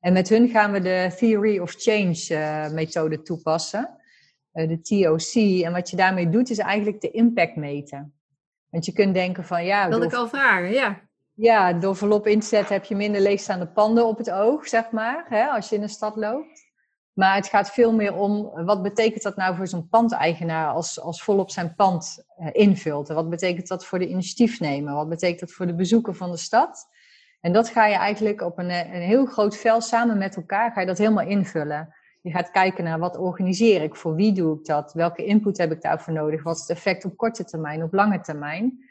En 0.00 0.12
met 0.12 0.28
hun 0.28 0.48
gaan 0.48 0.72
we 0.72 0.80
de 0.80 1.14
Theory 1.16 1.58
of 1.58 1.74
Change 1.78 2.70
methode 2.72 3.22
toepassen. 3.22 4.00
Eh, 4.52 4.68
de 4.68 4.80
TOC. 4.80 5.62
En 5.64 5.72
wat 5.72 5.90
je 5.90 5.96
daarmee 5.96 6.28
doet, 6.28 6.50
is 6.50 6.58
eigenlijk 6.58 7.00
de 7.00 7.10
impact 7.10 7.56
meten. 7.56 8.14
Want 8.70 8.84
je 8.84 8.92
kunt 8.92 9.14
denken 9.14 9.44
van 9.44 9.64
ja. 9.64 9.88
Dat 9.88 10.02
ik 10.02 10.12
al 10.12 10.28
vragen, 10.28 10.70
ja. 10.70 11.00
Ja, 11.34 11.72
door 11.72 11.96
volop 11.96 12.26
in 12.26 12.40
te 12.40 12.46
zetten 12.46 12.74
heb 12.74 12.84
je 12.84 12.96
minder 12.96 13.20
leegstaande 13.20 13.66
panden 13.66 14.06
op 14.06 14.18
het 14.18 14.30
oog, 14.30 14.68
zeg 14.68 14.90
maar, 14.90 15.26
hè, 15.28 15.46
als 15.46 15.68
je 15.68 15.74
in 15.74 15.80
de 15.80 15.88
stad 15.88 16.16
loopt. 16.16 16.69
Maar 17.20 17.34
het 17.34 17.46
gaat 17.46 17.70
veel 17.70 17.92
meer 17.92 18.14
om, 18.14 18.50
wat 18.64 18.82
betekent 18.82 19.22
dat 19.22 19.36
nou 19.36 19.56
voor 19.56 19.66
zo'n 19.66 19.88
pandeigenaar 19.88 20.72
als, 20.72 21.00
als 21.00 21.22
volop 21.22 21.50
zijn 21.50 21.74
pand 21.74 22.24
eh, 22.36 22.48
invult? 22.52 23.08
En 23.08 23.14
wat 23.14 23.30
betekent 23.30 23.68
dat 23.68 23.84
voor 23.84 23.98
de 23.98 24.08
initiatiefnemer? 24.08 24.94
Wat 24.94 25.08
betekent 25.08 25.40
dat 25.40 25.52
voor 25.52 25.66
de 25.66 25.74
bezoeker 25.74 26.14
van 26.14 26.30
de 26.30 26.36
stad? 26.36 26.88
En 27.40 27.52
dat 27.52 27.68
ga 27.68 27.86
je 27.86 27.94
eigenlijk 27.94 28.40
op 28.40 28.58
een, 28.58 28.70
een 28.70 29.02
heel 29.02 29.26
groot 29.26 29.56
vel 29.56 29.80
samen 29.80 30.18
met 30.18 30.36
elkaar, 30.36 30.72
ga 30.72 30.80
je 30.80 30.86
dat 30.86 30.98
helemaal 30.98 31.26
invullen. 31.26 31.94
Je 32.22 32.30
gaat 32.30 32.50
kijken 32.50 32.84
naar 32.84 32.98
wat 32.98 33.16
organiseer 33.16 33.82
ik, 33.82 33.96
voor 33.96 34.14
wie 34.14 34.32
doe 34.32 34.58
ik 34.58 34.64
dat, 34.64 34.92
welke 34.92 35.24
input 35.24 35.58
heb 35.58 35.72
ik 35.72 35.82
daarvoor 35.82 36.12
nodig, 36.12 36.42
wat 36.42 36.54
is 36.54 36.60
het 36.60 36.70
effect 36.70 37.04
op 37.04 37.16
korte 37.16 37.44
termijn, 37.44 37.82
op 37.82 37.92
lange 37.92 38.20
termijn. 38.20 38.84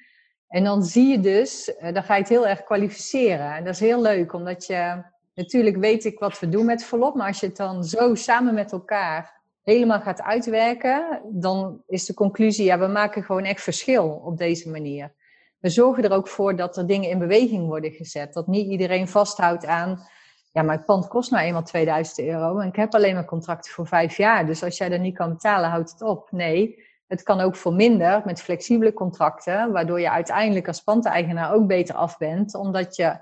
En 0.47 0.63
dan 0.63 0.83
zie 0.83 1.07
je 1.07 1.19
dus, 1.19 1.75
eh, 1.75 1.93
dan 1.93 2.03
ga 2.03 2.13
je 2.15 2.21
het 2.21 2.29
heel 2.29 2.47
erg 2.47 2.63
kwalificeren. 2.63 3.55
En 3.55 3.63
dat 3.63 3.73
is 3.73 3.79
heel 3.79 4.01
leuk, 4.01 4.33
omdat 4.33 4.65
je, 4.65 5.03
natuurlijk 5.39 5.77
weet 5.77 6.05
ik 6.05 6.19
wat 6.19 6.39
we 6.39 6.49
doen 6.49 6.65
met 6.65 6.83
volop, 6.83 7.15
maar 7.15 7.27
als 7.27 7.39
je 7.39 7.45
het 7.45 7.57
dan 7.57 7.83
zo 7.83 8.15
samen 8.15 8.53
met 8.53 8.71
elkaar 8.71 9.41
helemaal 9.63 9.99
gaat 9.99 10.21
uitwerken, 10.21 11.21
dan 11.31 11.83
is 11.87 12.05
de 12.05 12.13
conclusie, 12.13 12.65
ja, 12.65 12.79
we 12.79 12.87
maken 12.87 13.23
gewoon 13.23 13.43
echt 13.43 13.61
verschil 13.61 14.21
op 14.25 14.37
deze 14.37 14.69
manier. 14.69 15.13
We 15.59 15.69
zorgen 15.69 16.03
er 16.03 16.11
ook 16.11 16.27
voor 16.27 16.55
dat 16.55 16.77
er 16.77 16.87
dingen 16.87 17.09
in 17.09 17.19
beweging 17.19 17.67
worden 17.67 17.91
gezet. 17.91 18.33
Dat 18.33 18.47
niet 18.47 18.71
iedereen 18.71 19.07
vasthoudt 19.07 19.65
aan 19.65 20.07
ja, 20.51 20.65
het 20.65 20.85
pand 20.85 21.07
kost 21.07 21.31
nou 21.31 21.43
eenmaal 21.43 21.63
2000 21.63 22.19
euro 22.19 22.59
en 22.59 22.67
ik 22.67 22.75
heb 22.75 22.93
alleen 22.93 23.13
maar 23.13 23.25
contracten 23.25 23.71
voor 23.71 23.87
vijf 23.87 24.17
jaar. 24.17 24.45
Dus 24.45 24.63
als 24.63 24.77
jij 24.77 24.89
dat 24.89 24.99
niet 24.99 25.15
kan 25.15 25.29
betalen, 25.29 25.69
houdt 25.69 25.91
het 25.91 26.01
op. 26.01 26.31
Nee, 26.31 26.83
het 27.07 27.23
kan 27.23 27.39
ook 27.39 27.55
voor 27.55 27.73
minder 27.73 28.21
met 28.25 28.41
flexibele 28.41 28.93
contracten, 28.93 29.71
waardoor 29.71 29.99
je 29.99 30.11
uiteindelijk 30.11 30.67
als 30.67 30.83
pandeigenaar 30.83 31.53
ook 31.53 31.67
beter 31.67 31.95
af 31.95 32.17
bent, 32.17 32.55
omdat 32.55 32.95
je, 32.95 33.19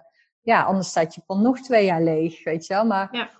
ja, 0.48 0.64
anders 0.64 0.88
staat 0.88 1.16
je 1.16 1.22
pand 1.26 1.41
nog 1.41 1.60
twee 1.60 1.86
jaar 1.86 2.02
leeg, 2.02 2.43
weet 2.43 2.66
je 2.66 2.74
wel. 2.74 2.86
Maar 2.86 3.08
ja. 3.12 3.32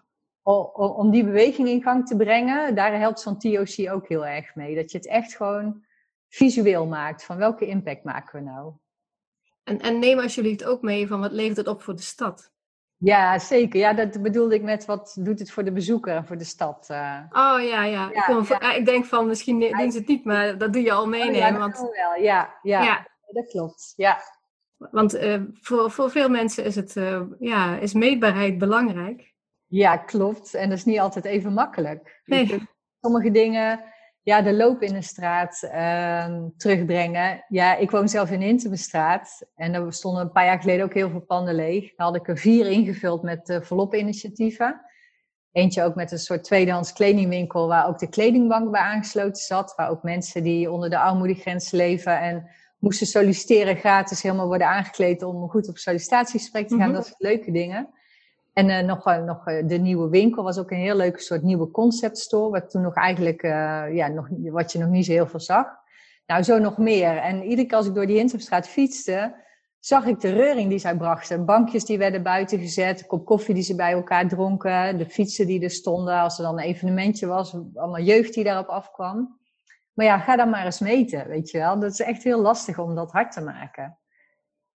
om 0.74 1.12
die 1.12 1.24
beweging 1.24 1.68
in 1.68 1.82
gang 1.82 2.08
te 2.08 2.16
brengen, 2.16 2.76
daar 2.76 3.00
helpt 3.00 3.20
zo'n 3.20 3.38
TOC 3.38 3.92
ook 3.92 4.08
heel 4.08 4.26
erg 4.26 4.56
mee. 4.56 4.76
Dat 4.76 4.92
je 4.92 4.98
het 4.98 5.08
echt 5.08 5.36
gewoon 5.36 5.84
visueel 6.30 6.86
maakt, 6.86 7.26
van 7.26 7.38
welke 7.38 7.68
impact 7.68 8.04
maken 8.04 8.40
we 8.40 8.46
nou. 8.46 8.74
En, 9.64 9.80
en 9.82 10.00
neem 10.00 10.20
alsjeblieft 10.20 10.64
ook 10.64 10.82
mee 10.82 11.08
van 11.08 11.20
wat 11.20 11.32
levert 11.32 11.58
het 11.58 11.68
op 11.68 11.82
voor 11.82 11.96
de 11.96 12.02
stad? 12.02 12.52
Ja, 12.98 13.40
zeker. 13.40 13.80
Ja, 13.80 13.94
dat 13.94 14.22
bedoelde 14.22 14.56
ik 14.56 14.64
met 14.64 14.86
wat 14.86 15.18
doet 15.20 15.40
het 15.40 15.52
voor 15.52 15.64
de 15.64 15.72
bezoeker 15.72 16.16
en 16.16 16.26
voor 16.26 16.38
de 16.38 16.44
stad. 16.44 16.88
Uh. 16.92 17.20
Oh 17.30 17.62
ja, 17.62 17.84
ja. 17.84 18.10
ik, 18.10 18.48
ja. 18.48 18.74
ik, 18.74 18.86
denk 18.86 19.06
van 19.06 19.28
misschien 19.28 19.60
doen 19.60 19.92
ze 19.92 19.98
het 19.98 20.08
niet, 20.08 20.26
maar 20.26 20.58
dat 20.58 20.74
doe 20.74 20.82
je 20.82 20.92
al 20.92 21.08
meenemen. 21.08 21.42
Oh, 21.42 21.52
ja, 21.52 21.58
want... 21.58 21.78
wel. 21.78 22.16
Ja, 22.22 22.60
ja, 22.62 23.08
dat 23.32 23.48
klopt. 23.48 23.94
Ja. 23.96 24.20
Want 24.78 25.16
uh, 25.16 25.42
voor, 25.54 25.92
voor 25.92 26.12
veel 26.12 26.30
mensen 26.30 26.64
is, 26.64 26.76
het, 26.76 26.96
uh, 26.96 27.22
ja, 27.40 27.78
is 27.78 27.94
meetbaarheid 27.94 28.58
belangrijk. 28.58 29.34
Ja, 29.66 29.98
klopt. 29.98 30.54
En 30.54 30.70
dat 30.70 30.78
is 30.78 30.86
niet 30.86 31.00
altijd 31.00 31.26
even 31.26 31.54
makkelijk. 31.54 32.22
Nee. 32.26 32.68
Sommige 33.02 33.32
dingen 33.32 33.84
ja, 34.22 34.42
de 34.42 34.54
loop 34.54 34.82
in 34.82 34.94
de 34.94 35.02
straat 35.02 35.62
uh, 35.64 36.44
terugbrengen. 36.58 37.46
Ja, 37.48 37.76
ik 37.76 37.92
woon 37.92 38.10
zelf 38.10 38.32
in 38.32 38.42
Intemestraat 38.42 39.46
en 39.56 39.74
er 39.74 39.94
stonden 39.94 40.22
een 40.22 40.32
paar 40.32 40.46
jaar 40.46 40.60
geleden 40.60 40.86
ook 40.86 40.94
heel 40.94 41.10
veel 41.10 41.26
panden 41.26 41.56
leeg. 41.56 41.96
Daar 41.96 42.08
had 42.08 42.16
ik 42.16 42.28
er 42.28 42.38
vier 42.38 42.68
ingevuld 42.68 43.22
met 43.22 43.60
volop 43.62 43.96
initiatieven. 43.96 44.82
Eentje 45.52 45.84
ook 45.84 45.96
met 45.96 46.12
een 46.12 46.20
soort 46.20 46.44
tweedehands 46.44 46.94
kledingwinkel 46.94 47.68
waar 47.68 47.88
ook 47.88 48.00
de 48.00 48.10
kledingbank 48.10 48.72
bij 48.72 48.82
aangesloten 48.82 49.44
zat. 49.44 49.74
Waar 49.76 49.90
ook 49.90 50.04
mensen 50.04 50.44
die 50.44 50.72
onder 50.72 50.90
de 50.90 51.00
armoedegrens 51.00 51.72
leven 51.72 52.20
en 52.20 52.50
moesten 52.78 53.08
solliciteren 53.08 53.76
gratis 53.76 54.22
helemaal 54.22 54.48
worden 54.48 54.68
aangekleed 54.68 55.24
om 55.24 55.50
goed 55.50 55.70
op 55.70 55.78
sollicitatiegesprek 55.78 56.68
te 56.68 56.78
gaan. 56.78 56.88
Mhm. 56.88 56.96
Dat 56.96 57.06
zijn 57.06 57.16
leuke 57.18 57.52
dingen. 57.52 57.90
En 58.54 58.70
uh, 58.70 58.80
nog, 58.80 59.08
uh, 59.08 59.24
nog 59.24 59.48
uh, 59.48 59.68
de 59.68 59.78
nieuwe 59.78 60.10
winkel 60.10 60.44
was 60.44 60.58
ook 60.58 60.72
een 60.72 60.78
heel 60.78 60.96
leuke 60.96 61.22
soort 61.22 61.44
nieuwe 61.44 61.72
concept 61.72 62.18
store. 62.18 62.50
Wat 62.50 62.70
toen 62.70 62.82
nog 62.82 62.96
eigenlijk, 62.96 63.42
ja, 63.92 64.08
nog, 64.08 64.28
wat 64.30 64.72
je 64.72 64.80
nog 64.80 64.90
niet 64.90 65.06
zo 65.06 65.12
heel 65.12 65.28
veel 65.28 65.40
zag. 65.40 65.66
Nou, 66.28 66.44
zo 66.44 66.58
nog 66.58 66.78
meer. 66.78 67.18
En 67.18 67.44
iedere 67.44 67.68
keer 67.68 67.78
als 67.78 67.88
ik 67.88 67.94
door 67.94 68.06
die 68.06 68.18
Hintempstraat 68.18 68.68
fietste, 68.68 69.36
zag 69.80 70.06
ik 70.06 70.20
de 70.20 70.30
reuring 70.30 70.70
die 70.70 70.80
zij 70.80 70.98
brachten. 70.98 71.46
Bankjes 71.46 71.86
die 71.86 71.98
werden 71.98 72.24
buiten 72.24 72.60
gezet, 72.60 73.08
kop 73.08 73.26
koffie 73.26 73.54
die 73.54 73.64
ze 73.64 73.76
bij 73.76 73.92
elkaar 73.92 74.28
dronken, 74.28 74.98
de 74.98 75.10
fietsen 75.10 75.48
die 75.48 75.64
er 75.64 75.70
stonden 75.70 76.20
als 76.20 76.38
er 76.38 76.44
dan 76.44 76.58
een 76.58 76.66
evenementje 76.66 77.28
was, 77.28 77.56
allemaal 77.76 78.02
jeugd 78.02 78.34
die 78.34 78.44
daarop 78.44 78.68
afkwam. 78.68 79.40
Maar 79.98 80.06
ja, 80.06 80.20
ga 80.20 80.36
dan 80.36 80.50
maar 80.50 80.66
eens 80.66 80.80
meten, 80.80 81.28
weet 81.28 81.50
je 81.50 81.58
wel. 81.58 81.80
Dat 81.80 81.92
is 81.92 82.00
echt 82.00 82.24
heel 82.24 82.42
lastig 82.42 82.80
om 82.80 82.96
dat 82.96 83.12
hard 83.12 83.32
te 83.32 83.42
maken. 83.42 83.98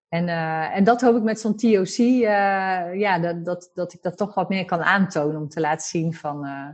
En, 0.09 0.29
uh, 0.29 0.77
en 0.77 0.85
dat 0.85 1.01
hoop 1.01 1.17
ik 1.17 1.23
met 1.23 1.41
zo'n 1.41 1.57
TOC, 1.57 1.99
uh, 1.99 2.25
ja, 2.95 3.19
dat, 3.19 3.45
dat, 3.45 3.71
dat 3.75 3.93
ik 3.93 4.03
dat 4.03 4.17
toch 4.17 4.35
wat 4.35 4.49
meer 4.49 4.65
kan 4.65 4.83
aantonen 4.83 5.41
om 5.41 5.49
te 5.49 5.61
laten 5.61 5.87
zien 5.87 6.15
van, 6.15 6.47
uh, 6.47 6.69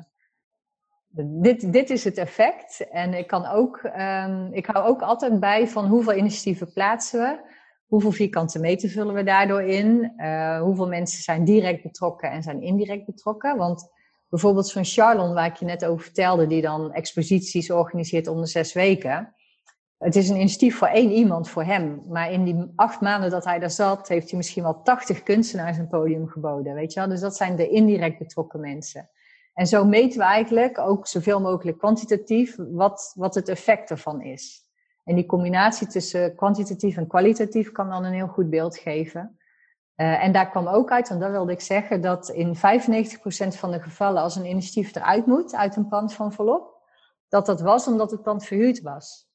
dit, 1.43 1.73
dit 1.73 1.91
is 1.91 2.05
het 2.05 2.17
effect. 2.17 2.89
En 2.91 3.15
ik 3.15 3.27
kan 3.27 3.47
ook, 3.47 3.83
um, 3.83 4.53
ik 4.53 4.67
hou 4.67 4.87
ook 4.87 5.03
altijd 5.03 5.41
bij 5.41 5.69
van 5.69 5.87
hoeveel 5.87 6.15
initiatieven 6.15 6.73
plaatsen 6.73 7.21
we, 7.21 7.41
hoeveel 7.87 8.13
vierkante 8.13 8.59
meter 8.59 8.89
vullen 8.89 9.15
we 9.15 9.23
daardoor 9.23 9.63
in, 9.63 10.13
hoeveel 10.61 10.89
mensen 10.89 11.23
zijn 11.23 11.45
direct 11.45 11.83
betrokken 11.83 12.31
en 12.31 12.43
zijn 12.43 12.63
indirect 12.63 13.07
betrokken. 13.07 13.57
Want 13.57 13.91
bijvoorbeeld 14.29 14.69
zo'n 14.69 14.85
Charlon, 14.85 15.35
waar 15.35 15.47
ik 15.47 15.57
je 15.57 15.65
net 15.65 15.85
over 15.85 16.05
vertelde, 16.05 16.47
die 16.47 16.63
dan 16.63 16.93
exposities 16.93 17.71
organiseert 17.71 18.27
om 18.27 18.41
de 18.41 18.47
zes 18.47 18.73
weken 18.73 19.33
het 19.99 20.17
is 20.17 20.29
een 20.29 20.37
initiatief 20.37 20.77
voor 20.77 20.89
één 20.89 21.11
iemand, 21.11 21.49
voor 21.49 21.65
hem. 21.65 22.03
Maar 22.09 22.33
in 22.33 22.45
die 22.45 22.73
acht 22.77 23.01
maanden 23.01 23.31
dat 23.31 23.45
hij 23.45 23.59
daar 23.59 23.71
zat, 23.71 24.09
heeft 24.09 24.29
hij 24.29 24.37
misschien 24.37 24.63
wel 24.63 24.83
tachtig 24.83 25.23
kunstenaars 25.23 25.79
een 25.79 25.89
podium 25.89 26.29
geboden. 26.29 26.75
Weet 26.75 26.93
je 26.93 27.01
wel? 27.01 27.09
Dus 27.09 27.21
dat 27.21 27.37
zijn 27.37 27.57
de 27.57 27.69
indirect 27.69 28.19
betrokken 28.19 28.61
mensen. 28.61 29.11
En 29.55 29.67
zo 29.67 29.85
meten 29.85 30.19
we 30.19 30.25
eigenlijk 30.25 30.79
ook 30.79 31.07
zoveel 31.07 31.41
mogelijk 31.41 31.79
kwantitatief 31.79 32.57
wat, 32.57 33.13
wat 33.15 33.35
het 33.35 33.49
effect 33.49 33.91
ervan 33.91 34.23
is. 34.23 34.67
En 35.05 35.15
die 35.15 35.27
combinatie 35.27 35.87
tussen 35.87 36.35
kwantitatief 36.35 36.97
en 36.97 37.07
kwalitatief 37.07 37.73
kan 37.73 37.89
dan 37.89 38.05
een 38.05 38.13
heel 38.13 38.27
goed 38.27 38.51
beeld 38.51 38.79
geven. 38.79 39.38
Uh, 40.01 40.25
en 40.25 40.33
daar 40.33 40.51
kwam 40.51 40.67
ook 40.67 40.91
uit, 40.91 41.11
en 41.11 41.19
dat 41.19 41.31
wilde 41.31 41.53
ik 41.53 41.61
zeggen, 41.61 42.01
dat 42.01 42.29
in 42.29 42.57
95% 42.57 42.59
van 43.49 43.71
de 43.71 43.81
gevallen 43.81 44.23
als 44.23 44.37
een 44.37 44.47
initiatief 44.47 44.95
eruit 44.95 45.27
moet 45.27 45.55
uit 45.55 45.77
een 45.77 45.89
pand 45.89 46.15
van 46.15 46.33
volop, 46.33 46.83
dat 47.29 47.47
dat 47.47 47.61
was 47.61 47.87
omdat 47.87 48.11
het 48.11 48.23
pand 48.23 48.45
verhuurd 48.45 48.83
was. 48.83 49.29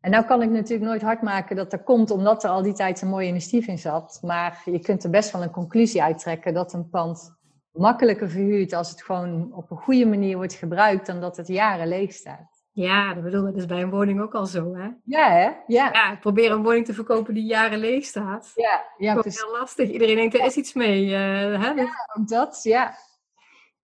En 0.00 0.10
nou 0.10 0.24
kan 0.24 0.42
ik 0.42 0.50
natuurlijk 0.50 0.88
nooit 0.88 1.02
hard 1.02 1.22
maken 1.22 1.56
dat 1.56 1.70
dat 1.70 1.82
komt 1.82 2.10
omdat 2.10 2.44
er 2.44 2.50
al 2.50 2.62
die 2.62 2.72
tijd 2.72 3.02
een 3.02 3.08
mooie 3.08 3.28
initiatief 3.28 3.66
in 3.66 3.78
zat. 3.78 4.18
Maar 4.22 4.62
je 4.64 4.78
kunt 4.78 5.04
er 5.04 5.10
best 5.10 5.30
wel 5.30 5.42
een 5.42 5.50
conclusie 5.50 6.02
uittrekken 6.02 6.54
dat 6.54 6.72
een 6.72 6.88
pand 6.88 7.36
makkelijker 7.72 8.30
verhuurt 8.30 8.72
als 8.72 8.90
het 8.90 9.02
gewoon 9.02 9.52
op 9.52 9.70
een 9.70 9.76
goede 9.76 10.06
manier 10.06 10.36
wordt 10.36 10.54
gebruikt 10.54 11.06
dan 11.06 11.20
dat 11.20 11.36
het 11.36 11.48
jaren 11.48 11.88
leeg 11.88 12.12
staat. 12.12 12.55
Ja, 12.76 13.14
dat 13.14 13.22
bedoel, 13.22 13.44
dat 13.44 13.56
is 13.56 13.66
bij 13.66 13.82
een 13.82 13.90
woning 13.90 14.20
ook 14.20 14.34
al 14.34 14.46
zo, 14.46 14.74
hè? 14.74 14.88
Ja, 15.04 15.30
hè? 15.30 15.50
Ja. 15.66 15.90
Ja, 15.92 16.16
probeer 16.20 16.50
een 16.50 16.62
woning 16.62 16.84
te 16.86 16.94
verkopen 16.94 17.34
die 17.34 17.44
jaren 17.44 17.78
leeg 17.78 18.04
staat. 18.04 18.52
Ja, 18.54 18.84
ja, 18.96 19.14
Dat 19.14 19.26
is 19.26 19.40
heel 19.42 19.52
lastig. 19.52 19.90
Iedereen 19.90 20.16
denkt, 20.16 20.34
er 20.34 20.44
is 20.44 20.56
iets 20.56 20.72
mee. 20.72 21.04
eh, 21.14 21.62
hè? 21.62 21.82
Ook 22.18 22.28
dat, 22.28 22.60
ja. 22.62 22.94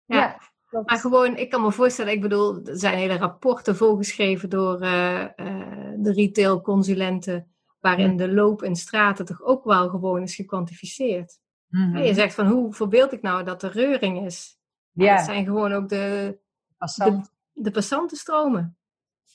Ja. 0.05 0.39
Maar 0.71 0.99
gewoon, 0.99 1.37
ik 1.37 1.51
kan 1.51 1.63
me 1.63 1.73
voorstellen, 1.73 2.13
ik 2.13 2.21
bedoel, 2.21 2.61
er 2.65 2.79
zijn 2.79 2.99
hele 2.99 3.17
rapporten 3.17 3.77
volgeschreven 3.77 4.51
door 4.51 4.81
eh, 4.81 5.23
eh, 5.23 5.93
de 5.97 6.13
retailconsulenten, 6.13 7.55
waarin 7.81 8.17
de 8.17 8.33
loop 8.33 8.63
in 8.63 8.77
straten 8.77 9.25
toch 9.25 9.43
ook 9.43 9.65
wel 9.65 9.89
gewoon 9.89 10.23
is 10.23 10.35
gekwantificeerd. 10.35 11.39
Mhm. 11.69 11.97
Je 11.99 12.15
zegt 12.15 12.35
van, 12.35 12.47
hoe 12.47 12.75
verbeeld 12.75 13.13
ik 13.13 13.23
nou 13.23 13.45
dat 13.45 13.63
er 13.63 13.73
reuring 13.73 14.25
is? 14.25 14.59
Ja. 14.91 15.05
Ja, 15.05 15.17
Dat 15.17 15.25
zijn 15.25 15.45
gewoon 15.45 15.73
ook 15.73 15.89
de, 15.89 16.39
passant. 16.79 17.31
de 17.53 17.71
passantenstromen. 17.71 18.77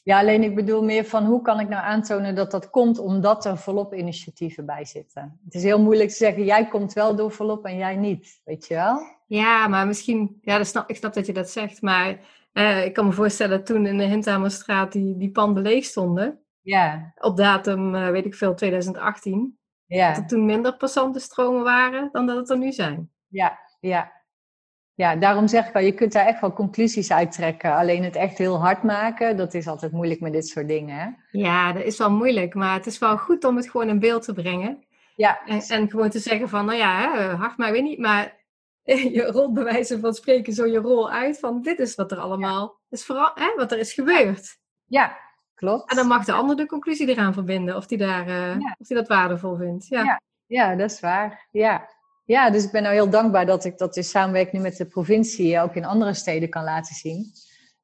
Ja, 0.08 0.20
alleen 0.20 0.43
ik 0.43 0.55
bedoel 0.55 0.84
meer 0.84 1.05
van 1.05 1.26
hoe 1.26 1.41
kan 1.41 1.60
ik 1.60 1.70
nou 1.70 1.84
aantonen 1.84 2.36
dat 2.36 2.51
dat 2.51 2.70
komt 2.70 2.99
omdat 2.99 3.45
er 3.45 3.58
volop 3.58 3.93
initiatieven 3.93 4.66
bij 4.66 4.86
zitten. 4.86 5.39
Het 5.45 5.53
is 5.53 5.64
heel 5.64 5.82
moeilijk 5.82 6.10
te 6.10 6.16
zeggen, 6.16 6.43
jij 6.43 6.68
komt 6.68 6.93
wel 6.93 7.16
door 7.16 7.32
volop 7.32 7.66
en 7.66 7.78
jij 7.78 7.95
niet, 7.95 8.41
weet 8.43 8.68
je 8.68 8.74
wel? 8.74 8.99
Ja, 9.26 9.68
maar 9.68 9.88
misschien, 9.88 10.38
ja, 10.41 10.58
dat 10.58 10.68
snap, 10.68 10.89
ik 10.89 10.95
snap 10.95 11.14
dat 11.14 11.26
je 11.26 11.34
dat 11.34 11.49
zegt, 11.49 11.82
maar 11.82 12.20
eh, 12.51 12.86
ik 12.86 12.93
kan 12.93 13.05
me 13.05 13.12
voorstellen 13.12 13.58
dat 13.58 13.66
toen 13.66 13.86
in 13.86 13.97
de 13.97 14.03
Hinthamerstraat 14.03 14.91
die, 14.91 15.18
die 15.18 15.32
panden 15.32 15.64
leeg 15.64 15.86
stonden, 15.86 16.39
Ja, 16.62 17.14
op 17.18 17.38
datum, 17.38 17.95
eh, 17.95 18.10
weet 18.10 18.26
ik 18.26 18.36
veel, 18.36 18.55
2018, 18.55 19.58
dat 19.88 19.97
ja, 19.97 20.16
er 20.16 20.28
toen 20.28 20.45
minder 20.45 20.78
passantenstromen 20.78 21.64
waren 21.64 22.10
dan 22.12 22.26
dat 22.26 22.38
het 22.38 22.49
er 22.49 22.58
nu 22.58 22.72
zijn. 22.72 23.12
ja, 23.28 23.60
ja. 23.80 24.16
Ja, 24.98 25.16
daarom 25.16 25.48
zeg 25.48 25.68
ik 25.68 25.76
al, 25.76 25.82
je 25.82 25.91
kunt 25.91 26.12
daar 26.14 26.26
echt 26.26 26.41
wel 26.41 26.54
conclusies 26.54 27.12
uit 27.12 27.32
trekken. 27.32 27.76
Alleen 27.76 28.04
het 28.04 28.16
echt 28.16 28.38
heel 28.38 28.60
hard 28.60 28.84
maken, 28.84 29.38
dat 29.38 29.54
is 29.54 29.68
altijd 29.68 29.91
moeilijk 29.91 30.20
met 30.22 30.34
dit 30.34 30.48
soort 30.48 30.68
dingen. 30.68 30.95
Hè? 30.98 31.08
Ja, 31.32 31.74
dat 31.74 31.84
is 31.84 31.98
wel 31.98 32.12
moeilijk, 32.12 32.54
maar 32.54 32.74
het 32.74 32.86
is 32.86 33.00
wel 33.00 33.18
goed 33.18 33.43
om 33.43 33.56
het 33.56 33.70
gewoon 33.70 33.89
in 33.89 34.00
beeld 34.00 34.24
te 34.24 34.34
brengen. 34.34 34.84
Ja, 35.16 35.39
En, 35.45 35.62
en 35.62 35.89
gewoon 35.89 36.10
te 36.10 36.20
zeggen 36.20 36.50
van, 36.50 36.66
nou 36.66 36.78
ja, 36.78 37.12
hè, 37.12 37.24
hard 37.36 37.58
maar 37.58 37.72
weer 37.72 37.82
niet, 37.82 38.00
maar 38.00 38.36
je 39.18 39.24
rolt 39.32 39.54
bij 39.54 39.64
wijze 39.64 40.00
van 40.00 40.14
spreken 40.14 40.54
zo 40.54 40.66
je 40.66 40.80
rol 40.80 41.10
uit 41.12 41.39
van 41.39 41.62
dit 41.62 41.80
is 41.80 41.95
wat 41.95 42.12
er 42.12 42.18
allemaal 42.20 42.80
is, 42.89 43.06
vooral, 43.06 43.32
hè, 43.36 43.54
wat 43.56 43.72
er 43.72 43.80
is 43.80 43.93
gebeurd. 43.93 44.58
ja, 44.86 45.18
klopt. 45.56 45.89
En 45.89 45.95
dan 45.95 46.08
mag 46.08 46.26
de 46.26 46.32
ander 46.34 46.56
de 46.56 46.66
conclusie 46.66 47.08
eraan 47.10 47.34
verbinden, 47.34 47.76
of 47.76 47.86
die, 47.88 47.98
daar, 47.98 48.28
eh, 48.28 48.60
Ja. 48.60 48.76
of 48.80 48.88
die 48.88 48.98
dat 48.98 49.08
waardevol 49.08 49.56
vindt. 49.56 49.88
Ja. 49.88 50.04
Ja. 50.04 50.22
Ja, 50.45 50.76
dat 50.76 50.91
is 50.91 51.00
waar. 51.00 51.48
Ja. 51.52 51.89
Ja, 52.28 52.49
dus 52.49 52.63
ik 52.63 52.71
ben 52.71 52.82
nou 52.84 52.93
heel 52.93 53.09
dankbaar 53.09 53.45
dat 53.45 53.65
ik 53.65 53.78
dat 53.78 53.95
in 53.95 54.03
samenwerking 54.03 54.55
nu 54.55 54.69
met 54.69 54.78
de 54.78 54.86
provincie 54.86 55.59
ook 55.59 55.75
in 55.75 55.86
andere 55.86 56.13
steden 56.13 56.49
kan 56.49 56.63
laten 56.63 56.95
zien. 56.95 57.32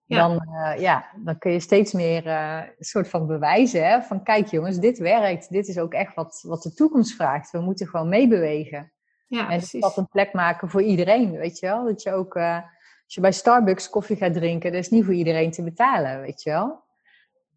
Ja. 0.06 0.28
Dan, 0.28 0.40
eh, 0.40 0.82
ja, 0.82 1.06
dan 1.16 1.38
kun 1.38 1.52
je 1.52 1.60
steeds 1.60 1.94
meer 1.94 2.28
eh, 2.28 2.62
een 2.78 2.86
soort 2.86 3.08
van 3.08 3.28
bewijzen. 3.28 3.88
Hè? 3.88 4.02
Van 4.02 4.24
kijk 4.24 4.48
jongens, 4.48 4.80
dit 4.80 4.98
werkt. 4.98 5.50
Dit 5.50 5.68
is 5.68 5.78
ook 5.78 5.94
echt 5.94 6.16
wat, 6.16 6.44
wat 6.48 6.62
de 6.62 6.74
toekomst 6.74 7.16
vraagt. 7.16 7.52
We 7.52 7.60
moeten 7.60 7.88
gewoon 7.88 8.10
meebewegen. 8.10 8.92
Ja, 9.28 9.50
en 9.50 9.62
dat 9.72 9.98
een 9.98 10.08
plek 10.08 10.34
maken 10.34 10.70
voor 10.70 10.82
iedereen, 10.82 11.32
weet 11.32 11.60
je 11.60 11.66
wel. 11.66 11.84
Dat 11.84 12.04
je 12.04 12.12
ook, 12.12 12.36
eh, 12.36 12.56
als 13.04 13.14
je 13.14 13.22
bij 13.22 13.32
Starbucks 13.32 13.90
koffie 13.90 14.16
gaat 14.16 14.34
drinken, 14.34 14.72
dat 14.72 14.82
is 14.82 14.90
niet 14.90 15.06
voor 15.06 15.14
iedereen 15.14 15.52
te 15.52 15.64
betalen, 15.64 16.22
weet 16.22 16.44
je 16.44 16.50
wel. 16.50 16.83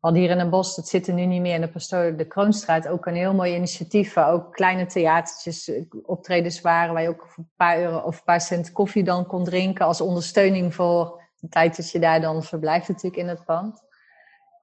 Hadden 0.01 0.22
hier 0.22 0.30
in 0.30 0.38
een 0.38 0.51
bos, 0.51 0.76
dat 0.76 0.88
zit 0.88 1.07
er 1.07 1.14
nu 1.14 1.24
niet 1.24 1.40
meer, 1.40 1.55
in 1.55 1.61
de 1.61 1.68
Pastoor 1.68 2.16
de 2.16 2.26
Kroonstraat, 2.26 2.88
ook 2.88 3.07
een 3.07 3.14
heel 3.14 3.34
mooi 3.34 3.55
initiatief. 3.55 4.14
Waar 4.14 4.32
ook 4.32 4.53
kleine 4.53 4.86
theatertjes, 4.86 5.68
eh, 5.68 5.82
optredens 6.03 6.61
waren, 6.61 6.94
waar 6.94 7.03
je 7.03 7.09
ook 7.09 7.26
voor 7.26 7.44
een 7.44 7.51
paar 7.57 7.80
euro 7.80 7.99
of 7.99 8.16
een 8.16 8.24
paar 8.24 8.40
cent 8.40 8.72
koffie 8.72 9.05
dan 9.05 9.26
kon 9.26 9.44
drinken. 9.44 9.86
Als 9.86 10.01
ondersteuning 10.01 10.74
voor 10.74 11.22
de 11.40 11.49
tijd 11.49 11.76
dat 11.76 11.90
je 11.90 11.99
daar 11.99 12.20
dan 12.20 12.42
verblijft 12.42 12.88
natuurlijk 12.88 13.22
in 13.22 13.28
het 13.28 13.44
pand. 13.44 13.84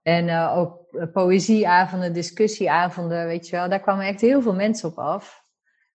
En 0.04 0.30
eh, 0.30 0.58
ook 0.58 0.80
eh, 0.92 1.12
poëzieavonden, 1.14 2.14
discussieavonden, 2.14 3.26
weet 3.26 3.48
je 3.48 3.56
wel. 3.56 3.70
Daar 3.70 3.80
kwamen 3.80 4.06
echt 4.06 4.22
heel 4.22 4.42
veel 4.42 4.56
mensen 4.56 4.90
op 4.90 4.98
af. 4.98 5.44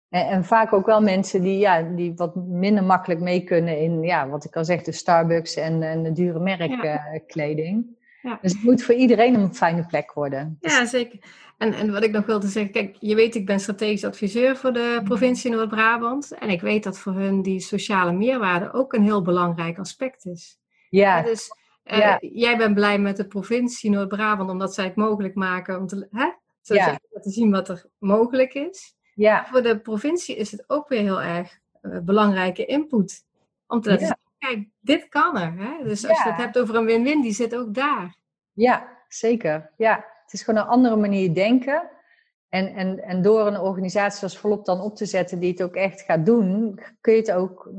En, 0.09 0.27
en 0.27 0.45
vaak 0.45 0.73
ook 0.73 0.87
wel 0.87 1.01
mensen 1.03 1.43
die, 1.43 1.59
ja, 1.59 1.83
die 1.83 2.15
wat 2.15 2.35
minder 2.35 2.85
makkelijk 2.85 3.21
mee 3.21 3.45
kunnen 3.45 3.79
in, 3.79 4.03
ja, 4.03 4.29
wat 4.29 4.45
ik 4.45 4.57
al 4.57 4.65
zeg, 4.65 4.83
de 4.83 4.93
Starbucks 4.93 5.55
en, 5.57 5.83
en 5.83 6.03
de 6.03 6.13
dure 6.13 6.41
merkkleding. 6.41 7.87
Ja. 7.89 7.96
Dus 8.43 8.53
het 8.53 8.63
moet 8.63 8.83
voor 8.83 8.95
iedereen 8.95 9.35
een 9.35 9.55
fijne 9.55 9.87
plek 9.87 10.13
worden. 10.13 10.57
Dus- 10.61 10.73
Ja, 10.73 10.85
zeker. 10.87 11.19
En, 11.59 11.73
en 11.73 11.93
wat 11.93 12.03
ik 12.05 12.11
nog 12.11 12.27
wilde 12.27 12.47
zeggen, 12.47 12.73
kijk, 12.73 12.97
je 13.01 13.15
weet, 13.15 13.35
ik 13.35 13.47
ben 13.47 13.61
strategisch 13.61 14.05
adviseur 14.05 14.57
voor 14.57 14.73
de 14.73 15.01
provincie 15.05 15.51
Noord-Brabant. 15.51 16.33
En 16.39 16.49
ik 16.49 16.61
weet 16.61 16.83
dat 16.85 16.99
voor 16.99 17.13
hun 17.13 17.43
die 17.43 17.61
sociale 17.61 18.13
meerwaarde 18.13 18.73
ook 18.73 18.93
een 18.93 19.03
heel 19.03 19.23
belangrijk 19.23 19.79
aspect 19.79 20.25
is. 20.25 20.59
ja, 20.91 21.23
Dus 21.23 21.49
eh, 21.83 21.99
Ja. 21.99 22.19
jij 22.21 22.57
bent 22.57 22.75
blij 22.75 22.99
met 22.99 23.17
de 23.17 23.27
provincie 23.27 23.91
Noord-Brabant 23.91 24.51
omdat 24.51 24.75
zij 24.75 24.85
het 24.85 24.97
mogelijk 24.97 25.35
maken 25.35 25.79
om 25.79 25.87
te, 25.87 26.09
hè? 26.11 26.31
Zo 26.61 26.75
Ja. 26.75 26.99
te 27.23 27.31
zien 27.31 27.51
wat 27.51 27.69
er 27.69 27.87
mogelijk 27.99 28.55
is. 28.55 28.95
ja, 29.15 29.47
Voor 29.51 29.63
de 29.63 29.81
provincie 29.81 30.37
is 30.37 30.51
het 30.53 30.65
ook 30.67 30.89
weer 30.89 31.01
heel 31.01 31.23
erg 31.23 31.59
eh, 31.81 31.99
belangrijke 32.03 32.65
input. 32.65 33.25
Om 33.67 33.81
te 33.81 33.89
laten 33.91 34.07
Ja. 34.07 34.17
zien, 34.23 34.26
kijk, 34.47 34.69
dit 34.81 35.09
kan 35.09 35.39
er. 35.39 35.53
Hè? 35.57 35.85
Dus 35.85 36.09
als 36.09 36.23
je 36.23 36.29
het 36.29 36.37
hebt 36.37 36.59
over 36.59 36.75
een 36.75 36.85
win-win, 36.85 37.23
die 37.23 37.33
zit 37.33 37.57
ook 37.57 37.75
daar. 37.75 38.17
ja, 38.53 38.89
zeker. 39.09 39.73
Ja, 39.77 39.95
het 40.23 40.33
is 40.33 40.43
gewoon 40.43 40.61
een 40.61 40.69
andere 40.69 40.97
manier 40.97 41.35
denken. 41.35 41.91
En, 42.49 42.75
en, 42.75 43.03
en 43.03 43.23
door 43.23 43.47
een 43.47 43.61
organisatie 43.61 44.23
als 44.23 44.39
Volop 44.39 44.65
dan 44.65 44.81
op 44.81 44.97
te 44.97 45.07
zetten 45.07 45.39
die 45.39 45.51
het 45.51 45.63
ook 45.63 45.75
echt 45.75 46.01
gaat 46.01 46.27
doen, 46.27 46.81
kun 47.01 47.13
je 47.13 47.19
het 47.19 47.33
ook 47.33 47.71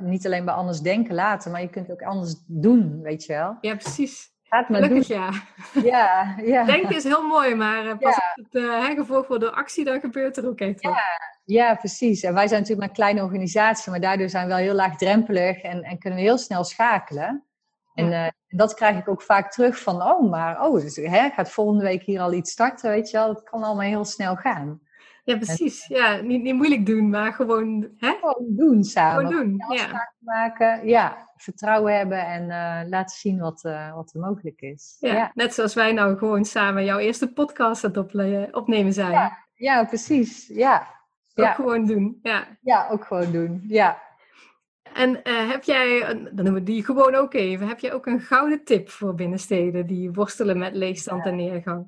niet 0.00 0.26
alleen 0.26 0.44
bij 0.44 0.54
anders 0.54 0.80
denken 0.80 1.14
laten, 1.14 1.50
maar 1.50 1.60
je 1.60 1.70
kunt 1.70 1.86
het 1.86 2.00
ook 2.00 2.08
anders 2.08 2.34
doen, 2.46 3.00
weet 3.02 3.24
je 3.24 3.32
wel. 3.32 3.58
Ja, 3.60 3.76
precies. 3.76 4.32
Gaat 4.48 4.68
maar 4.68 4.80
doen. 4.80 5.04
Gelukkig 5.04 5.16
ja. 5.16 5.30
Ja, 5.82 6.34
ja. 6.42 6.64
Denken 6.64 6.96
is 6.96 7.04
heel 7.04 7.26
mooi, 7.26 7.54
maar 7.54 7.86
eh, 7.86 7.98
pas 7.98 8.16
Ja. 8.16 8.32
het 8.34 8.62
eh, 8.62 8.86
hè, 8.86 8.94
gevolgd 8.94 9.28
wordt 9.28 9.42
door 9.42 9.52
actie, 9.52 9.84
dan 9.84 10.00
gebeurt 10.00 10.36
er 10.36 10.48
ook 10.48 10.58
echt 10.58 10.80
wat. 10.80 10.96
Ja, 11.44 11.74
precies. 11.74 12.22
En 12.22 12.34
wij 12.34 12.48
zijn 12.48 12.60
natuurlijk 12.60 12.78
maar 12.78 12.88
een 12.88 13.04
kleine 13.04 13.22
organisatie, 13.22 13.90
maar 13.90 14.00
daardoor 14.00 14.28
zijn 14.28 14.46
we 14.46 14.48
wel 14.54 14.62
heel 14.62 14.74
laagdrempelig 14.74 15.62
en, 15.62 15.82
en 15.82 15.98
kunnen 15.98 16.18
we 16.18 16.24
heel 16.24 16.38
snel 16.38 16.64
schakelen. 16.64 17.44
En 17.94 18.12
eh, 18.12 18.30
dat 18.48 18.74
krijg 18.74 18.98
ik 18.98 19.08
ook 19.08 19.22
vaak 19.22 19.52
terug 19.52 19.78
van, 19.78 20.02
oh, 20.02 20.30
maar 20.30 20.66
oh, 20.66 20.80
dus, 20.80 20.96
hè, 20.96 21.30
gaat 21.30 21.50
volgende 21.50 21.84
week 21.84 22.02
hier 22.02 22.20
al 22.20 22.32
iets 22.32 22.50
starten, 22.50 22.90
weet 22.90 23.10
je 23.10 23.16
wel. 23.16 23.26
Dat 23.26 23.42
kan 23.42 23.62
allemaal 23.62 23.86
heel 23.86 24.04
snel 24.04 24.36
gaan. 24.36 24.80
Ja, 25.28 25.36
precies. 25.36 25.86
Ja, 25.86 26.20
niet, 26.20 26.42
niet 26.42 26.54
moeilijk 26.54 26.86
doen, 26.86 27.10
maar 27.10 27.32
gewoon, 27.32 27.88
hè? 27.96 28.12
Gewoon 28.20 28.46
doen 28.48 28.84
samen. 28.84 29.26
gewoon 29.26 29.42
doen. 29.42 29.54
Ja. 29.56 29.82
Afspraken 29.82 30.16
maken, 30.18 30.86
ja, 30.88 31.28
vertrouwen 31.36 31.96
hebben 31.96 32.26
en 32.26 32.50
eh, 32.50 32.88
laten 32.88 33.16
zien 33.16 33.38
wat, 33.38 33.64
eh, 33.64 33.94
wat 33.94 34.14
er 34.14 34.20
mogelijk 34.20 34.60
is. 34.60 34.96
Ja. 35.00 35.12
Ja, 35.14 35.30
Net 35.34 35.54
zoals 35.54 35.74
wij 35.74 35.92
nou 35.92 36.16
gewoon 36.18 36.44
samen 36.44 36.84
jouw 36.84 36.98
eerste 36.98 37.32
podcast 37.32 37.84
aan 37.84 37.90
het 37.96 38.54
opnemen 38.54 38.92
zijn. 38.92 39.10
Ja. 39.10 39.38
ja 39.54 39.84
precies. 39.84 40.46
Ja. 40.46 40.78
Ook 41.34 41.44
Ja. 41.44 41.52
gewoon 41.52 41.86
doen. 41.86 42.18
Ja. 42.22 42.46
ja, 42.60 42.88
ook 42.90 43.04
gewoon 43.04 43.32
doen. 43.32 43.64
Ja. 43.68 44.02
En 44.94 45.22
eh, 45.22 45.50
heb 45.50 45.64
jij, 45.64 46.00
dan 46.06 46.34
noemen 46.34 46.54
we 46.54 46.62
die 46.62 46.84
gewoon 46.84 47.14
ook 47.14 47.34
even, 47.34 47.68
heb 47.68 47.78
jij 47.78 47.92
ook 47.92 48.06
een 48.06 48.20
gouden 48.20 48.64
tip 48.64 48.88
voor 48.88 49.14
binnensteden 49.14 49.86
die 49.86 50.12
worstelen 50.12 50.58
met 50.58 50.74
leegstand 50.74 51.26
en 51.26 51.36
neergang? 51.36 51.86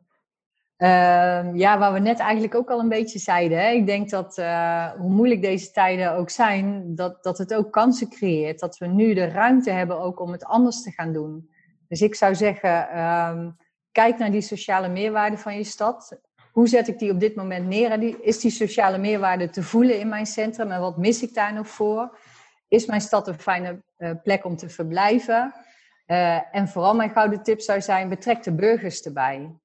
Ehm, 0.81 1.57
ja, 1.57 1.79
waar 1.79 1.93
we 1.93 1.99
net 1.99 2.19
eigenlijk 2.19 2.55
ook 2.55 2.71
al 2.71 2.81
een 2.81 2.89
beetje 2.89 3.19
zeiden. 3.19 3.59
Hè? 3.59 3.71
Ik 3.71 3.87
denk 3.87 4.11
dat 4.11 4.39
eh, 4.39 4.91
hoe 4.91 5.11
moeilijk 5.11 5.43
deze 5.43 5.71
tijden 5.71 6.13
ook 6.13 6.31
zijn, 6.31 6.95
dat, 6.95 7.23
dat 7.23 7.39
het 7.39 7.55
ook 7.55 7.73
kansen 7.73 8.09
creëert. 8.09 8.59
Dat 8.59 8.79
we 8.79 8.87
nu 8.87 9.15
de 9.15 9.29
ruimte 9.29 9.71
hebben 9.71 10.01
ook 10.01 10.21
om 10.21 10.33
het 10.33 10.45
anders 10.45 10.83
te 10.83 10.91
gaan 10.91 11.13
doen. 11.13 11.51
Dus 11.89 12.01
ik 12.01 12.15
zou 12.15 12.35
zeggen, 12.35 12.89
ehm, 12.89 13.51
kijk 13.93 14.19
naar 14.19 14.31
die 14.31 14.41
sociale 14.41 14.89
meerwaarde 14.89 15.39
van 15.39 15.57
je 15.57 15.65
stad. 15.65 16.21
Hoe 16.53 16.69
zet 16.69 16.89
ik 16.89 16.99
die 16.99 17.13
op 17.13 17.21
dit 17.21 17.35
moment 17.35 17.67
neer? 17.67 18.25
Is 18.25 18.41
die 18.41 18.51
sociale 18.51 18.99
meerwaarde 18.99 19.51
te 19.51 19.63
voelen 19.63 19.99
in 19.99 20.09
mijn 20.09 20.27
centrum? 20.27 20.71
En 20.71 20.81
wat 20.81 20.97
mis 20.97 21.23
ik 21.23 21.35
daar 21.35 21.55
nog 21.55 21.69
voor? 21.69 22.19
Is 22.69 22.87
mijn 22.87 23.01
stad 23.01 23.29
een 23.29 23.41
fijne 23.41 23.83
eh, 23.97 24.11
plek 24.23 24.45
om 24.45 24.57
te 24.57 24.69
verblijven? 24.69 25.55
Eh, 26.07 26.55
en 26.57 26.69
vooral 26.69 26.95
mijn 26.95 27.11
gouden 27.11 27.43
tip 27.43 27.61
zou 27.61 27.81
zijn, 27.81 28.09
betrek 28.09 28.43
de 28.43 28.53
burgers 28.53 29.03
erbij. 29.03 29.60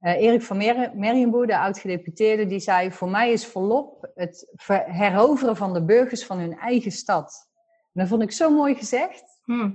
Eh, 0.00 0.20
Erik 0.22 0.42
van 0.42 0.56
Mer 0.56 1.46
de 1.46 1.58
oud-gedeputeerde, 1.58 2.46
die 2.46 2.60
zei: 2.60 2.92
Voor 2.92 3.08
mij 3.08 3.32
is 3.32 3.46
volop 3.46 4.10
het 4.14 4.50
ver- 4.54 4.84
heroveren 4.86 5.56
van 5.56 5.72
de 5.72 5.84
burgers 5.84 6.24
van 6.24 6.38
hun 6.38 6.58
eigen 6.58 6.92
stad. 6.92 7.48
En 7.92 8.00
dat 8.00 8.08
vond 8.08 8.22
ik 8.22 8.32
zo 8.32 8.50
mooi 8.50 8.74
gezegd. 8.74 9.24
Hm. 9.44 9.70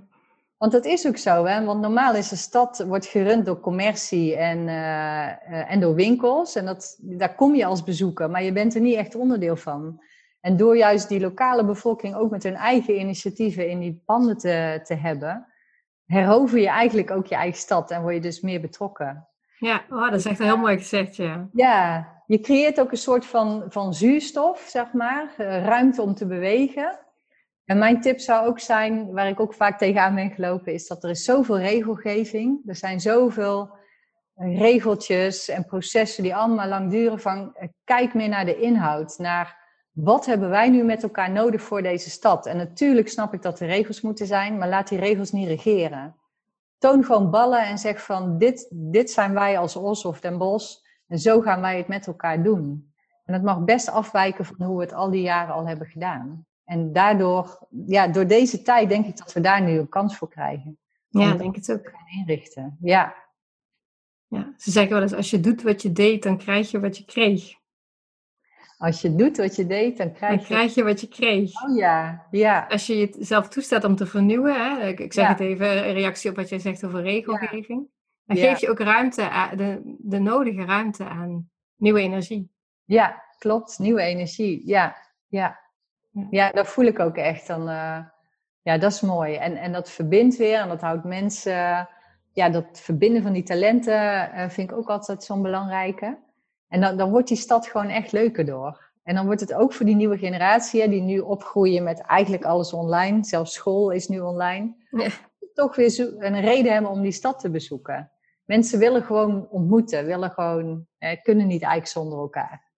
Want 0.57 0.71
dat 0.71 0.85
is 0.85 1.07
ook 1.07 1.17
zo, 1.17 1.45
hè? 1.45 1.63
want 1.65 1.81
normaal 1.81 2.15
is 2.15 2.31
een 2.31 2.37
stad 2.37 2.83
wordt 2.87 3.05
gerund 3.05 3.45
door 3.45 3.59
commercie 3.59 4.35
en, 4.35 4.67
eh, 4.67 5.25
eh, 5.25 5.71
en 5.71 5.79
door 5.79 5.95
winkels. 5.95 6.55
En 6.55 6.65
dat, 6.65 6.97
daar 7.01 7.35
kom 7.35 7.55
je 7.55 7.65
als 7.65 7.83
bezoeker, 7.83 8.29
maar 8.29 8.43
je 8.43 8.51
bent 8.51 8.75
er 8.75 8.81
niet 8.81 8.95
echt 8.95 9.15
onderdeel 9.15 9.55
van. 9.55 10.01
En 10.41 10.57
door 10.57 10.77
juist 10.77 11.09
die 11.09 11.19
lokale 11.19 11.65
bevolking 11.65 12.15
ook 12.15 12.31
met 12.31 12.43
hun 12.43 12.55
eigen 12.55 12.99
initiatieven 12.99 13.69
in 13.69 13.79
die 13.79 14.01
panden 14.05 14.37
te, 14.37 14.79
te 14.83 14.93
hebben, 14.93 15.47
herover 16.05 16.59
je 16.59 16.67
eigenlijk 16.67 17.11
ook 17.11 17.25
je 17.25 17.35
eigen 17.35 17.59
stad 17.59 17.91
en 17.91 18.01
word 18.01 18.13
je 18.13 18.21
dus 18.21 18.41
meer 18.41 18.61
betrokken. 18.61 19.27
Ja, 19.57 19.83
oh, 19.89 20.09
dat 20.09 20.19
is 20.19 20.25
echt 20.25 20.39
heel 20.39 20.57
mooi 20.57 20.77
gezegd, 20.77 21.15
ja. 21.15 21.49
Ja, 21.53 22.07
je 22.27 22.39
creëert 22.39 22.79
ook 22.79 22.91
een 22.91 22.97
soort 22.97 23.25
van, 23.25 23.63
van 23.67 23.93
zuurstof, 23.93 24.65
zeg 24.67 24.93
maar, 24.93 25.33
eh, 25.37 25.65
ruimte 25.65 26.01
om 26.01 26.15
te 26.15 26.25
bewegen. 26.25 26.99
En 27.65 27.77
mijn 27.77 28.01
tip 28.01 28.19
zou 28.19 28.47
ook 28.47 28.59
zijn, 28.59 29.11
waar 29.11 29.27
ik 29.27 29.39
ook 29.39 29.53
vaak 29.53 29.77
tegenaan 29.77 30.15
ben 30.15 30.31
gelopen, 30.31 30.73
is 30.73 30.87
dat 30.87 31.03
er 31.03 31.09
is 31.09 31.23
zoveel 31.23 31.59
regelgeving. 31.59 32.59
Er 32.65 32.75
zijn 32.75 32.99
zoveel 32.99 33.77
eh, 34.35 34.59
regeltjes 34.59 35.49
en 35.49 35.65
processen 35.65 36.23
die 36.23 36.35
allemaal 36.35 36.67
lang 36.67 36.91
duren. 36.91 37.19
Van, 37.19 37.55
eh, 37.55 37.67
kijk 37.83 38.13
meer 38.13 38.29
naar 38.29 38.45
de 38.45 38.59
inhoud, 38.59 39.17
naar 39.17 39.63
wat 39.91 40.25
hebben 40.25 40.49
wij 40.49 40.69
nu 40.69 40.83
met 40.83 41.03
elkaar 41.03 41.31
nodig 41.31 41.61
voor 41.61 41.81
deze 41.81 42.09
stad. 42.09 42.45
En 42.45 42.57
natuurlijk 42.57 43.09
snap 43.09 43.33
ik 43.33 43.41
dat 43.41 43.59
er 43.59 43.67
regels 43.67 44.01
moeten 44.01 44.27
zijn, 44.27 44.57
maar 44.57 44.69
laat 44.69 44.87
die 44.87 44.99
regels 44.99 45.31
niet 45.31 45.47
regeren. 45.47 46.15
Toon 46.77 47.03
gewoon 47.03 47.31
ballen 47.31 47.67
en 47.67 47.77
zeg 47.77 48.01
van 48.01 48.37
dit, 48.37 48.67
dit 48.71 49.11
zijn 49.11 49.33
wij 49.33 49.57
als 49.57 49.75
Os 49.75 50.05
of 50.05 50.19
Den 50.19 50.37
Bosch 50.37 50.77
en 51.07 51.19
zo 51.19 51.41
gaan 51.41 51.61
wij 51.61 51.77
het 51.77 51.87
met 51.87 52.07
elkaar 52.07 52.43
doen. 52.43 52.93
En 53.25 53.33
het 53.33 53.43
mag 53.43 53.63
best 53.63 53.89
afwijken 53.89 54.45
van 54.45 54.65
hoe 54.65 54.77
we 54.77 54.83
het 54.83 54.93
al 54.93 55.09
die 55.09 55.21
jaren 55.21 55.53
al 55.53 55.67
hebben 55.67 55.87
gedaan. 55.87 56.45
En 56.63 56.93
daardoor, 56.93 57.67
ja, 57.85 58.07
door 58.07 58.27
deze 58.27 58.61
tijd 58.61 58.89
denk 58.89 59.05
ik 59.05 59.17
dat 59.17 59.33
we 59.33 59.39
daar 59.39 59.61
nu 59.61 59.77
een 59.77 59.89
kans 59.89 60.17
voor 60.17 60.29
krijgen. 60.29 60.77
Ja, 61.07 61.33
denk 61.33 61.55
het 61.55 61.71
ook. 61.71 61.89
Gaan 61.89 62.19
inrichten. 62.19 62.77
Ja. 62.81 63.15
ja. 64.27 64.53
Ze 64.57 64.71
zeggen 64.71 64.93
wel 64.93 65.01
eens, 65.01 65.13
als 65.13 65.29
je 65.29 65.39
doet 65.39 65.61
wat 65.61 65.81
je 65.81 65.91
deed, 65.91 66.23
dan 66.23 66.37
krijg 66.37 66.71
je 66.71 66.79
wat 66.79 66.97
je 66.97 67.05
kreeg. 67.05 67.53
Als 68.77 69.01
je 69.01 69.15
doet 69.15 69.37
wat 69.37 69.55
je 69.55 69.65
deed, 69.65 69.97
dan 69.97 70.11
krijg, 70.11 70.35
dan 70.35 70.45
krijg 70.45 70.73
je 70.73 70.83
wat 70.83 71.01
je 71.01 71.07
kreeg. 71.07 71.63
Oh 71.63 71.75
ja, 71.75 72.27
ja. 72.31 72.65
Als 72.69 72.87
je 72.87 72.97
jezelf 72.97 73.47
toestaat 73.47 73.83
om 73.83 73.95
te 73.95 74.05
vernieuwen, 74.05 74.53
hè? 74.53 74.87
ik 74.87 75.13
zeg 75.13 75.27
het 75.27 75.39
even, 75.39 75.87
een 75.87 75.93
reactie 75.93 76.29
op 76.29 76.35
wat 76.35 76.49
jij 76.49 76.59
zegt 76.59 76.85
over 76.85 77.01
regelgeving. 77.01 77.87
Dan 78.25 78.37
geef 78.37 78.59
je 78.59 78.69
ook 78.69 78.79
ruimte, 78.79 79.49
de, 79.55 79.81
de 79.97 80.19
nodige 80.19 80.65
ruimte 80.65 81.03
aan 81.03 81.49
nieuwe 81.75 81.99
energie. 81.99 82.51
Ja, 82.83 83.23
klopt. 83.37 83.79
Nieuwe 83.79 84.01
energie. 84.01 84.67
Ja, 84.67 84.95
ja. 85.27 85.59
Ja, 86.29 86.51
dat 86.51 86.67
voel 86.67 86.85
ik 86.85 86.99
ook 86.99 87.17
echt. 87.17 87.47
Dan, 87.47 87.61
uh, 87.61 87.99
ja, 88.61 88.77
dat 88.77 88.91
is 88.91 89.01
mooi. 89.01 89.35
En, 89.35 89.55
en 89.57 89.71
dat 89.71 89.89
verbindt 89.89 90.37
weer 90.37 90.59
en 90.59 90.67
dat 90.67 90.81
houdt 90.81 91.03
mensen. 91.03 91.89
ja, 92.31 92.49
dat 92.49 92.79
verbinden 92.79 93.21
van 93.21 93.33
die 93.33 93.43
talenten 93.43 94.31
uh, 94.33 94.49
vind 94.49 94.71
ik 94.71 94.77
ook 94.77 94.89
altijd 94.89 95.23
zo'n 95.23 95.41
belangrijke. 95.41 96.17
En 96.75 96.81
dan, 96.81 96.97
dan 96.97 97.09
wordt 97.09 97.27
die 97.27 97.37
stad 97.37 97.67
gewoon 97.67 97.87
echt 97.87 98.11
leuker 98.11 98.45
door. 98.45 98.83
En 99.03 99.15
dan 99.15 99.25
wordt 99.25 99.41
het 99.41 99.53
ook 99.53 99.73
voor 99.73 99.85
die 99.85 99.95
nieuwe 99.95 100.17
generatie, 100.17 100.89
die 100.89 101.01
nu 101.01 101.19
opgroeien 101.19 101.83
met 101.83 101.99
eigenlijk 101.99 102.43
alles 102.43 102.73
online. 102.73 103.23
Zelfs 103.23 103.53
school 103.53 103.91
is 103.91 104.07
nu 104.07 104.19
online. 104.19 104.75
Ja. 104.89 105.07
Toch 105.53 105.75
weer 105.75 106.23
een 106.23 106.41
reden 106.41 106.73
hebben 106.73 106.91
om 106.91 107.01
die 107.01 107.11
stad 107.11 107.39
te 107.39 107.49
bezoeken. 107.49 108.11
Mensen 108.45 108.79
willen 108.79 109.03
gewoon 109.03 109.47
ontmoeten, 109.49 110.05
willen 110.05 110.31
gewoon, 110.31 110.87
eh, 110.97 111.21
kunnen 111.21 111.47
niet 111.47 111.61
eigenlijk 111.61 111.91
zonder 111.91 112.19
elkaar. 112.19 112.71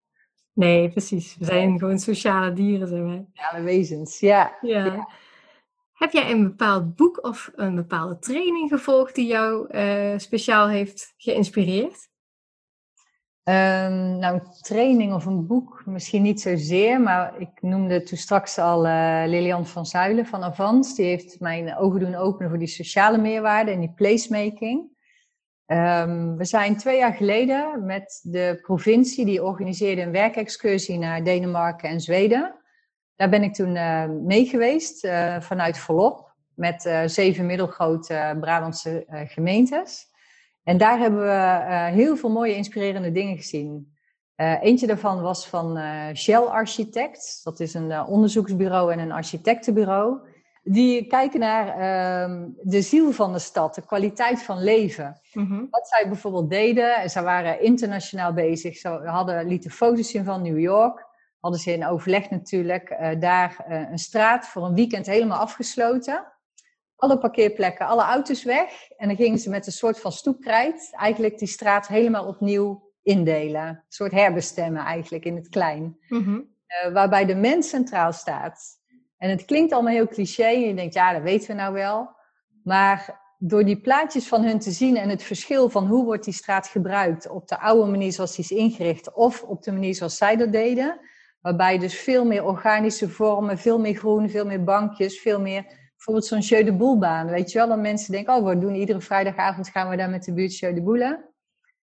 Nee, 0.54 0.90
precies. 0.90 1.36
We 1.38 1.46
zijn 1.46 1.80
gewoon 1.80 2.00
sociale 2.00 2.54
dieren, 2.54 2.88
zijn 2.88 3.06
wij. 3.06 3.26
Sociale 3.34 3.64
wezens, 3.64 4.20
ja. 4.20 4.58
ja. 4.62 5.08
Heb 5.94 6.12
jij 6.12 6.32
een 6.32 6.44
bepaald 6.44 6.96
boek 6.96 7.24
of 7.24 7.52
een 7.56 7.76
bepaalde 7.76 8.20
training 8.20 8.70
gevolgd 8.70 9.16
die 9.16 9.28
jou 9.28 9.68
uh, 9.72 10.18
speciaal 10.18 10.68
heeft 10.68 11.14
geïnspireerd? 11.18 12.10
Um, 13.50 14.18
nou, 14.18 14.34
een 14.34 14.52
training 14.62 15.14
of 15.14 15.26
een 15.26 15.48
boek 15.48 15.84
misschien 15.86 16.22
niet 16.22 16.42
zozeer, 16.42 17.02
maar 17.02 17.40
ik 17.40 17.50
noemde 17.62 18.04
toen 18.04 18.18
straks 18.18 18.58
al 18.58 18.86
uh, 18.86 19.24
Lilian 19.26 19.66
van 19.66 19.86
Zuilen 19.86 20.26
van 20.26 20.44
Avans. 20.44 20.96
Die 20.96 21.06
heeft 21.06 21.40
mijn 21.40 21.78
ogen 21.78 22.00
doen 22.00 22.16
openen 22.16 22.50
voor 22.50 22.60
die 22.60 22.68
sociale 22.68 23.18
meerwaarde 23.18 23.72
en 23.72 23.80
die 23.80 23.94
placemaking. 23.96 24.96
Um, 25.66 26.38
we 26.38 26.46
zijn 26.46 26.78
twee 26.78 26.98
jaar 26.98 27.14
geleden 27.14 27.86
met 27.86 28.20
de 28.24 28.60
provincie, 28.62 29.26
die 29.26 29.44
organiseerde 29.44 30.02
een 30.02 30.12
werkexcursie 30.12 30.98
naar 30.98 31.24
Denemarken 31.24 31.90
en 31.90 32.00
Zweden. 32.00 32.56
Daar 33.16 33.30
ben 33.30 33.44
ik 33.44 33.54
toen 33.54 33.76
uh, 33.76 34.06
mee 34.06 34.46
geweest 34.46 35.06
uh, 35.06 35.40
vanuit 35.40 35.78
Volop 35.78 36.34
met 36.54 37.04
zeven 37.06 37.46
middelgrote 37.46 38.38
Brabantse 38.40 39.06
gemeentes. 39.28 40.16
En 40.68 40.78
daar 40.78 41.00
hebben 41.00 41.22
we 41.22 41.90
heel 41.94 42.18
veel 42.18 42.30
mooie 42.30 42.56
inspirerende 42.56 43.12
dingen 43.12 43.38
gezien. 43.38 43.96
eentje 44.36 44.88
daarvan 44.88 45.22
was 45.22 45.48
van 45.48 45.80
Shell 46.16 46.42
Architects. 46.42 47.44
Dat 47.44 47.60
is 47.60 47.74
een 47.74 48.06
onderzoeksbureau 48.06 48.92
en 48.92 49.00
een 49.00 49.12
architectenbureau 49.12 50.20
die 50.64 51.08
kijken 51.08 51.40
naar 51.40 51.68
ehm, 51.68 52.48
de 52.62 52.82
ziel 52.82 53.12
van 53.12 53.34
de 53.34 53.40
stad, 53.40 53.76
de 53.76 53.86
kwaliteit 53.86 54.44
van 54.44 54.64
leven. 54.64 55.22
Mhm. 55.34 55.66
Wat 55.70 55.88
zij 55.88 56.08
bijvoorbeeld 56.08 56.50
deden, 56.50 57.10
ze 57.10 57.22
waren 57.22 57.62
internationaal 57.62 58.34
bezig. 58.34 58.78
Ze 58.78 58.90
hadden, 58.90 59.48
lieten 59.48 59.72
foto's 59.72 60.10
zien 60.10 60.24
van 60.24 60.42
New 60.42 60.60
York. 60.60 61.06
Hadden 61.40 61.60
ze 61.60 61.74
in 61.74 61.88
overleg 61.88 62.30
natuurlijk 62.30 63.16
daar 63.20 63.66
een 63.68 64.00
straat 64.00 64.48
voor 64.48 64.66
een 64.66 64.76
weekend 64.76 65.06
helemaal 65.06 65.40
afgesloten. 65.40 66.26
Alle 66.98 67.18
parkeerplekken, 67.18 67.88
alle 67.88 68.04
auto's 68.04 68.44
weg. 68.44 68.90
En 68.98 69.08
dan 69.08 69.18
gingen 69.18 69.40
ze 69.40 69.50
met 69.50 69.66
een 69.66 69.72
soort 69.72 70.00
van 70.00 70.12
stoepkrijt 70.12 70.90
eigenlijk 70.92 71.38
die 71.38 71.48
straat 71.48 71.88
helemaal 71.88 72.26
opnieuw 72.26 72.92
indelen. 73.04 73.68
Een 73.68 73.84
soort 73.88 74.12
herbestemmen 74.12 74.82
eigenlijk 74.82 75.26
in 75.26 75.36
het 75.36 75.50
klein. 75.50 75.98
Mm 76.08 76.24
-hmm. 76.24 76.56
uh, 76.86 76.94
waarbij 76.94 77.26
de 77.26 77.36
mens 77.36 77.70
centraal 77.70 78.14
staat. 78.14 78.80
En 79.18 79.30
het 79.30 79.46
klinkt 79.46 79.74
allemaal 79.74 79.94
heel 79.94 80.08
cliché 80.08 80.44
en 80.44 80.60
je 80.60 80.74
denkt, 80.74 80.94
ja, 80.94 81.14
dat 81.14 81.22
weten 81.22 81.48
we 81.48 81.54
nou 81.54 81.74
wel. 81.74 82.16
Maar 82.64 83.26
door 83.38 83.66
die 83.66 83.82
plaatjes 83.82 84.28
van 84.28 84.44
hun 84.44 84.60
te 84.60 84.72
zien 84.72 84.98
en 84.98 85.10
het 85.10 85.24
verschil 85.24 85.70
van 85.70 85.88
hoe 85.88 86.06
wordt 86.06 86.24
die 86.24 86.34
straat 86.34 86.68
gebruikt 86.68 87.30
op 87.30 87.48
de 87.48 87.60
oude 87.60 87.92
manier 87.92 88.12
zoals 88.12 88.36
die 88.36 88.44
is 88.44 88.52
ingericht 88.52 89.14
of 89.14 89.44
op 89.44 89.64
de 89.64 89.72
manier 89.72 89.96
zoals 89.96 90.18
zij 90.18 90.36
dat 90.36 90.52
deden, 90.52 91.00
waarbij 91.42 91.78
dus 91.78 92.00
veel 92.00 92.26
meer 92.26 92.44
organische 92.46 93.10
vormen, 93.10 93.58
veel 93.58 93.80
meer 93.80 93.96
groen, 93.96 94.30
veel 94.30 94.46
meer 94.46 94.64
bankjes, 94.64 95.20
veel 95.20 95.42
meer, 95.42 95.87
bijvoorbeeld 95.98 96.26
zo'n 96.26 96.40
Jeu 96.40 96.64
de 96.64 96.74
Boelbaan, 96.74 97.28
weet 97.28 97.52
je 97.52 97.58
wel, 97.58 97.68
dan 97.68 97.82
mensen 97.82 98.12
denken, 98.12 98.36
oh, 98.36 98.48
we 98.48 98.58
doen 98.58 98.76
iedere 98.76 99.02
vrijdagavond 99.02 99.70
gaan 99.70 99.90
we 99.90 99.96
daar 99.98 100.10
met 100.10 100.24
de 100.24 100.34
buurt 100.34 100.58
Jeu 100.58 100.74
de 100.74 100.82
Boelen. 100.82 101.26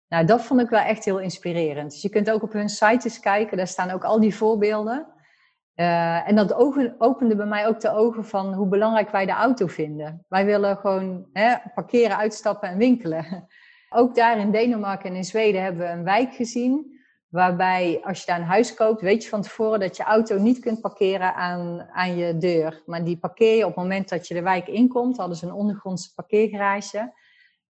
Nou, 0.09 0.27
dat 0.27 0.43
vond 0.43 0.61
ik 0.61 0.69
wel 0.69 0.81
echt 0.81 1.05
heel 1.05 1.21
inspirerend. 1.21 1.91
Dus 1.91 2.03
je 2.03 2.09
kunt 2.09 2.31
ook 2.31 2.43
op 2.43 2.53
hun 2.53 2.69
sites 2.69 3.21
kijken, 3.21 3.57
daar 3.57 3.67
staan 3.67 3.91
ook 3.91 4.05
al 4.05 4.21
die 4.21 4.35
voorbeelden. 4.35 5.07
Uh, 5.77 6.29
en 6.29 6.37
dat 6.37 6.55
opende 6.99 7.37
bij 7.37 7.47
mij 7.47 7.67
ook 7.67 7.81
de 7.81 7.91
ogen 7.91 8.25
van 8.25 8.55
hoe 8.55 8.69
belangrijk 8.69 9.11
wij 9.11 9.27
de 9.27 9.33
auto 9.33 9.67
vinden. 9.67 10.25
Wij 10.29 10.45
willen 10.45 10.77
gewoon 10.77 11.27
hè, 11.33 11.55
parkeren, 11.75 12.17
uitstappen 12.17 12.69
en 12.69 12.79
winkelen. 12.79 13.27
Ook 13.97 14.15
daar 14.15 14.39
in 14.39 14.51
Denemarken 14.51 15.11
en 15.11 15.17
in 15.17 15.25
Zweden 15.25 15.63
hebben 15.63 15.87
we 15.87 15.93
een 15.93 16.05
wijk 16.05 16.35
gezien. 16.35 16.94
Waarbij 17.35 18.01
als 18.05 18.21
je 18.21 18.27
daar 18.27 18.39
een 18.39 18.45
huis 18.45 18.75
koopt, 18.75 19.01
weet 19.01 19.23
je 19.23 19.29
van 19.29 19.43
tevoren 19.43 19.81
dat 19.81 19.97
je 19.97 20.03
auto 20.03 20.39
niet 20.39 20.59
kunt 20.59 20.81
parkeren 20.81 21.35
aan, 21.35 21.89
aan 21.93 22.17
je 22.17 22.37
deur. 22.37 22.83
Maar 22.87 23.05
die 23.05 23.19
parkeer 23.19 23.57
je 23.57 23.67
op 23.67 23.75
het 23.75 23.83
moment 23.83 24.09
dat 24.09 24.29
je 24.29 24.35
de 24.35 24.43
wijk 24.43 24.69
inkomt. 24.69 25.17
Hadden 25.17 25.37
ze 25.37 25.47
een 25.47 25.53
ondergrondse 25.53 26.15
parkeergarage. 26.15 27.13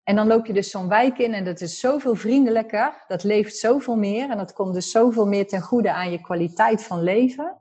En 0.02 0.16
dan 0.16 0.26
loop 0.26 0.47
je 0.47 0.52
dus 0.52 0.70
zo'n 0.70 0.89
wijk 0.89 1.18
in 1.18 1.34
en 1.34 1.44
dat 1.44 1.60
is 1.60 1.80
zoveel 1.80 2.14
vriendelijker. 2.14 3.05
Dat 3.06 3.24
leeft 3.24 3.56
zoveel 3.56 3.97
meer 3.97 4.30
en 4.30 4.36
dat 4.36 4.52
komt 4.52 4.74
dus 4.74 4.90
zoveel 4.90 5.26
meer 5.26 5.47
ten 5.47 5.60
goede 5.60 5.93
aan 5.93 6.10
je 6.10 6.20
kwaliteit 6.20 6.82
van 6.82 7.02
leven 7.02 7.56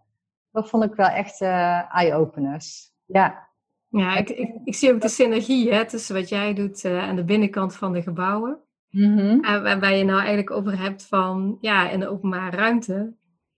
dat 0.52 0.70
vond 0.70 0.84
ik 0.84 0.96
wel 0.96 1.08
echt 1.08 1.42
uh, 1.42 1.96
eye-openers. 1.96 2.92
Ja. 3.06 3.50
Ja, 3.88 4.16
ik, 4.16 4.30
ik, 4.30 4.56
ik, 4.64 4.76
zie 4.76 4.94
ook 4.94 5.02
de 5.02 5.08
synergie 5.08 5.74
hè, 5.74 5.86
tussen 5.86 6.16
wat 6.16 6.30
jij 6.30 6.54
doet 6.54 6.84
uh, 6.84 7.04
aan 7.04 7.16
de 7.16 7.24
binnenkant 7.24 7.76
van 7.76 7.94
de 7.94 8.02
gebouwen. 8.02 8.60
Mm-hmm. 8.92 9.44
En 9.44 9.64
waarbij 9.64 9.98
je 9.98 10.04
nou 10.04 10.18
eigenlijk 10.20 10.52
over 10.52 10.80
hebt 10.80 11.06
van, 11.06 11.58
ja, 11.62 11.90
in 11.90 12.00
de 12.00 12.08
openbare 12.08 12.58
ruimte. 12.58 13.14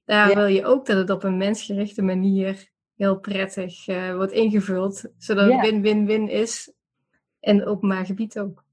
Daar 0.05 0.35
wil 0.35 0.45
je 0.45 0.65
ook 0.65 0.85
dat 0.85 0.97
het 0.97 1.09
op 1.09 1.23
een 1.23 1.37
mensgerichte 1.37 2.01
manier 2.01 2.71
heel 2.95 3.19
prettig 3.19 3.87
uh, 3.87 4.15
wordt 4.15 4.31
ingevuld. 4.31 5.13
Zodat 5.17 5.51
het 5.51 5.61
win-win-win 5.61 6.29
is 6.29 6.73
in 7.39 7.59
het 7.59 7.67
openbaar 7.67 8.05
gebied 8.05 8.39
ook. 8.39 8.63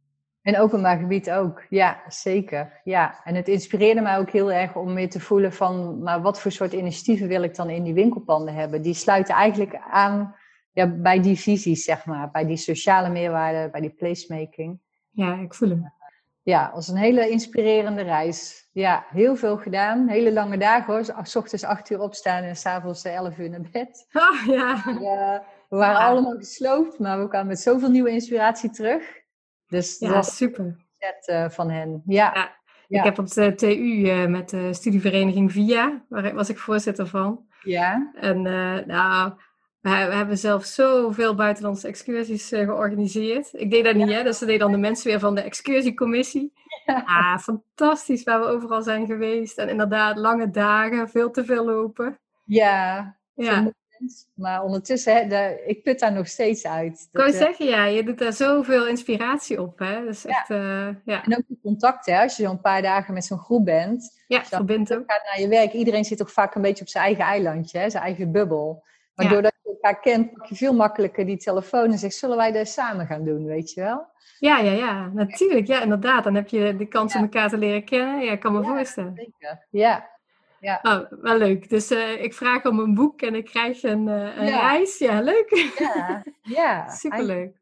En 0.43 0.59
openbaar 0.59 0.99
gebied 0.99 1.31
ook, 1.31 1.63
ja, 1.69 2.03
zeker. 2.09 2.81
Ja. 2.85 3.21
En 3.25 3.35
het 3.35 3.49
inspireerde 3.49 4.01
mij 4.01 4.19
ook 4.19 4.31
heel 4.31 4.53
erg 4.53 4.77
om 4.77 4.93
meer 4.93 5.11
te 5.11 5.21
voelen 5.21 5.53
van, 5.53 6.03
maar 6.03 6.23
wat 6.23 6.41
voor 6.41 6.53
soort 6.53 6.73
initiatieven 6.73 7.29
wil 7.29 7.43
ik 7.43 7.55
dan 7.55 7.71
in 7.71 7.83
die 7.83 7.95
winkelpanden 7.95 8.55
hebben? 8.55 8.83
Die 8.83 8.95
sluiten 8.95 9.35
eigenlijk 9.35 9.81
aan 9.91 10.35
ja, 10.73 10.87
bij 10.87 11.21
die 11.21 11.39
visies, 11.39 11.85
zeg 11.85 12.07
maar, 12.07 12.31
bij 12.31 12.47
die 12.47 12.57
sociale 12.57 13.11
meerwaarde, 13.11 13.71
bij 13.71 13.81
die 13.81 13.95
placemaking. 13.95 14.81
Ja, 15.11 15.35
ik 15.35 15.55
voel 15.55 15.69
hem. 15.69 15.93
Ja, 16.51 16.71
als 16.75 16.89
een 16.89 16.97
hele 16.97 17.29
inspirerende 17.29 18.03
reis. 18.03 18.69
Ja, 18.73 19.05
heel 19.09 19.37
veel 19.37 19.57
gedaan. 19.57 20.09
Hele 20.09 20.33
lange 20.33 20.59
dagen 20.59 20.95
hoor. 20.95 21.05
S 21.23 21.37
ochtends 21.37 21.65
acht 21.65 21.91
uur 21.91 22.01
opstaan 22.01 22.43
en 22.43 22.57
s'avonds 22.57 23.05
elf 23.05 23.39
uur 23.39 23.51
naar 23.51 23.69
bed. 23.73 24.07
Oh, 24.13 24.47
ja. 24.47 24.83
ja 25.01 25.45
we 25.69 25.77
waren 25.77 26.01
allemaal 26.01 26.37
gesloopt, 26.37 26.99
maar 26.99 27.21
we 27.21 27.29
kwamen 27.29 27.47
met 27.47 27.61
zoveel 27.61 27.91
nieuwe 27.91 28.11
inspiratie 28.11 28.71
terug. 28.71 29.03
Dus 29.67 29.99
ja, 29.99 30.13
dat 30.13 30.27
super. 30.27 30.77
Set, 30.99 31.29
uh, 31.29 31.51
van 31.51 31.71
hen. 31.71 32.03
Ja. 32.07 32.55
ja. 32.89 32.99
Ik 32.99 33.05
heb 33.05 33.19
op 33.19 33.29
de 33.33 33.55
TU 33.55 33.67
uh, 33.67 34.27
met 34.27 34.49
de 34.49 34.73
studievereniging 34.73 35.53
VIA, 35.53 36.05
waar 36.09 36.35
was 36.35 36.49
ik 36.49 36.59
voorzitter 36.59 37.07
van. 37.07 37.47
Ja. 37.63 38.11
En 38.15 38.45
uh, 38.45 38.79
nou, 38.87 39.33
we, 39.81 39.89
hebben 39.91 40.39
zelf 40.39 40.65
zoveel 40.65 41.35
buitenlandse 41.35 41.89
excursies 41.89 42.49
georganiseerd. 42.49 43.49
Ik 43.53 43.71
deed 43.71 43.85
dat 43.85 43.95
niet, 43.95 44.11
hè? 44.13 44.23
Dus 44.23 44.39
dat 44.39 44.49
deden 44.49 44.63
dan 44.63 44.73
de 44.73 44.79
mensen 44.89 45.11
weer 45.11 45.21
van 45.21 45.35
de 45.35 45.41
excursiecommissie. 45.41 46.53
Ja. 46.85 47.03
Ah, 47.07 47.39
fantastisch 47.39 48.23
waar 48.23 48.41
we 48.41 48.47
overal 48.47 48.83
zijn 48.83 49.07
geweest. 49.07 49.59
En 49.59 49.69
inderdaad, 49.69 50.17
lange 50.17 50.51
dagen, 50.51 51.09
veel 51.09 51.31
te 51.31 51.45
veel 51.45 51.65
lopen. 51.65 52.19
Ja, 52.45 53.17
ja. 53.35 53.73
Maar 54.35 54.63
ondertussen, 54.63 55.15
hè, 55.17 55.27
de, 55.27 55.63
ik 55.67 55.83
put 55.83 55.99
daar 56.01 56.13
nog 56.13 56.29
steeds 56.29 56.67
uit. 56.67 56.93
Ik 57.13 57.19
wou 57.19 57.31
Dat, 57.31 57.41
eh, 57.41 57.47
zeggen, 57.47 57.67
ja, 57.67 57.85
je 57.85 58.05
doet 58.05 58.19
daar 58.19 58.33
zoveel 58.33 58.87
inspiratie 58.87 59.61
op, 59.61 59.79
hè. 59.79 60.05
Dat 60.05 60.15
is 60.15 60.23
Ja. 60.23 60.45
eh, 60.49 60.87
En 60.87 61.37
ook 61.37 61.43
de 61.49 61.59
contact, 61.63 62.07
hè, 62.07 62.21
als 62.23 62.37
je 62.37 62.43
zo'n 62.43 62.61
paar 62.61 62.83
dagen 62.83 63.15
met 63.15 63.25
zo'n 63.25 63.39
groep 63.39 63.65
bent. 63.65 64.23
ja 64.27 64.45
verbindt 64.45 64.95
ook. 64.95 65.03
gaat 65.07 65.23
naar 65.25 65.41
je 65.41 65.49
werk. 65.49 65.73
Iedereen 65.73 66.05
zit 66.05 66.19
toch 66.19 66.33
vaak 66.33 66.55
een 66.55 66.63
beetje 66.63 66.83
op 66.85 66.89
zijn 66.89 67.05
eigen 67.05 67.25
eilandje, 67.25 67.79
hè, 67.79 67.91
zijn 67.91 68.03
eigen 68.03 68.33
bubbel. 68.33 68.83
Maar 69.15 69.27
Ja. 69.27 69.33
doordat 69.33 69.53
elkaar 69.71 70.01
kent, 70.01 70.33
pak 70.33 70.47
je 70.47 70.55
veel 70.57 70.75
makkelijker 70.75 71.27
die 71.27 71.37
telefoon 71.37 71.91
en 71.93 71.99
zegt, 71.99 72.15
zullen 72.15 72.37
wij 72.37 72.53
dat 72.53 72.69
samen 72.69 73.07
gaan 73.07 73.25
doen, 73.25 73.45
weet 73.45 73.73
je 73.73 73.81
wel? 73.81 74.07
Ja, 74.39 74.59
ja, 74.59 74.73
ja, 74.73 75.11
natuurlijk. 75.15 75.67
Ja, 75.67 75.83
inderdaad. 75.83 76.25
Dan 76.25 76.35
heb 76.35 76.49
je 76.49 76.77
de 76.77 76.87
kans 76.87 77.15
om 77.15 77.23
elkaar 77.23 77.49
te 77.49 77.59
leren 77.59 77.85
kennen. 77.85 78.21
Ja, 78.25 78.33
ik 78.33 78.41
kan 78.41 78.53
me 78.53 78.61
Ja. 78.63 78.67
voorstellen. 78.69 79.13
Zeker. 79.15 79.67
Ja. 79.71 80.09
Oh, 80.83 81.01
wel 81.11 81.37
leuk. 81.39 81.69
Dus 81.69 81.91
eh, 81.91 82.23
ik 82.23 82.35
vraag 82.35 82.65
om 82.65 82.79
een 82.79 82.95
boek 82.95 83.23
en 83.23 83.35
ik 83.35 83.45
krijg 83.45 83.83
een, 83.83 84.09
eh, 84.09 84.37
een 84.37 84.47
Ja. 84.47 84.61
reis. 84.71 84.99
Ja, 84.99 85.21
leuk. 85.21 85.73
Ja. 85.79 86.23
ja. 86.43 86.89
Superleuk. 87.03 87.57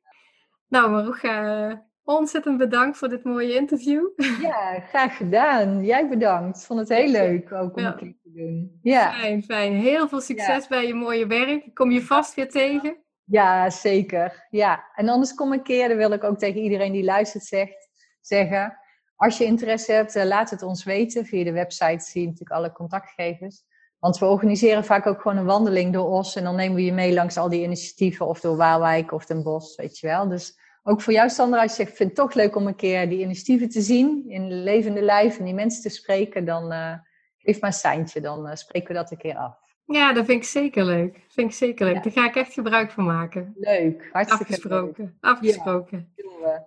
Nou, 0.68 0.90
Maruga, 0.90 1.68
eh, 1.68 1.76
ontzettend 2.16 2.58
bedankt 2.58 2.96
voor 2.98 3.08
dit 3.08 3.24
mooie 3.24 3.54
interview. 3.54 4.02
Ja, 4.42 4.80
graag 4.80 5.16
gedaan. 5.16 5.84
Jij 5.84 6.08
bedankt. 6.08 6.64
Vond 6.64 6.80
het 6.80 6.88
heel 6.88 7.10
leuk 7.10 7.52
ook 7.52 7.76
om 7.76 7.82
Ja. 7.82 7.88
een 7.90 7.96
keer 7.96 8.14
te 8.22 8.30
doen. 8.32 8.78
Ja. 8.82 9.12
Fijn, 9.12 9.42
fijn. 9.42 9.72
Heel 9.72 10.08
veel 10.08 10.20
succes 10.20 10.66
bij 10.66 10.86
je 10.86 10.94
mooie 10.94 11.26
werk. 11.26 11.64
Ik 11.64 11.74
kom 11.74 11.90
je 11.90 12.02
vast 12.02 12.34
weer 12.34 12.48
tegen. 12.50 12.96
ja, 13.24 13.70
zeker. 13.70 14.46
Ja. 14.50 14.84
En 14.94 15.08
anders 15.08 15.34
kom 15.34 15.52
een 15.52 15.62
keer, 15.62 15.88
dat 15.88 15.96
wil 15.96 16.12
ik 16.12 16.24
ook 16.24 16.38
tegen 16.38 16.60
iedereen 16.60 16.92
die 16.92 17.04
luistert 17.04 17.44
zegt, 17.44 17.88
zeggen. 18.20 18.78
Als 19.16 19.38
je 19.38 19.44
interesse 19.44 19.92
hebt, 19.92 20.16
eh, 20.16 20.24
laat 20.24 20.50
het 20.50 20.62
ons 20.62 20.84
weten. 20.84 21.26
Via 21.26 21.44
de 21.44 21.52
website 21.52 22.04
zie 22.04 22.20
je 22.20 22.26
natuurlijk 22.26 22.56
alle 22.56 22.72
contactgegevens. 22.72 23.64
Want 23.98 24.18
we 24.18 24.26
organiseren 24.26 24.84
vaak 24.84 25.06
ook 25.06 25.20
gewoon 25.20 25.36
een 25.36 25.44
wandeling 25.44 25.92
door 25.92 26.06
Os. 26.10 26.36
En 26.36 26.44
dan 26.44 26.56
nemen 26.56 26.76
we 26.76 26.84
je 26.84 26.92
mee 26.92 27.12
langs 27.12 27.36
al 27.36 27.48
die 27.48 27.62
initiatieven. 27.62 28.26
Of 28.26 28.40
door 28.40 28.56
Waalwijk 28.56 29.12
of 29.12 29.26
Den 29.26 29.42
Bosch, 29.42 29.76
weet 29.76 29.98
je 29.98 30.06
wel. 30.06 30.28
Dus 30.28 30.57
ook 30.88 31.00
voor 31.02 31.12
jou, 31.12 31.28
Sandra, 31.28 31.62
als 31.62 31.70
je 31.70 31.76
zegt, 31.76 31.90
ik 31.90 31.96
vind 31.96 32.08
het 32.08 32.18
toch 32.18 32.34
leuk 32.34 32.56
om 32.56 32.66
een 32.66 32.76
keer 32.76 33.08
die 33.08 33.20
initiatieven 33.20 33.68
te 33.68 33.80
zien. 33.80 34.24
In 34.28 34.62
levende 34.62 35.02
lijf 35.02 35.38
en 35.38 35.44
die 35.44 35.54
mensen 35.54 35.82
te 35.82 35.88
spreken. 35.88 36.44
Dan 36.44 36.72
eh, 36.72 36.94
geef 37.38 37.60
maar 37.60 37.70
een 37.70 37.76
seintje. 37.76 38.20
Dan 38.20 38.46
eh, 38.46 38.56
spreken 38.56 38.88
we 38.88 38.94
dat 38.94 39.10
een 39.10 39.18
keer 39.18 39.36
af. 39.36 39.56
Ja, 39.84 40.12
dat 40.12 40.24
vind 40.24 40.42
ik 40.42 40.48
zeker 40.48 40.84
leuk. 40.84 41.24
Vind 41.28 41.50
ik 41.50 41.56
zeker 41.56 41.86
leuk. 41.86 41.94
Ja. 41.94 42.00
Daar 42.00 42.12
ga 42.12 42.26
ik 42.26 42.36
echt 42.36 42.52
gebruik 42.52 42.90
van 42.90 43.04
maken. 43.04 43.54
Leuk. 43.56 44.08
Hartstikke 44.12 44.44
Afgesproken. 44.44 45.16
Afgesproken. 45.20 46.12
leuk. 46.16 46.26
Doen 46.26 46.40
we. 46.40 46.60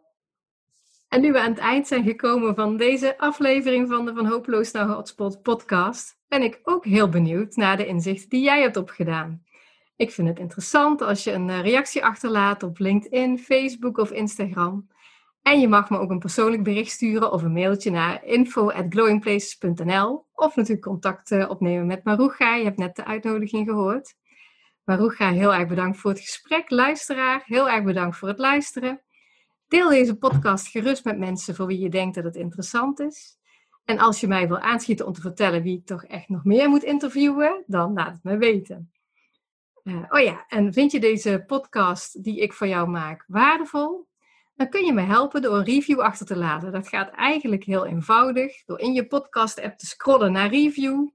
En 1.10 1.22
nu 1.22 1.31
we 1.31 1.39
aan 1.39 1.52
het 1.52 1.60
eind 1.60 1.88
zijn 1.88 2.03
gekomen 2.03 2.56
van 2.56 2.77
deze 2.77 3.18
aflevering 3.18 3.89
van 3.89 4.06
de 4.06 4.14
Van 4.14 4.26
Hopeloos 4.26 4.72
naar 4.72 4.88
Hotspot 4.88 5.41
podcast, 5.41 6.18
ben 6.27 6.41
ik 6.41 6.60
ook 6.64 6.85
heel 6.85 7.10
benieuwd 7.10 7.56
naar 7.56 7.77
de 7.77 7.85
inzichten 7.85 8.30
die 8.30 8.43
jij 8.43 8.61
hebt 8.61 8.77
opgedaan. 8.77 9.43
Ik 10.02 10.11
vind 10.11 10.28
het 10.28 10.40
interessant 10.40 11.02
als 11.02 11.23
je 11.23 11.32
een 11.32 11.49
eh, 11.49 11.61
reactie 11.61 12.06
achterlaat 12.06 12.64
op 12.64 12.80
LinkedIn, 12.80 13.40
Facebook 13.40 13.98
of 13.98 14.11
Instagram. 14.11 14.88
En 15.41 15.60
je 15.60 15.68
mag 15.68 15.90
me 15.90 15.98
ook 15.98 16.10
een 16.10 16.19
persoonlijk 16.19 16.64
bericht 16.64 16.91
sturen 16.91 17.32
of 17.32 17.44
een 17.44 17.52
mailtje 17.52 17.91
naar 17.91 18.26
info@glowingplaces.nl 18.26 20.26
of 20.34 20.56
natuurlijk 20.56 20.88
contact 20.88 21.32
eh, 21.32 21.49
opnemen 21.49 21.86
met 21.86 22.03
Maruga. 22.03 22.56
Je 22.56 22.64
hebt 22.64 22.78
net 22.78 22.95
de 22.95 23.06
uitnodiging 23.06 23.68
gehoord. 23.68 24.15
Maruga, 24.84 25.32
heel 25.32 25.53
erg 25.53 25.68
bedankt 25.68 25.98
voor 25.98 26.11
het 26.11 26.19
gesprek. 26.19 26.69
Luisteraar, 26.69 27.44
heel 27.45 27.69
erg 27.69 27.84
bedankt 27.84 28.18
voor 28.18 28.28
het 28.28 28.40
luisteren. 28.40 29.02
Deel 29.68 29.90
deze 29.90 30.18
podcast 30.18 30.68
gerust 30.68 31.06
met 31.06 31.18
mensen 31.18 31.56
voor 31.56 31.68
wie 31.68 31.80
je 31.80 31.90
denkt 31.90 32.15
dat 32.15 32.23
het 32.23 32.36
interessant 32.36 32.99
is. 32.99 33.38
En 33.86 33.99
als 33.99 34.19
je 34.19 34.28
mij 34.28 34.48
wil 34.48 34.60
aanschieten 34.60 35.07
om 35.07 35.14
te 35.14 35.22
vertellen 35.22 35.64
wie 35.64 35.78
ik 35.78 35.86
toch 35.86 36.03
echt 36.03 36.30
nog 36.30 36.44
meer 36.44 36.69
moet 36.69 36.84
interviewen, 36.84 37.64
dan 37.68 37.94
laat 37.94 38.14
het 38.14 38.23
me 38.23 38.38
weten. 38.38 38.90
Eh, 39.84 40.03
oh 40.10 40.20
ja, 40.20 40.45
en 40.48 40.74
vind 40.74 40.91
je 40.91 40.99
deze 40.99 41.44
podcast 41.48 42.24
die 42.24 42.40
ik 42.40 42.53
voor 42.53 42.68
jou 42.68 42.90
maak 42.90 43.26
waardevol? 43.28 44.08
Dan 44.56 44.70
kun 44.70 44.86
je 44.86 44.94
me 44.94 45.02
helpen 45.02 45.41
door 45.41 45.58
een 45.58 45.64
review 45.64 45.99
achter 45.99 46.26
te 46.26 46.38
laten. 46.38 46.72
Dat 46.72 46.88
gaat 46.88 47.10
eigenlijk 47.10 47.64
heel 47.64 47.86
eenvoudig 47.86 48.66
door 48.66 48.80
in 48.80 48.94
je 48.94 49.08
podcast-app 49.08 49.78
te 49.78 49.86
scrollen 49.86 50.32
naar 50.32 50.49
review 50.49 51.08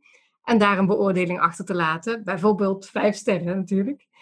en 0.44 0.58
daar 0.58 0.78
een 0.78 0.86
beoordeling 0.86 1.40
achter 1.40 1.64
te 1.64 1.74
laten. 1.74 2.24
Bijvoorbeeld 2.24 2.88
vijf 2.88 3.16
sterren 3.16 3.56
natuurlijk. 3.56 4.04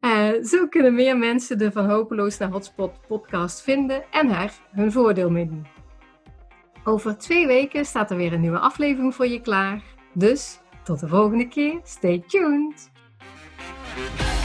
Eh, 0.00 0.30
zo 0.42 0.66
kunnen 0.68 0.94
meer 0.94 1.18
mensen 1.18 1.58
de 1.58 1.72
Van 1.72 1.90
Hopeloos 1.90 2.38
naar 2.38 2.50
Hotspot 2.50 3.06
podcast 3.06 3.62
vinden 3.62 4.04
en 4.10 4.30
er 4.30 4.52
hun 4.70 4.92
voordeel 4.92 5.30
mee 5.30 5.46
doen. 5.46 5.66
Over 6.84 7.18
twee 7.18 7.46
weken 7.46 7.84
staat 7.84 8.10
er 8.10 8.16
weer 8.16 8.32
een 8.32 8.40
nieuwe 8.40 8.58
aflevering 8.58 9.14
voor 9.14 9.26
je 9.26 9.40
klaar. 9.40 9.82
Dus 10.14 10.60
tot 10.84 11.00
de 11.00 11.08
volgende 11.08 11.48
keer. 11.48 11.80
Stay 11.82 12.24
tuned! 12.26 12.95
Música 13.58 14.35